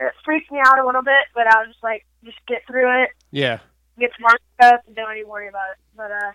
it 0.00 0.12
freaked 0.24 0.50
me 0.50 0.60
out 0.64 0.78
a 0.78 0.86
little 0.86 1.02
bit, 1.02 1.26
but 1.34 1.46
I 1.46 1.58
was 1.60 1.68
just 1.68 1.82
like, 1.82 2.06
just 2.24 2.38
get 2.46 2.66
through 2.66 3.02
it, 3.02 3.10
Yeah. 3.32 3.58
get 3.98 4.10
mark 4.20 4.40
up, 4.60 4.82
and 4.86 4.94
don't 4.94 5.16
even 5.16 5.28
worry 5.28 5.48
about 5.48 5.70
it. 5.72 5.78
But 5.96 6.10
uh, 6.12 6.32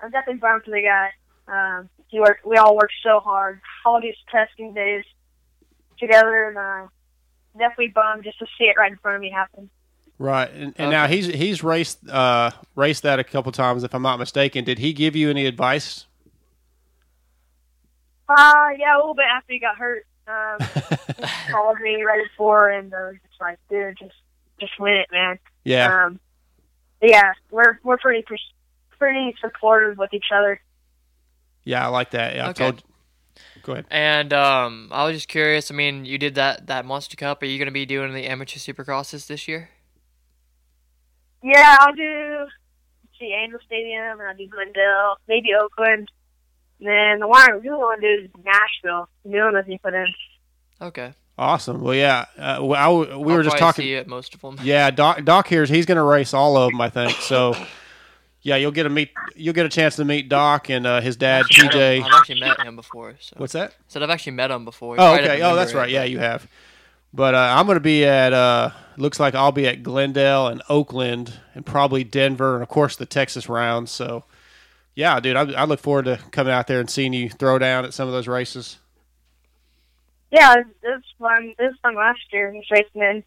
I'm 0.00 0.10
definitely 0.10 0.40
bummed 0.40 0.64
for 0.64 0.70
the 0.72 0.82
guy. 0.82 1.10
Um, 1.46 1.88
he 2.08 2.18
worked. 2.20 2.44
We 2.44 2.56
all 2.56 2.76
worked 2.76 2.94
so 3.02 3.20
hard, 3.20 3.60
all 3.84 4.00
these 4.00 4.16
testing 4.30 4.74
days 4.74 5.04
together, 5.98 6.48
and 6.48 6.58
uh, 6.58 6.88
definitely 7.56 7.92
bummed 7.94 8.24
just 8.24 8.38
to 8.40 8.46
see 8.58 8.64
it 8.64 8.76
right 8.76 8.90
in 8.90 8.98
front 8.98 9.16
of 9.16 9.20
me 9.20 9.30
happen. 9.30 9.70
Right. 10.18 10.50
And, 10.50 10.74
and 10.76 10.90
now 10.90 11.06
he's 11.08 11.26
he's 11.26 11.62
raced 11.64 12.08
uh, 12.08 12.50
raced 12.76 13.02
that 13.02 13.18
a 13.18 13.24
couple 13.24 13.50
times, 13.52 13.82
if 13.82 13.94
I'm 13.94 14.02
not 14.02 14.18
mistaken. 14.18 14.64
Did 14.64 14.78
he 14.78 14.92
give 14.92 15.16
you 15.16 15.28
any 15.30 15.46
advice? 15.46 16.06
Uh, 18.28 18.68
yeah, 18.78 18.96
a 18.96 18.98
little 18.98 19.14
bit 19.14 19.26
after 19.30 19.52
he 19.52 19.58
got 19.58 19.76
hurt. 19.76 20.06
Um, 20.26 20.58
he 21.46 21.52
called 21.52 21.78
me 21.80 22.02
right 22.02 22.22
before, 22.30 22.70
and 22.70 22.92
uh, 22.94 22.96
was 23.10 23.16
just 23.28 23.40
like, 23.40 23.58
dude, 23.68 23.98
just 23.98 24.14
just 24.60 24.72
win 24.78 24.94
it, 24.94 25.08
man. 25.12 25.38
Yeah. 25.64 26.06
Um, 26.06 26.20
yeah, 27.02 27.32
we're 27.50 27.78
we're 27.82 27.98
pretty 27.98 28.22
pers- 28.22 28.52
pretty 28.98 29.34
supportive 29.40 29.98
with 29.98 30.14
each 30.14 30.26
other. 30.34 30.60
Yeah, 31.64 31.84
I 31.84 31.88
like 31.88 32.10
that. 32.12 32.34
Yeah, 32.34 32.46
I 32.46 32.50
Okay. 32.50 32.64
told. 32.64 32.82
Go 33.62 33.72
ahead. 33.72 33.86
And 33.90 34.32
um, 34.32 34.88
I 34.92 35.04
was 35.06 35.16
just 35.16 35.28
curious. 35.28 35.70
I 35.70 35.74
mean, 35.74 36.04
you 36.04 36.18
did 36.18 36.36
that 36.36 36.68
that 36.68 36.84
Monster 36.84 37.16
Cup. 37.16 37.42
Are 37.42 37.46
you 37.46 37.58
going 37.58 37.66
to 37.66 37.72
be 37.72 37.84
doing 37.84 38.14
the 38.14 38.26
amateur 38.26 38.58
Supercrosses 38.58 39.26
this 39.26 39.48
year? 39.48 39.70
Yeah, 41.44 41.76
I'll 41.80 41.92
do 41.94 42.46
see 43.20 43.32
Angel 43.32 43.60
Stadium, 43.66 44.18
and 44.18 44.22
I'll 44.22 44.36
do 44.36 44.48
Glendale, 44.48 45.16
maybe 45.28 45.48
Oakland. 45.54 46.10
And 46.80 46.88
then 46.88 47.20
the 47.20 47.28
one 47.28 47.42
I 47.42 47.52
really 47.52 47.68
want 47.76 48.00
to 48.00 48.16
do 48.18 48.24
is 48.24 48.30
Nashville. 48.44 49.08
New 49.24 49.42
one 49.44 49.54
that 49.54 49.66
he 49.66 49.78
put 49.78 49.94
in. 49.94 50.06
Okay. 50.80 51.12
Awesome. 51.36 51.80
Well, 51.82 51.94
yeah. 51.94 52.26
Uh, 52.38 52.58
well, 52.62 52.74
I 52.80 52.84
w- 52.84 53.18
we 53.24 53.32
I'll 53.32 53.38
were 53.38 53.42
just 53.44 53.58
talking. 53.58 53.84
see 53.84 53.90
you 53.90 53.98
at 53.98 54.08
most 54.08 54.34
of 54.34 54.40
them. 54.40 54.56
Yeah, 54.62 54.90
Doc, 54.90 55.24
Doc 55.24 55.46
here's 55.48 55.68
he's 55.68 55.86
going 55.86 55.96
to 55.96 56.02
race 56.02 56.32
all 56.32 56.56
of 56.56 56.70
them, 56.72 56.80
I 56.80 56.88
think. 56.90 57.12
So, 57.18 57.54
yeah, 58.42 58.56
you'll 58.56 58.70
get 58.72 58.86
a 58.86 58.90
meet. 58.90 59.10
You'll 59.36 59.54
get 59.54 59.66
a 59.66 59.70
chance 59.70 59.96
to 59.96 60.04
meet 60.04 60.28
Doc 60.28 60.70
and 60.70 60.86
uh, 60.86 61.00
his 61.00 61.16
dad, 61.16 61.44
I've 61.50 61.64
met 61.64 61.74
him- 61.74 61.80
TJ. 61.80 62.02
I've 62.04 62.12
actually 62.12 62.40
met 62.40 62.60
him 62.60 62.76
before. 62.76 63.14
So. 63.20 63.34
What's 63.36 63.52
that? 63.52 63.70
I 63.70 63.74
Said 63.88 64.02
I've 64.02 64.10
actually 64.10 64.32
met 64.32 64.50
him 64.50 64.64
before. 64.64 64.96
Oh, 64.98 65.14
okay. 65.14 65.42
Oh, 65.42 65.54
that's 65.56 65.72
it, 65.72 65.76
right. 65.76 65.90
Yeah, 65.90 66.04
you 66.04 66.18
have. 66.20 66.46
But 67.12 67.34
uh, 67.34 67.54
I'm 67.56 67.66
going 67.66 67.76
to 67.76 67.80
be 67.80 68.04
at. 68.04 68.32
Looks 68.96 69.18
like 69.18 69.34
I'll 69.34 69.52
be 69.52 69.66
at 69.66 69.82
Glendale 69.82 70.46
and 70.46 70.62
Oakland 70.68 71.34
and 71.54 71.66
probably 71.66 72.04
Denver 72.04 72.54
and 72.54 72.62
of 72.62 72.68
course 72.68 72.96
the 72.96 73.06
Texas 73.06 73.48
rounds. 73.48 73.90
So, 73.90 74.24
yeah, 74.94 75.18
dude, 75.20 75.36
I, 75.36 75.52
I 75.52 75.64
look 75.64 75.80
forward 75.80 76.04
to 76.04 76.18
coming 76.30 76.52
out 76.52 76.66
there 76.66 76.80
and 76.80 76.88
seeing 76.88 77.12
you 77.12 77.28
throw 77.28 77.58
down 77.58 77.84
at 77.84 77.94
some 77.94 78.06
of 78.06 78.14
those 78.14 78.28
races. 78.28 78.78
Yeah, 80.30 80.54
it 80.54 80.66
was 80.82 81.02
fun. 81.18 81.54
It 81.58 81.62
was 81.62 81.74
fun 81.82 81.94
last 81.94 82.20
year. 82.32 82.52
Just 82.52 82.70
racing 82.70 83.02
in 83.02 83.24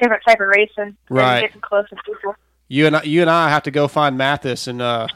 different 0.00 0.22
type 0.26 0.40
of 0.40 0.48
racing, 0.48 0.96
Right. 1.08 1.42
Getting 1.42 1.60
close 1.60 1.88
to 1.90 1.96
people. 2.04 2.34
You 2.68 2.86
and 2.86 2.96
I, 2.96 3.02
you 3.02 3.20
and 3.20 3.30
I 3.30 3.48
have 3.50 3.64
to 3.64 3.70
go 3.70 3.88
find 3.88 4.16
Matthes 4.16 4.68
and 4.68 4.80
uh, 4.80 5.08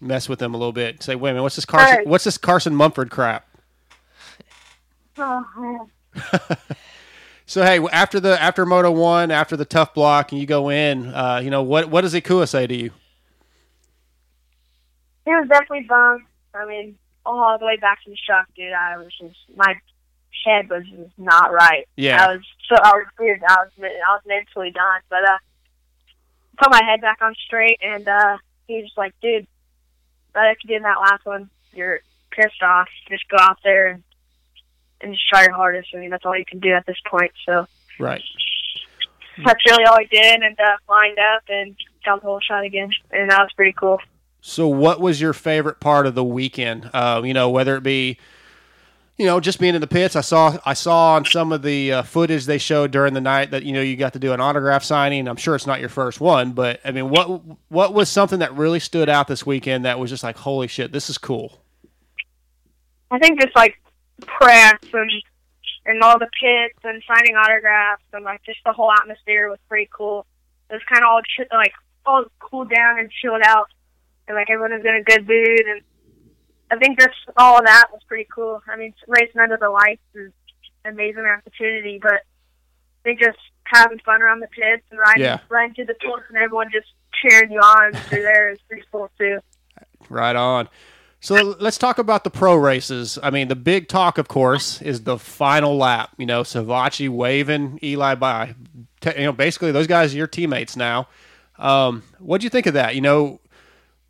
mess 0.00 0.28
with 0.28 0.40
him 0.40 0.54
a 0.54 0.58
little 0.58 0.72
bit. 0.72 1.02
Say, 1.02 1.14
wait 1.14 1.30
a 1.30 1.32
minute, 1.34 1.42
what's 1.42 1.56
this 1.56 1.64
Carson? 1.64 1.96
Right. 1.98 2.06
What's 2.06 2.24
this 2.24 2.38
Carson 2.38 2.74
Mumford 2.74 3.10
crap? 3.10 3.46
Oh. 5.16 5.88
So 7.48 7.62
hey, 7.62 7.80
after 7.90 8.20
the 8.20 8.40
after 8.40 8.66
Moto 8.66 8.90
One, 8.90 9.30
after 9.30 9.56
the 9.56 9.64
tough 9.64 9.94
block, 9.94 10.32
and 10.32 10.40
you 10.40 10.46
go 10.46 10.68
in, 10.68 11.06
uh, 11.06 11.40
you 11.42 11.48
know 11.48 11.62
what 11.62 11.88
what 11.88 12.02
does 12.02 12.12
Ikua 12.12 12.46
say 12.46 12.66
to 12.66 12.76
you? 12.76 12.90
It 15.24 15.30
was 15.30 15.48
definitely 15.48 15.86
bummed. 15.88 16.24
I 16.54 16.66
mean, 16.66 16.98
all 17.24 17.58
the 17.58 17.64
way 17.64 17.78
back 17.78 18.04
to 18.04 18.10
the 18.10 18.16
shock, 18.16 18.48
dude. 18.54 18.74
I 18.74 18.98
was 18.98 19.06
just 19.18 19.38
my 19.56 19.74
head 20.44 20.68
was 20.68 20.84
just 20.90 21.18
not 21.18 21.50
right. 21.50 21.88
Yeah. 21.96 22.22
I 22.22 22.34
was 22.34 22.44
so 22.68 22.76
I 22.76 22.92
was 22.92 23.06
weird. 23.18 23.42
I 23.48 23.56
was 23.64 23.70
I 23.80 24.12
was 24.12 24.22
mentally 24.26 24.70
done, 24.70 25.00
but 25.08 25.24
uh, 25.24 25.38
put 26.58 26.70
my 26.70 26.82
head 26.84 27.00
back 27.00 27.22
on 27.22 27.34
straight, 27.46 27.78
and 27.80 28.06
uh, 28.06 28.36
he 28.66 28.74
was 28.74 28.84
just 28.84 28.98
like, 28.98 29.14
"Dude, 29.22 29.46
right 30.34 30.50
after 30.50 30.68
doing 30.68 30.82
that 30.82 31.00
last 31.00 31.24
one, 31.24 31.48
you're 31.72 32.00
pissed 32.30 32.62
off. 32.62 32.88
Just 33.08 33.26
go 33.30 33.38
out 33.40 33.56
there 33.64 33.86
and 33.86 34.02
and 35.00 35.12
just 35.12 35.28
try 35.28 35.42
your 35.42 35.54
hardest. 35.54 35.88
I 35.94 35.98
mean, 35.98 36.10
that's 36.10 36.24
all 36.24 36.36
you 36.36 36.44
can 36.44 36.60
do 36.60 36.72
at 36.72 36.86
this 36.86 36.96
point. 37.06 37.32
So 37.46 37.66
Right. 37.98 38.22
that's 39.44 39.60
really 39.66 39.84
all 39.84 39.96
I 39.98 40.04
did, 40.04 40.42
and 40.42 40.58
uh, 40.58 40.76
lined 40.88 41.18
up 41.18 41.42
and 41.48 41.76
got 42.04 42.20
the 42.20 42.26
whole 42.26 42.40
shot 42.40 42.64
again, 42.64 42.90
and 43.10 43.30
that 43.30 43.40
was 43.40 43.52
pretty 43.56 43.72
cool. 43.72 44.00
So, 44.40 44.68
what 44.68 45.00
was 45.00 45.20
your 45.20 45.32
favorite 45.32 45.80
part 45.80 46.06
of 46.06 46.14
the 46.14 46.24
weekend? 46.24 46.90
Uh, 46.94 47.22
you 47.24 47.34
know, 47.34 47.50
whether 47.50 47.76
it 47.76 47.82
be, 47.82 48.18
you 49.16 49.26
know, 49.26 49.40
just 49.40 49.58
being 49.58 49.74
in 49.74 49.80
the 49.80 49.88
pits. 49.88 50.14
I 50.14 50.20
saw 50.20 50.58
I 50.64 50.74
saw 50.74 51.14
on 51.16 51.24
some 51.24 51.50
of 51.52 51.62
the 51.62 51.92
uh, 51.92 52.02
footage 52.02 52.46
they 52.46 52.58
showed 52.58 52.92
during 52.92 53.14
the 53.14 53.20
night 53.20 53.50
that 53.50 53.64
you 53.64 53.72
know 53.72 53.80
you 53.80 53.96
got 53.96 54.12
to 54.12 54.20
do 54.20 54.32
an 54.32 54.40
autograph 54.40 54.84
signing. 54.84 55.26
I'm 55.26 55.36
sure 55.36 55.56
it's 55.56 55.66
not 55.66 55.80
your 55.80 55.88
first 55.88 56.20
one, 56.20 56.52
but 56.52 56.80
I 56.84 56.92
mean, 56.92 57.10
what 57.10 57.42
what 57.68 57.94
was 57.94 58.08
something 58.08 58.38
that 58.38 58.54
really 58.54 58.78
stood 58.78 59.08
out 59.08 59.26
this 59.26 59.44
weekend 59.44 59.84
that 59.84 59.98
was 59.98 60.08
just 60.08 60.22
like, 60.22 60.36
holy 60.36 60.68
shit, 60.68 60.92
this 60.92 61.10
is 61.10 61.18
cool. 61.18 61.60
I 63.10 63.18
think 63.18 63.40
just 63.40 63.56
like 63.56 63.74
press 64.26 64.78
and 64.92 65.10
and 65.86 66.02
all 66.02 66.18
the 66.18 66.28
pits 66.40 66.78
and 66.84 67.02
signing 67.06 67.34
autographs 67.36 68.02
and 68.12 68.24
like 68.24 68.42
just 68.44 68.58
the 68.66 68.72
whole 68.72 68.92
atmosphere 68.92 69.48
was 69.48 69.58
pretty 69.68 69.88
cool. 69.92 70.26
It 70.70 70.74
was 70.74 70.82
kind 70.92 71.02
of 71.02 71.08
all 71.08 71.22
ch- 71.22 71.48
like 71.52 71.72
all 72.04 72.24
cooled 72.40 72.70
down 72.70 72.98
and 72.98 73.10
chilled 73.10 73.42
out, 73.44 73.68
and 74.26 74.36
like 74.36 74.50
everyone 74.50 74.72
was 74.72 74.84
in 74.84 74.94
a 74.94 75.02
good 75.02 75.26
mood. 75.26 75.60
And 75.66 75.80
I 76.70 76.76
think 76.76 76.98
just 77.00 77.16
all 77.36 77.58
of 77.58 77.64
that 77.64 77.86
was 77.92 78.02
pretty 78.06 78.28
cool. 78.34 78.62
I 78.68 78.76
mean, 78.76 78.92
racing 79.06 79.40
under 79.40 79.56
the 79.56 79.70
lights 79.70 80.02
is 80.14 80.32
an 80.84 80.92
amazing 80.92 81.24
opportunity, 81.24 81.98
but 82.02 82.12
I 82.14 83.02
think 83.04 83.20
just 83.20 83.38
having 83.64 83.98
fun 84.00 84.20
around 84.22 84.40
the 84.40 84.48
pits 84.48 84.84
and 84.90 84.98
riding 84.98 85.22
Yeah. 85.22 85.38
riding 85.48 85.74
through 85.74 85.86
the 85.86 85.94
pits 85.94 86.24
and 86.28 86.36
everyone 86.36 86.70
just 86.72 86.88
cheering 87.22 87.50
you 87.52 87.60
on 87.60 87.92
through 87.92 88.22
there 88.22 88.50
is 88.50 88.58
pretty 88.68 88.84
cool 88.92 89.10
too. 89.18 89.38
Right 90.10 90.36
on. 90.36 90.68
So 91.20 91.56
let's 91.58 91.78
talk 91.78 91.98
about 91.98 92.22
the 92.22 92.30
pro 92.30 92.54
races. 92.54 93.18
I 93.22 93.30
mean, 93.30 93.48
the 93.48 93.56
big 93.56 93.88
talk, 93.88 94.18
of 94.18 94.28
course, 94.28 94.80
is 94.80 95.02
the 95.02 95.18
final 95.18 95.76
lap. 95.76 96.10
You 96.16 96.26
know, 96.26 96.42
Savatgy 96.42 97.08
waving 97.08 97.80
Eli 97.82 98.14
by. 98.14 98.54
Te- 99.00 99.18
You 99.18 99.24
know, 99.24 99.32
basically 99.32 99.72
those 99.72 99.88
guys 99.88 100.14
are 100.14 100.16
your 100.16 100.28
teammates 100.28 100.76
now. 100.76 101.08
Um, 101.58 102.04
what 102.20 102.40
do 102.40 102.44
you 102.44 102.50
think 102.50 102.66
of 102.66 102.74
that? 102.74 102.94
You 102.94 103.00
know, 103.00 103.40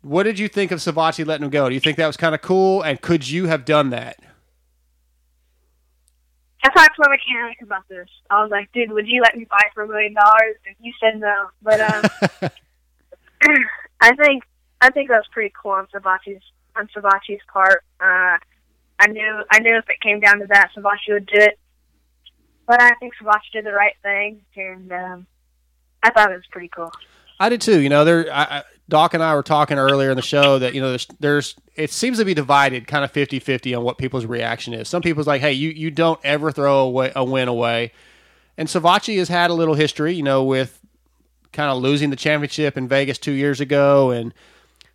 what 0.01 0.23
did 0.23 0.37
you 0.37 0.47
think 0.47 0.71
of 0.71 0.79
Savatgy 0.79 1.25
letting 1.25 1.45
him 1.45 1.49
go? 1.49 1.67
Do 1.67 1.73
you 1.73 1.81
think 1.81 1.97
that 1.97 2.05
was 2.05 2.15
kind 2.17 2.35
of 2.35 2.41
cool? 2.41 2.83
And 2.83 3.01
could 3.01 3.27
you 3.27 3.47
have 3.47 3.65
done 3.65 3.89
that? 3.89 4.17
I 6.63 6.69
talked 6.69 6.95
to 6.95 7.01
my 7.07 7.15
mechanic 7.15 7.61
about 7.63 7.87
this. 7.89 8.07
I 8.29 8.41
was 8.41 8.51
like, 8.51 8.71
dude, 8.71 8.91
would 8.91 9.07
you 9.07 9.21
let 9.21 9.35
me 9.35 9.45
buy 9.49 9.63
for 9.73 9.83
a 9.83 9.87
million 9.87 10.13
dollars? 10.13 10.57
And 10.67 10.75
he 10.79 10.93
said 11.01 11.19
no. 11.19 11.47
But 11.63 11.79
um, 11.81 12.03
I 14.01 14.15
think 14.15 14.43
I 14.81 14.91
think 14.91 15.09
that 15.09 15.17
was 15.17 15.27
pretty 15.31 15.51
cool 15.59 15.71
on 15.71 15.87
Savatgy's 15.87 16.43
on 16.79 16.87
Savatgy's 16.87 17.41
part. 17.51 17.83
Uh, 17.99 18.37
I 18.99 19.07
knew 19.07 19.43
I 19.51 19.59
knew 19.59 19.77
if 19.77 19.89
it 19.89 19.99
came 20.01 20.19
down 20.19 20.39
to 20.39 20.47
that, 20.47 20.71
Savatgy 20.75 21.13
would 21.13 21.25
do 21.27 21.39
it. 21.39 21.59
But 22.65 22.81
I 22.81 22.91
think 22.99 23.13
Savatgy 23.21 23.51
did 23.53 23.65
the 23.65 23.73
right 23.73 23.95
thing, 24.03 24.41
and 24.55 24.91
um, 24.91 25.27
I 26.03 26.11
thought 26.11 26.31
it 26.31 26.35
was 26.35 26.45
pretty 26.51 26.69
cool. 26.69 26.91
I 27.39 27.49
did 27.49 27.61
too. 27.61 27.79
You 27.79 27.89
know, 27.89 28.05
there. 28.05 28.27
I, 28.31 28.63
Doc 28.89 29.13
and 29.13 29.21
I 29.21 29.35
were 29.35 29.43
talking 29.43 29.77
earlier 29.77 30.09
in 30.09 30.15
the 30.15 30.23
show 30.23 30.57
that 30.59 30.73
you 30.73 30.81
know 30.81 30.89
there's 30.89 31.07
there's 31.19 31.55
it 31.75 31.91
seems 31.91 32.17
to 32.17 32.25
be 32.25 32.33
divided, 32.33 32.87
kind 32.87 33.05
of 33.05 33.13
50-50 33.13 33.77
on 33.77 33.83
what 33.83 33.97
people's 33.97 34.25
reaction 34.25 34.73
is. 34.73 34.89
Some 34.89 35.01
people's 35.01 35.27
like, 35.27 35.41
hey, 35.41 35.53
you 35.53 35.69
you 35.69 35.91
don't 35.91 36.19
ever 36.23 36.51
throw 36.51 36.79
away 36.79 37.11
a 37.15 37.23
win 37.23 37.47
away, 37.47 37.91
and 38.57 38.67
Savatgy 38.67 39.17
has 39.19 39.29
had 39.29 39.51
a 39.51 39.53
little 39.53 39.75
history, 39.75 40.13
you 40.13 40.23
know, 40.23 40.43
with 40.43 40.79
kind 41.53 41.71
of 41.71 41.81
losing 41.81 42.09
the 42.09 42.15
championship 42.15 42.77
in 42.77 42.87
Vegas 42.87 43.17
two 43.17 43.31
years 43.31 43.61
ago, 43.61 44.11
and 44.11 44.33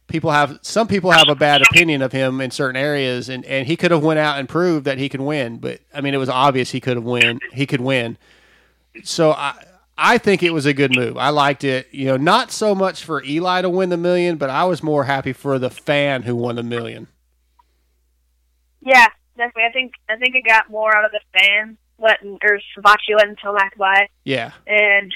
people 0.07 0.31
have 0.31 0.59
some 0.63 0.87
people 0.87 1.11
have 1.11 1.29
a 1.29 1.35
bad 1.35 1.63
opinion 1.63 2.03
of 2.03 2.13
him 2.13 2.41
in 2.41 2.51
certain 2.51 2.77
areas, 2.77 3.29
and 3.29 3.45
and 3.45 3.67
he 3.67 3.77
could 3.77 3.91
have 3.91 4.03
went 4.03 4.19
out 4.19 4.39
and 4.39 4.49
proved 4.49 4.85
that 4.85 4.99
he 4.99 5.09
can 5.09 5.25
win, 5.25 5.59
but 5.59 5.81
I 5.95 6.01
mean 6.01 6.15
it 6.15 6.19
was 6.19 6.29
obvious 6.29 6.71
he 6.71 6.81
could 6.81 6.97
have 6.97 7.05
win, 7.05 7.41
he 7.53 7.67
could 7.67 7.81
win. 7.81 8.17
So 9.03 9.33
I 9.33 9.55
I 9.97 10.19
think 10.19 10.43
it 10.43 10.51
was 10.51 10.67
a 10.67 10.75
good 10.75 10.95
move. 10.97 11.17
I 11.17 11.31
liked 11.31 11.65
it. 11.65 11.89
You 11.93 12.07
know, 12.07 12.17
not 12.17 12.51
so 12.51 12.75
much 12.75 13.05
for 13.05 13.23
Eli 13.23 13.63
to 13.63 13.71
win 13.71 13.91
the 13.91 13.97
million, 13.97 14.37
but 14.37 14.51
I 14.51 14.65
was 14.65 14.83
more 14.83 15.05
happy 15.05 15.33
for 15.33 15.59
the 15.59 15.71
fan 15.71 16.23
who 16.23 16.35
won 16.35 16.57
the 16.57 16.63
million. 16.63 17.07
Yeah, 18.81 19.07
definitely. 19.37 19.65
I 19.65 19.73
think 19.73 19.93
I 20.09 20.17
think 20.17 20.35
it 20.35 20.45
got 20.45 20.71
more 20.71 20.95
out 20.97 21.05
of 21.05 21.13
the 21.13 21.21
fans 21.33 21.77
letting 21.99 22.39
or 22.43 22.61
Savatgy 22.77 23.17
letting 23.17 23.37
Tomac 23.37 23.77
buy, 23.79 24.09
Yeah. 24.25 24.53
and 24.67 25.13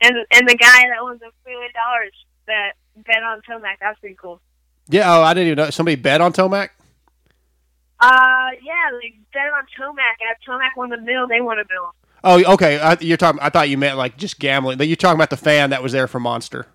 and 0.00 0.16
and 0.32 0.48
the 0.48 0.56
guy 0.56 0.88
that 0.88 1.02
won 1.02 1.18
the 1.20 1.30
million 1.46 1.70
dollars 1.74 2.14
that 2.46 2.72
bet 2.96 3.22
on 3.22 3.40
Tomac. 3.48 3.78
That 3.80 3.90
was 3.90 3.96
pretty 4.00 4.16
cool. 4.20 4.40
Yeah. 4.88 5.14
Oh, 5.14 5.22
I 5.22 5.34
didn't 5.34 5.48
even 5.48 5.64
know 5.64 5.70
somebody 5.70 5.96
bet 5.96 6.20
on 6.20 6.32
Tomac. 6.32 6.70
Uh, 8.00 8.50
yeah, 8.62 8.90
they 9.00 9.14
bet 9.32 9.52
on 9.52 9.64
Tomac, 9.78 10.16
and 10.20 10.30
if 10.32 10.38
Tomac 10.46 10.76
won 10.76 10.90
the 10.90 11.00
mill, 11.00 11.28
they 11.28 11.40
won 11.40 11.58
a 11.58 11.64
mill. 11.70 11.94
Oh, 12.24 12.54
okay. 12.54 12.78
I, 12.80 12.96
you're 13.00 13.16
talking. 13.16 13.40
I 13.40 13.48
thought 13.48 13.68
you 13.68 13.78
meant 13.78 13.96
like 13.96 14.16
just 14.16 14.38
gambling. 14.38 14.80
You're 14.80 14.96
talking 14.96 15.16
about 15.18 15.30
the 15.30 15.36
fan 15.36 15.70
that 15.70 15.82
was 15.82 15.92
there 15.92 16.08
for 16.08 16.20
Monster. 16.20 16.66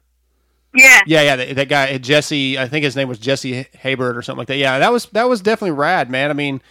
Yeah. 0.74 1.01
Yeah, 1.05 1.22
yeah. 1.22 1.36
That, 1.36 1.55
that 1.55 1.70
guy 1.70 1.97
Jesse. 1.97 2.57
I 2.57 2.68
think 2.68 2.84
his 2.84 2.95
name 2.95 3.07
was 3.07 3.20
Jesse 3.20 3.65
Haybird 3.84 4.15
or 4.15 4.22
something 4.22 4.39
like 4.39 4.47
that. 4.49 4.57
Yeah, 4.57 4.80
that 4.80 4.91
was 4.91 5.07
that 5.07 5.28
was 5.28 5.41
definitely 5.41 5.72
rad, 5.72 6.09
man. 6.09 6.30
I 6.30 6.34
mean, 6.34 6.61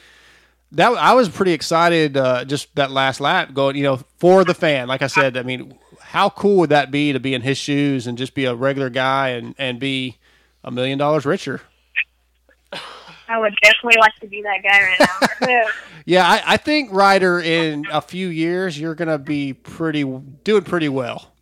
that 0.73 0.93
I 0.93 1.15
was 1.15 1.29
pretty 1.29 1.53
excited. 1.53 2.17
Uh, 2.17 2.45
just 2.45 2.75
that 2.77 2.91
last 2.91 3.21
lap 3.21 3.55
going, 3.55 3.77
you 3.77 3.83
know, 3.83 4.01
for 4.19 4.45
the 4.45 4.55
fan. 4.55 4.89
Like 4.89 5.03
I 5.03 5.07
said, 5.07 5.37
I 5.37 5.43
mean, 5.43 5.77
how 6.17 6.31
cool 6.31 6.57
would 6.57 6.71
that 6.71 6.91
be 6.91 7.13
to 7.13 7.21
be 7.21 7.35
in 7.35 7.43
his 7.43 7.59
shoes 7.59 8.07
and 8.07 8.17
just 8.17 8.33
be 8.33 8.47
a 8.47 8.55
regular 8.55 8.89
guy 8.89 9.29
and 9.29 9.55
and 9.59 9.79
be 9.79 10.17
a 10.65 10.71
million 10.71 10.97
dollars 10.97 11.27
richer? 11.27 11.61
I 13.29 13.39
would 13.39 13.55
definitely 13.63 14.01
like 14.01 14.15
to 14.21 14.27
be 14.27 14.41
that 14.41 14.63
guy 14.63 14.81
right 14.81 15.41
now. 15.41 15.67
Yeah, 16.09 16.25
I, 16.25 16.55
I 16.55 16.57
think 16.57 16.93
Ryder 16.93 17.41
in 17.41 17.85
a 17.91 18.01
few 18.01 18.29
years 18.29 18.81
you're 18.81 18.95
gonna 18.95 19.19
be 19.19 19.53
pretty 19.53 20.05
doing 20.05 20.65
pretty 20.65 20.89
well. 20.89 21.33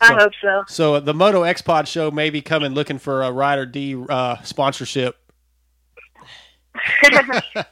I 0.00 0.12
hope 0.12 0.32
so. 0.40 0.62
So 0.68 1.00
the 1.00 1.14
Moto 1.14 1.42
X 1.42 1.60
Pod 1.60 1.88
show 1.88 2.12
may 2.12 2.30
be 2.30 2.42
coming 2.42 2.72
looking 2.72 2.98
for 2.98 3.22
a 3.22 3.32
Ryder 3.32 3.66
D 3.66 3.96
uh, 4.08 4.40
sponsorship. 4.42 5.16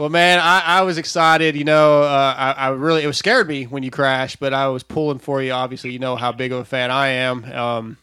well, 0.00 0.08
man, 0.08 0.38
I, 0.38 0.62
I 0.64 0.82
was 0.82 0.96
excited. 0.96 1.56
You 1.56 1.64
know, 1.64 2.00
uh, 2.00 2.34
I, 2.34 2.52
I 2.52 2.68
really 2.70 3.02
it 3.02 3.06
was 3.06 3.18
scared 3.18 3.46
me 3.46 3.64
when 3.64 3.82
you 3.82 3.90
crashed, 3.90 4.40
but 4.40 4.54
I 4.54 4.68
was 4.68 4.82
pulling 4.82 5.18
for 5.18 5.42
you. 5.42 5.52
Obviously, 5.52 5.92
you 5.92 5.98
know 5.98 6.16
how 6.16 6.32
big 6.32 6.52
of 6.52 6.58
a 6.58 6.64
fan 6.64 6.90
I 6.90 7.08
am. 7.08 7.44
Um, 7.44 7.98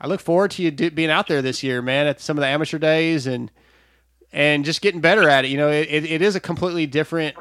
I 0.00 0.08
look 0.08 0.20
forward 0.20 0.50
to 0.50 0.64
you 0.64 0.72
do, 0.72 0.90
being 0.90 1.10
out 1.10 1.28
there 1.28 1.40
this 1.40 1.62
year, 1.62 1.80
man, 1.80 2.08
at 2.08 2.20
some 2.20 2.36
of 2.36 2.42
the 2.42 2.48
amateur 2.48 2.78
days 2.78 3.28
and 3.28 3.52
and 4.32 4.64
just 4.64 4.80
getting 4.80 5.00
better 5.00 5.28
at 5.28 5.44
it. 5.44 5.52
You 5.52 5.58
know, 5.58 5.70
it, 5.70 5.86
it, 5.88 6.04
it 6.10 6.22
is 6.22 6.34
a 6.34 6.40
completely 6.40 6.86
different. 6.86 7.36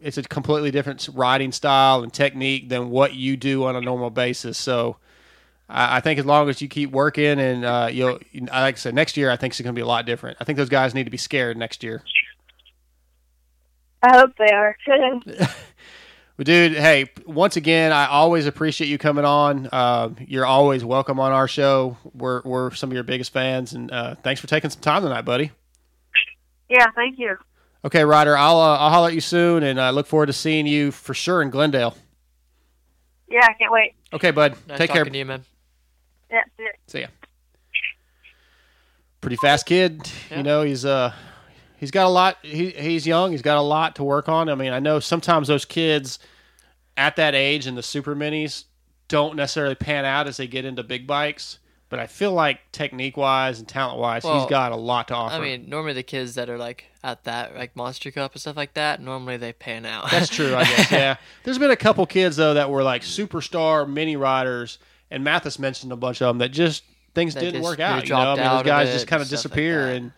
It's 0.00 0.16
a 0.16 0.22
completely 0.22 0.70
different 0.70 1.08
riding 1.12 1.50
style 1.50 2.04
and 2.04 2.12
technique 2.12 2.68
than 2.68 2.90
what 2.90 3.14
you 3.14 3.36
do 3.36 3.64
on 3.64 3.74
a 3.74 3.80
normal 3.80 4.10
basis. 4.10 4.56
So, 4.56 4.98
I, 5.68 5.96
I 5.96 6.00
think 6.00 6.20
as 6.20 6.26
long 6.26 6.48
as 6.48 6.62
you 6.62 6.68
keep 6.68 6.92
working 6.92 7.40
and 7.40 7.64
uh, 7.64 7.88
you'll, 7.90 8.20
like 8.40 8.52
I 8.52 8.78
said, 8.78 8.94
next 8.94 9.16
year 9.16 9.32
I 9.32 9.36
think 9.36 9.52
it's 9.52 9.60
going 9.60 9.74
to 9.74 9.76
be 9.76 9.82
a 9.82 9.86
lot 9.86 10.06
different. 10.06 10.36
I 10.40 10.44
think 10.44 10.58
those 10.58 10.68
guys 10.68 10.94
need 10.94 11.04
to 11.04 11.10
be 11.10 11.16
scared 11.16 11.56
next 11.56 11.82
year. 11.82 12.04
I 14.02 14.16
hope 14.16 14.32
they 14.38 14.50
are. 14.50 14.76
Dude, 16.42 16.72
hey, 16.72 17.10
once 17.26 17.56
again, 17.56 17.92
I 17.92 18.06
always 18.06 18.46
appreciate 18.46 18.88
you 18.88 18.96
coming 18.96 19.26
on. 19.26 19.68
Uh, 19.70 20.08
you're 20.26 20.46
always 20.46 20.82
welcome 20.82 21.20
on 21.20 21.32
our 21.32 21.46
show. 21.46 21.98
We're 22.14 22.40
we're 22.44 22.70
some 22.72 22.90
of 22.90 22.94
your 22.94 23.02
biggest 23.02 23.30
fans, 23.30 23.74
and 23.74 23.90
uh, 23.90 24.14
thanks 24.22 24.40
for 24.40 24.46
taking 24.46 24.70
some 24.70 24.80
time 24.80 25.02
tonight, 25.02 25.22
buddy. 25.26 25.50
yeah, 26.70 26.86
thank 26.94 27.18
you. 27.18 27.36
Okay, 27.84 28.04
Ryder, 28.04 28.38
I'll 28.38 28.58
uh, 28.58 28.78
I'll 28.78 28.88
holler 28.90 29.08
at 29.08 29.14
you 29.14 29.20
soon, 29.20 29.62
and 29.62 29.78
I 29.78 29.90
look 29.90 30.06
forward 30.06 30.26
to 30.26 30.32
seeing 30.32 30.66
you 30.66 30.92
for 30.92 31.12
sure 31.12 31.42
in 31.42 31.50
Glendale. 31.50 31.94
Yeah, 33.28 33.40
I 33.42 33.52
can't 33.52 33.70
wait. 33.70 33.92
Okay, 34.14 34.30
bud. 34.30 34.56
Nice 34.66 34.78
Take 34.78 34.90
care. 34.90 35.04
to 35.04 35.18
you, 35.18 35.26
man. 35.26 35.44
Yeah, 36.30 36.42
see 36.56 36.62
ya. 36.64 36.70
See 36.86 37.00
ya. 37.00 37.06
Pretty 39.20 39.36
fast 39.36 39.66
kid. 39.66 40.10
You 40.34 40.42
know, 40.42 40.62
he's 40.62 40.86
uh 40.86 41.12
he's 41.80 41.90
got 41.90 42.06
a 42.06 42.10
lot 42.10 42.36
he 42.42 42.70
he's 42.70 43.06
young, 43.06 43.32
he's 43.32 43.42
got 43.42 43.56
a 43.58 43.62
lot 43.62 43.96
to 43.96 44.04
work 44.04 44.28
on. 44.28 44.48
I 44.48 44.54
mean, 44.54 44.72
I 44.72 44.78
know 44.78 45.00
sometimes 45.00 45.48
those 45.48 45.64
kids 45.64 46.18
at 46.96 47.16
that 47.16 47.34
age 47.34 47.66
in 47.66 47.74
the 47.74 47.82
super 47.82 48.14
minis 48.14 48.64
don't 49.08 49.34
necessarily 49.34 49.74
pan 49.74 50.04
out 50.04 50.28
as 50.28 50.36
they 50.36 50.46
get 50.46 50.64
into 50.64 50.82
big 50.84 51.06
bikes, 51.06 51.58
but 51.88 51.98
I 51.98 52.06
feel 52.06 52.32
like 52.32 52.60
technique 52.70 53.16
wise 53.16 53.58
and 53.58 53.66
talent 53.66 53.98
wise, 53.98 54.22
Well, 54.22 54.40
he's 54.40 54.48
got 54.50 54.70
a 54.70 54.76
lot 54.76 55.08
to 55.08 55.14
offer. 55.14 55.34
I 55.34 55.40
mean, 55.40 55.68
normally 55.68 55.94
the 55.94 56.02
kids 56.04 56.34
that 56.36 56.48
are 56.48 56.58
like 56.58 56.84
at 57.02 57.24
that 57.24 57.56
like 57.56 57.74
Monster 57.74 58.10
Cup 58.10 58.32
and 58.32 58.40
stuff 58.40 58.56
like 58.56 58.74
that, 58.74 59.00
normally 59.00 59.36
they 59.38 59.52
pan 59.52 59.86
out. 59.86 60.10
That's 60.10 60.28
true, 60.28 60.54
I 60.54 60.64
guess. 60.64 60.90
Yeah. 60.92 61.16
There's 61.44 61.58
been 61.58 61.70
a 61.70 61.76
couple 61.76 62.04
kids 62.06 62.36
though 62.36 62.54
that 62.54 62.70
were 62.70 62.82
like 62.82 63.02
superstar 63.02 63.88
mini 63.88 64.16
riders, 64.16 64.78
and 65.10 65.24
Matthes 65.24 65.58
mentioned 65.58 65.90
a 65.92 65.96
bunch 65.96 66.20
of 66.20 66.28
them 66.28 66.38
that 66.38 66.50
just 66.50 66.84
things 67.14 67.34
That 67.34 67.40
didn't 67.40 67.62
just- 67.62 67.64
work 67.70 67.80
out. 67.80 68.04
You 68.04 68.10
know, 68.14 68.20
I 68.20 68.34
mean, 68.36 68.44
those 68.44 68.62
guys 68.62 68.92
just 68.92 69.06
kind 69.08 69.22
of 69.22 69.26
stuff 69.26 69.38
like 69.38 69.42
disappear, 69.48 69.88
and 69.88 70.12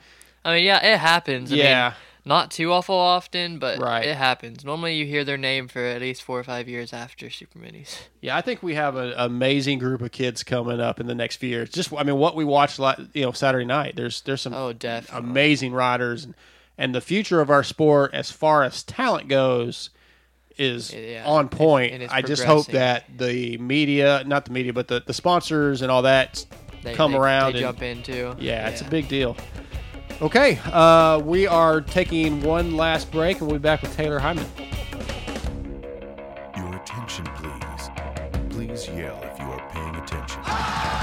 I 0.45 0.55
mean, 0.57 0.65
yeah, 0.65 0.85
it 0.95 0.99
happens. 0.99 1.53
I 1.53 1.57
Yeah. 1.57 1.89
mean, 1.91 1.97
not 2.25 2.51
too 2.53 2.73
awful 2.73 2.95
often, 2.97 3.59
but 3.59 3.79
Right. 3.79 4.05
it 4.07 4.17
happens. 4.17 4.65
Normally, 4.65 4.95
you 4.97 5.07
hear 5.07 5.25
their 5.25 5.37
name 5.37 5.67
for 5.69 5.81
at 5.85 6.01
least 6.01 6.23
four 6.23 6.39
or 6.39 6.45
five 6.45 6.69
years 6.69 6.93
after 6.93 7.31
Super 7.31 7.59
Minis. 7.59 7.99
Yeah, 8.21 8.37
I 8.37 8.41
think 8.41 8.63
we 8.63 8.75
have 8.77 8.95
an 8.95 9.13
amazing 9.17 9.79
group 9.81 10.01
of 10.01 10.13
kids 10.13 10.45
coming 10.45 10.81
up 10.81 11.01
in 11.01 11.07
the 11.09 11.15
next 11.15 11.37
few 11.37 11.49
years. 11.49 11.71
Just, 11.71 11.93
I 11.93 12.05
mean, 12.05 12.17
what 12.19 12.37
we 12.37 12.45
watched, 12.45 12.79
like, 12.79 12.99
you 13.13 13.23
know, 13.23 13.33
Saturday 13.33 13.65
night. 13.65 13.97
There's 13.97 14.21
there's 14.21 14.41
some 14.41 14.55
Oh, 14.55 14.73
definitely. 14.73 15.29
amazing 15.31 15.73
riders, 15.73 16.25
and, 16.25 16.35
and 16.79 16.95
the 16.95 17.01
future 17.01 17.41
of 17.41 17.51
our 17.51 17.65
sport, 17.65 18.15
as 18.15 18.31
far 18.31 18.63
as 18.63 18.83
talent 18.85 19.27
goes, 19.29 19.91
is 20.59 20.93
Yeah, 20.95 21.25
on 21.27 21.49
point. 21.49 22.03
I 22.13 22.23
just 22.23 22.45
hope 22.45 22.67
that 22.69 23.05
the 23.19 23.59
media, 23.59 24.23
not 24.27 24.45
the 24.45 24.53
media, 24.53 24.73
but 24.73 24.87
the, 24.87 25.03
the 25.05 25.15
sponsors 25.15 25.83
and 25.83 25.91
all 25.91 26.03
that 26.03 26.45
They, 26.85 26.95
come 26.95 27.13
they, 27.13 27.19
around. 27.19 27.55
They 27.55 27.59
and- 27.65 27.67
jump 27.79 27.83
in 27.83 28.03
too. 28.05 28.37
yeah, 28.39 28.69
it's 28.69 28.81
a 28.83 28.85
big 28.85 29.09
deal. 29.09 29.37
Okay, 30.23 30.61
uh, 30.67 31.19
we 31.19 31.49
are 31.49 31.81
taking 31.81 32.43
one 32.43 32.77
last 32.77 33.11
break, 33.11 33.41
and 33.41 33.49
we'll 33.49 33.59
be 33.59 33.63
back 33.63 33.83
with 33.83 33.93
Taylor 33.97 34.21
Hyman. 34.21 34.47
Your 36.57 36.77
attention, 36.77 37.25
please. 37.35 37.91
Please 38.51 38.87
yell 38.97 39.21
if 39.25 39.37
you 39.41 39.47
are 39.47 39.71
paying 39.73 39.97
attention. 39.97 41.02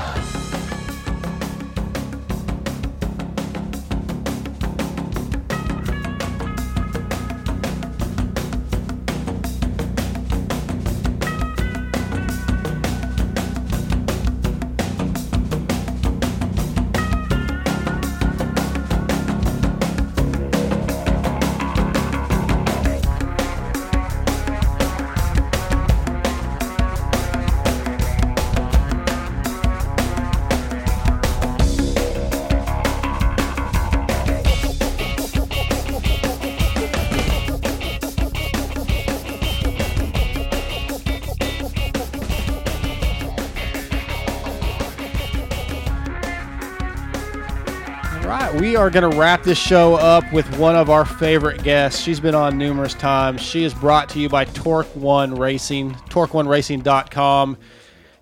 Are 48.80 48.90
going 48.90 49.12
to 49.12 49.18
wrap 49.18 49.44
this 49.44 49.58
show 49.58 49.96
up 49.96 50.32
with 50.32 50.58
one 50.58 50.78
of 50.78 50.90
our 50.90 51.04
favorite 51.04 51.64
guests. 51.64 52.02
She's 52.02 52.22
been 52.22 52.34
on 52.34 52.58
numerous 52.58 52.94
times. 52.94 53.42
She 53.42 53.66
is 53.66 53.74
brought 53.74 54.08
to 54.10 54.20
you 54.22 54.30
by 54.30 54.46
Torque 54.46 54.88
One 54.96 55.36
Racing, 55.36 55.92
torque1racing.com. 56.10 57.58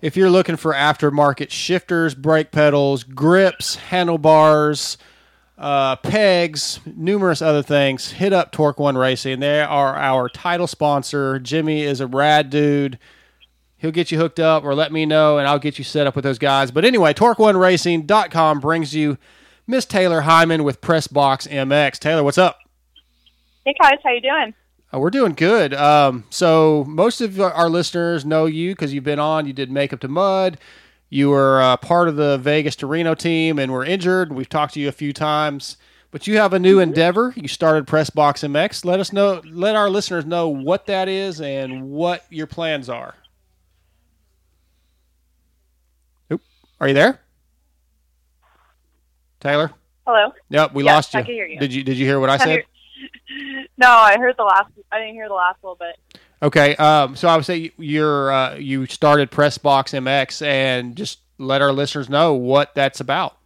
If 0.02 0.16
you're 0.16 0.30
looking 0.30 0.56
for 0.56 0.72
aftermarket 0.74 1.50
shifters, 1.50 2.16
brake 2.16 2.50
pedals, 2.50 3.04
grips, 3.04 3.76
handlebars, 3.76 4.98
uh, 5.56 5.94
pegs, 5.94 6.80
numerous 6.84 7.40
other 7.40 7.62
things, 7.62 8.10
hit 8.10 8.32
up 8.32 8.50
Torque 8.50 8.80
One 8.80 8.98
Racing. 8.98 9.38
They 9.38 9.60
are 9.60 9.94
our 9.94 10.28
title 10.28 10.66
sponsor. 10.66 11.38
Jimmy 11.38 11.82
is 11.82 12.00
a 12.00 12.08
rad 12.08 12.50
dude. 12.50 12.98
He'll 13.76 13.92
get 13.92 14.10
you 14.10 14.18
hooked 14.18 14.40
up 14.40 14.64
or 14.64 14.74
let 14.74 14.90
me 14.90 15.06
know, 15.06 15.38
and 15.38 15.46
I'll 15.46 15.60
get 15.60 15.78
you 15.78 15.84
set 15.84 16.08
up 16.08 16.16
with 16.16 16.24
those 16.24 16.40
guys. 16.40 16.72
But 16.72 16.84
anyway, 16.84 17.14
TorqueOneRacing.com 17.14 18.58
brings 18.58 18.92
you 18.92 19.18
Miss 19.70 19.84
Taylor 19.84 20.22
Hyman 20.22 20.64
with 20.64 20.80
Pressbox 20.80 21.46
MX. 21.46 21.98
Taylor, 21.98 22.24
what's 22.24 22.38
up? 22.38 22.58
Hey 23.66 23.74
guys, 23.78 23.98
how 24.02 24.10
you 24.10 24.22
doing? 24.22 24.54
Uh, 24.92 24.98
we're 24.98 25.10
doing 25.10 25.34
good. 25.34 25.74
Um, 25.74 26.24
so 26.30 26.86
most 26.88 27.20
of 27.20 27.38
our 27.38 27.68
listeners 27.68 28.24
know 28.24 28.46
you 28.46 28.72
because 28.72 28.94
you've 28.94 29.04
been 29.04 29.18
on. 29.18 29.46
You 29.46 29.52
did 29.52 29.70
Makeup 29.70 30.00
to 30.00 30.08
Mud. 30.08 30.56
You 31.10 31.28
were 31.28 31.60
uh, 31.60 31.76
part 31.76 32.08
of 32.08 32.16
the 32.16 32.38
Vegas 32.38 32.76
to 32.76 32.86
Reno 32.86 33.14
team 33.14 33.58
and 33.58 33.70
were 33.70 33.84
injured. 33.84 34.32
We've 34.32 34.48
talked 34.48 34.72
to 34.72 34.80
you 34.80 34.88
a 34.88 34.92
few 34.92 35.12
times, 35.12 35.76
but 36.10 36.26
you 36.26 36.38
have 36.38 36.54
a 36.54 36.58
new 36.58 36.80
endeavor. 36.80 37.34
You 37.36 37.46
started 37.46 37.86
Pressbox 37.86 38.48
MX. 38.48 38.86
Let 38.86 39.00
us 39.00 39.12
know. 39.12 39.42
Let 39.44 39.76
our 39.76 39.90
listeners 39.90 40.24
know 40.24 40.48
what 40.48 40.86
that 40.86 41.08
is 41.08 41.42
and 41.42 41.90
what 41.90 42.24
your 42.30 42.46
plans 42.46 42.88
are. 42.88 43.16
Oop. 46.32 46.40
Are 46.80 46.88
you 46.88 46.94
there, 46.94 47.20
Taylor? 49.40 49.70
Hello. 50.06 50.32
Yep, 50.48 50.74
we 50.74 50.84
Yes, 50.84 50.94
lost 50.94 51.14
you. 51.14 51.20
I 51.20 51.22
can 51.22 51.34
hear 51.34 51.46
you. 51.46 51.58
Did 51.60 51.72
you 51.72 51.84
Did 51.84 51.96
you 51.98 52.06
hear 52.06 52.18
what 52.20 52.30
I 52.30 52.34
I 52.34 52.38
said? 52.38 52.48
hear- 52.48 52.64
No, 53.78 53.88
I 53.90 54.16
heard 54.18 54.36
the 54.36 54.42
last. 54.44 54.70
I 54.90 54.98
didn't 54.98 55.14
hear 55.14 55.28
the 55.28 55.34
last 55.34 55.62
little 55.62 55.76
bit. 55.76 55.96
Okay, 56.42 56.74
um, 56.76 57.14
so 57.16 57.28
I 57.28 57.36
would 57.36 57.44
say 57.44 57.70
you're 57.78 58.32
uh, 58.32 58.54
you 58.56 58.86
started 58.86 59.30
Pressbox 59.30 59.92
MX, 59.92 60.44
and 60.46 60.96
just 60.96 61.20
let 61.38 61.62
our 61.62 61.72
listeners 61.72 62.08
know 62.08 62.34
what 62.34 62.74
that's 62.74 63.00
about. 63.00 63.36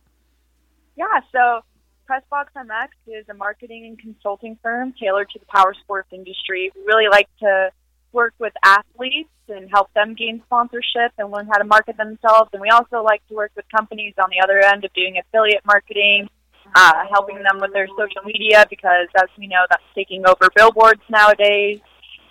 Yeah, 0.97 1.21
so 1.33 1.61
Pressbox 2.09 2.47
MX 2.57 2.89
is 3.07 3.29
a 3.29 3.35
marketing 3.35 3.87
and 3.87 3.99
consulting 3.99 4.59
firm 4.63 4.95
tailored 5.01 5.29
to 5.31 5.39
the 5.39 5.47
power 5.47 5.75
sports 5.75 6.09
industry. 6.13 6.71
We 6.75 6.83
really 6.87 7.09
like 7.11 7.29
to 7.41 7.71
work 8.13 8.35
with 8.39 8.53
athletes 8.63 9.29
and 9.49 9.69
help 9.71 9.93
them 9.95 10.15
gain 10.15 10.43
sponsorship 10.47 11.13
and 11.19 11.31
learn 11.31 11.47
how 11.47 11.59
to 11.59 11.65
market 11.65 11.97
themselves. 11.97 12.51
And 12.53 12.61
we 12.61 12.69
also 12.69 13.03
like 13.03 13.27
to 13.29 13.35
work 13.35 13.53
with 13.57 13.65
companies 13.75 14.15
on 14.19 14.31
the 14.31 14.43
other 14.43 14.61
end 14.61 14.85
of 14.85 14.93
doing 14.95 15.19
affiliate 15.19 15.65
marketing, 15.67 16.29
uh, 16.75 17.05
helping 17.11 17.37
them 17.37 17.61
with 17.61 17.73
their 17.73 17.87
social 17.89 18.23
media 18.25 18.67
because, 18.71 19.09
as 19.17 19.29
we 19.39 19.47
know, 19.47 19.65
that's 19.69 19.83
taking 19.95 20.25
over 20.27 20.49
billboards 20.55 21.03
nowadays. 21.11 21.81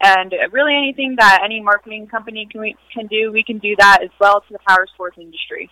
And 0.04 0.34
really, 0.52 0.76
anything 0.76 1.16
that 1.20 1.42
any 1.44 1.62
marketing 1.62 2.08
company 2.08 2.48
can 2.52 2.74
can 2.92 3.06
do, 3.08 3.32
we 3.32 3.44
can 3.44 3.60
do 3.60 3.76
that 3.78 4.00
as 4.02 4.10
well 4.20 4.42
to 4.42 4.54
the 4.54 4.60
power 4.68 4.88
sports 4.94 5.18
industry. 5.20 5.70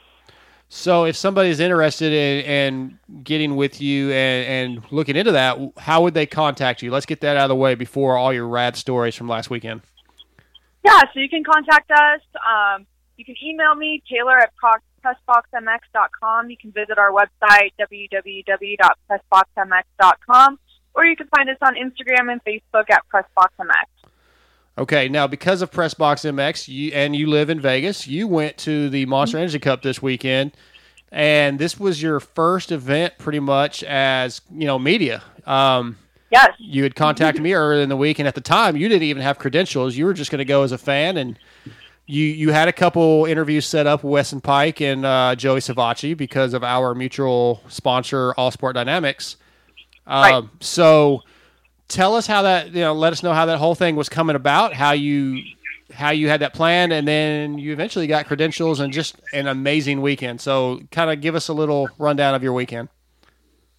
So, 0.72 1.06
if 1.06 1.16
somebody's 1.16 1.60
interested 1.60 2.14
in, 2.14 2.46
in 2.46 3.24
getting 3.24 3.56
with 3.56 3.82
you 3.82 4.12
and, 4.12 4.78
and 4.78 4.92
looking 4.92 5.16
into 5.16 5.32
that, 5.32 5.58
how 5.78 6.04
would 6.04 6.14
they 6.14 6.28
contact 6.28 6.84
you? 6.84 6.92
Let's 6.92 7.08
get 7.08 7.22
that 7.22 7.38
out 7.38 7.46
of 7.46 7.50
the 7.50 7.56
way 7.56 7.74
before 7.74 8.18
all 8.18 8.32
your 8.32 8.48
rad 8.48 8.76
stories 8.76 9.16
from 9.16 9.28
last 9.28 9.50
weekend. 9.50 9.82
Yeah, 10.90 11.02
so 11.14 11.20
you 11.20 11.30
can 11.30 11.44
contact 11.44 11.92
us. 11.92 12.22
Um, 12.36 12.88
you 13.18 13.24
can 13.24 13.36
email 13.44 13.76
me, 13.76 14.02
Taylor 14.10 14.40
at 14.40 14.52
pressboxmx.com. 15.06 16.50
You 16.50 16.58
can 16.58 16.72
visit 16.72 16.98
our 16.98 17.12
website, 17.12 17.74
www.pressboxmx.com, 17.80 20.60
or 20.96 21.06
you 21.06 21.16
can 21.16 21.28
find 21.28 21.48
us 21.50 21.58
on 21.62 21.76
Instagram 21.76 22.32
and 22.32 22.44
Facebook 22.44 22.90
at 22.90 23.04
pressboxmx. 23.14 23.86
Okay, 24.80 25.08
now 25.10 25.28
because 25.28 25.62
of 25.62 25.70
Pressbox 25.72 26.28
MX, 26.32 26.68
you 26.70 26.92
and 26.94 27.16
you 27.16 27.28
live 27.28 27.52
in 27.52 27.60
Vegas, 27.60 28.08
you 28.08 28.28
went 28.28 28.58
to 28.60 28.90
the 28.90 29.06
Monster 29.06 29.38
Energy 29.38 29.60
Cup 29.60 29.82
this 29.84 30.02
weekend, 30.02 30.54
and 31.12 31.60
this 31.60 31.78
was 31.80 32.02
your 32.02 32.20
first 32.22 32.72
event, 32.72 33.16
pretty 33.20 33.42
much 33.42 33.84
as 33.84 34.40
you 34.50 34.66
know, 34.66 34.80
media. 34.80 35.22
Um, 35.46 35.98
yes, 36.32 36.54
you 36.60 36.84
had 36.84 36.96
contacted 36.96 37.42
me 37.44 37.54
earlier 37.54 37.82
in 37.82 37.90
the 37.90 37.98
week, 37.98 38.20
and 38.20 38.28
at 38.28 38.36
the 38.36 38.42
time, 38.42 38.76
you 38.76 38.88
didn't 38.88 39.04
even 39.04 39.22
have 39.22 39.40
credentials. 39.40 39.96
You 39.96 40.06
were 40.06 40.14
just 40.14 40.32
going 40.32 40.40
to 40.40 40.46
go 40.46 40.64
as 40.64 40.72
a 40.72 40.78
fan, 40.78 41.18
and 41.18 41.38
you 42.06 42.24
you 42.24 42.52
had 42.52 42.68
a 42.68 42.74
couple 42.74 43.26
interviews 43.26 43.66
set 43.66 43.88
up 43.88 44.04
with 44.04 44.12
Weston 44.12 44.42
Peick 44.42 44.82
and 44.82 45.06
uh, 45.06 45.36
Joey 45.36 45.60
Savatgy 45.60 46.16
because 46.16 46.54
of 46.54 46.64
our 46.64 46.96
mutual 46.96 47.62
sponsor, 47.68 48.34
All 48.34 48.52
Sport 48.52 48.76
Dynamics. 48.76 49.38
Um, 50.08 50.22
Right. 50.22 50.44
So 50.60 51.22
tell 51.90 52.16
us 52.16 52.28
how 52.28 52.44
that 52.44 52.72
you 52.72 52.82
know 52.82 52.94
let 52.94 53.12
us 53.12 53.22
know 53.24 53.34
how 53.34 53.46
that 53.48 53.58
whole 53.58 53.76
thing 53.76 53.96
was 53.96 54.08
coming 54.08 54.36
about 54.36 54.74
how 54.74 54.92
you 54.92 55.44
how 55.92 56.12
you 56.12 56.30
had 56.30 56.40
that 56.40 56.54
plan 56.54 56.92
and 56.92 57.08
then 57.08 57.58
you 57.58 57.74
eventually 57.74 58.06
got 58.06 58.28
credentials 58.28 58.80
and 58.80 58.94
just 58.94 59.16
an 59.34 59.48
amazing 59.48 60.00
weekend 60.02 60.40
so 60.40 60.80
kind 60.92 61.10
of 61.10 61.20
give 61.20 61.34
us 61.34 61.48
a 61.48 61.54
little 61.54 61.90
rundown 61.98 62.36
of 62.36 62.44
your 62.44 62.54
weekend 62.54 62.88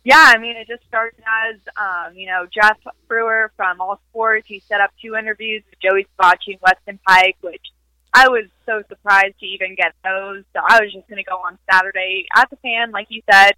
Yeah, 0.03 0.33
I 0.35 0.39
mean, 0.39 0.57
it 0.57 0.67
just 0.67 0.87
started 0.89 1.23
as, 1.49 1.57
um, 1.77 2.17
you 2.17 2.27
know, 2.27 2.47
Jeff 2.51 2.79
Brewer 3.07 3.53
from 3.57 3.81
All 3.81 4.01
Sports. 4.11 4.47
He 4.49 4.61
set 4.61 4.81
up 4.81 4.91
two 5.01 5.15
interviews 5.15 5.63
with 5.69 5.79
Joey 5.79 6.07
Savatgy 6.19 6.55
and 6.55 6.61
Weston 6.63 6.99
Peick, 7.07 7.35
which 7.43 7.67
I 8.15 8.29
was 8.29 8.47
so 8.65 8.83
surprised 8.89 9.39
to 9.41 9.47
even 9.47 9.75
get 9.75 9.93
those. 10.03 10.45
So 10.55 10.61
I 10.67 10.81
was 10.81 10.93
just 10.93 11.07
going 11.09 11.23
to 11.23 11.29
go 11.29 11.37
on 11.37 11.59
Saturday. 11.71 12.27
As 12.35 12.47
a 12.51 12.57
fan, 12.57 12.93
like 12.93 13.09
you 13.11 13.21
said, 13.31 13.53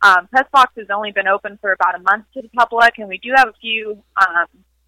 um, 0.00 0.28
Press 0.28 0.46
Box 0.50 0.72
has 0.78 0.88
only 0.90 1.12
been 1.12 1.28
open 1.28 1.58
for 1.60 1.72
about 1.72 1.94
a 1.94 2.02
month 2.02 2.24
to 2.34 2.42
the 2.42 2.48
public, 2.48 2.94
and 2.98 3.08
we 3.08 3.18
do 3.18 3.32
have 3.36 3.48
a 3.48 3.54
few 3.60 4.02
um, 4.20 4.46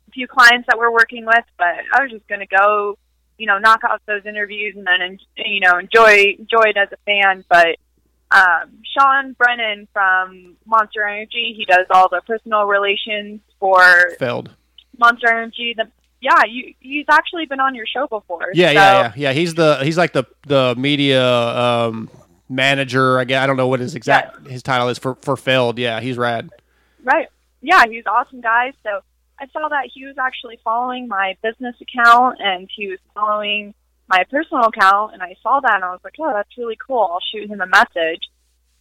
a 0.08 0.10
few 0.12 0.26
clients 0.26 0.66
that 0.68 0.78
we're 0.78 0.90
working 0.90 1.26
with. 1.26 1.44
But 1.58 1.84
I 1.92 2.02
was 2.02 2.10
just 2.10 2.26
going 2.28 2.40
to 2.40 2.46
go, 2.46 2.98
you 3.38 3.46
know, 3.46 3.58
knock 3.58 3.82
out 3.84 4.02
those 4.06 4.26
interviews 4.26 4.74
and 4.76 4.86
then, 4.86 5.18
you 5.36 5.60
know, 5.60 5.78
enjoy 5.78 6.34
enjoy 6.38 6.70
it 6.70 6.76
as 6.76 6.88
a 6.92 6.96
fan. 7.04 7.44
But 7.48 7.76
um, 8.30 8.78
Sean 8.98 9.32
Brennan 9.34 9.86
from 9.92 10.56
Monster 10.66 11.06
Energy. 11.06 11.54
He 11.56 11.64
does 11.64 11.86
all 11.90 12.08
the 12.08 12.20
personal 12.26 12.64
relations 12.64 13.40
for 13.60 13.80
Feld. 14.18 14.50
Monster 14.98 15.28
Energy. 15.28 15.74
The, 15.76 15.88
yeah, 16.20 16.42
you 16.48 16.74
he's 16.80 17.06
actually 17.10 17.46
been 17.46 17.60
on 17.60 17.74
your 17.74 17.86
show 17.86 18.06
before. 18.06 18.46
yeah 18.54 18.68
so, 18.68 18.72
yeah 18.72 18.92
yeah 19.00 19.12
yeah 19.16 19.32
he's 19.32 19.54
the 19.54 19.78
he's 19.82 19.98
like 19.98 20.12
the 20.12 20.24
the 20.46 20.74
media 20.78 21.22
um 21.22 22.08
manager 22.48 23.18
i 23.18 23.24
guess 23.24 23.42
i 23.42 23.46
don't 23.46 23.56
know 23.56 23.68
what 23.68 23.80
his 23.80 23.94
exact 23.94 24.46
his 24.46 24.62
title 24.62 24.88
is 24.88 24.98
for 24.98 25.16
for 25.22 25.36
feld 25.36 25.78
yeah 25.78 26.00
he's 26.00 26.16
rad 26.18 26.50
Right. 27.02 27.28
yeah, 27.60 27.84
he's 27.90 28.04
awesome 28.06 28.40
guy. 28.40 28.72
So 28.82 29.00
I 29.38 29.46
saw 29.48 29.68
that 29.68 29.90
he 29.92 30.06
was 30.06 30.16
actually 30.18 30.58
following 30.64 31.06
my 31.08 31.36
business 31.42 31.74
account 31.80 32.38
and 32.40 32.68
he 32.74 32.88
was 32.88 32.98
following 33.14 33.74
my 34.08 34.24
personal 34.30 34.64
account, 34.64 35.14
and 35.14 35.22
I 35.22 35.36
saw 35.42 35.60
that 35.60 35.74
and 35.76 35.84
I 35.84 35.90
was 35.90 36.00
like, 36.04 36.14
oh, 36.20 36.32
that's 36.34 36.56
really 36.58 36.76
cool. 36.86 37.08
I'll 37.10 37.20
shoot 37.32 37.48
him 37.48 37.60
a 37.60 37.66
message. 37.66 38.20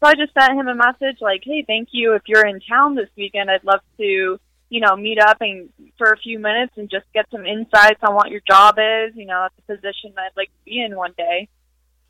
So 0.01 0.09
I 0.09 0.15
just 0.15 0.33
sent 0.33 0.59
him 0.59 0.67
a 0.67 0.75
message 0.75 1.21
like, 1.21 1.43
hey, 1.45 1.63
thank 1.65 1.89
you. 1.91 2.13
If 2.13 2.23
you're 2.27 2.45
in 2.45 2.59
town 2.59 2.95
this 2.95 3.09
weekend, 3.15 3.49
I'd 3.49 3.63
love 3.63 3.79
to, 3.97 4.37
you 4.69 4.81
know, 4.81 4.97
meet 4.97 5.17
up 5.19 5.37
and 5.39 5.69
for 5.97 6.11
a 6.11 6.17
few 6.17 6.39
minutes 6.39 6.73
and 6.75 6.89
just 6.89 7.05
get 7.13 7.25
some 7.31 7.45
insights 7.45 8.01
on 8.03 8.13
what 8.13 8.29
your 8.29 8.41
job 8.45 8.75
is. 8.77 9.15
You 9.15 9.25
know, 9.25 9.47
that's 9.47 9.55
a 9.59 9.75
position 9.75 10.11
that 10.15 10.25
I'd 10.25 10.37
like 10.37 10.49
to 10.49 10.65
be 10.65 10.81
in 10.81 10.97
one 10.97 11.13
day. 11.17 11.47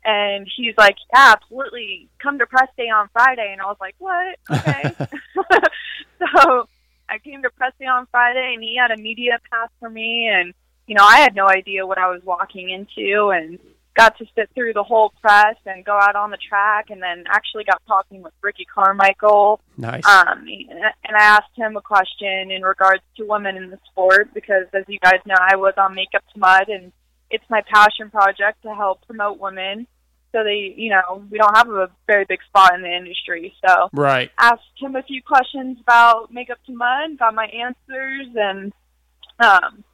And 0.04 0.48
he's 0.56 0.74
like, 0.76 0.96
yeah, 1.14 1.34
absolutely. 1.36 2.08
Come 2.18 2.40
to 2.40 2.46
press 2.46 2.68
day 2.76 2.88
on 2.88 3.08
Friday. 3.12 3.50
And 3.52 3.60
I 3.60 3.66
was 3.66 3.78
like, 3.80 3.94
what? 3.98 4.38
Okay. 4.50 4.92
so 6.18 6.68
I 7.08 7.18
came 7.22 7.42
to 7.42 7.50
press 7.50 7.72
day 7.78 7.86
on 7.86 8.06
Friday 8.10 8.52
and 8.54 8.62
he 8.62 8.76
had 8.76 8.90
a 8.90 9.00
media 9.00 9.38
pass 9.50 9.70
for 9.78 9.88
me. 9.88 10.28
And, 10.28 10.52
you 10.86 10.94
know, 10.94 11.04
I 11.04 11.18
had 11.18 11.34
no 11.34 11.48
idea 11.48 11.86
what 11.86 11.98
I 11.98 12.10
was 12.10 12.22
walking 12.24 12.70
into 12.70 13.30
and 13.30 13.58
got 13.94 14.18
to 14.18 14.26
sit 14.34 14.50
through 14.54 14.72
the 14.72 14.82
whole 14.82 15.12
press 15.20 15.56
and 15.66 15.84
go 15.84 15.96
out 15.96 16.16
on 16.16 16.30
the 16.30 16.36
track 16.36 16.90
and 16.90 17.00
then 17.00 17.24
actually 17.28 17.64
got 17.64 17.80
talking 17.86 18.22
with 18.22 18.32
Ricky 18.42 18.64
Carmichael. 18.64 19.60
Nice. 19.76 20.04
Um, 20.04 20.46
and 20.48 21.16
I 21.16 21.22
asked 21.22 21.54
him 21.54 21.76
a 21.76 21.80
question 21.80 22.50
in 22.50 22.62
regards 22.62 23.02
to 23.16 23.24
women 23.24 23.56
in 23.56 23.70
the 23.70 23.78
sport 23.90 24.34
because, 24.34 24.66
as 24.74 24.84
you 24.88 24.98
guys 24.98 25.20
know, 25.26 25.36
I 25.38 25.56
was 25.56 25.74
on 25.76 25.94
Makeup 25.94 26.24
to 26.32 26.38
Mud 26.40 26.68
and 26.68 26.92
it's 27.30 27.44
my 27.48 27.62
passion 27.72 28.10
project 28.10 28.62
to 28.62 28.74
help 28.74 29.06
promote 29.06 29.38
women. 29.38 29.86
So 30.32 30.42
they, 30.42 30.74
you 30.76 30.90
know, 30.90 31.24
we 31.30 31.38
don't 31.38 31.56
have 31.56 31.68
a 31.68 31.88
very 32.08 32.24
big 32.24 32.40
spot 32.48 32.74
in 32.74 32.82
the 32.82 32.92
industry. 32.92 33.54
So 33.64 33.90
Right. 33.92 34.32
asked 34.38 34.62
him 34.80 34.96
a 34.96 35.02
few 35.04 35.22
questions 35.22 35.78
about 35.80 36.32
Makeup 36.32 36.58
to 36.66 36.72
Mud, 36.72 37.18
got 37.18 37.34
my 37.34 37.46
answers, 37.46 38.26
and 38.34 38.72
um, 39.38 39.84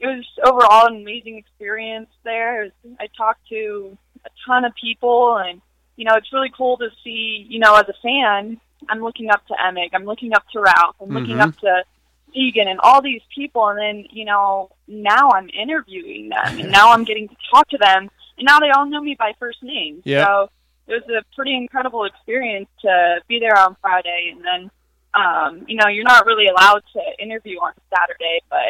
it 0.00 0.06
was 0.06 0.24
overall 0.44 0.86
an 0.86 0.96
amazing 0.96 1.36
experience 1.36 2.08
there. 2.24 2.62
Was, 2.62 2.72
I 2.98 3.06
talked 3.16 3.46
to 3.50 3.96
a 4.24 4.30
ton 4.46 4.64
of 4.64 4.72
people, 4.74 5.36
and 5.36 5.60
you 5.96 6.04
know, 6.04 6.14
it's 6.14 6.32
really 6.32 6.50
cool 6.56 6.78
to 6.78 6.88
see. 7.04 7.46
You 7.48 7.58
know, 7.58 7.74
as 7.76 7.88
a 7.88 7.94
fan, 8.02 8.58
I'm 8.88 9.00
looking 9.02 9.30
up 9.30 9.46
to 9.48 9.54
Emig, 9.54 9.90
I'm 9.92 10.04
looking 10.04 10.32
up 10.34 10.44
to 10.52 10.60
Ralph, 10.60 10.96
I'm 11.00 11.10
looking 11.10 11.36
Mhm. 11.36 11.48
up 11.48 11.56
to 11.58 11.84
Egan, 12.32 12.68
and 12.68 12.80
all 12.80 13.02
these 13.02 13.22
people, 13.34 13.66
and 13.68 13.78
then 13.78 14.06
you 14.10 14.24
know, 14.24 14.70
now 14.88 15.30
I'm 15.34 15.50
interviewing 15.50 16.30
them, 16.30 16.60
and 16.60 16.70
now 16.70 16.92
I'm 16.92 17.04
getting 17.04 17.28
to 17.28 17.36
talk 17.52 17.68
to 17.68 17.78
them, 17.78 18.10
and 18.38 18.46
now 18.46 18.58
they 18.58 18.70
all 18.70 18.86
know 18.86 19.00
me 19.00 19.16
by 19.18 19.34
first 19.38 19.62
name. 19.62 20.02
Yep. 20.04 20.26
So 20.26 20.50
it 20.86 21.04
was 21.06 21.10
a 21.10 21.34
pretty 21.36 21.54
incredible 21.54 22.04
experience 22.04 22.68
to 22.80 23.20
be 23.28 23.38
there 23.38 23.56
on 23.58 23.76
Friday, 23.82 24.32
and 24.34 24.44
then 24.44 24.70
um, 25.12 25.64
you 25.66 25.74
know, 25.74 25.88
you're 25.88 26.04
not 26.04 26.24
really 26.24 26.46
allowed 26.46 26.82
to 26.92 27.00
interview 27.22 27.58
on 27.58 27.72
Saturday, 27.92 28.40
but 28.48 28.60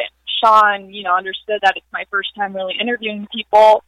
Sean, 0.43 0.93
you 0.93 1.03
know, 1.03 1.15
understood 1.15 1.59
that 1.61 1.73
it's 1.75 1.85
my 1.93 2.05
first 2.09 2.29
time 2.35 2.55
really 2.55 2.75
interviewing 2.79 3.27
people. 3.33 3.83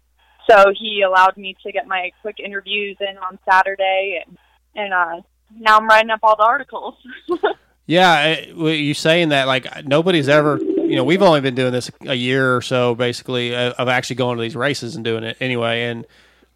So 0.50 0.74
he 0.78 1.02
allowed 1.02 1.38
me 1.38 1.56
to 1.64 1.72
get 1.72 1.88
my 1.88 2.12
quick 2.22 2.40
interviews 2.44 2.98
in 3.00 3.18
on 3.18 3.40
Saturday 3.50 4.22
and 4.26 4.38
and 4.76 4.94
uh 4.94 5.22
now 5.56 5.78
I'm 5.78 5.88
writing 5.88 6.10
up 6.10 6.20
all 6.24 6.36
the 6.36 6.44
articles. 6.44 6.96
Yeah, 7.86 8.36
eh, 8.38 8.46
you 8.54 8.94
saying 8.94 9.30
that 9.30 9.48
like 9.48 9.86
nobody's 9.86 10.30
ever, 10.30 10.58
you 10.58 10.96
know, 10.96 11.04
we've 11.04 11.22
only 11.22 11.42
been 11.42 11.56
doing 11.56 11.74
this 11.74 11.92
a 12.02 12.14
year 12.14 12.56
or 12.56 12.62
so, 12.62 12.96
basically, 12.96 13.54
uh, 13.54 13.74
of 13.74 13.90
actually 13.90 14.16
going 14.16 14.38
to 14.38 14.42
these 14.42 14.56
races 14.56 14.96
and 14.96 15.04
doing 15.04 15.24
it 15.24 15.36
anyway. 15.42 15.84
And 15.84 16.06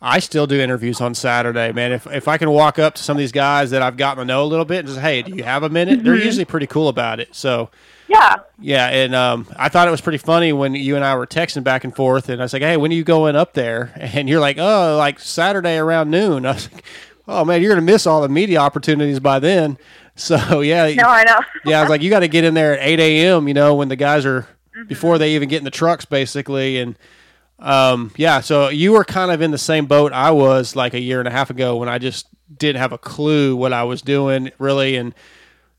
I 0.01 0.19
still 0.19 0.45
do 0.45 0.59
interviews 0.59 1.01
on 1.01 1.15
Saturday, 1.15 1.71
man. 1.71 1.91
If 1.91 2.05
if 2.07 2.27
I 2.27 2.37
can 2.37 2.51
walk 2.51 2.77
up 2.77 2.95
to 2.95 3.03
some 3.03 3.17
of 3.17 3.19
these 3.19 3.31
guys 3.31 3.71
that 3.71 3.81
I've 3.81 3.97
gotten 3.97 4.19
to 4.21 4.25
know 4.25 4.43
a 4.43 4.45
little 4.45 4.65
bit 4.65 4.79
and 4.79 4.87
just, 4.89 4.99
hey, 4.99 5.23
do 5.23 5.35
you 5.35 5.43
have 5.43 5.63
a 5.63 5.69
minute? 5.69 6.03
They're 6.03 6.13
Mhm. 6.15 6.25
usually 6.25 6.45
pretty 6.45 6.67
cool 6.67 6.87
about 6.87 7.19
it. 7.19 7.33
So 7.35 7.69
yeah. 8.07 8.35
yeah, 8.61 8.87
and 8.89 9.15
um, 9.15 9.47
I 9.57 9.69
thought 9.69 9.87
it 9.87 9.91
was 9.91 9.99
pretty 10.01 10.19
funny 10.19 10.53
when 10.53 10.75
you 10.75 10.95
and 10.95 11.03
I 11.03 11.15
were 11.15 11.25
texting 11.25 11.63
back 11.63 11.83
and 11.83 11.95
forth, 11.95 12.29
and 12.29 12.39
I 12.41 12.45
was 12.45 12.53
like, 12.53 12.61
"Hey, 12.61 12.77
when 12.77 12.91
are 12.91 12.95
you 12.95 13.03
going 13.03 13.35
up 13.35 13.53
there?" 13.53 13.91
And 13.99 14.29
you're 14.29 14.39
like, 14.39 14.57
"Oh, 14.59 14.97
like 14.97 15.19
Saturday 15.19 15.77
around 15.77 16.11
noon." 16.11 16.45
I 16.45 16.53
was 16.53 16.71
like, 16.71 16.83
"Oh 17.27 17.43
man, 17.43 17.61
you're 17.63 17.71
gonna 17.71 17.81
miss 17.81 18.05
all 18.05 18.21
the 18.21 18.29
media 18.29 18.59
opportunities 18.59 19.19
by 19.19 19.39
then." 19.39 19.77
So 20.19 20.61
yeah, 20.61 20.91
No, 20.95 21.03
I 21.09 21.23
know. 21.25 21.39
yeah, 21.65 21.77
I 21.77 21.81
was 21.81 21.91
like, 21.91 22.01
"You 22.01 22.09
got 22.09 22.21
to 22.21 22.27
get 22.27 22.43
in 22.43 22.55
there 22.55 22.73
at 22.79 22.79
eight 22.87 22.99
a.m. 22.99 23.47
You 23.47 23.53
know, 23.53 23.75
when 23.75 23.87
the 23.87 23.95
guys 23.95 24.25
are 24.25 24.47
Mm-hmm. 24.75 24.87
before 24.89 25.17
they 25.19 25.33
even 25.35 25.47
get 25.49 25.57
in 25.59 25.63
the 25.63 25.69
trucks, 25.71 26.05
basically." 26.05 26.79
And 26.79 26.95
um, 27.59 28.11
yeah, 28.17 28.41
so 28.41 28.69
you 28.69 28.91
were 28.91 29.03
kind 29.03 29.31
of 29.31 29.41
in 29.41 29.51
the 29.51 29.57
same 29.57 29.85
boat 29.85 30.13
I 30.13 30.31
was 30.31 30.75
like 30.75 30.93
a 30.93 30.99
year 30.99 31.19
and 31.19 31.27
a 31.27 31.31
half 31.31 31.49
ago 31.49 31.75
when 31.77 31.89
I 31.89 31.97
just 31.97 32.27
didn't 32.55 32.79
have 32.79 32.91
a 32.91 32.97
clue 32.97 33.55
what 33.55 33.73
I 33.73 33.83
was 33.83 34.01
doing 34.01 34.51
really, 34.59 34.95
and 34.95 35.13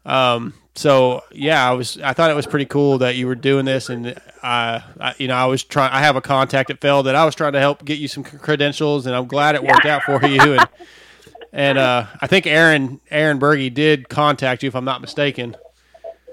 um, 0.05 0.55
so 0.75 1.23
yeah, 1.33 1.69
I 1.69 1.73
was. 1.73 1.99
I 1.99 2.13
thought 2.13 2.31
it 2.31 2.37
was 2.37 2.47
pretty 2.47 2.67
cool 2.67 2.99
that 2.99 3.17
you 3.17 3.27
were 3.27 3.35
doing 3.35 3.65
this, 3.65 3.89
and 3.89 4.09
uh, 4.43 4.81
I, 5.01 5.15
you 5.19 5.29
know, 5.29 5.35
I 5.35 5.47
was 5.47 5.65
trying. 5.65 5.93
I 5.93 6.01
have 6.01 6.17
a 6.17 6.21
contact 6.21 6.71
at 6.71 6.81
Feld 6.81 7.07
that 7.07 7.15
I 7.15 7.25
was 7.25 7.35
trying 7.35 7.53
to 7.55 7.61
help 7.61 7.85
get 7.85 7.99
you 7.99 8.09
some 8.09 8.23
credentials, 8.23 9.07
and 9.07 9.15
I'm 9.15 9.27
glad 9.27 9.55
it 9.55 9.63
worked 9.63 9.87
out 9.87 10.03
for 10.05 10.25
you. 10.25 10.55
And, 10.55 10.69
and 11.53 11.79
uh, 11.79 12.07
I 12.21 12.27
think 12.27 12.47
Aaron 12.47 13.01
Aaron 13.11 13.39
Berge 13.39 13.75
did 13.75 14.09
contact 14.09 14.63
you, 14.63 14.69
if 14.69 14.77
I'm 14.77 14.85
not 14.85 15.01
mistaken. 15.01 15.57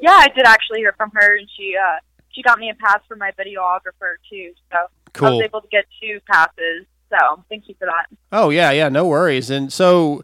Yeah, 0.01 0.13
I 0.13 0.27
did 0.27 0.45
actually 0.45 0.79
hear 0.79 0.93
from 0.93 1.11
her 1.13 1.37
and 1.37 1.49
she 1.57 1.75
uh 1.75 1.97
she 2.29 2.41
got 2.43 2.59
me 2.59 2.69
a 2.69 2.75
pass 2.75 2.99
for 3.07 3.15
my 3.15 3.31
videographer 3.31 4.15
too. 4.29 4.51
So 4.71 4.77
I 5.21 5.29
was 5.29 5.41
able 5.43 5.61
to 5.61 5.67
get 5.69 5.85
two 6.01 6.19
passes. 6.31 6.85
So 7.09 7.43
thank 7.49 7.67
you 7.67 7.75
for 7.79 7.85
that. 7.85 8.07
Oh 8.31 8.49
yeah, 8.49 8.71
yeah, 8.71 8.89
no 8.89 9.05
worries. 9.07 9.49
And 9.49 9.71
so 9.71 10.23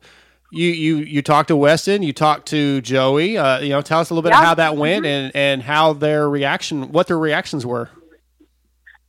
you 0.51 0.67
you 0.69 0.97
you 0.97 1.21
talked 1.21 1.47
to 1.49 1.55
Weston, 1.55 2.03
you 2.03 2.11
talked 2.13 2.47
to 2.49 2.81
Joey. 2.81 3.37
Uh, 3.37 3.59
you 3.59 3.69
know, 3.69 3.81
tell 3.81 3.99
us 3.99 4.09
a 4.09 4.13
little 4.13 4.23
bit 4.23 4.33
of 4.35 4.41
Yeah. 4.41 4.45
how 4.47 4.55
that 4.55 4.75
went 4.75 5.05
Mhm. 5.05 5.09
and 5.25 5.35
and 5.35 5.63
how 5.63 5.93
their 5.93 6.29
reaction, 6.29 6.91
what 6.91 7.07
their 7.07 7.17
reactions 7.19 7.65
were. 7.65 7.89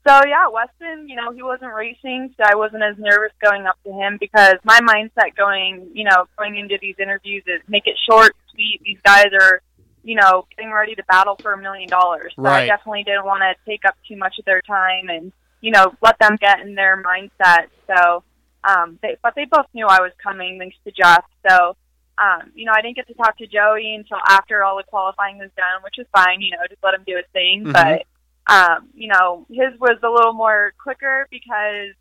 So 0.06 0.20
yeah, 0.26 0.48
Weston, 0.48 1.08
you 1.08 1.14
know, 1.14 1.30
he 1.30 1.42
wasn't 1.44 1.72
racing, 1.74 2.34
so 2.36 2.42
I 2.44 2.56
wasn't 2.56 2.82
as 2.82 2.96
nervous 2.98 3.30
going 3.40 3.66
up 3.66 3.76
to 3.84 3.92
him 3.92 4.16
because 4.18 4.54
my 4.64 4.80
mindset 4.80 5.36
going, 5.36 5.90
you 5.94 6.04
know, 6.04 6.26
going 6.36 6.56
into 6.56 6.76
these 6.80 6.96
interviews 6.98 7.44
is 7.46 7.60
make 7.68 7.86
it 7.86 7.94
short, 8.10 8.34
sweet. 8.52 8.80
These 8.84 8.98
guys 9.04 9.28
are, 9.40 9.60
you 10.02 10.16
know, 10.16 10.44
getting 10.56 10.72
ready 10.72 10.96
to 10.96 11.04
battle 11.04 11.36
for 11.40 11.52
a 11.52 11.56
million 11.56 11.88
dollars. 11.88 12.32
So 12.34 12.44
I 12.44 12.66
definitely 12.66 13.04
didn't 13.04 13.24
want 13.24 13.42
to 13.42 13.54
take 13.70 13.84
up 13.84 13.94
too 14.08 14.16
much 14.16 14.40
of 14.40 14.44
their 14.44 14.60
time 14.62 15.08
and, 15.08 15.32
you 15.62 15.70
know, 15.70 15.94
let 16.02 16.18
them 16.18 16.36
get 16.38 16.60
in 16.60 16.74
their 16.74 17.02
mindset. 17.02 17.68
So, 17.86 18.22
um, 18.64 18.98
they, 19.00 19.16
but 19.22 19.34
they 19.34 19.46
both 19.46 19.66
knew 19.72 19.86
I 19.86 20.00
was 20.00 20.12
coming 20.22 20.58
thanks 20.58 20.76
to 20.84 20.92
Jeff. 20.92 21.24
So, 21.48 21.76
um, 22.18 22.52
you 22.54 22.66
know, 22.66 22.72
I 22.76 22.82
didn't 22.82 22.96
get 22.96 23.06
to 23.08 23.14
talk 23.14 23.38
to 23.38 23.46
Joey 23.46 23.94
until 23.94 24.18
after 24.28 24.62
all 24.62 24.76
the 24.76 24.82
qualifying 24.82 25.38
was 25.38 25.50
done, 25.56 25.82
which 25.82 25.94
was 25.96 26.06
fine. 26.14 26.42
You 26.42 26.50
know, 26.50 26.58
just 26.68 26.84
let 26.84 26.92
him 26.92 27.04
do 27.06 27.16
his 27.16 27.24
thing. 27.32 27.64
Mhm. 27.64 27.72
But 27.72 28.06
um, 28.52 28.88
you 28.94 29.08
know, 29.08 29.46
his 29.48 29.78
was 29.80 29.98
a 30.02 30.10
little 30.10 30.32
more 30.32 30.74
quicker 30.82 31.28
because 31.30 31.94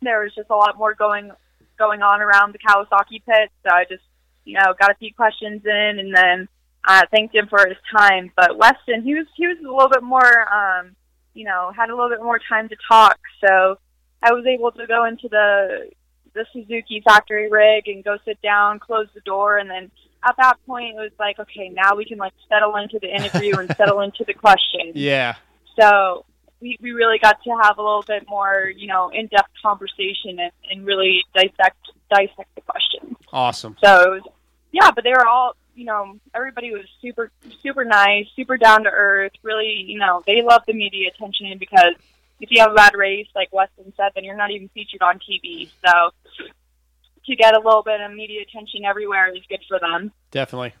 there 0.00 0.22
was 0.22 0.34
just 0.34 0.48
a 0.48 0.56
lot 0.56 0.78
more 0.78 0.94
going 0.94 1.32
going 1.78 2.02
on 2.02 2.20
around 2.20 2.54
the 2.54 2.58
Kawasaki 2.58 3.22
pit. 3.26 3.50
So 3.64 3.70
I 3.70 3.84
just, 3.88 4.02
you 4.44 4.54
know, 4.54 4.74
got 4.78 4.90
a 4.90 4.94
few 4.94 5.12
questions 5.12 5.62
in 5.64 5.98
and 5.98 6.14
then 6.14 6.48
uh, 6.86 7.02
thanked 7.10 7.34
him 7.34 7.48
for 7.48 7.66
his 7.66 7.76
time. 7.94 8.30
But 8.36 8.56
Weston, 8.56 9.02
he 9.02 9.14
was 9.14 9.26
he 9.36 9.46
was 9.46 9.58
a 9.58 9.70
little 9.70 9.88
bit 9.88 10.02
more, 10.02 10.52
um, 10.52 10.94
you 11.40 11.46
know, 11.46 11.72
had 11.74 11.88
a 11.88 11.94
little 11.94 12.10
bit 12.10 12.22
more 12.22 12.38
time 12.38 12.68
to 12.68 12.76
talk. 12.86 13.18
So 13.42 13.78
I 14.22 14.32
was 14.32 14.44
able 14.44 14.72
to 14.72 14.86
go 14.86 15.06
into 15.06 15.26
the 15.26 15.88
the 16.34 16.44
Suzuki 16.52 17.02
factory 17.02 17.50
rig 17.50 17.88
and 17.88 18.04
go 18.04 18.18
sit 18.26 18.40
down, 18.42 18.78
close 18.78 19.08
the 19.14 19.22
door, 19.22 19.56
and 19.56 19.70
then 19.70 19.90
at 20.22 20.36
that 20.36 20.58
point 20.66 20.90
it 20.90 21.00
was 21.00 21.12
like, 21.18 21.38
okay, 21.38 21.70
now 21.70 21.96
we 21.96 22.04
can 22.04 22.18
like 22.18 22.34
settle 22.46 22.76
into 22.76 22.98
the 23.00 23.08
interview 23.08 23.56
and 23.56 23.74
settle 23.74 24.00
into 24.06 24.22
the 24.26 24.34
questions. 24.34 24.92
Yeah. 24.94 25.36
So 25.80 26.26
we, 26.60 26.76
we 26.82 26.92
really 26.92 27.18
got 27.18 27.42
to 27.42 27.58
have 27.62 27.78
a 27.78 27.82
little 27.82 28.04
bit 28.06 28.28
more, 28.28 28.70
you 28.76 28.86
know, 28.86 29.08
in 29.08 29.28
depth 29.28 29.50
conversation 29.62 30.38
and, 30.38 30.52
and 30.70 30.84
really 30.84 31.22
dissect 31.34 31.78
dissect 32.14 32.54
the 32.54 32.60
questions. 32.60 33.16
Awesome. 33.32 33.76
So 33.82 34.02
it 34.02 34.10
was, 34.10 34.32
yeah, 34.72 34.90
but 34.94 35.04
they 35.04 35.10
were 35.10 35.26
all, 35.26 35.56
you 35.74 35.84
know, 35.84 36.18
everybody 36.34 36.70
was 36.72 36.84
super 37.00 37.30
super 37.62 37.84
nice, 37.84 38.26
super 38.36 38.56
down 38.56 38.84
to 38.84 38.90
earth. 38.90 39.32
Really, 39.42 39.84
you 39.86 39.98
know, 39.98 40.22
they 40.26 40.42
love 40.42 40.62
the 40.66 40.72
media 40.72 41.10
attention 41.14 41.56
because 41.58 41.94
if 42.40 42.50
you 42.50 42.60
have 42.60 42.72
a 42.72 42.74
bad 42.74 42.94
race, 42.94 43.28
like 43.34 43.52
Weston 43.52 43.92
said, 43.96 44.12
then 44.14 44.24
you're 44.24 44.36
not 44.36 44.50
even 44.50 44.68
featured 44.70 45.02
on 45.02 45.18
TV. 45.18 45.70
So 45.84 46.10
to 47.26 47.36
get 47.36 47.54
a 47.54 47.58
little 47.58 47.82
bit 47.82 48.00
of 48.00 48.12
media 48.12 48.42
attention 48.42 48.84
everywhere 48.84 49.34
is 49.34 49.42
good 49.48 49.60
for 49.68 49.78
them. 49.78 50.12
Definitely. 50.30 50.74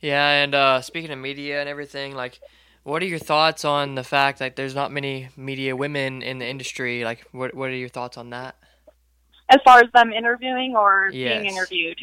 Yeah, 0.00 0.28
and 0.28 0.54
uh, 0.54 0.80
speaking 0.80 1.10
of 1.10 1.18
media 1.18 1.60
and 1.60 1.68
everything, 1.68 2.14
like, 2.14 2.40
what 2.82 3.02
are 3.02 3.06
your 3.06 3.20
thoughts 3.20 3.64
on 3.64 3.94
the 3.94 4.02
fact 4.02 4.40
like 4.40 4.56
there's 4.56 4.74
not 4.74 4.90
many 4.90 5.28
media 5.36 5.76
women 5.76 6.22
in 6.22 6.38
the 6.38 6.46
industry? 6.46 7.04
Like, 7.04 7.26
what 7.30 7.54
what 7.54 7.70
are 7.70 7.76
your 7.76 7.88
thoughts 7.88 8.16
on 8.16 8.30
that? 8.30 8.56
As 9.48 9.60
far 9.64 9.78
as 9.78 9.90
them 9.92 10.12
interviewing 10.12 10.74
or 10.76 11.10
being 11.10 11.46
interviewed. 11.46 11.98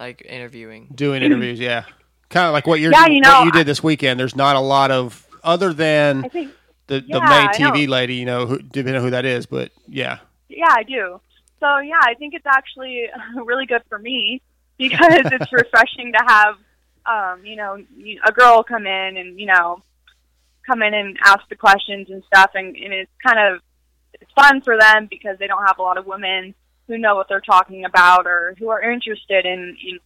Like 0.00 0.22
interviewing. 0.26 0.88
Doing 0.94 1.22
interviews, 1.22 1.60
yeah. 1.60 1.84
Kind 2.30 2.46
of 2.46 2.52
like 2.54 2.66
what 2.66 2.80
you're 2.80 2.90
Yeah, 2.90 3.06
you 3.06 3.20
what 3.20 3.22
know, 3.22 3.42
you 3.44 3.52
did 3.52 3.66
this 3.66 3.82
weekend. 3.82 4.18
There's 4.18 4.34
not 4.34 4.56
a 4.56 4.60
lot 4.60 4.90
of 4.90 5.26
other 5.44 5.74
than 5.74 6.22
think 6.30 6.52
the 6.86 7.00
the 7.00 7.06
Yeah, 7.06 7.28
main 7.28 7.48
TV 7.50 7.86
lady. 7.86 8.14
You 8.14 8.24
know, 8.24 8.46
who, 8.46 8.58
didn't 8.58 8.94
know 8.94 9.00
who 9.02 9.10
that 9.10 9.26
is, 9.26 9.44
but 9.44 9.72
yeah. 9.86 10.20
Yeah, 10.48 10.70
I 10.70 10.84
do. 10.84 11.20
So 11.58 11.78
yeah, 11.80 12.00
I 12.00 12.14
think 12.14 12.34
it's 12.34 12.46
actually 12.46 13.08
really 13.44 13.66
good 13.66 13.82
for 13.90 13.98
me 13.98 14.40
because 14.78 15.22
it's 15.24 15.52
refreshing 15.52 16.12
to 16.12 16.24
have 16.26 16.54
um, 17.06 17.44
you 17.44 17.56
know, 17.56 17.76
a 18.26 18.32
girl 18.32 18.62
come 18.62 18.86
in 18.86 19.16
and 19.16 19.38
you 19.38 19.46
know, 19.46 19.82
come 20.66 20.82
in 20.82 20.94
and 20.94 21.18
ask 21.24 21.40
the 21.50 21.56
questions 21.56 22.08
and 22.08 22.22
stuff, 22.24 22.52
and, 22.54 22.76
and 22.76 22.94
it's 22.94 23.12
kind 23.26 23.38
of 23.38 23.60
it's 24.14 24.30
fun 24.32 24.60
for 24.62 24.78
them 24.78 25.08
because 25.10 25.38
they 25.38 25.46
don't 25.46 25.66
have 25.66 25.78
a 25.78 25.82
lot 25.82 25.98
of 25.98 26.06
women 26.06 26.54
who 26.90 26.98
know 26.98 27.14
what 27.14 27.28
they're 27.28 27.40
talking 27.40 27.84
about 27.84 28.26
or 28.26 28.56
who 28.58 28.68
are 28.68 28.82
interested 28.82 29.46
in, 29.46 29.76
in 29.86 30.00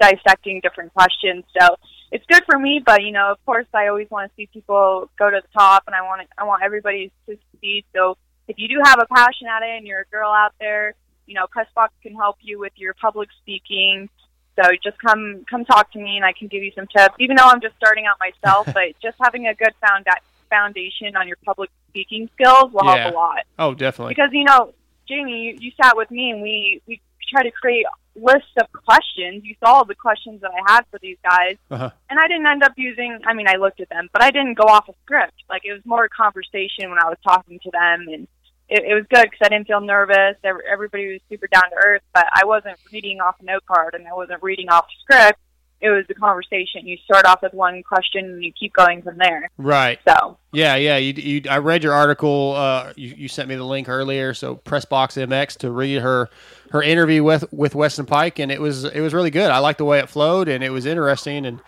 dissecting 0.00 0.60
different 0.62 0.92
questions. 0.94 1.44
So 1.60 1.76
it's 2.10 2.24
good 2.30 2.42
for 2.50 2.58
me, 2.58 2.80
but 2.84 3.02
you 3.02 3.12
know, 3.12 3.30
of 3.30 3.44
course, 3.44 3.66
I 3.74 3.88
always 3.88 4.08
want 4.10 4.30
to 4.30 4.34
see 4.36 4.48
people 4.50 5.10
go 5.18 5.28
to 5.30 5.40
the 5.42 5.48
top, 5.52 5.84
and 5.86 5.94
I 5.94 6.00
want 6.00 6.26
I 6.38 6.44
want 6.44 6.62
everybody 6.62 7.12
to 7.28 7.36
succeed. 7.36 7.84
So 7.94 8.16
if 8.48 8.56
you 8.58 8.68
do 8.68 8.80
have 8.82 8.98
a 8.98 9.06
passion 9.14 9.46
at 9.54 9.62
it, 9.62 9.76
and 9.76 9.86
you're 9.86 10.00
a 10.00 10.06
girl 10.06 10.30
out 10.30 10.54
there, 10.58 10.94
you 11.26 11.34
know, 11.34 11.46
Pressbox 11.54 11.88
can 12.02 12.14
help 12.14 12.36
you 12.40 12.58
with 12.58 12.72
your 12.76 12.94
public 12.94 13.28
speaking. 13.42 14.08
So 14.56 14.70
just 14.82 14.98
come 14.98 15.44
come 15.48 15.66
talk 15.66 15.92
to 15.92 15.98
me, 15.98 16.16
and 16.16 16.24
I 16.24 16.32
can 16.32 16.48
give 16.48 16.62
you 16.62 16.72
some 16.74 16.86
tips. 16.86 17.14
Even 17.20 17.36
though 17.36 17.44
I'm 17.44 17.60
just 17.60 17.76
starting 17.76 18.06
out 18.06 18.16
myself, 18.18 18.66
but 18.74 18.96
just 19.02 19.16
having 19.22 19.46
a 19.46 19.54
good 19.54 19.74
found 19.86 20.06
foundation 20.48 21.14
on 21.16 21.28
your 21.28 21.36
public 21.44 21.70
speaking 21.90 22.28
skills 22.34 22.72
will 22.72 22.84
Yeah. 22.84 22.96
help 23.02 23.14
a 23.14 23.16
lot 23.16 23.38
Oh, 23.58 23.72
definitely. 23.74 24.14
because 24.14 24.30
you 24.32 24.42
know 24.44 24.74
jamie 25.10 25.40
you, 25.40 25.56
you 25.60 25.72
sat 25.82 25.96
with 25.96 26.10
me 26.10 26.30
and 26.30 26.40
we 26.40 26.80
we 26.86 27.00
tried 27.30 27.44
to 27.44 27.50
create 27.50 27.86
lists 28.16 28.52
of 28.60 28.66
questions. 28.72 29.44
You 29.44 29.54
saw 29.62 29.74
all 29.74 29.84
the 29.84 29.94
questions 29.94 30.40
that 30.40 30.50
i 30.50 30.72
had 30.72 30.82
for 30.90 30.98
these 31.00 31.16
guys. 31.22 31.56
Uh-huh. 31.70 31.90
and 32.08 32.18
i 32.18 32.26
didn't 32.26 32.46
end 32.46 32.62
up 32.62 32.72
using 32.76 33.18
i 33.26 33.32
mean 33.32 33.46
i 33.48 33.56
looked 33.56 33.80
at 33.80 33.88
them 33.88 34.08
but 34.12 34.22
i 34.22 34.30
didn't 34.30 34.54
go 34.54 34.64
off 34.64 34.88
a 34.88 34.94
script. 35.04 35.34
Like 35.48 35.62
it 35.64 35.72
was 35.72 35.82
more 35.84 36.04
a 36.04 36.08
conversation 36.08 36.90
when 36.90 36.98
i 36.98 37.08
was 37.08 37.18
talking 37.24 37.58
to 37.62 37.70
them 37.70 38.06
and 38.12 38.28
it, 38.68 38.84
it 38.84 38.94
was 38.94 39.04
good 39.10 39.22
because 39.22 39.44
i 39.44 39.48
didn't 39.48 39.66
feel 39.66 39.80
nervous. 39.80 40.36
Every, 40.44 40.62
everybody 40.70 41.12
was 41.12 41.20
super 41.28 41.46
down 41.46 41.70
to 41.70 41.76
earth 41.76 42.02
but 42.12 42.26
i 42.34 42.44
wasn't 42.44 42.78
reading 42.92 43.20
off 43.20 43.36
a 43.40 43.44
note 43.44 43.64
card 43.66 43.94
and 43.94 44.06
i 44.06 44.12
wasn't 44.12 44.42
reading 44.42 44.68
off 44.68 44.86
a 44.86 45.00
script 45.02 45.40
it 45.80 45.88
was 45.90 46.04
a 46.10 46.14
conversation 46.14 46.86
you 46.86 46.96
start 47.04 47.24
off 47.24 47.42
with 47.42 47.54
one 47.54 47.82
question 47.82 48.24
and 48.24 48.44
you 48.44 48.52
keep 48.52 48.72
going 48.74 49.02
from 49.02 49.16
there 49.18 49.48
Right. 49.58 49.98
So. 50.06 50.36
Yeah, 50.52 50.74
yeah. 50.74 50.96
You, 50.96 51.12
you, 51.12 51.42
I 51.48 51.58
read 51.58 51.84
your 51.84 51.92
article. 51.92 52.54
Uh, 52.56 52.92
you, 52.96 53.14
you 53.16 53.28
sent 53.28 53.48
me 53.48 53.54
the 53.54 53.64
link 53.64 53.88
earlier. 53.88 54.34
So 54.34 54.56
Pressbox 54.56 55.16
MX 55.26 55.58
to 55.58 55.70
read 55.70 56.02
her 56.02 56.28
her 56.72 56.82
interview 56.82 57.22
with 57.22 57.44
with 57.52 57.74
Weston 57.76 58.06
Peick, 58.06 58.40
and 58.42 58.50
it 58.50 58.60
was 58.60 58.84
it 58.84 59.00
was 59.00 59.14
really 59.14 59.30
good. 59.30 59.50
I 59.50 59.58
liked 59.58 59.78
the 59.78 59.84
way 59.84 60.00
it 60.00 60.08
flowed, 60.08 60.48
and 60.48 60.64
it 60.64 60.70
was 60.70 60.86
interesting, 60.86 61.46
and 61.46 61.60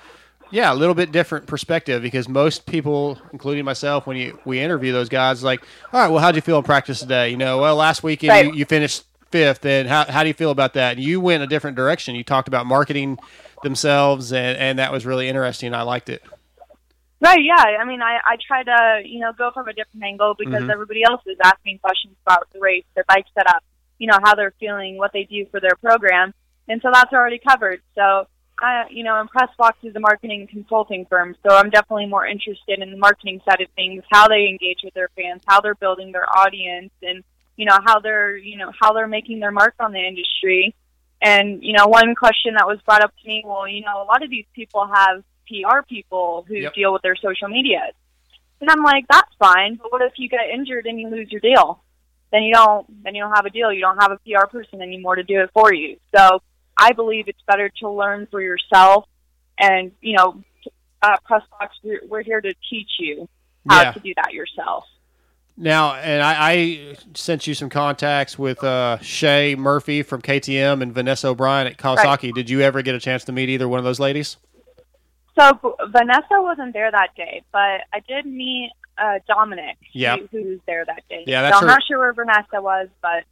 yeah, 0.51 0.73
a 0.73 0.75
little 0.75 0.97
bit 0.97 1.13
different 1.13 1.47
perspective 1.47 2.03
because 2.03 2.29
most 2.29 2.67
people, 2.67 3.19
including 3.33 3.65
myself, 3.65 4.07
when 4.07 4.17
you 4.17 4.39
we 4.45 4.59
interview 4.61 4.93
those 4.93 5.09
guys, 5.09 5.45
like, 5.45 5.63
all 5.93 6.01
right, 6.01 6.09
well, 6.09 6.19
how'd 6.21 6.35
you 6.35 6.41
feel 6.43 6.59
in 6.59 6.65
practice 6.65 6.99
today? 7.01 7.31
You 7.31 7.37
know, 7.37 7.59
well, 7.61 7.77
last 7.77 8.03
weekend 8.03 8.31
Right. 8.31 8.47
you, 8.47 8.53
you 8.53 8.65
finished 8.65 9.05
fifth, 9.31 9.65
and 9.65 9.89
how 9.89 10.05
how 10.11 10.23
do 10.23 10.29
you 10.29 10.35
feel 10.35 10.51
about 10.51 10.75
that? 10.75 10.97
And 10.97 11.05
you 11.05 11.21
went 11.21 11.43
a 11.43 11.47
different 11.47 11.77
direction. 11.77 12.17
You 12.17 12.25
talked 12.25 12.49
about 12.49 12.67
marketing 12.67 13.19
themselves, 13.63 14.33
and 14.33 14.57
and 14.59 14.79
that 14.79 14.93
was 14.93 15.07
really 15.07 15.29
interesting. 15.29 15.75
I 15.75 15.83
liked 15.83 16.09
it. 16.09 16.23
Right, 17.21 17.43
yeah. 17.45 17.55
I 17.81 17.85
mean, 17.85 18.03
I, 18.03 18.19
I 18.25 18.37
try 18.45 18.65
to, 18.65 19.03
you 19.09 19.21
know, 19.21 19.33
go 19.33 19.53
from 19.53 19.69
a 19.69 19.73
different 19.73 20.03
angle 20.03 20.35
because 20.37 20.65
Mhm. 20.65 20.73
everybody 20.73 21.05
else 21.05 21.23
is 21.25 21.37
asking 21.43 21.79
questions 21.79 22.17
about 22.27 22.49
the 22.53 22.59
race, 22.59 22.85
their 22.97 23.05
bike 23.07 23.27
setup, 23.33 23.63
you 23.99 24.09
know, 24.09 24.19
how 24.25 24.35
they're 24.35 24.55
feeling, 24.59 24.99
what 24.99 25.13
they 25.13 25.23
do 25.23 25.47
for 25.53 25.61
their 25.61 25.77
program. 25.81 26.35
And 26.69 26.83
so 26.83 26.91
that's 26.93 27.13
already 27.13 27.39
covered. 27.39 27.81
So, 27.95 28.27
I, 28.61 28.87
you 28.91 29.05
know, 29.05 29.21
and 29.21 29.31
Pressbox 29.31 29.75
is 29.85 29.95
a 29.95 30.01
marketing 30.01 30.49
consulting 30.51 31.07
firm, 31.07 31.37
so 31.47 31.55
I'm 31.55 31.71
definitely 31.71 32.07
more 32.07 32.27
interested 32.27 32.81
in 32.81 32.91
the 32.91 32.97
marketing 32.99 33.41
side 33.49 33.61
of 33.61 33.69
things, 33.77 34.03
how 34.11 34.27
they 34.27 34.49
engage 34.49 34.81
with 34.83 34.95
their 34.95 35.09
fans, 35.15 35.43
how 35.47 35.61
they're 35.61 35.77
building 35.77 36.11
their 36.11 36.27
audience, 36.37 36.91
and, 37.05 37.23
you 37.57 37.67
know, 37.67 37.79
how 37.85 38.01
they're, 38.01 38.37
you 38.37 38.57
know, 38.59 38.73
how 38.81 38.93
they're 38.93 39.07
making 39.07 39.39
their 39.39 39.53
mark 39.53 39.75
on 39.79 39.93
the 39.93 40.01
industry. 40.05 40.75
And, 41.23 41.63
you 41.63 41.73
know, 41.73 41.87
one 41.87 42.15
question 42.17 42.55
that 42.55 42.67
was 42.67 42.81
brought 42.85 43.03
up 43.03 43.13
to 43.23 43.29
me, 43.29 43.45
well, 43.47 43.69
you 43.69 43.83
know, 43.83 44.03
a 44.03 44.05
lot 44.05 44.25
of 44.25 44.31
these 44.31 44.47
people 44.55 44.87
have 44.93 45.23
PR 45.47 45.83
people 45.89 46.45
who 46.49 46.57
Yep. 46.57 46.75
deal 46.75 46.93
with 46.93 47.03
their 47.03 47.15
social 47.17 47.49
media. 47.49 47.91
And 48.61 48.69
I'm 48.71 48.83
like, 48.83 49.05
that's 49.09 49.33
fine, 49.39 49.77
but 49.77 49.91
what 49.93 50.03
if 50.03 50.13
you 50.17 50.29
get 50.29 50.51
injured 50.53 50.87
and 50.87 51.01
you 51.01 51.09
lose 51.09 51.31
your 51.31 51.41
deal? 51.41 51.83
Then 52.33 52.43
you 52.45 52.55
don't 52.55 52.87
then 53.05 53.15
you 53.15 53.23
don't 53.23 53.35
have 53.35 53.45
a 53.45 53.51
deal. 53.51 53.73
You 53.73 53.81
don't 53.83 54.01
have 54.01 54.11
a 54.13 54.19
PR 54.19 54.47
person 54.47 54.81
anymore 54.81 55.17
to 55.17 55.23
do 55.23 55.41
it 55.43 55.51
for 55.53 55.73
you. 55.75 55.99
So 56.17 56.41
I 56.77 56.93
believe 56.93 57.29
it's 57.29 57.43
better 57.47 57.69
to 57.81 57.91
learn 57.91 58.27
for 58.31 58.41
yourself 58.41 59.05
and, 59.59 59.93
you 60.01 60.17
know, 60.17 60.43
uh, 61.03 61.17
Pressbox, 61.29 61.69
we're, 61.83 62.01
we're 62.09 62.23
here 62.23 62.41
to 62.41 62.55
teach 62.71 62.91
you 62.99 63.29
how 63.69 63.83
Yeah. 63.83 63.93
to 63.93 64.01
do 64.01 64.13
that 64.17 64.33
yourself. 64.33 64.85
Now, 65.57 65.95
and 65.95 66.23
I, 66.23 66.51
I 66.53 66.97
sent 67.15 67.47
you 67.47 67.55
some 67.55 67.69
contacts 67.69 68.39
with 68.39 68.65
uh, 68.65 68.99
Shay 69.01 69.55
Murphy 69.55 70.03
from 70.03 70.23
KTM 70.23 70.83
and 70.83 70.93
Vanessa 70.95 71.29
O'Brien 71.29 71.67
at 71.67 71.77
Kawasaki. 71.77 72.33
Did 72.33 72.49
you 72.49 72.63
ever 72.63 72.81
get 72.83 72.95
a 72.95 73.01
chance 73.01 73.25
to 73.25 73.33
meet 73.33 73.49
either 73.51 73.69
one 73.69 73.79
of 73.79 73.85
those 73.85 74.01
ladies? 74.01 74.39
So 75.39 75.77
Vanessa 75.89 76.25
wasn't 76.43 76.73
there 76.73 76.91
that 76.91 77.11
day, 77.17 77.43
but 77.53 77.83
I 77.93 78.01
did 78.09 78.27
meet 78.27 78.71
uh, 78.99 79.19
Dominic, 79.29 79.77
Yeah. 79.93 80.17
who, 80.17 80.27
who 80.31 80.43
was 80.51 80.59
there 80.67 80.85
that 80.87 81.03
day. 81.09 81.25
Yeah, 81.27 81.43
that's 81.43 81.57
so 81.57 81.61
I'm 81.61 81.69
her- 81.69 81.75
not 81.75 81.83
sure 81.87 81.99
where 81.99 82.13
Vanessa 82.13 82.61
was, 82.61 82.89
but 83.01 83.25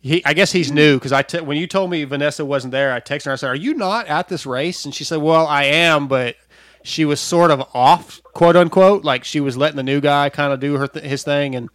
He, 0.00 0.24
I 0.24 0.32
guess 0.34 0.50
he's 0.52 0.70
new 0.72 0.96
because 0.96 1.12
I 1.12 1.22
te- 1.22 1.40
when 1.40 1.56
you 1.56 1.66
told 1.68 1.90
me 1.90 2.04
Vanessa 2.04 2.44
wasn't 2.44 2.72
there, 2.72 2.92
I 2.92 3.00
texted 3.00 3.26
her. 3.26 3.32
I 3.32 3.36
said, 3.36 3.48
"Are 3.50 3.54
you 3.56 3.74
not 3.74 4.06
at 4.08 4.28
this 4.28 4.44
race?" 4.46 4.84
And 4.84 4.92
she 4.94 5.02
said, 5.04 5.18
"Well, 5.18 5.46
I 5.46 5.64
am, 5.64 6.06
but 6.08 6.36
she 6.84 7.04
was 7.04 7.20
sort 7.20 7.50
of 7.50 7.62
off, 7.74 8.22
quote 8.34 8.56
unquote. 8.56 9.04
Like 9.04 9.24
she 9.24 9.40
was 9.40 9.56
letting 9.56 9.76
the 9.76 9.82
new 9.82 10.00
guy 10.00 10.28
kind 10.30 10.52
of 10.52 10.60
do 10.60 10.74
her 10.78 10.86
th- 10.88 11.04
his 11.04 11.22
thing, 11.22 11.54
and 11.54 11.68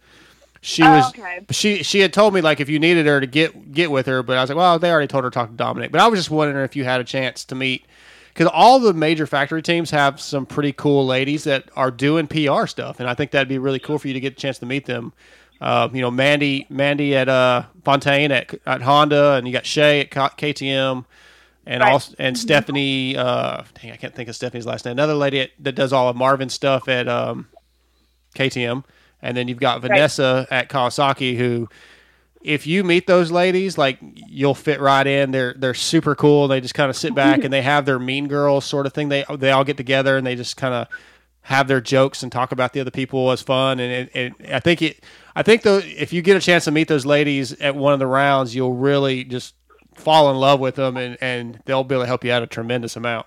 she 0.60 0.82
Oh, 0.82 0.90
was 0.90 1.08
okay. 1.10 1.44
she 1.50 1.82
she 1.82 2.00
had 2.00 2.12
told 2.12 2.34
me 2.34 2.40
like 2.40 2.60
if 2.60 2.68
you 2.68 2.78
needed 2.78 3.06
her 3.06 3.20
to 3.20 3.26
get 3.26 3.72
get 3.72 3.90
with 3.90 4.06
her, 4.06 4.22
but 4.22 4.36
I 4.36 4.40
was 4.40 4.50
like, 4.50 4.56
well, 4.58 4.78
they 4.78 4.90
already 4.90 5.06
told 5.08 5.24
her 5.24 5.30
to 5.30 5.34
talk 5.34 5.50
to 5.50 5.56
Dominic. 5.56 5.92
But 5.92 6.00
I 6.00 6.08
was 6.08 6.18
just 6.20 6.30
wondering 6.30 6.64
if 6.64 6.74
you 6.76 6.84
had 6.84 7.00
a 7.00 7.04
chance 7.04 7.44
to 7.46 7.54
meet 7.54 7.84
because 8.34 8.50
all 8.54 8.78
the 8.78 8.92
major 8.92 9.26
factory 9.26 9.62
teams 9.62 9.90
have 9.90 10.20
some 10.20 10.46
pretty 10.46 10.72
cool 10.72 11.06
ladies 11.06 11.44
that 11.44 11.70
are 11.76 11.90
doing 11.90 12.26
PR 12.26 12.66
stuff, 12.66 13.00
and 13.00 13.08
I 13.08 13.14
think 13.14 13.30
that'd 13.32 13.48
be 13.48 13.58
really 13.58 13.78
cool 13.80 13.98
for 13.98 14.08
you 14.08 14.14
to 14.14 14.20
get 14.20 14.34
a 14.34 14.36
chance 14.36 14.58
to 14.58 14.66
meet 14.66 14.86
them. 14.86 15.12
Uh, 15.60 15.88
you 15.92 16.00
know, 16.00 16.10
Mandy, 16.10 16.64
Mandy 16.70 17.16
at 17.16 17.28
uh, 17.28 17.64
Fontaine 17.84 18.30
at, 18.30 18.54
at 18.64 18.80
Honda, 18.82 19.32
and 19.32 19.44
you 19.46 19.52
got 19.52 19.66
Shay 19.66 20.00
at 20.02 20.10
K- 20.12 20.52
KTM, 20.52 21.04
and 21.68 21.82
Right. 21.82 21.92
also 21.92 22.14
and 22.18 22.36
Stephanie. 22.36 23.16
Uh, 23.16 23.62
dang, 23.80 23.92
I 23.92 23.96
can't 23.96 24.14
think 24.14 24.28
of 24.28 24.34
Stephanie's 24.34 24.66
last 24.66 24.84
name. 24.84 24.92
Another 24.92 25.14
lady 25.14 25.40
at, 25.40 25.50
that 25.60 25.74
does 25.76 25.92
all 25.92 26.08
of 26.08 26.16
Marvin's 26.16 26.54
stuff 26.54 26.88
at 26.88 27.06
um, 27.06 27.46
KTM, 28.34 28.84
and 29.22 29.36
then 29.36 29.48
you've 29.48 29.60
got 29.60 29.82
Right. 29.82 29.88
Vanessa 29.90 30.46
at 30.50 30.68
Kawasaki, 30.68 31.36
who, 31.36 31.68
if 32.42 32.66
you 32.66 32.84
meet 32.84 33.06
those 33.06 33.30
ladies, 33.30 33.76
like 33.76 33.98
you'll 34.00 34.54
fit 34.54 34.80
right 34.80 35.06
in. 35.06 35.30
They're 35.30 35.54
they're 35.56 35.74
super 35.74 36.14
cool. 36.14 36.48
They 36.48 36.60
just 36.60 36.74
kind 36.74 36.88
of 36.90 36.96
sit 36.96 37.14
back 37.14 37.44
and 37.44 37.52
they 37.52 37.62
have 37.62 37.84
their 37.84 37.98
mean 37.98 38.28
girls 38.28 38.64
sort 38.64 38.86
of 38.86 38.92
thing. 38.92 39.08
They 39.10 39.24
they 39.36 39.50
all 39.50 39.64
get 39.64 39.76
together 39.76 40.16
and 40.16 40.26
they 40.26 40.36
just 40.36 40.56
kind 40.56 40.72
of 40.74 40.88
have 41.42 41.66
their 41.68 41.80
jokes 41.80 42.22
and 42.22 42.30
talk 42.30 42.52
about 42.52 42.72
the 42.74 42.80
other 42.80 42.90
people 42.90 43.30
as 43.30 43.40
fun. 43.40 43.80
And, 43.80 44.08
and, 44.14 44.34
and 44.42 44.54
I 44.54 44.60
think 44.60 44.82
it, 44.82 45.02
I 45.34 45.42
think 45.42 45.62
though, 45.62 45.78
if 45.82 46.12
you 46.12 46.20
get 46.20 46.36
a 46.36 46.40
chance 46.40 46.64
to 46.64 46.70
meet 46.70 46.88
those 46.88 47.06
ladies 47.06 47.52
at 47.60 47.74
one 47.74 47.94
of 47.94 47.98
the 47.98 48.06
rounds, 48.06 48.54
you'll 48.54 48.74
really 48.74 49.24
just 49.24 49.54
fall 49.98 50.30
in 50.30 50.36
love 50.36 50.60
with 50.60 50.76
them, 50.76 50.96
and, 50.96 51.16
and 51.20 51.60
they'll 51.64 51.84
be 51.84 51.94
able 51.94 52.04
to 52.04 52.06
help 52.06 52.24
you 52.24 52.32
out 52.32 52.42
a 52.42 52.46
tremendous 52.46 52.96
amount. 52.96 53.26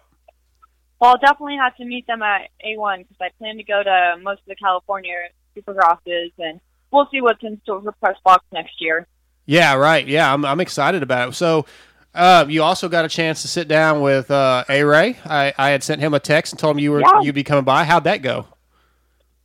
well, 1.00 1.12
I'll 1.12 1.18
definitely 1.18 1.58
have 1.58 1.76
to 1.78 1.86
meet 1.86 2.08
them 2.08 2.22
at 2.22 2.50
A1 2.66 3.00
because 3.00 3.18
I 3.22 3.30
plan 3.38 3.58
to 3.58 3.64
go 3.64 3.84
to 3.84 4.18
most 4.22 4.40
of 4.40 4.46
the 4.48 4.56
California 4.56 5.14
Supercrosses, 5.58 6.32
and 6.40 6.60
we'll 6.92 7.08
see 7.12 7.22
what's 7.22 7.44
in 7.44 7.60
store 7.64 7.82
for 7.82 7.92
Press 7.94 8.18
Box 8.24 8.44
next 8.52 8.74
year. 8.80 9.08
Yeah, 9.46 9.74
right. 9.76 10.08
Yeah, 10.08 10.32
I'm, 10.34 10.46
I'm 10.46 10.60
excited 10.62 11.04
about 11.04 11.30
it. 11.30 11.36
So, 11.36 11.66
uh, 12.14 12.46
you 12.48 12.62
also 12.62 12.88
got 12.90 13.06
a 13.06 13.10
chance 13.10 13.42
to 13.42 13.48
sit 13.48 13.68
down 13.68 14.02
with 14.02 14.30
uh, 14.30 14.64
A 14.70 14.84
Ray. 14.84 15.18
I, 15.26 15.54
I 15.58 15.70
had 15.70 15.84
sent 15.84 16.02
him 16.02 16.14
a 16.14 16.20
text 16.20 16.54
and 16.54 16.60
told 16.60 16.76
him 16.76 16.80
you 16.80 16.92
were 16.92 17.02
Yeah. 17.02 17.22
you'd 17.22 17.36
be 17.36 17.44
coming 17.44 17.64
by. 17.64 17.84
How'd 17.86 18.04
that 18.04 18.22
go? 18.22 18.48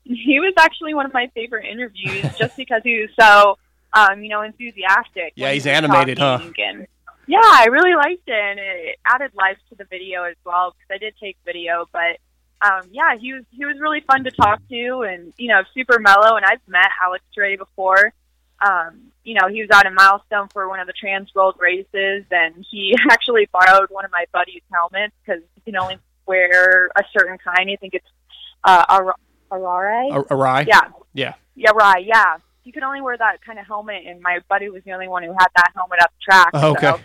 He 0.05 0.39
was 0.39 0.55
actually 0.59 0.95
one 0.95 1.07
of 1.07 1.13
my 1.13 1.31
favorite 1.35 1.65
interviews 1.67 2.25
just 2.39 2.57
because 2.57 2.83
he 2.85 3.01
was 3.01 3.11
so, 3.19 3.59
um, 3.93 4.23
you 4.23 4.29
know, 4.29 4.43
enthusiastic. 4.43 5.33
Yeah, 5.37 5.51
he's 5.53 5.65
he 5.65 5.71
animated, 5.71 6.19
huh? 6.19 6.39
And, 6.59 6.87
yeah, 7.27 7.41
I 7.43 7.67
really 7.71 7.95
liked 7.95 8.23
it, 8.27 8.33
and 8.35 8.59
it 8.59 8.99
added 9.05 9.33
life 9.35 9.59
to 9.71 9.75
the 9.77 9.85
video 9.85 10.25
as 10.25 10.37
well 10.45 10.73
because 10.75 10.95
I 10.95 10.99
did 10.99 11.15
take 11.21 11.37
video. 11.45 11.87
But 11.93 12.19
um, 12.65 12.83
yeah, 12.91 13.17
he 13.19 13.33
was 13.33 13.45
he 13.51 13.65
was 13.65 13.77
really 13.81 14.01
fun 14.01 14.25
to 14.25 14.31
talk 14.31 14.61
to, 14.69 15.03
and 15.09 15.33
you 15.37 15.49
know, 15.49 15.63
super 15.75 15.99
mellow. 15.99 16.37
And 16.37 16.45
I've 16.45 16.61
met 16.69 16.89
Alex 17.03 17.25
Ray 17.37 17.57
before. 17.57 18.13
Um, 18.67 19.13
you 19.23 19.35
know, 19.35 19.49
he 19.49 19.61
was 19.61 19.69
out 19.71 19.87
in 19.87 19.95
Milestone 19.95 20.49
for 20.53 20.69
one 20.69 20.81
of 20.81 20.87
the 20.87 20.95
Trans 20.95 21.35
World 21.35 21.57
races, 21.59 22.25
and 22.31 22.65
he 22.71 22.95
actually 23.11 23.49
borrowed 23.53 23.91
one 23.91 24.05
of 24.05 24.11
my 24.13 24.25
buddy's 24.33 24.63
helmets 24.73 25.15
because 25.25 25.43
you 25.57 25.63
can 25.63 25.77
only 25.77 25.99
wear 26.27 26.89
a 26.97 27.03
certain 27.13 27.37
kind. 27.39 27.69
I 27.71 27.77
think 27.77 27.95
it's 27.95 28.07
uh, 28.65 28.85
Ar- 28.89 29.15
Arare. 29.51 30.25
A, 30.31 30.35
a 30.35 30.37
Rai? 30.37 30.65
Yeah, 30.67 30.81
Yeah. 31.13 31.35
yeah, 31.55 31.71
right. 31.75 32.05
Yeah, 32.07 32.37
you 32.65 32.73
could 32.73 32.83
only 32.83 33.01
wear 33.03 33.17
that 33.19 33.45
kind 33.45 33.59
of 33.59 33.67
helmet, 33.67 34.05
and 34.07 34.21
my 34.23 34.41
buddy 34.49 34.71
was 34.71 34.83
the 34.85 34.93
only 34.93 35.09
one 35.09 35.23
who 35.23 35.33
had 35.33 35.49
that 35.57 35.73
helmet 35.75 36.01
up 36.01 36.11
the 36.19 36.33
track. 36.33 36.51
Oh, 36.55 36.71
okay. 36.73 36.91
So, 36.93 37.01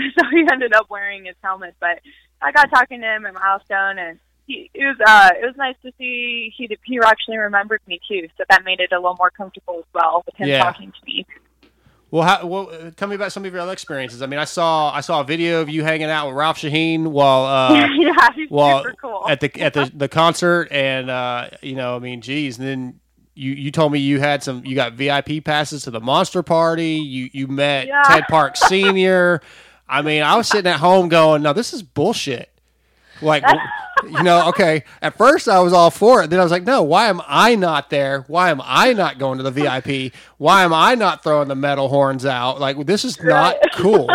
so 0.18 0.24
he 0.30 0.46
ended 0.50 0.72
up 0.74 0.86
wearing 0.90 1.24
his 1.26 1.36
helmet. 1.42 1.74
But 1.80 2.00
I 2.42 2.52
got 2.52 2.70
talking 2.70 3.00
to 3.00 3.06
him 3.06 3.26
at 3.26 3.34
Milestone, 3.34 3.98
and 3.98 4.18
he 4.46 4.70
it 4.74 4.84
was 4.84 4.96
uh 5.06 5.30
it 5.40 5.46
was 5.46 5.56
nice 5.56 5.76
to 5.82 5.92
see 5.98 6.52
he 6.56 6.68
he 6.84 6.98
actually 7.04 7.38
remembered 7.38 7.80
me 7.86 8.00
too. 8.08 8.28
So 8.38 8.44
that 8.48 8.64
made 8.64 8.80
it 8.80 8.92
a 8.92 8.96
little 8.96 9.16
more 9.18 9.30
comfortable 9.30 9.76
as 9.78 9.84
well 9.94 10.22
with 10.26 10.34
him 10.36 10.48
Yeah. 10.48 10.62
talking 10.64 10.90
to 10.92 10.98
me. 11.06 11.26
Well, 12.12 12.24
how, 12.24 12.44
well, 12.44 12.68
tell 12.96 13.06
me 13.06 13.14
about 13.14 13.30
some 13.30 13.44
of 13.44 13.52
your 13.52 13.62
other 13.62 13.70
experiences. 13.72 14.20
I 14.20 14.26
mean, 14.26 14.40
I 14.40 14.44
saw 14.44 14.90
I 14.92 15.00
saw 15.00 15.20
a 15.20 15.24
video 15.24 15.60
of 15.60 15.68
you 15.68 15.84
hanging 15.84 16.10
out 16.10 16.26
with 16.26 16.34
Ralph 16.34 16.58
Sheheen 16.58 17.06
while 17.06 17.44
uh, 17.44 17.72
yeah, 17.96 18.28
he's 18.34 18.50
while 18.50 18.78
super 18.82 18.96
cool. 19.00 19.26
at 19.28 19.38
the 19.38 19.60
at 19.60 19.74
the, 19.74 19.92
the 19.94 20.08
concert, 20.08 20.66
and 20.72 21.08
uh, 21.08 21.50
you 21.62 21.76
know, 21.76 21.94
I 21.94 22.00
mean, 22.00 22.20
geez, 22.20 22.58
and 22.58 22.66
then 22.66 23.00
you 23.36 23.52
you 23.52 23.70
told 23.70 23.92
me 23.92 24.00
you 24.00 24.18
had 24.18 24.42
some 24.42 24.64
you 24.66 24.74
got 24.74 24.94
VIP 24.94 25.44
passes 25.44 25.84
to 25.84 25.92
the 25.92 26.00
Monster 26.00 26.42
Party. 26.42 26.94
You 26.96 27.30
you 27.32 27.46
met 27.46 27.86
Yeah. 27.86 28.02
Ted 28.02 28.24
Park 28.28 28.56
Senior. 28.56 29.40
I 29.90 30.02
mean, 30.02 30.22
I 30.22 30.36
was 30.36 30.48
sitting 30.48 30.70
at 30.70 30.78
home 30.80 31.08
going, 31.08 31.42
"No, 31.42 31.52
this 31.52 31.72
is 31.72 31.82
bullshit." 31.82 32.48
Like, 33.22 33.44
you 34.04 34.22
know, 34.22 34.48
okay. 34.48 34.84
At 35.02 35.18
first, 35.18 35.46
I 35.48 35.60
was 35.60 35.72
all 35.74 35.90
for 35.90 36.22
it. 36.22 36.30
Then 36.30 36.40
I 36.40 36.42
was 36.42 36.52
like, 36.52 36.62
"No, 36.64 36.82
why 36.82 37.08
am 37.08 37.20
I 37.26 37.54
not 37.56 37.90
there? 37.90 38.24
Why 38.28 38.50
am 38.50 38.62
I 38.64 38.92
not 38.94 39.18
going 39.18 39.38
to 39.38 39.44
the 39.44 39.50
VIP? 39.50 40.14
Why 40.38 40.62
am 40.64 40.72
I 40.72 40.94
not 40.94 41.22
throwing 41.22 41.48
the 41.48 41.54
metal 41.54 41.88
horns 41.88 42.24
out? 42.24 42.60
Like, 42.60 42.86
this 42.86 43.04
is 43.04 43.20
not 43.22 43.56
Right. 43.56 43.72
cool." 43.74 44.08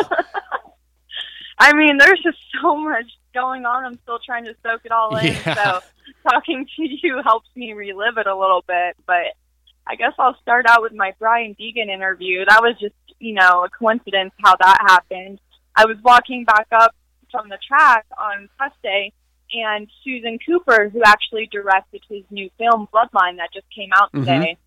I 1.60 1.74
mean, 1.74 1.98
there's 1.98 2.20
just 2.24 2.38
so 2.62 2.76
much 2.78 3.06
going 3.34 3.66
on. 3.66 3.86
I'm 3.86 3.98
still 4.04 4.20
trying 4.26 4.46
to 4.46 4.56
soak 4.64 4.82
it 4.86 4.92
all 4.92 5.16
in. 5.18 5.28
Yeah. 5.28 5.54
So 5.56 5.80
talking 6.30 6.66
to 6.78 6.84
you 6.84 7.22
helps 7.24 7.50
me 7.56 7.74
relive 7.74 8.18
it 8.18 8.28
a 8.28 8.36
little 8.36 8.64
bit. 8.68 8.96
But 9.06 9.36
I 9.88 9.96
guess 9.96 10.14
I'll 10.18 10.38
start 10.42 10.66
out 10.68 10.82
with 10.82 10.94
my 10.94 11.14
Brian 11.20 11.56
Deegan 11.60 11.90
interview. 11.90 12.44
That 12.46 12.62
was 12.62 12.76
just, 12.80 12.96
you 13.20 13.34
know, 13.34 13.64
a 13.64 13.70
coincidence 13.70 14.34
how 14.44 14.56
that 14.60 14.78
happened. 14.88 15.40
I 15.76 15.86
was 15.86 15.98
walking 16.04 16.46
back 16.46 16.68
up 16.72 16.96
from 17.32 17.50
the 17.50 17.58
track 17.68 18.06
on 18.18 18.50
press 18.58 18.72
day, 18.84 19.12
and 19.54 19.88
Susan 20.04 20.40
Cooper, 20.46 20.90
who 20.90 21.02
actually 21.06 21.48
directed 21.52 22.02
his 22.10 22.24
new 22.32 22.50
film 22.58 22.88
Bloodline 22.94 23.38
that 23.38 23.50
just 23.54 23.68
came 23.76 23.90
out 23.94 24.12
Mhm. 24.14 24.20
today, 24.22 24.58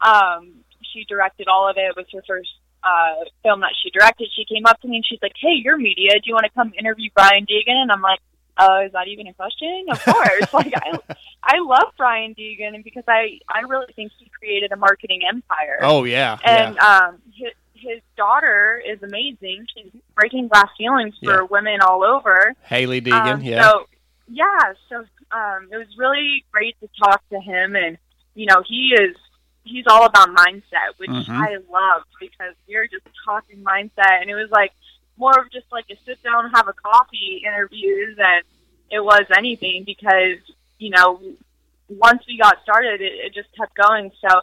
um, 0.00 0.64
she 0.92 1.04
directed 1.04 1.48
all 1.48 1.68
of 1.68 1.76
it. 1.76 1.82
It 1.90 1.96
was 1.96 2.06
her 2.12 2.22
first 2.26 2.48
uh, 2.82 3.24
film 3.42 3.60
that 3.60 3.72
she 3.82 3.90
directed. 3.90 4.28
She 4.36 4.44
came 4.44 4.64
up 4.64 4.80
to 4.80 4.88
me 4.88 4.96
and 4.96 5.04
she's 5.06 5.18
like, 5.20 5.32
"Hey, 5.40 5.54
you're 5.62 5.76
media. 5.76 6.12
Do 6.14 6.22
you 6.26 6.34
want 6.34 6.44
to 6.46 6.50
come 6.52 6.72
interview 6.78 7.10
Brian 7.14 7.44
Deegan?" 7.44 7.74
And 7.74 7.90
I'm 7.90 8.00
like, 8.00 8.20
"Uh, 8.56 8.82
is 8.86 8.92
that 8.92 9.08
even 9.08 9.26
a 9.26 9.34
question? 9.34 9.86
Of 9.90 10.02
course. 10.04 10.46
like, 10.52 10.72
I 10.76 10.96
I 11.42 11.58
love 11.58 11.92
Brian 11.96 12.34
Deegan, 12.36 12.74
and 12.76 12.84
because 12.84 13.02
I 13.08 13.40
I 13.48 13.60
really 13.62 13.92
think 13.94 14.12
he 14.18 14.28
created 14.30 14.70
a 14.70 14.76
marketing 14.76 15.22
empire. 15.28 15.78
Oh 15.82 16.04
yeah, 16.04 16.38
And 16.44 16.78
um, 16.78 17.18
his 17.34 17.50
his 17.88 18.00
daughter 18.16 18.80
is 18.86 19.02
amazing. 19.02 19.66
She's 19.74 19.90
breaking 20.14 20.48
glass 20.48 20.68
ceilings 20.76 21.14
for 21.24 21.40
Yeah. 21.42 21.46
women 21.50 21.80
all 21.80 22.04
over. 22.04 22.54
Hailie 22.64 23.00
Deegan, 23.00 23.34
Um, 23.36 23.42
yeah. 23.42 23.62
So 23.62 23.86
yeah, 24.30 24.72
so 24.90 24.96
um, 25.32 25.68
it 25.72 25.76
was 25.78 25.88
really 25.96 26.44
great 26.52 26.76
to 26.80 26.88
talk 27.02 27.26
to 27.30 27.40
him, 27.40 27.74
and 27.76 27.96
you 28.34 28.46
know 28.46 28.62
he 28.66 28.94
is 29.00 29.16
he's 29.64 29.84
all 29.86 30.04
about 30.06 30.28
mindset, 30.28 30.96
which 30.98 31.10
Mhm. 31.10 31.28
I 31.30 31.56
love 31.70 32.02
because 32.20 32.54
we 32.66 32.76
were 32.76 32.86
just 32.86 33.06
talking 33.24 33.62
mindset, 33.62 34.20
and 34.20 34.28
it 34.30 34.34
was 34.34 34.50
like 34.50 34.72
more 35.16 35.38
of 35.38 35.50
just 35.50 35.66
like 35.72 35.86
a 35.90 35.96
sit 36.04 36.22
down, 36.22 36.50
have 36.54 36.68
a 36.68 36.72
coffee 36.74 37.42
interview 37.44 38.14
than 38.14 38.40
it 38.90 39.00
was 39.00 39.24
anything 39.36 39.84
because 39.84 40.38
you 40.78 40.90
know 40.90 41.20
once 41.88 42.22
we 42.28 42.36
got 42.38 42.62
started, 42.62 43.00
it, 43.00 43.12
it 43.26 43.34
just 43.34 43.48
kept 43.56 43.74
going. 43.74 44.10
So 44.20 44.40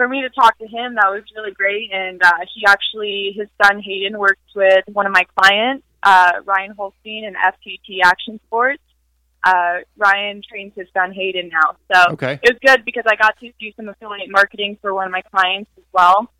for 0.00 0.08
me 0.08 0.22
to 0.22 0.30
talk 0.30 0.56
to 0.56 0.66
him, 0.66 0.94
that 0.94 1.10
was 1.10 1.24
really 1.36 1.52
great. 1.52 1.90
And 1.92 2.22
uh, 2.22 2.32
he 2.54 2.64
actually, 2.66 3.34
his 3.36 3.48
son 3.62 3.82
Hayden 3.82 4.18
works 4.18 4.40
with 4.56 4.82
one 4.86 5.04
of 5.04 5.12
my 5.12 5.24
clients, 5.36 5.84
uh, 6.02 6.40
Ryan 6.46 6.70
Holstein, 6.70 7.24
in 7.24 7.34
FTT 7.34 7.98
Action 8.02 8.40
Sports. 8.46 8.82
Uh, 9.44 9.80
Ryan 9.98 10.40
trains 10.48 10.72
his 10.74 10.88
son 10.94 11.12
Hayden 11.12 11.50
now, 11.50 11.76
so 11.92 12.12
Okay. 12.14 12.38
it 12.42 12.50
was 12.50 12.58
good 12.64 12.84
because 12.84 13.04
I 13.06 13.16
got 13.16 13.38
to 13.40 13.50
do 13.58 13.72
some 13.76 13.88
affiliate 13.88 14.30
marketing 14.30 14.78
for 14.80 14.94
one 14.94 15.06
of 15.06 15.12
my 15.12 15.22
clients 15.22 15.70
as 15.78 15.84
well, 15.92 16.30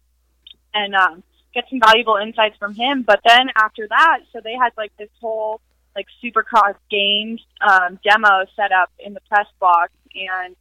and 0.74 0.94
um, 0.94 1.22
get 1.54 1.64
some 1.70 1.80
valuable 1.80 2.16
insights 2.16 2.56
from 2.58 2.74
him. 2.74 3.02
But 3.02 3.20
then 3.26 3.48
after 3.56 3.88
that, 3.88 4.20
so 4.32 4.40
they 4.42 4.54
had 4.54 4.72
like 4.76 4.92
this 4.98 5.08
whole 5.20 5.60
like 5.96 6.06
Supercross 6.22 6.76
games 6.90 7.40
um, 7.66 7.98
demo 8.04 8.44
set 8.56 8.70
up 8.72 8.90
in 8.98 9.14
the 9.14 9.20
press 9.30 9.48
box, 9.58 9.92
and 10.14 10.56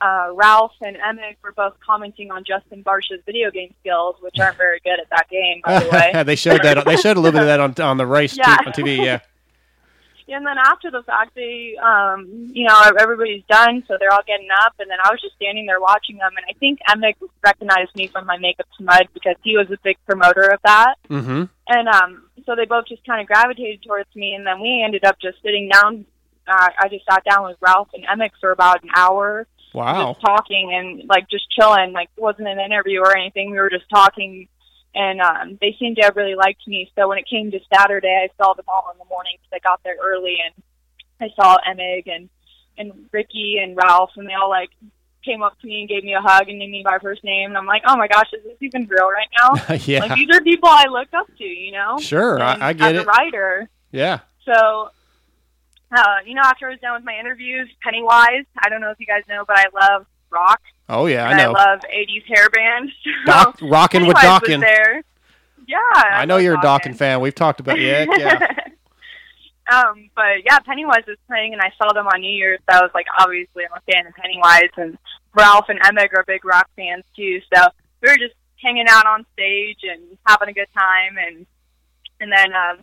uh, 0.00 0.28
Ralph 0.34 0.72
and 0.80 0.96
Emig 0.96 1.36
were 1.42 1.52
both 1.52 1.74
commenting 1.84 2.30
on 2.30 2.44
Justin 2.44 2.82
Barcia's 2.82 3.20
video 3.26 3.50
game 3.50 3.74
skills, 3.80 4.16
which 4.20 4.38
aren't 4.38 4.56
very 4.56 4.80
good 4.82 4.98
at 5.00 5.10
that 5.10 5.28
game, 5.30 5.60
by 5.64 5.80
the 5.80 5.90
way. 5.90 6.22
they 6.24 6.36
showed 6.36 6.62
that. 6.62 6.84
They 6.84 6.96
showed 6.96 7.16
a 7.16 7.20
little 7.20 7.38
bit 7.38 7.42
of 7.42 7.46
that 7.48 7.60
on 7.60 7.74
on 7.90 7.96
the 7.98 8.06
race 8.06 8.36
Yeah. 8.36 8.56
t- 8.56 8.66
on 8.66 8.72
TV. 8.72 9.04
Yeah. 9.04 9.20
And 10.32 10.46
then 10.46 10.58
after 10.58 10.92
the 10.92 11.02
fact, 11.02 11.34
they, 11.34 11.74
um, 11.82 12.50
you 12.52 12.64
know, 12.64 12.80
everybody's 13.00 13.42
done, 13.50 13.82
so 13.88 13.96
they're 13.98 14.12
all 14.12 14.22
getting 14.26 14.46
up, 14.62 14.74
and 14.78 14.88
then 14.88 14.98
I 15.02 15.10
was 15.10 15.20
just 15.20 15.34
standing 15.34 15.66
there 15.66 15.80
watching 15.80 16.18
them, 16.18 16.30
and 16.36 16.46
I 16.48 16.52
think 16.60 16.78
Emig 16.88 17.16
recognized 17.44 17.96
me 17.96 18.06
from 18.06 18.26
my 18.26 18.38
makeup 18.38 18.66
smudge 18.78 19.08
because 19.12 19.34
he 19.42 19.56
was 19.56 19.68
a 19.72 19.76
big 19.82 19.96
promoter 20.06 20.42
of 20.52 20.60
that. 20.64 20.94
Mm-hmm. 21.08 21.44
And 21.66 21.88
um, 21.88 22.26
so 22.46 22.54
they 22.54 22.64
both 22.64 22.86
just 22.86 23.04
kind 23.04 23.20
of 23.20 23.26
gravitated 23.26 23.82
towards 23.82 24.14
me, 24.14 24.34
and 24.34 24.46
then 24.46 24.60
we 24.60 24.82
ended 24.84 25.04
up 25.04 25.16
just 25.20 25.42
sitting 25.42 25.68
down. 25.68 26.06
Uh, 26.46 26.68
I 26.78 26.86
just 26.88 27.06
sat 27.10 27.24
down 27.28 27.46
with 27.46 27.56
Ralph 27.60 27.88
and 27.94 28.04
Emig 28.06 28.30
for 28.40 28.52
about 28.52 28.84
an 28.84 28.90
hour, 28.94 29.48
Wow. 29.74 30.12
just 30.14 30.20
talking 30.24 30.72
and 30.74 31.08
like 31.08 31.28
just 31.30 31.44
chilling. 31.50 31.92
Like 31.92 32.08
it 32.16 32.20
wasn't 32.20 32.48
an 32.48 32.58
interview 32.60 33.00
or 33.00 33.16
anything. 33.16 33.50
We 33.50 33.58
were 33.58 33.70
just 33.70 33.88
talking, 33.92 34.48
and 34.94 35.20
um, 35.20 35.58
they 35.60 35.76
seemed 35.78 35.96
to 35.96 36.02
have 36.02 36.16
really 36.16 36.34
liked 36.34 36.66
me. 36.66 36.90
So 36.96 37.08
when 37.08 37.18
it 37.18 37.24
came 37.28 37.50
to 37.52 37.60
Saturday, 37.74 38.28
I 38.28 38.28
saw 38.42 38.54
them 38.54 38.64
all 38.68 38.90
in 38.92 38.98
the 38.98 39.04
morning 39.06 39.36
because 39.40 39.60
I 39.64 39.68
got 39.68 39.80
there 39.84 39.96
early, 40.02 40.38
and 40.44 40.54
I 41.20 41.34
saw 41.34 41.56
Emig 41.68 42.04
and 42.10 42.28
and 42.78 42.92
Ricky 43.12 43.58
and 43.62 43.76
Ralph, 43.76 44.10
and 44.16 44.26
they 44.28 44.34
all 44.34 44.48
like 44.50 44.70
came 45.24 45.42
up 45.42 45.60
to 45.60 45.66
me 45.66 45.80
and 45.80 45.88
gave 45.88 46.02
me 46.02 46.14
a 46.14 46.20
hug 46.20 46.48
and 46.48 46.58
named 46.58 46.72
me 46.72 46.82
by 46.82 46.98
first 46.98 47.22
name. 47.22 47.50
And 47.50 47.58
I'm 47.58 47.66
like, 47.66 47.82
oh 47.86 47.94
my 47.96 48.08
gosh, 48.08 48.28
is 48.32 48.42
this 48.42 48.56
even 48.62 48.86
real 48.86 49.08
right 49.10 49.28
now? 49.38 49.74
Yeah. 49.84 50.00
Like 50.00 50.14
these 50.14 50.28
are 50.32 50.40
people 50.40 50.68
I 50.70 50.86
look 50.88 51.08
up 51.12 51.26
to, 51.36 51.44
you 51.44 51.72
know? 51.72 51.98
Sure, 52.00 52.40
I- 52.42 52.68
I 52.68 52.72
get 52.72 52.94
as 52.96 53.02
it. 53.02 53.04
a 53.04 53.06
writer. 53.06 53.68
Yeah. 53.92 54.20
So, 54.46 54.88
uh, 55.96 56.16
you 56.24 56.34
know, 56.34 56.42
after 56.44 56.68
I 56.68 56.70
was 56.70 56.80
done 56.80 56.94
with 56.94 57.04
my 57.04 57.18
interviews, 57.18 57.68
Pennywise, 57.82 58.44
I 58.58 58.68
don't 58.68 58.80
know 58.80 58.90
if 58.90 59.00
you 59.00 59.06
guys 59.06 59.22
know, 59.28 59.44
but 59.46 59.58
I 59.58 59.66
love 59.74 60.06
rock. 60.30 60.60
Oh 60.88 61.06
yeah, 61.06 61.28
I 61.28 61.36
know. 61.36 61.52
I 61.52 61.72
love 61.72 61.80
80s 61.80 62.24
hair 62.26 62.48
band. 62.50 62.90
Doc- 63.26 63.58
rockin' 63.62 64.06
with 64.06 64.16
Dawkins. 64.20 64.62
there. 64.62 65.02
Yeah. 65.66 65.78
I 65.94 66.24
know 66.24 66.38
you're 66.38 66.58
a 66.58 66.60
Dawkins 66.60 66.98
fan. 66.98 67.20
We've 67.20 67.34
talked 67.34 67.60
about 67.60 67.78
yeah, 67.78 68.06
yeah. 68.16 68.46
um, 69.72 70.10
but 70.16 70.44
yeah, 70.44 70.58
Pennywise 70.60 71.04
was 71.06 71.16
playing, 71.28 71.52
and 71.52 71.62
I 71.62 71.70
saw 71.78 71.92
them 71.92 72.06
on 72.06 72.20
New 72.20 72.32
Year's. 72.32 72.58
So 72.68 72.78
I 72.78 72.82
was 72.82 72.90
like, 72.94 73.06
obviously, 73.18 73.64
I'm 73.64 73.78
a 73.78 73.92
fan 73.92 74.06
of 74.06 74.14
Pennywise, 74.14 74.70
and 74.76 74.98
Ralph 75.34 75.66
and 75.68 75.80
Emig 75.80 76.08
are 76.16 76.24
big 76.26 76.44
rock 76.44 76.68
fans 76.76 77.04
too. 77.14 77.40
So 77.54 77.62
we 78.02 78.08
were 78.10 78.16
just 78.16 78.34
hanging 78.60 78.86
out 78.88 79.06
on 79.06 79.24
stage 79.32 79.78
and 79.82 80.18
having 80.26 80.48
a 80.48 80.52
good 80.52 80.68
time, 80.76 81.16
and 81.18 81.46
and 82.20 82.32
then 82.32 82.52
um, 82.52 82.78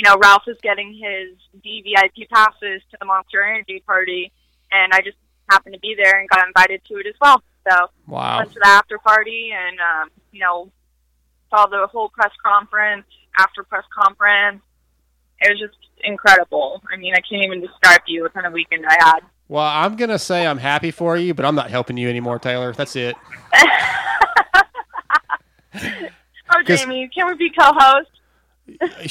you 0.00 0.08
know, 0.08 0.16
Ralph 0.16 0.44
was 0.46 0.56
getting 0.62 0.94
his 0.94 1.36
DVIP 1.62 2.26
passes 2.32 2.80
to 2.90 2.96
the 2.98 3.04
Monster 3.04 3.42
Energy 3.42 3.82
party, 3.86 4.32
and 4.72 4.94
I 4.94 5.00
just 5.02 5.18
happened 5.50 5.74
to 5.74 5.78
be 5.80 5.94
there 5.94 6.18
and 6.18 6.26
got 6.26 6.46
invited 6.46 6.80
to 6.88 6.94
it 6.94 7.06
as 7.06 7.12
well. 7.20 7.42
So 7.68 7.88
Wow. 8.06 8.38
went 8.38 8.50
to 8.54 8.60
the 8.60 8.66
after 8.66 8.96
party 8.96 9.50
and 9.54 9.78
um, 9.78 10.10
you 10.32 10.40
know 10.40 10.72
saw 11.50 11.66
the 11.66 11.86
whole 11.88 12.08
press 12.08 12.30
conference, 12.42 13.04
after 13.38 13.62
press 13.62 13.84
conference. 13.94 14.62
It 15.42 15.50
was 15.50 15.60
just 15.60 15.76
incredible. 16.02 16.82
I 16.90 16.96
mean, 16.96 17.12
I 17.12 17.20
can't 17.20 17.44
even 17.44 17.60
describe 17.60 18.06
to 18.06 18.12
you 18.12 18.22
what 18.22 18.32
kind 18.32 18.46
of 18.46 18.54
weekend 18.54 18.86
I 18.88 18.96
had. 18.98 19.20
Well, 19.48 19.66
I'm 19.66 19.96
gonna 19.96 20.18
say 20.18 20.46
I'm 20.46 20.56
happy 20.58 20.92
for 20.92 21.18
you, 21.18 21.34
but 21.34 21.44
I'm 21.44 21.54
not 21.54 21.68
helping 21.68 21.98
you 21.98 22.08
anymore, 22.08 22.38
Taylor. 22.38 22.72
That's 22.72 22.96
it. 22.96 23.16
oh, 25.74 26.62
Jamie, 26.64 27.10
can 27.14 27.26
we 27.26 27.34
be 27.34 27.50
co-host? 27.50 28.08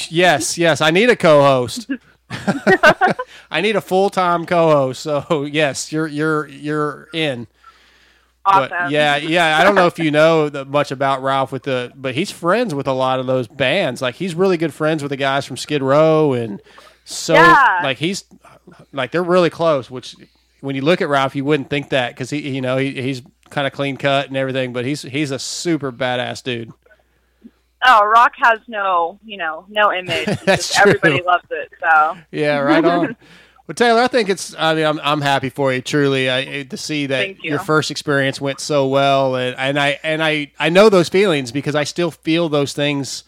Yes, 0.08 0.56
yes. 0.58 0.80
I 0.80 0.90
need 0.90 1.10
a 1.10 1.16
co-host. 1.16 1.90
I 3.50 3.60
need 3.60 3.76
a 3.76 3.80
full-time 3.80 4.46
co-host. 4.46 5.02
So 5.02 5.44
yes, 5.50 5.92
you're 5.92 6.06
you're 6.06 6.46
you're 6.48 7.08
in. 7.12 7.46
But 8.44 8.72
Awesome. 8.72 8.90
yeah, 8.90 9.16
yeah. 9.16 9.58
I 9.58 9.64
don't 9.64 9.74
know 9.74 9.86
if 9.86 9.98
you 9.98 10.10
know 10.10 10.50
much 10.66 10.90
about 10.90 11.22
Ralph 11.22 11.52
with 11.52 11.64
the, 11.64 11.92
but 11.94 12.14
he's 12.14 12.30
friends 12.30 12.74
with 12.74 12.86
a 12.88 12.92
lot 12.92 13.20
of 13.20 13.26
those 13.26 13.46
bands. 13.46 14.00
Like 14.00 14.14
he's 14.14 14.34
really 14.34 14.56
good 14.56 14.72
friends 14.72 15.02
with 15.02 15.10
the 15.10 15.16
guys 15.16 15.44
from 15.44 15.56
Skid 15.58 15.82
Row, 15.82 16.32
and 16.32 16.60
so 17.04 17.34
Yeah. 17.34 17.80
like 17.82 17.98
he's 17.98 18.24
like 18.92 19.10
they're 19.10 19.22
really 19.22 19.50
close. 19.50 19.90
Which 19.90 20.16
when 20.60 20.74
you 20.74 20.82
look 20.82 21.02
at 21.02 21.08
Ralph, 21.08 21.36
you 21.36 21.44
wouldn't 21.44 21.68
think 21.68 21.90
that 21.90 22.10
because 22.14 22.30
he, 22.30 22.48
you 22.48 22.60
know, 22.62 22.76
he, 22.78 22.92
he's 23.00 23.20
kind 23.50 23.66
of 23.66 23.72
clean 23.74 23.96
cut 23.98 24.28
and 24.28 24.36
everything, 24.36 24.72
but 24.72 24.84
he's 24.86 25.02
he's 25.02 25.30
a 25.30 25.38
super 25.38 25.92
badass 25.92 26.42
dude. 26.42 26.72
Oh, 27.82 28.04
rock 28.06 28.32
has 28.36 28.58
no, 28.68 29.18
you 29.24 29.36
know, 29.36 29.64
no 29.68 29.92
image. 29.92 30.26
That's 30.44 30.68
just 30.68 30.80
Everybody 30.80 31.22
loves 31.22 31.46
it. 31.50 31.72
So 31.80 32.18
Yeah, 32.30 32.58
right 32.58 32.84
on. 32.84 33.16
well, 33.66 33.74
Taylor, 33.74 34.02
I 34.02 34.08
think 34.08 34.28
it's. 34.28 34.54
I 34.58 34.74
mean, 34.74 34.84
I'm 34.84 35.00
I'm 35.00 35.20
happy 35.20 35.48
for 35.48 35.72
you. 35.72 35.80
Truly, 35.80 36.30
I 36.30 36.64
to 36.64 36.76
see 36.76 37.06
that 37.06 37.42
you. 37.42 37.50
your 37.50 37.58
first 37.58 37.90
experience 37.90 38.40
went 38.40 38.60
so 38.60 38.86
well, 38.86 39.34
and 39.36 39.56
and 39.56 39.78
I 39.78 39.98
and 40.02 40.22
I 40.22 40.52
I 40.58 40.68
know 40.68 40.88
those 40.88 41.08
feelings 41.08 41.52
because 41.52 41.74
I 41.74 41.84
still 41.84 42.10
feel 42.10 42.48
those 42.48 42.72
things. 42.72 43.24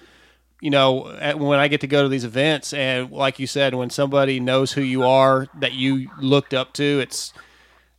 You 0.61 0.71
know, 0.71 1.11
at, 1.19 1.41
when 1.41 1.59
I 1.59 1.67
get 1.67 1.81
to 1.81 1.89
go 1.89 2.05
to 2.05 2.09
these 2.09 2.25
events, 2.25 2.73
and 2.73 3.11
like 3.11 3.41
you 3.41 3.49
said, 3.49 3.75
when 3.75 3.91
somebody 3.91 4.39
knows 4.39 4.73
who 4.73 4.83
you 4.83 5.03
are 5.03 5.49
that 5.59 5.73
you 5.73 6.09
looked 6.21 6.55
up 6.55 6.73
to, 6.75 7.01
it's 7.01 7.33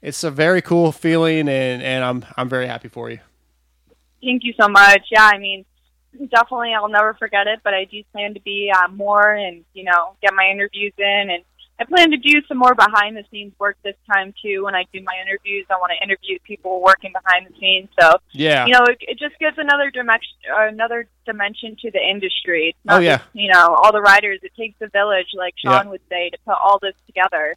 it's 0.01 0.23
a 0.23 0.29
very 0.29 0.61
cool 0.61 0.91
feeling, 0.91 1.49
and 1.49 1.81
and 1.81 2.03
I'm 2.03 2.25
I'm 2.37 2.47
very 2.47 2.67
happy 2.67 2.89
for 2.89 3.09
you. 3.09 3.19
Thank 4.21 4.43
you 4.43 4.53
so 4.59 4.69
much. 4.69 5.07
Yeah, 5.11 5.29
I 5.33 5.37
mean, 5.37 5.65
definitely 6.31 6.73
I'll 6.73 6.89
never 6.89 7.13
forget 7.15 7.47
it. 7.47 7.59
But 7.63 7.73
I 7.73 7.85
do 7.85 8.01
plan 8.11 8.33
to 8.33 8.39
be 8.41 8.71
uh, 8.75 8.87
more 8.89 9.33
and 9.33 9.63
you 9.73 9.83
know 9.83 10.15
get 10.21 10.33
my 10.33 10.49
interviews 10.51 10.93
in, 10.97 11.29
and 11.31 11.43
I 11.79 11.85
plan 11.85 12.11
to 12.11 12.17
do 12.17 12.41
some 12.47 12.57
more 12.57 12.75
behind 12.75 13.17
the 13.17 13.23
scenes 13.31 13.53
work 13.59 13.77
this 13.83 13.95
time 14.11 14.33
too. 14.41 14.63
When 14.63 14.75
I 14.75 14.83
do 14.93 15.01
my 15.03 15.15
interviews, 15.25 15.65
I 15.69 15.73
want 15.75 15.91
to 15.97 16.03
interview 16.03 16.37
people 16.45 16.81
working 16.81 17.11
behind 17.13 17.47
the 17.47 17.59
scenes. 17.59 17.89
So 17.99 18.17
Yeah. 18.31 18.65
you 18.67 18.73
know, 18.73 18.83
it, 18.85 18.97
it 19.01 19.19
just 19.19 19.37
gives 19.39 19.57
another 19.57 19.89
dimension, 19.89 20.29
another 20.49 21.07
dimension 21.25 21.75
to 21.81 21.89
the 21.91 21.99
industry. 21.99 22.69
It's 22.69 22.85
not 22.85 22.97
Oh, 22.97 22.99
yeah. 23.01 23.17
just, 23.17 23.29
you 23.33 23.51
know, 23.51 23.73
all 23.75 23.91
the 23.91 24.01
riders. 24.01 24.39
It 24.43 24.51
takes 24.55 24.75
a 24.81 24.87
village, 24.89 25.27
like 25.35 25.55
Sean 25.57 25.85
Yeah. 25.85 25.89
would 25.89 26.01
say, 26.09 26.29
to 26.29 26.37
put 26.45 26.55
all 26.63 26.77
this 26.79 26.93
together. 27.07 27.55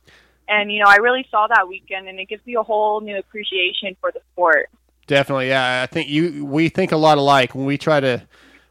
And 0.48 0.72
you 0.72 0.78
know, 0.80 0.88
I 0.88 0.96
really 0.96 1.26
saw 1.30 1.46
that 1.48 1.68
weekend, 1.68 2.08
and 2.08 2.18
it 2.18 2.28
gives 2.28 2.44
me 2.46 2.54
a 2.54 2.62
whole 2.62 3.00
new 3.02 3.18
appreciation 3.18 3.96
for 4.00 4.10
the 4.12 4.20
sport. 4.32 4.70
Definitely, 5.06 5.48
yeah. 5.48 5.82
I 5.82 5.86
think 5.86 6.08
you 6.08 6.44
we 6.46 6.68
think 6.68 6.90
a 6.92 6.96
lot 6.96 7.18
alike 7.18 7.54
when 7.54 7.66
we 7.66 7.76
try 7.78 8.00
to 8.00 8.26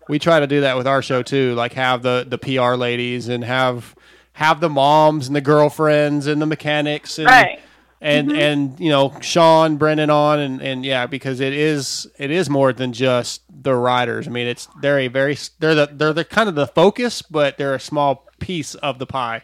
we 0.07 0.19
try 0.19 0.39
to 0.39 0.47
do 0.47 0.61
that 0.61 0.77
with 0.77 0.87
our 0.87 1.01
show 1.01 1.21
too. 1.23 1.53
Like 1.55 1.73
have 1.73 2.01
the 2.01 2.25
the 2.27 2.37
PR 2.37 2.75
ladies 2.75 3.27
and 3.27 3.43
have 3.43 3.95
have 4.33 4.59
the 4.59 4.69
moms 4.69 5.27
and 5.27 5.35
the 5.35 5.41
girlfriends 5.41 6.27
and 6.27 6.41
the 6.41 6.45
mechanics 6.45 7.17
and 7.19 7.27
Right. 7.27 7.59
and 8.01 8.29
Mhm. 8.29 8.37
and 8.37 8.79
you 8.79 8.89
know 8.89 9.13
Sean 9.21 9.77
Brennan 9.77 10.09
on 10.09 10.39
and 10.39 10.61
and 10.61 10.85
yeah 10.85 11.05
because 11.07 11.39
it 11.39 11.53
is 11.53 12.05
it 12.17 12.31
is 12.31 12.49
more 12.49 12.73
than 12.73 12.91
just 12.93 13.41
the 13.49 13.73
riders. 13.73 14.27
I 14.27 14.31
mean 14.31 14.47
it's 14.47 14.67
they're 14.81 14.99
a 14.99 15.07
very 15.07 15.37
they're 15.59 15.75
the 15.75 15.89
they're 15.91 16.13
the 16.13 16.25
kind 16.25 16.49
of 16.49 16.55
the 16.55 16.67
focus, 16.67 17.21
but 17.21 17.57
they're 17.57 17.75
a 17.75 17.79
small 17.79 18.25
piece 18.39 18.75
of 18.75 18.99
the 18.99 19.05
pie. 19.05 19.43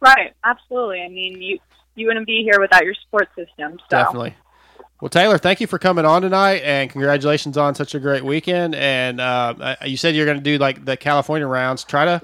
Right, 0.00 0.34
absolutely. 0.44 1.00
I 1.02 1.08
mean, 1.08 1.40
you 1.40 1.58
you 1.94 2.06
wouldn't 2.06 2.26
be 2.26 2.42
here 2.42 2.60
without 2.60 2.84
your 2.84 2.94
support 2.94 3.28
system. 3.34 3.78
So 3.78 3.86
Definitely. 3.90 4.34
Well, 5.00 5.10
Taylor, 5.10 5.36
thank 5.36 5.60
you 5.60 5.66
for 5.66 5.78
coming 5.78 6.06
on 6.06 6.22
tonight, 6.22 6.62
and 6.64 6.88
congratulations 6.88 7.58
on 7.58 7.74
such 7.74 7.94
a 7.94 8.00
great 8.00 8.24
weekend. 8.24 8.74
And 8.74 9.20
uh, 9.20 9.54
uh, 9.60 9.76
you 9.84 9.98
said 9.98 10.14
you're 10.14 10.24
going 10.24 10.38
to 10.38 10.42
do 10.42 10.56
like 10.56 10.86
the 10.86 10.96
California 10.96 11.46
rounds. 11.46 11.84
Try 11.84 12.06
to 12.06 12.22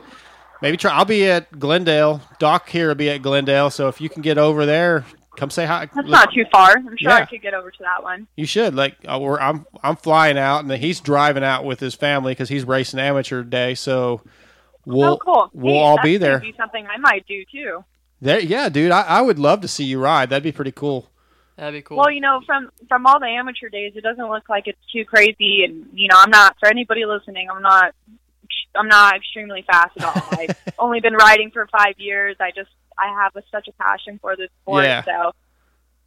maybe 0.62 0.78
try. 0.78 0.92
I'll 0.92 1.04
be 1.04 1.28
at 1.28 1.58
Glendale. 1.58 2.22
Doc 2.38 2.70
here 2.70 2.88
will 2.88 2.94
be 2.94 3.10
at 3.10 3.20
Glendale. 3.20 3.68
So 3.68 3.88
if 3.88 4.00
you 4.00 4.08
can 4.08 4.22
get 4.22 4.38
over 4.38 4.64
there, 4.64 5.04
come 5.36 5.50
say 5.50 5.66
hi. 5.66 5.86
that's 5.94 6.08
not 6.08 6.32
too 6.32 6.46
far. 6.50 6.76
I'm 6.78 6.96
sure 6.96 7.10
I 7.10 7.26
could 7.26 7.42
get 7.42 7.52
over 7.52 7.70
to 7.70 7.78
that 7.80 8.02
one. 8.02 8.26
You 8.36 8.46
should 8.46 8.74
like 8.74 8.96
uh, 9.06 9.18
we're, 9.20 9.38
I'm 9.38 9.66
I'm 9.82 9.96
flying 9.96 10.38
out, 10.38 10.64
and 10.64 10.72
he's 10.72 11.00
driving 11.00 11.44
out 11.44 11.66
with 11.66 11.78
his 11.78 11.94
family 11.94 12.32
because 12.32 12.48
he's 12.48 12.64
racing 12.64 13.00
amateur 13.00 13.42
day. 13.42 13.74
So 13.74 14.22
we'll 14.86 15.10
oh, 15.10 15.18
cool. 15.18 15.50
we'll 15.52 15.74
Hey, 15.74 15.78
all 15.78 15.96
that's 15.96 16.04
be 16.04 16.16
there. 16.16 16.38
Be 16.38 16.54
something 16.56 16.86
I 16.86 16.96
might 16.96 17.26
do 17.26 17.44
too. 17.52 17.84
There, 18.22 18.40
yeah, 18.40 18.70
dude. 18.70 18.92
I, 18.92 19.02
I 19.02 19.20
would 19.20 19.38
love 19.38 19.60
to 19.60 19.68
see 19.68 19.84
you 19.84 20.00
ride. 20.00 20.30
That'd 20.30 20.42
be 20.42 20.52
pretty 20.52 20.72
cool. 20.72 21.11
That'd 21.62 21.78
be 21.78 21.82
cool. 21.82 21.98
Well, 21.98 22.10
you 22.10 22.20
know, 22.20 22.40
from 22.44 22.70
from 22.88 23.06
all 23.06 23.20
the 23.20 23.26
amateur 23.26 23.68
days, 23.68 23.92
it 23.94 24.00
doesn't 24.00 24.28
look 24.28 24.48
like 24.48 24.66
it's 24.66 24.84
too 24.92 25.04
crazy. 25.04 25.62
And 25.62 25.86
you 25.92 26.08
know, 26.08 26.16
I'm 26.18 26.28
not 26.30 26.56
for 26.58 26.68
anybody 26.68 27.04
listening. 27.04 27.48
I'm 27.48 27.62
not. 27.62 27.94
I'm 28.74 28.88
not 28.88 29.14
extremely 29.14 29.62
fast 29.62 29.96
at 29.96 30.04
all. 30.04 30.28
I've 30.40 30.56
only 30.76 30.98
been 30.98 31.14
riding 31.14 31.52
for 31.52 31.68
five 31.68 31.94
years. 31.98 32.34
I 32.40 32.50
just 32.50 32.70
I 32.98 33.06
have 33.22 33.36
a, 33.36 33.44
such 33.52 33.68
a 33.68 33.72
passion 33.74 34.18
for 34.20 34.34
this 34.34 34.50
sport. 34.62 34.86
Yeah. 34.86 35.04
So, 35.04 35.26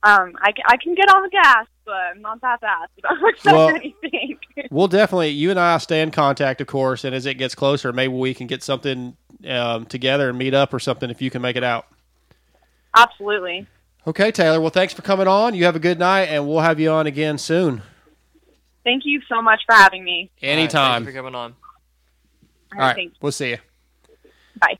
um, 0.03 0.33
I, 0.41 0.51
I 0.67 0.75
can 0.75 0.93
get 0.93 1.07
on 1.07 1.23
the 1.23 1.29
gas, 1.29 1.67
but 1.85 1.93
I'm 1.93 2.21
not 2.21 2.41
that 2.41 2.59
fast 2.59 2.91
Well- 3.45 3.69
anything. 3.69 4.37
We'll 4.71 4.87
definitely, 4.87 5.29
you 5.29 5.51
and 5.51 5.59
I 5.59 5.77
stay 5.79 6.01
in 6.01 6.11
contact, 6.11 6.61
of 6.61 6.67
course. 6.67 7.03
And 7.03 7.13
as 7.13 7.25
it 7.25 7.35
gets 7.35 7.55
closer, 7.55 7.91
maybe 7.91 8.13
we 8.13 8.33
can 8.33 8.47
get 8.47 8.63
something 8.63 9.15
um, 9.47 9.85
together 9.85 10.29
and 10.29 10.37
meet 10.37 10.53
up 10.53 10.73
or 10.73 10.79
something 10.79 11.09
if 11.09 11.21
you 11.21 11.29
can 11.29 11.41
make 11.41 11.57
it 11.57 11.63
out. 11.63 11.87
Absolutely. 12.95 13.67
Okay, 14.07 14.31
Taylor. 14.31 14.61
Well, 14.61 14.69
thanks 14.69 14.93
for 14.93 15.01
coming 15.01 15.27
on. 15.27 15.55
You 15.55 15.65
have 15.65 15.75
a 15.75 15.79
good 15.79 15.97
night, 15.97 16.25
and 16.25 16.47
we'll 16.47 16.59
have 16.59 16.79
you 16.79 16.91
on 16.91 17.07
again 17.07 17.37
soon. 17.37 17.81
Thank 18.83 19.03
you 19.03 19.19
so 19.27 19.41
much 19.41 19.61
for 19.65 19.73
having 19.73 20.03
me. 20.03 20.29
Anytime. 20.41 21.03
Thank 21.03 21.07
you 21.07 21.11
for 21.13 21.17
coming 21.17 21.35
on. 21.35 21.55
All 22.73 22.79
right. 22.79 22.95
Thanks. 22.95 23.17
We'll 23.19 23.31
see 23.31 23.49
you. 23.51 23.57
Bye. 24.59 24.77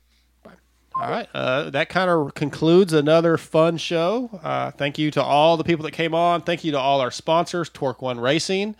All 0.94 1.10
right. 1.10 1.28
Uh, 1.34 1.70
that 1.70 1.88
kind 1.88 2.08
of 2.08 2.34
concludes 2.34 2.92
another 2.92 3.36
fun 3.36 3.78
show. 3.78 4.30
Uh, 4.44 4.70
thank 4.70 4.96
you 4.96 5.10
to 5.10 5.22
all 5.22 5.56
the 5.56 5.64
people 5.64 5.82
that 5.84 5.90
came 5.92 6.14
on. 6.14 6.40
Thank 6.42 6.62
you 6.62 6.70
to 6.72 6.78
all 6.78 7.00
our 7.00 7.10
sponsors 7.10 7.68
Torc1 7.68 8.20
Racing, 8.20 8.76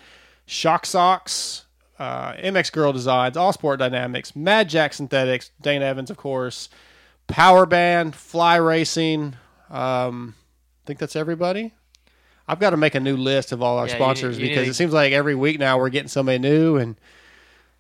Shock 0.47 0.87
Socks, 0.87 1.67
uh, 1.99 2.35
MX 2.35 2.71
Girl 2.73 2.93
Designs, 2.93 3.37
All 3.37 3.53
Sport 3.53 3.81
Dynamics, 3.81 4.37
Mad 4.37 4.69
Jack 4.69 4.95
Synthetics, 4.95 5.51
Dane 5.61 5.83
Evans, 5.83 6.11
of 6.11 6.17
course, 6.17 6.69
Power 7.27 7.67
Band, 7.67 8.15
Fly 8.15 8.57
Racing. 8.57 9.35
Um, 9.71 10.35
I 10.85 10.87
think 10.87 10.99
that's 10.99 11.17
everybody. 11.17 11.73
I've 12.49 12.61
got 12.61 12.71
to 12.71 12.77
make 12.77 12.95
a 12.95 13.01
new 13.01 13.17
list 13.17 13.51
of 13.53 13.61
all 13.63 13.79
our 13.79 13.87
Yeah, 13.87 13.95
you 13.95 13.99
sponsors 13.99 14.39
need- 14.39 14.45
you 14.45 14.49
because 14.51 14.69
it 14.69 14.75
seems 14.75 14.93
like 14.93 15.13
every 15.13 15.35
week 15.35 15.59
now 15.59 15.79
we're 15.79 15.89
getting 15.89 16.09
somebody 16.09 16.39
new 16.39 16.77
and 16.77 16.97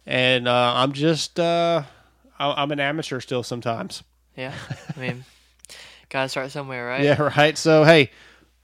and 0.06 0.48
uh, 0.48 0.72
I'm 0.76 0.92
just 0.92 1.38
uh, 1.38 1.82
I- 2.38 2.62
I'm 2.62 2.70
an 2.72 2.80
amateur 2.80 3.20
still 3.20 3.42
sometimes. 3.42 4.02
Yeah, 4.36 4.52
I 4.96 5.00
mean, 5.00 5.24
gotta 6.08 6.28
start 6.28 6.50
somewhere, 6.50 6.86
right? 6.86 7.02
Yeah, 7.02 7.22
right. 7.36 7.56
So, 7.56 7.84
hey, 7.84 8.10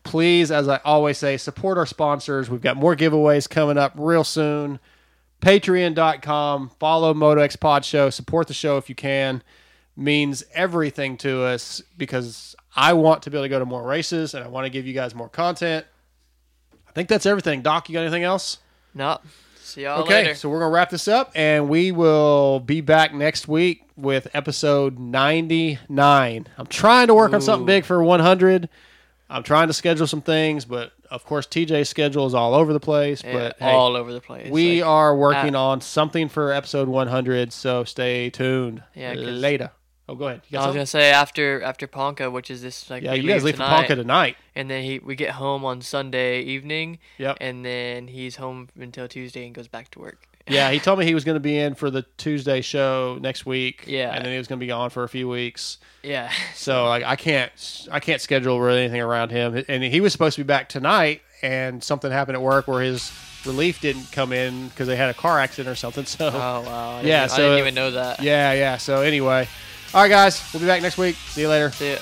please, 0.03 0.51
as 0.51 0.69
I 0.69 0.81
always 0.85 1.19
say, 1.19 1.37
support 1.37 1.79
our 1.79 1.87
sponsors. 1.87 2.51
We've 2.51 2.61
got 2.61 2.77
more 2.77 2.95
giveaways 2.97 3.49
coming 3.49 3.79
up 3.79 3.93
real 3.97 4.25
soon. 4.25 4.81
Patreon.com, 5.41 6.71
follow 6.79 7.15
MotoX 7.15 7.59
Pod 7.59 7.85
Show, 7.85 8.11
support 8.11 8.49
the 8.49 8.55
show 8.55 8.77
if 8.77 8.89
you 8.89 8.95
can. 8.95 9.43
Means 9.97 10.43
everything 10.55 11.17
to 11.19 11.43
us 11.43 11.83
because 11.99 12.55
I 12.75 12.93
want 12.95 13.23
to 13.25 13.31
be 13.31 13.37
able 13.37 13.45
to 13.45 13.49
go 13.49 13.59
to 13.59 13.67
more 13.67 13.83
races 13.83 14.35
and 14.35 14.45
I 14.45 14.49
want 14.49 14.65
to 14.65 14.71
give 14.71 14.87
you 14.87 14.95
guys 14.95 15.15
more 15.15 15.29
content. 15.29 15.87
I 16.89 16.93
think 16.93 17.09
that's 17.09 17.27
everything. 17.27 17.63
Doc, 17.63 17.89
you 17.89 17.95
got 17.95 18.03
anything 18.03 18.25
else? 18.25 18.59
No. 18.95 19.19
See 19.63 19.85
y'all 19.85 20.03
okay, 20.03 20.25
later. 20.25 20.35
so 20.35 20.51
we're 20.51 20.59
gonna 20.59 20.73
wrap 20.73 20.91
this 20.91 21.09
up, 21.09 21.33
and 21.35 21.69
we 21.69 21.93
will 21.93 22.61
be 22.61 22.83
back 22.83 23.15
next 23.15 23.49
week 23.49 23.85
with 23.97 24.29
episode 24.35 24.99
ninety 24.99 25.79
nine. 25.89 26.47
I'm 26.59 26.67
trying 26.67 27.07
to 27.07 27.15
work 27.15 27.33
on 27.33 27.41
something 27.41 27.65
big 27.65 27.87
for 27.87 28.03
one 28.03 28.21
hundred. 28.21 28.69
I'm 29.31 29.43
trying 29.43 29.69
to 29.69 29.73
schedule 29.73 30.07
some 30.07 30.21
things, 30.21 30.67
but 30.67 30.93
of 31.11 31.25
course 31.25 31.47
TJ's 31.47 31.89
schedule 31.89 32.27
is 32.27 32.35
all 32.35 32.55
over 32.55 32.75
the 32.75 32.81
place. 32.81 33.25
Yeah, 33.25 33.33
but 33.33 33.57
hey, 33.61 33.71
all 33.71 33.97
over 33.97 34.13
the 34.13 34.21
place. 34.21 34.51
We 34.51 34.83
Like, 34.83 34.91
are 34.91 35.17
working 35.17 35.55
uh, 35.55 35.63
on 35.63 35.81
something 35.81 36.29
for 36.29 36.53
episode 36.53 36.89
one 36.89 37.09
hundred, 37.09 37.53
so 37.53 37.85
stay 37.85 38.29
tuned. 38.29 38.83
Yeah, 38.95 39.15
later. 39.15 39.71
Oh, 40.09 40.15
go 40.15 40.27
ahead. 40.27 40.43
I 40.53 40.57
was 40.57 40.63
something? 40.65 40.75
gonna 40.79 40.87
say 40.87 41.11
after 41.13 41.63
after 41.63 41.87
Ponca, 41.87 42.31
which 42.31 42.51
is 42.51 42.61
this 42.63 42.91
like 42.91 43.03
Yeah, 43.03 43.15
you 43.15 43.29
guys 43.29 43.45
leave 43.45 43.57
for 43.57 43.63
Ponca 43.63 43.95
tonight. 43.95 44.37
and 44.55 44.69
then 44.71 44.83
he 44.85 44.99
we 44.99 45.15
get 45.15 45.31
home 45.31 45.65
on 45.65 45.81
Sunday 45.81 46.41
evening. 46.43 46.99
Yep. 47.19 47.39
and 47.41 47.65
then 47.65 48.09
he's 48.09 48.37
home 48.37 48.69
until 48.79 49.07
Tuesday 49.09 49.47
and 49.47 49.55
goes 49.55 49.69
back 49.69 49.91
to 49.93 49.99
work. 50.01 50.27
yeah, 50.49 50.73
he 50.73 50.81
told 50.81 50.99
me 50.99 51.05
he 51.05 51.15
was 51.15 51.23
going 51.23 51.37
to 51.37 51.41
be 51.41 51.57
in 51.57 51.77
for 51.77 51.89
the 51.89 52.03
Tuesday 52.19 52.63
show 52.63 53.17
next 53.21 53.47
week. 53.47 53.85
Yeah. 53.87 54.13
and 54.13 54.25
then 54.25 54.33
he 54.33 54.39
was 54.39 54.49
going 54.49 54.59
to 54.59 54.65
be 54.65 54.67
gone 54.67 54.91
for 54.91 55.05
a 55.05 55.09
few 55.09 55.29
weeks. 55.29 55.79
Yeah. 56.03 56.33
So 56.57 56.87
like 56.87 57.05
I 57.05 57.15
can't 57.15 57.87
I 57.93 58.01
can't 58.01 58.21
schedule 58.21 58.61
really 58.61 58.81
anything 58.81 59.01
around 59.01 59.31
him. 59.31 59.65
And 59.69 59.85
he 59.85 60.01
was 60.01 60.11
supposed 60.13 60.35
to 60.37 60.43
be 60.43 60.47
back 60.47 60.69
tonight, 60.69 61.23
and 61.43 61.83
something 61.83 62.11
happened 62.11 62.37
at 62.37 62.43
work 62.43 62.67
where 62.67 62.83
his 62.83 63.13
relief 63.47 63.81
didn't 63.81 64.11
come 64.13 64.33
in 64.33 64.67
because 64.69 64.89
they 64.89 64.97
had 64.97 65.11
a 65.11 65.15
car 65.15 65.39
accident 65.39 65.73
or 65.73 65.77
something. 65.77 66.05
So 66.07 66.27
Oh 66.27 66.63
wow! 66.67 67.01
Yeah, 67.05 67.27
even- 67.27 67.35
I 67.35 67.37
didn't 67.39 67.59
even 67.61 67.75
know 67.75 67.91
that. 67.93 68.21
Yeah, 68.21 68.53
yeah. 68.53 68.79
So 68.79 69.03
anyway, 69.03 69.47
all 69.95 70.03
right, 70.03 70.09
guys, 70.09 70.43
we'll 70.53 70.61
be 70.61 70.67
back 70.67 70.83
next 70.83 70.97
week. 70.97 71.17
See 71.17 71.43
you 71.43 71.49
later. 71.49 71.71
See 71.71 71.93
ya. 71.93 71.99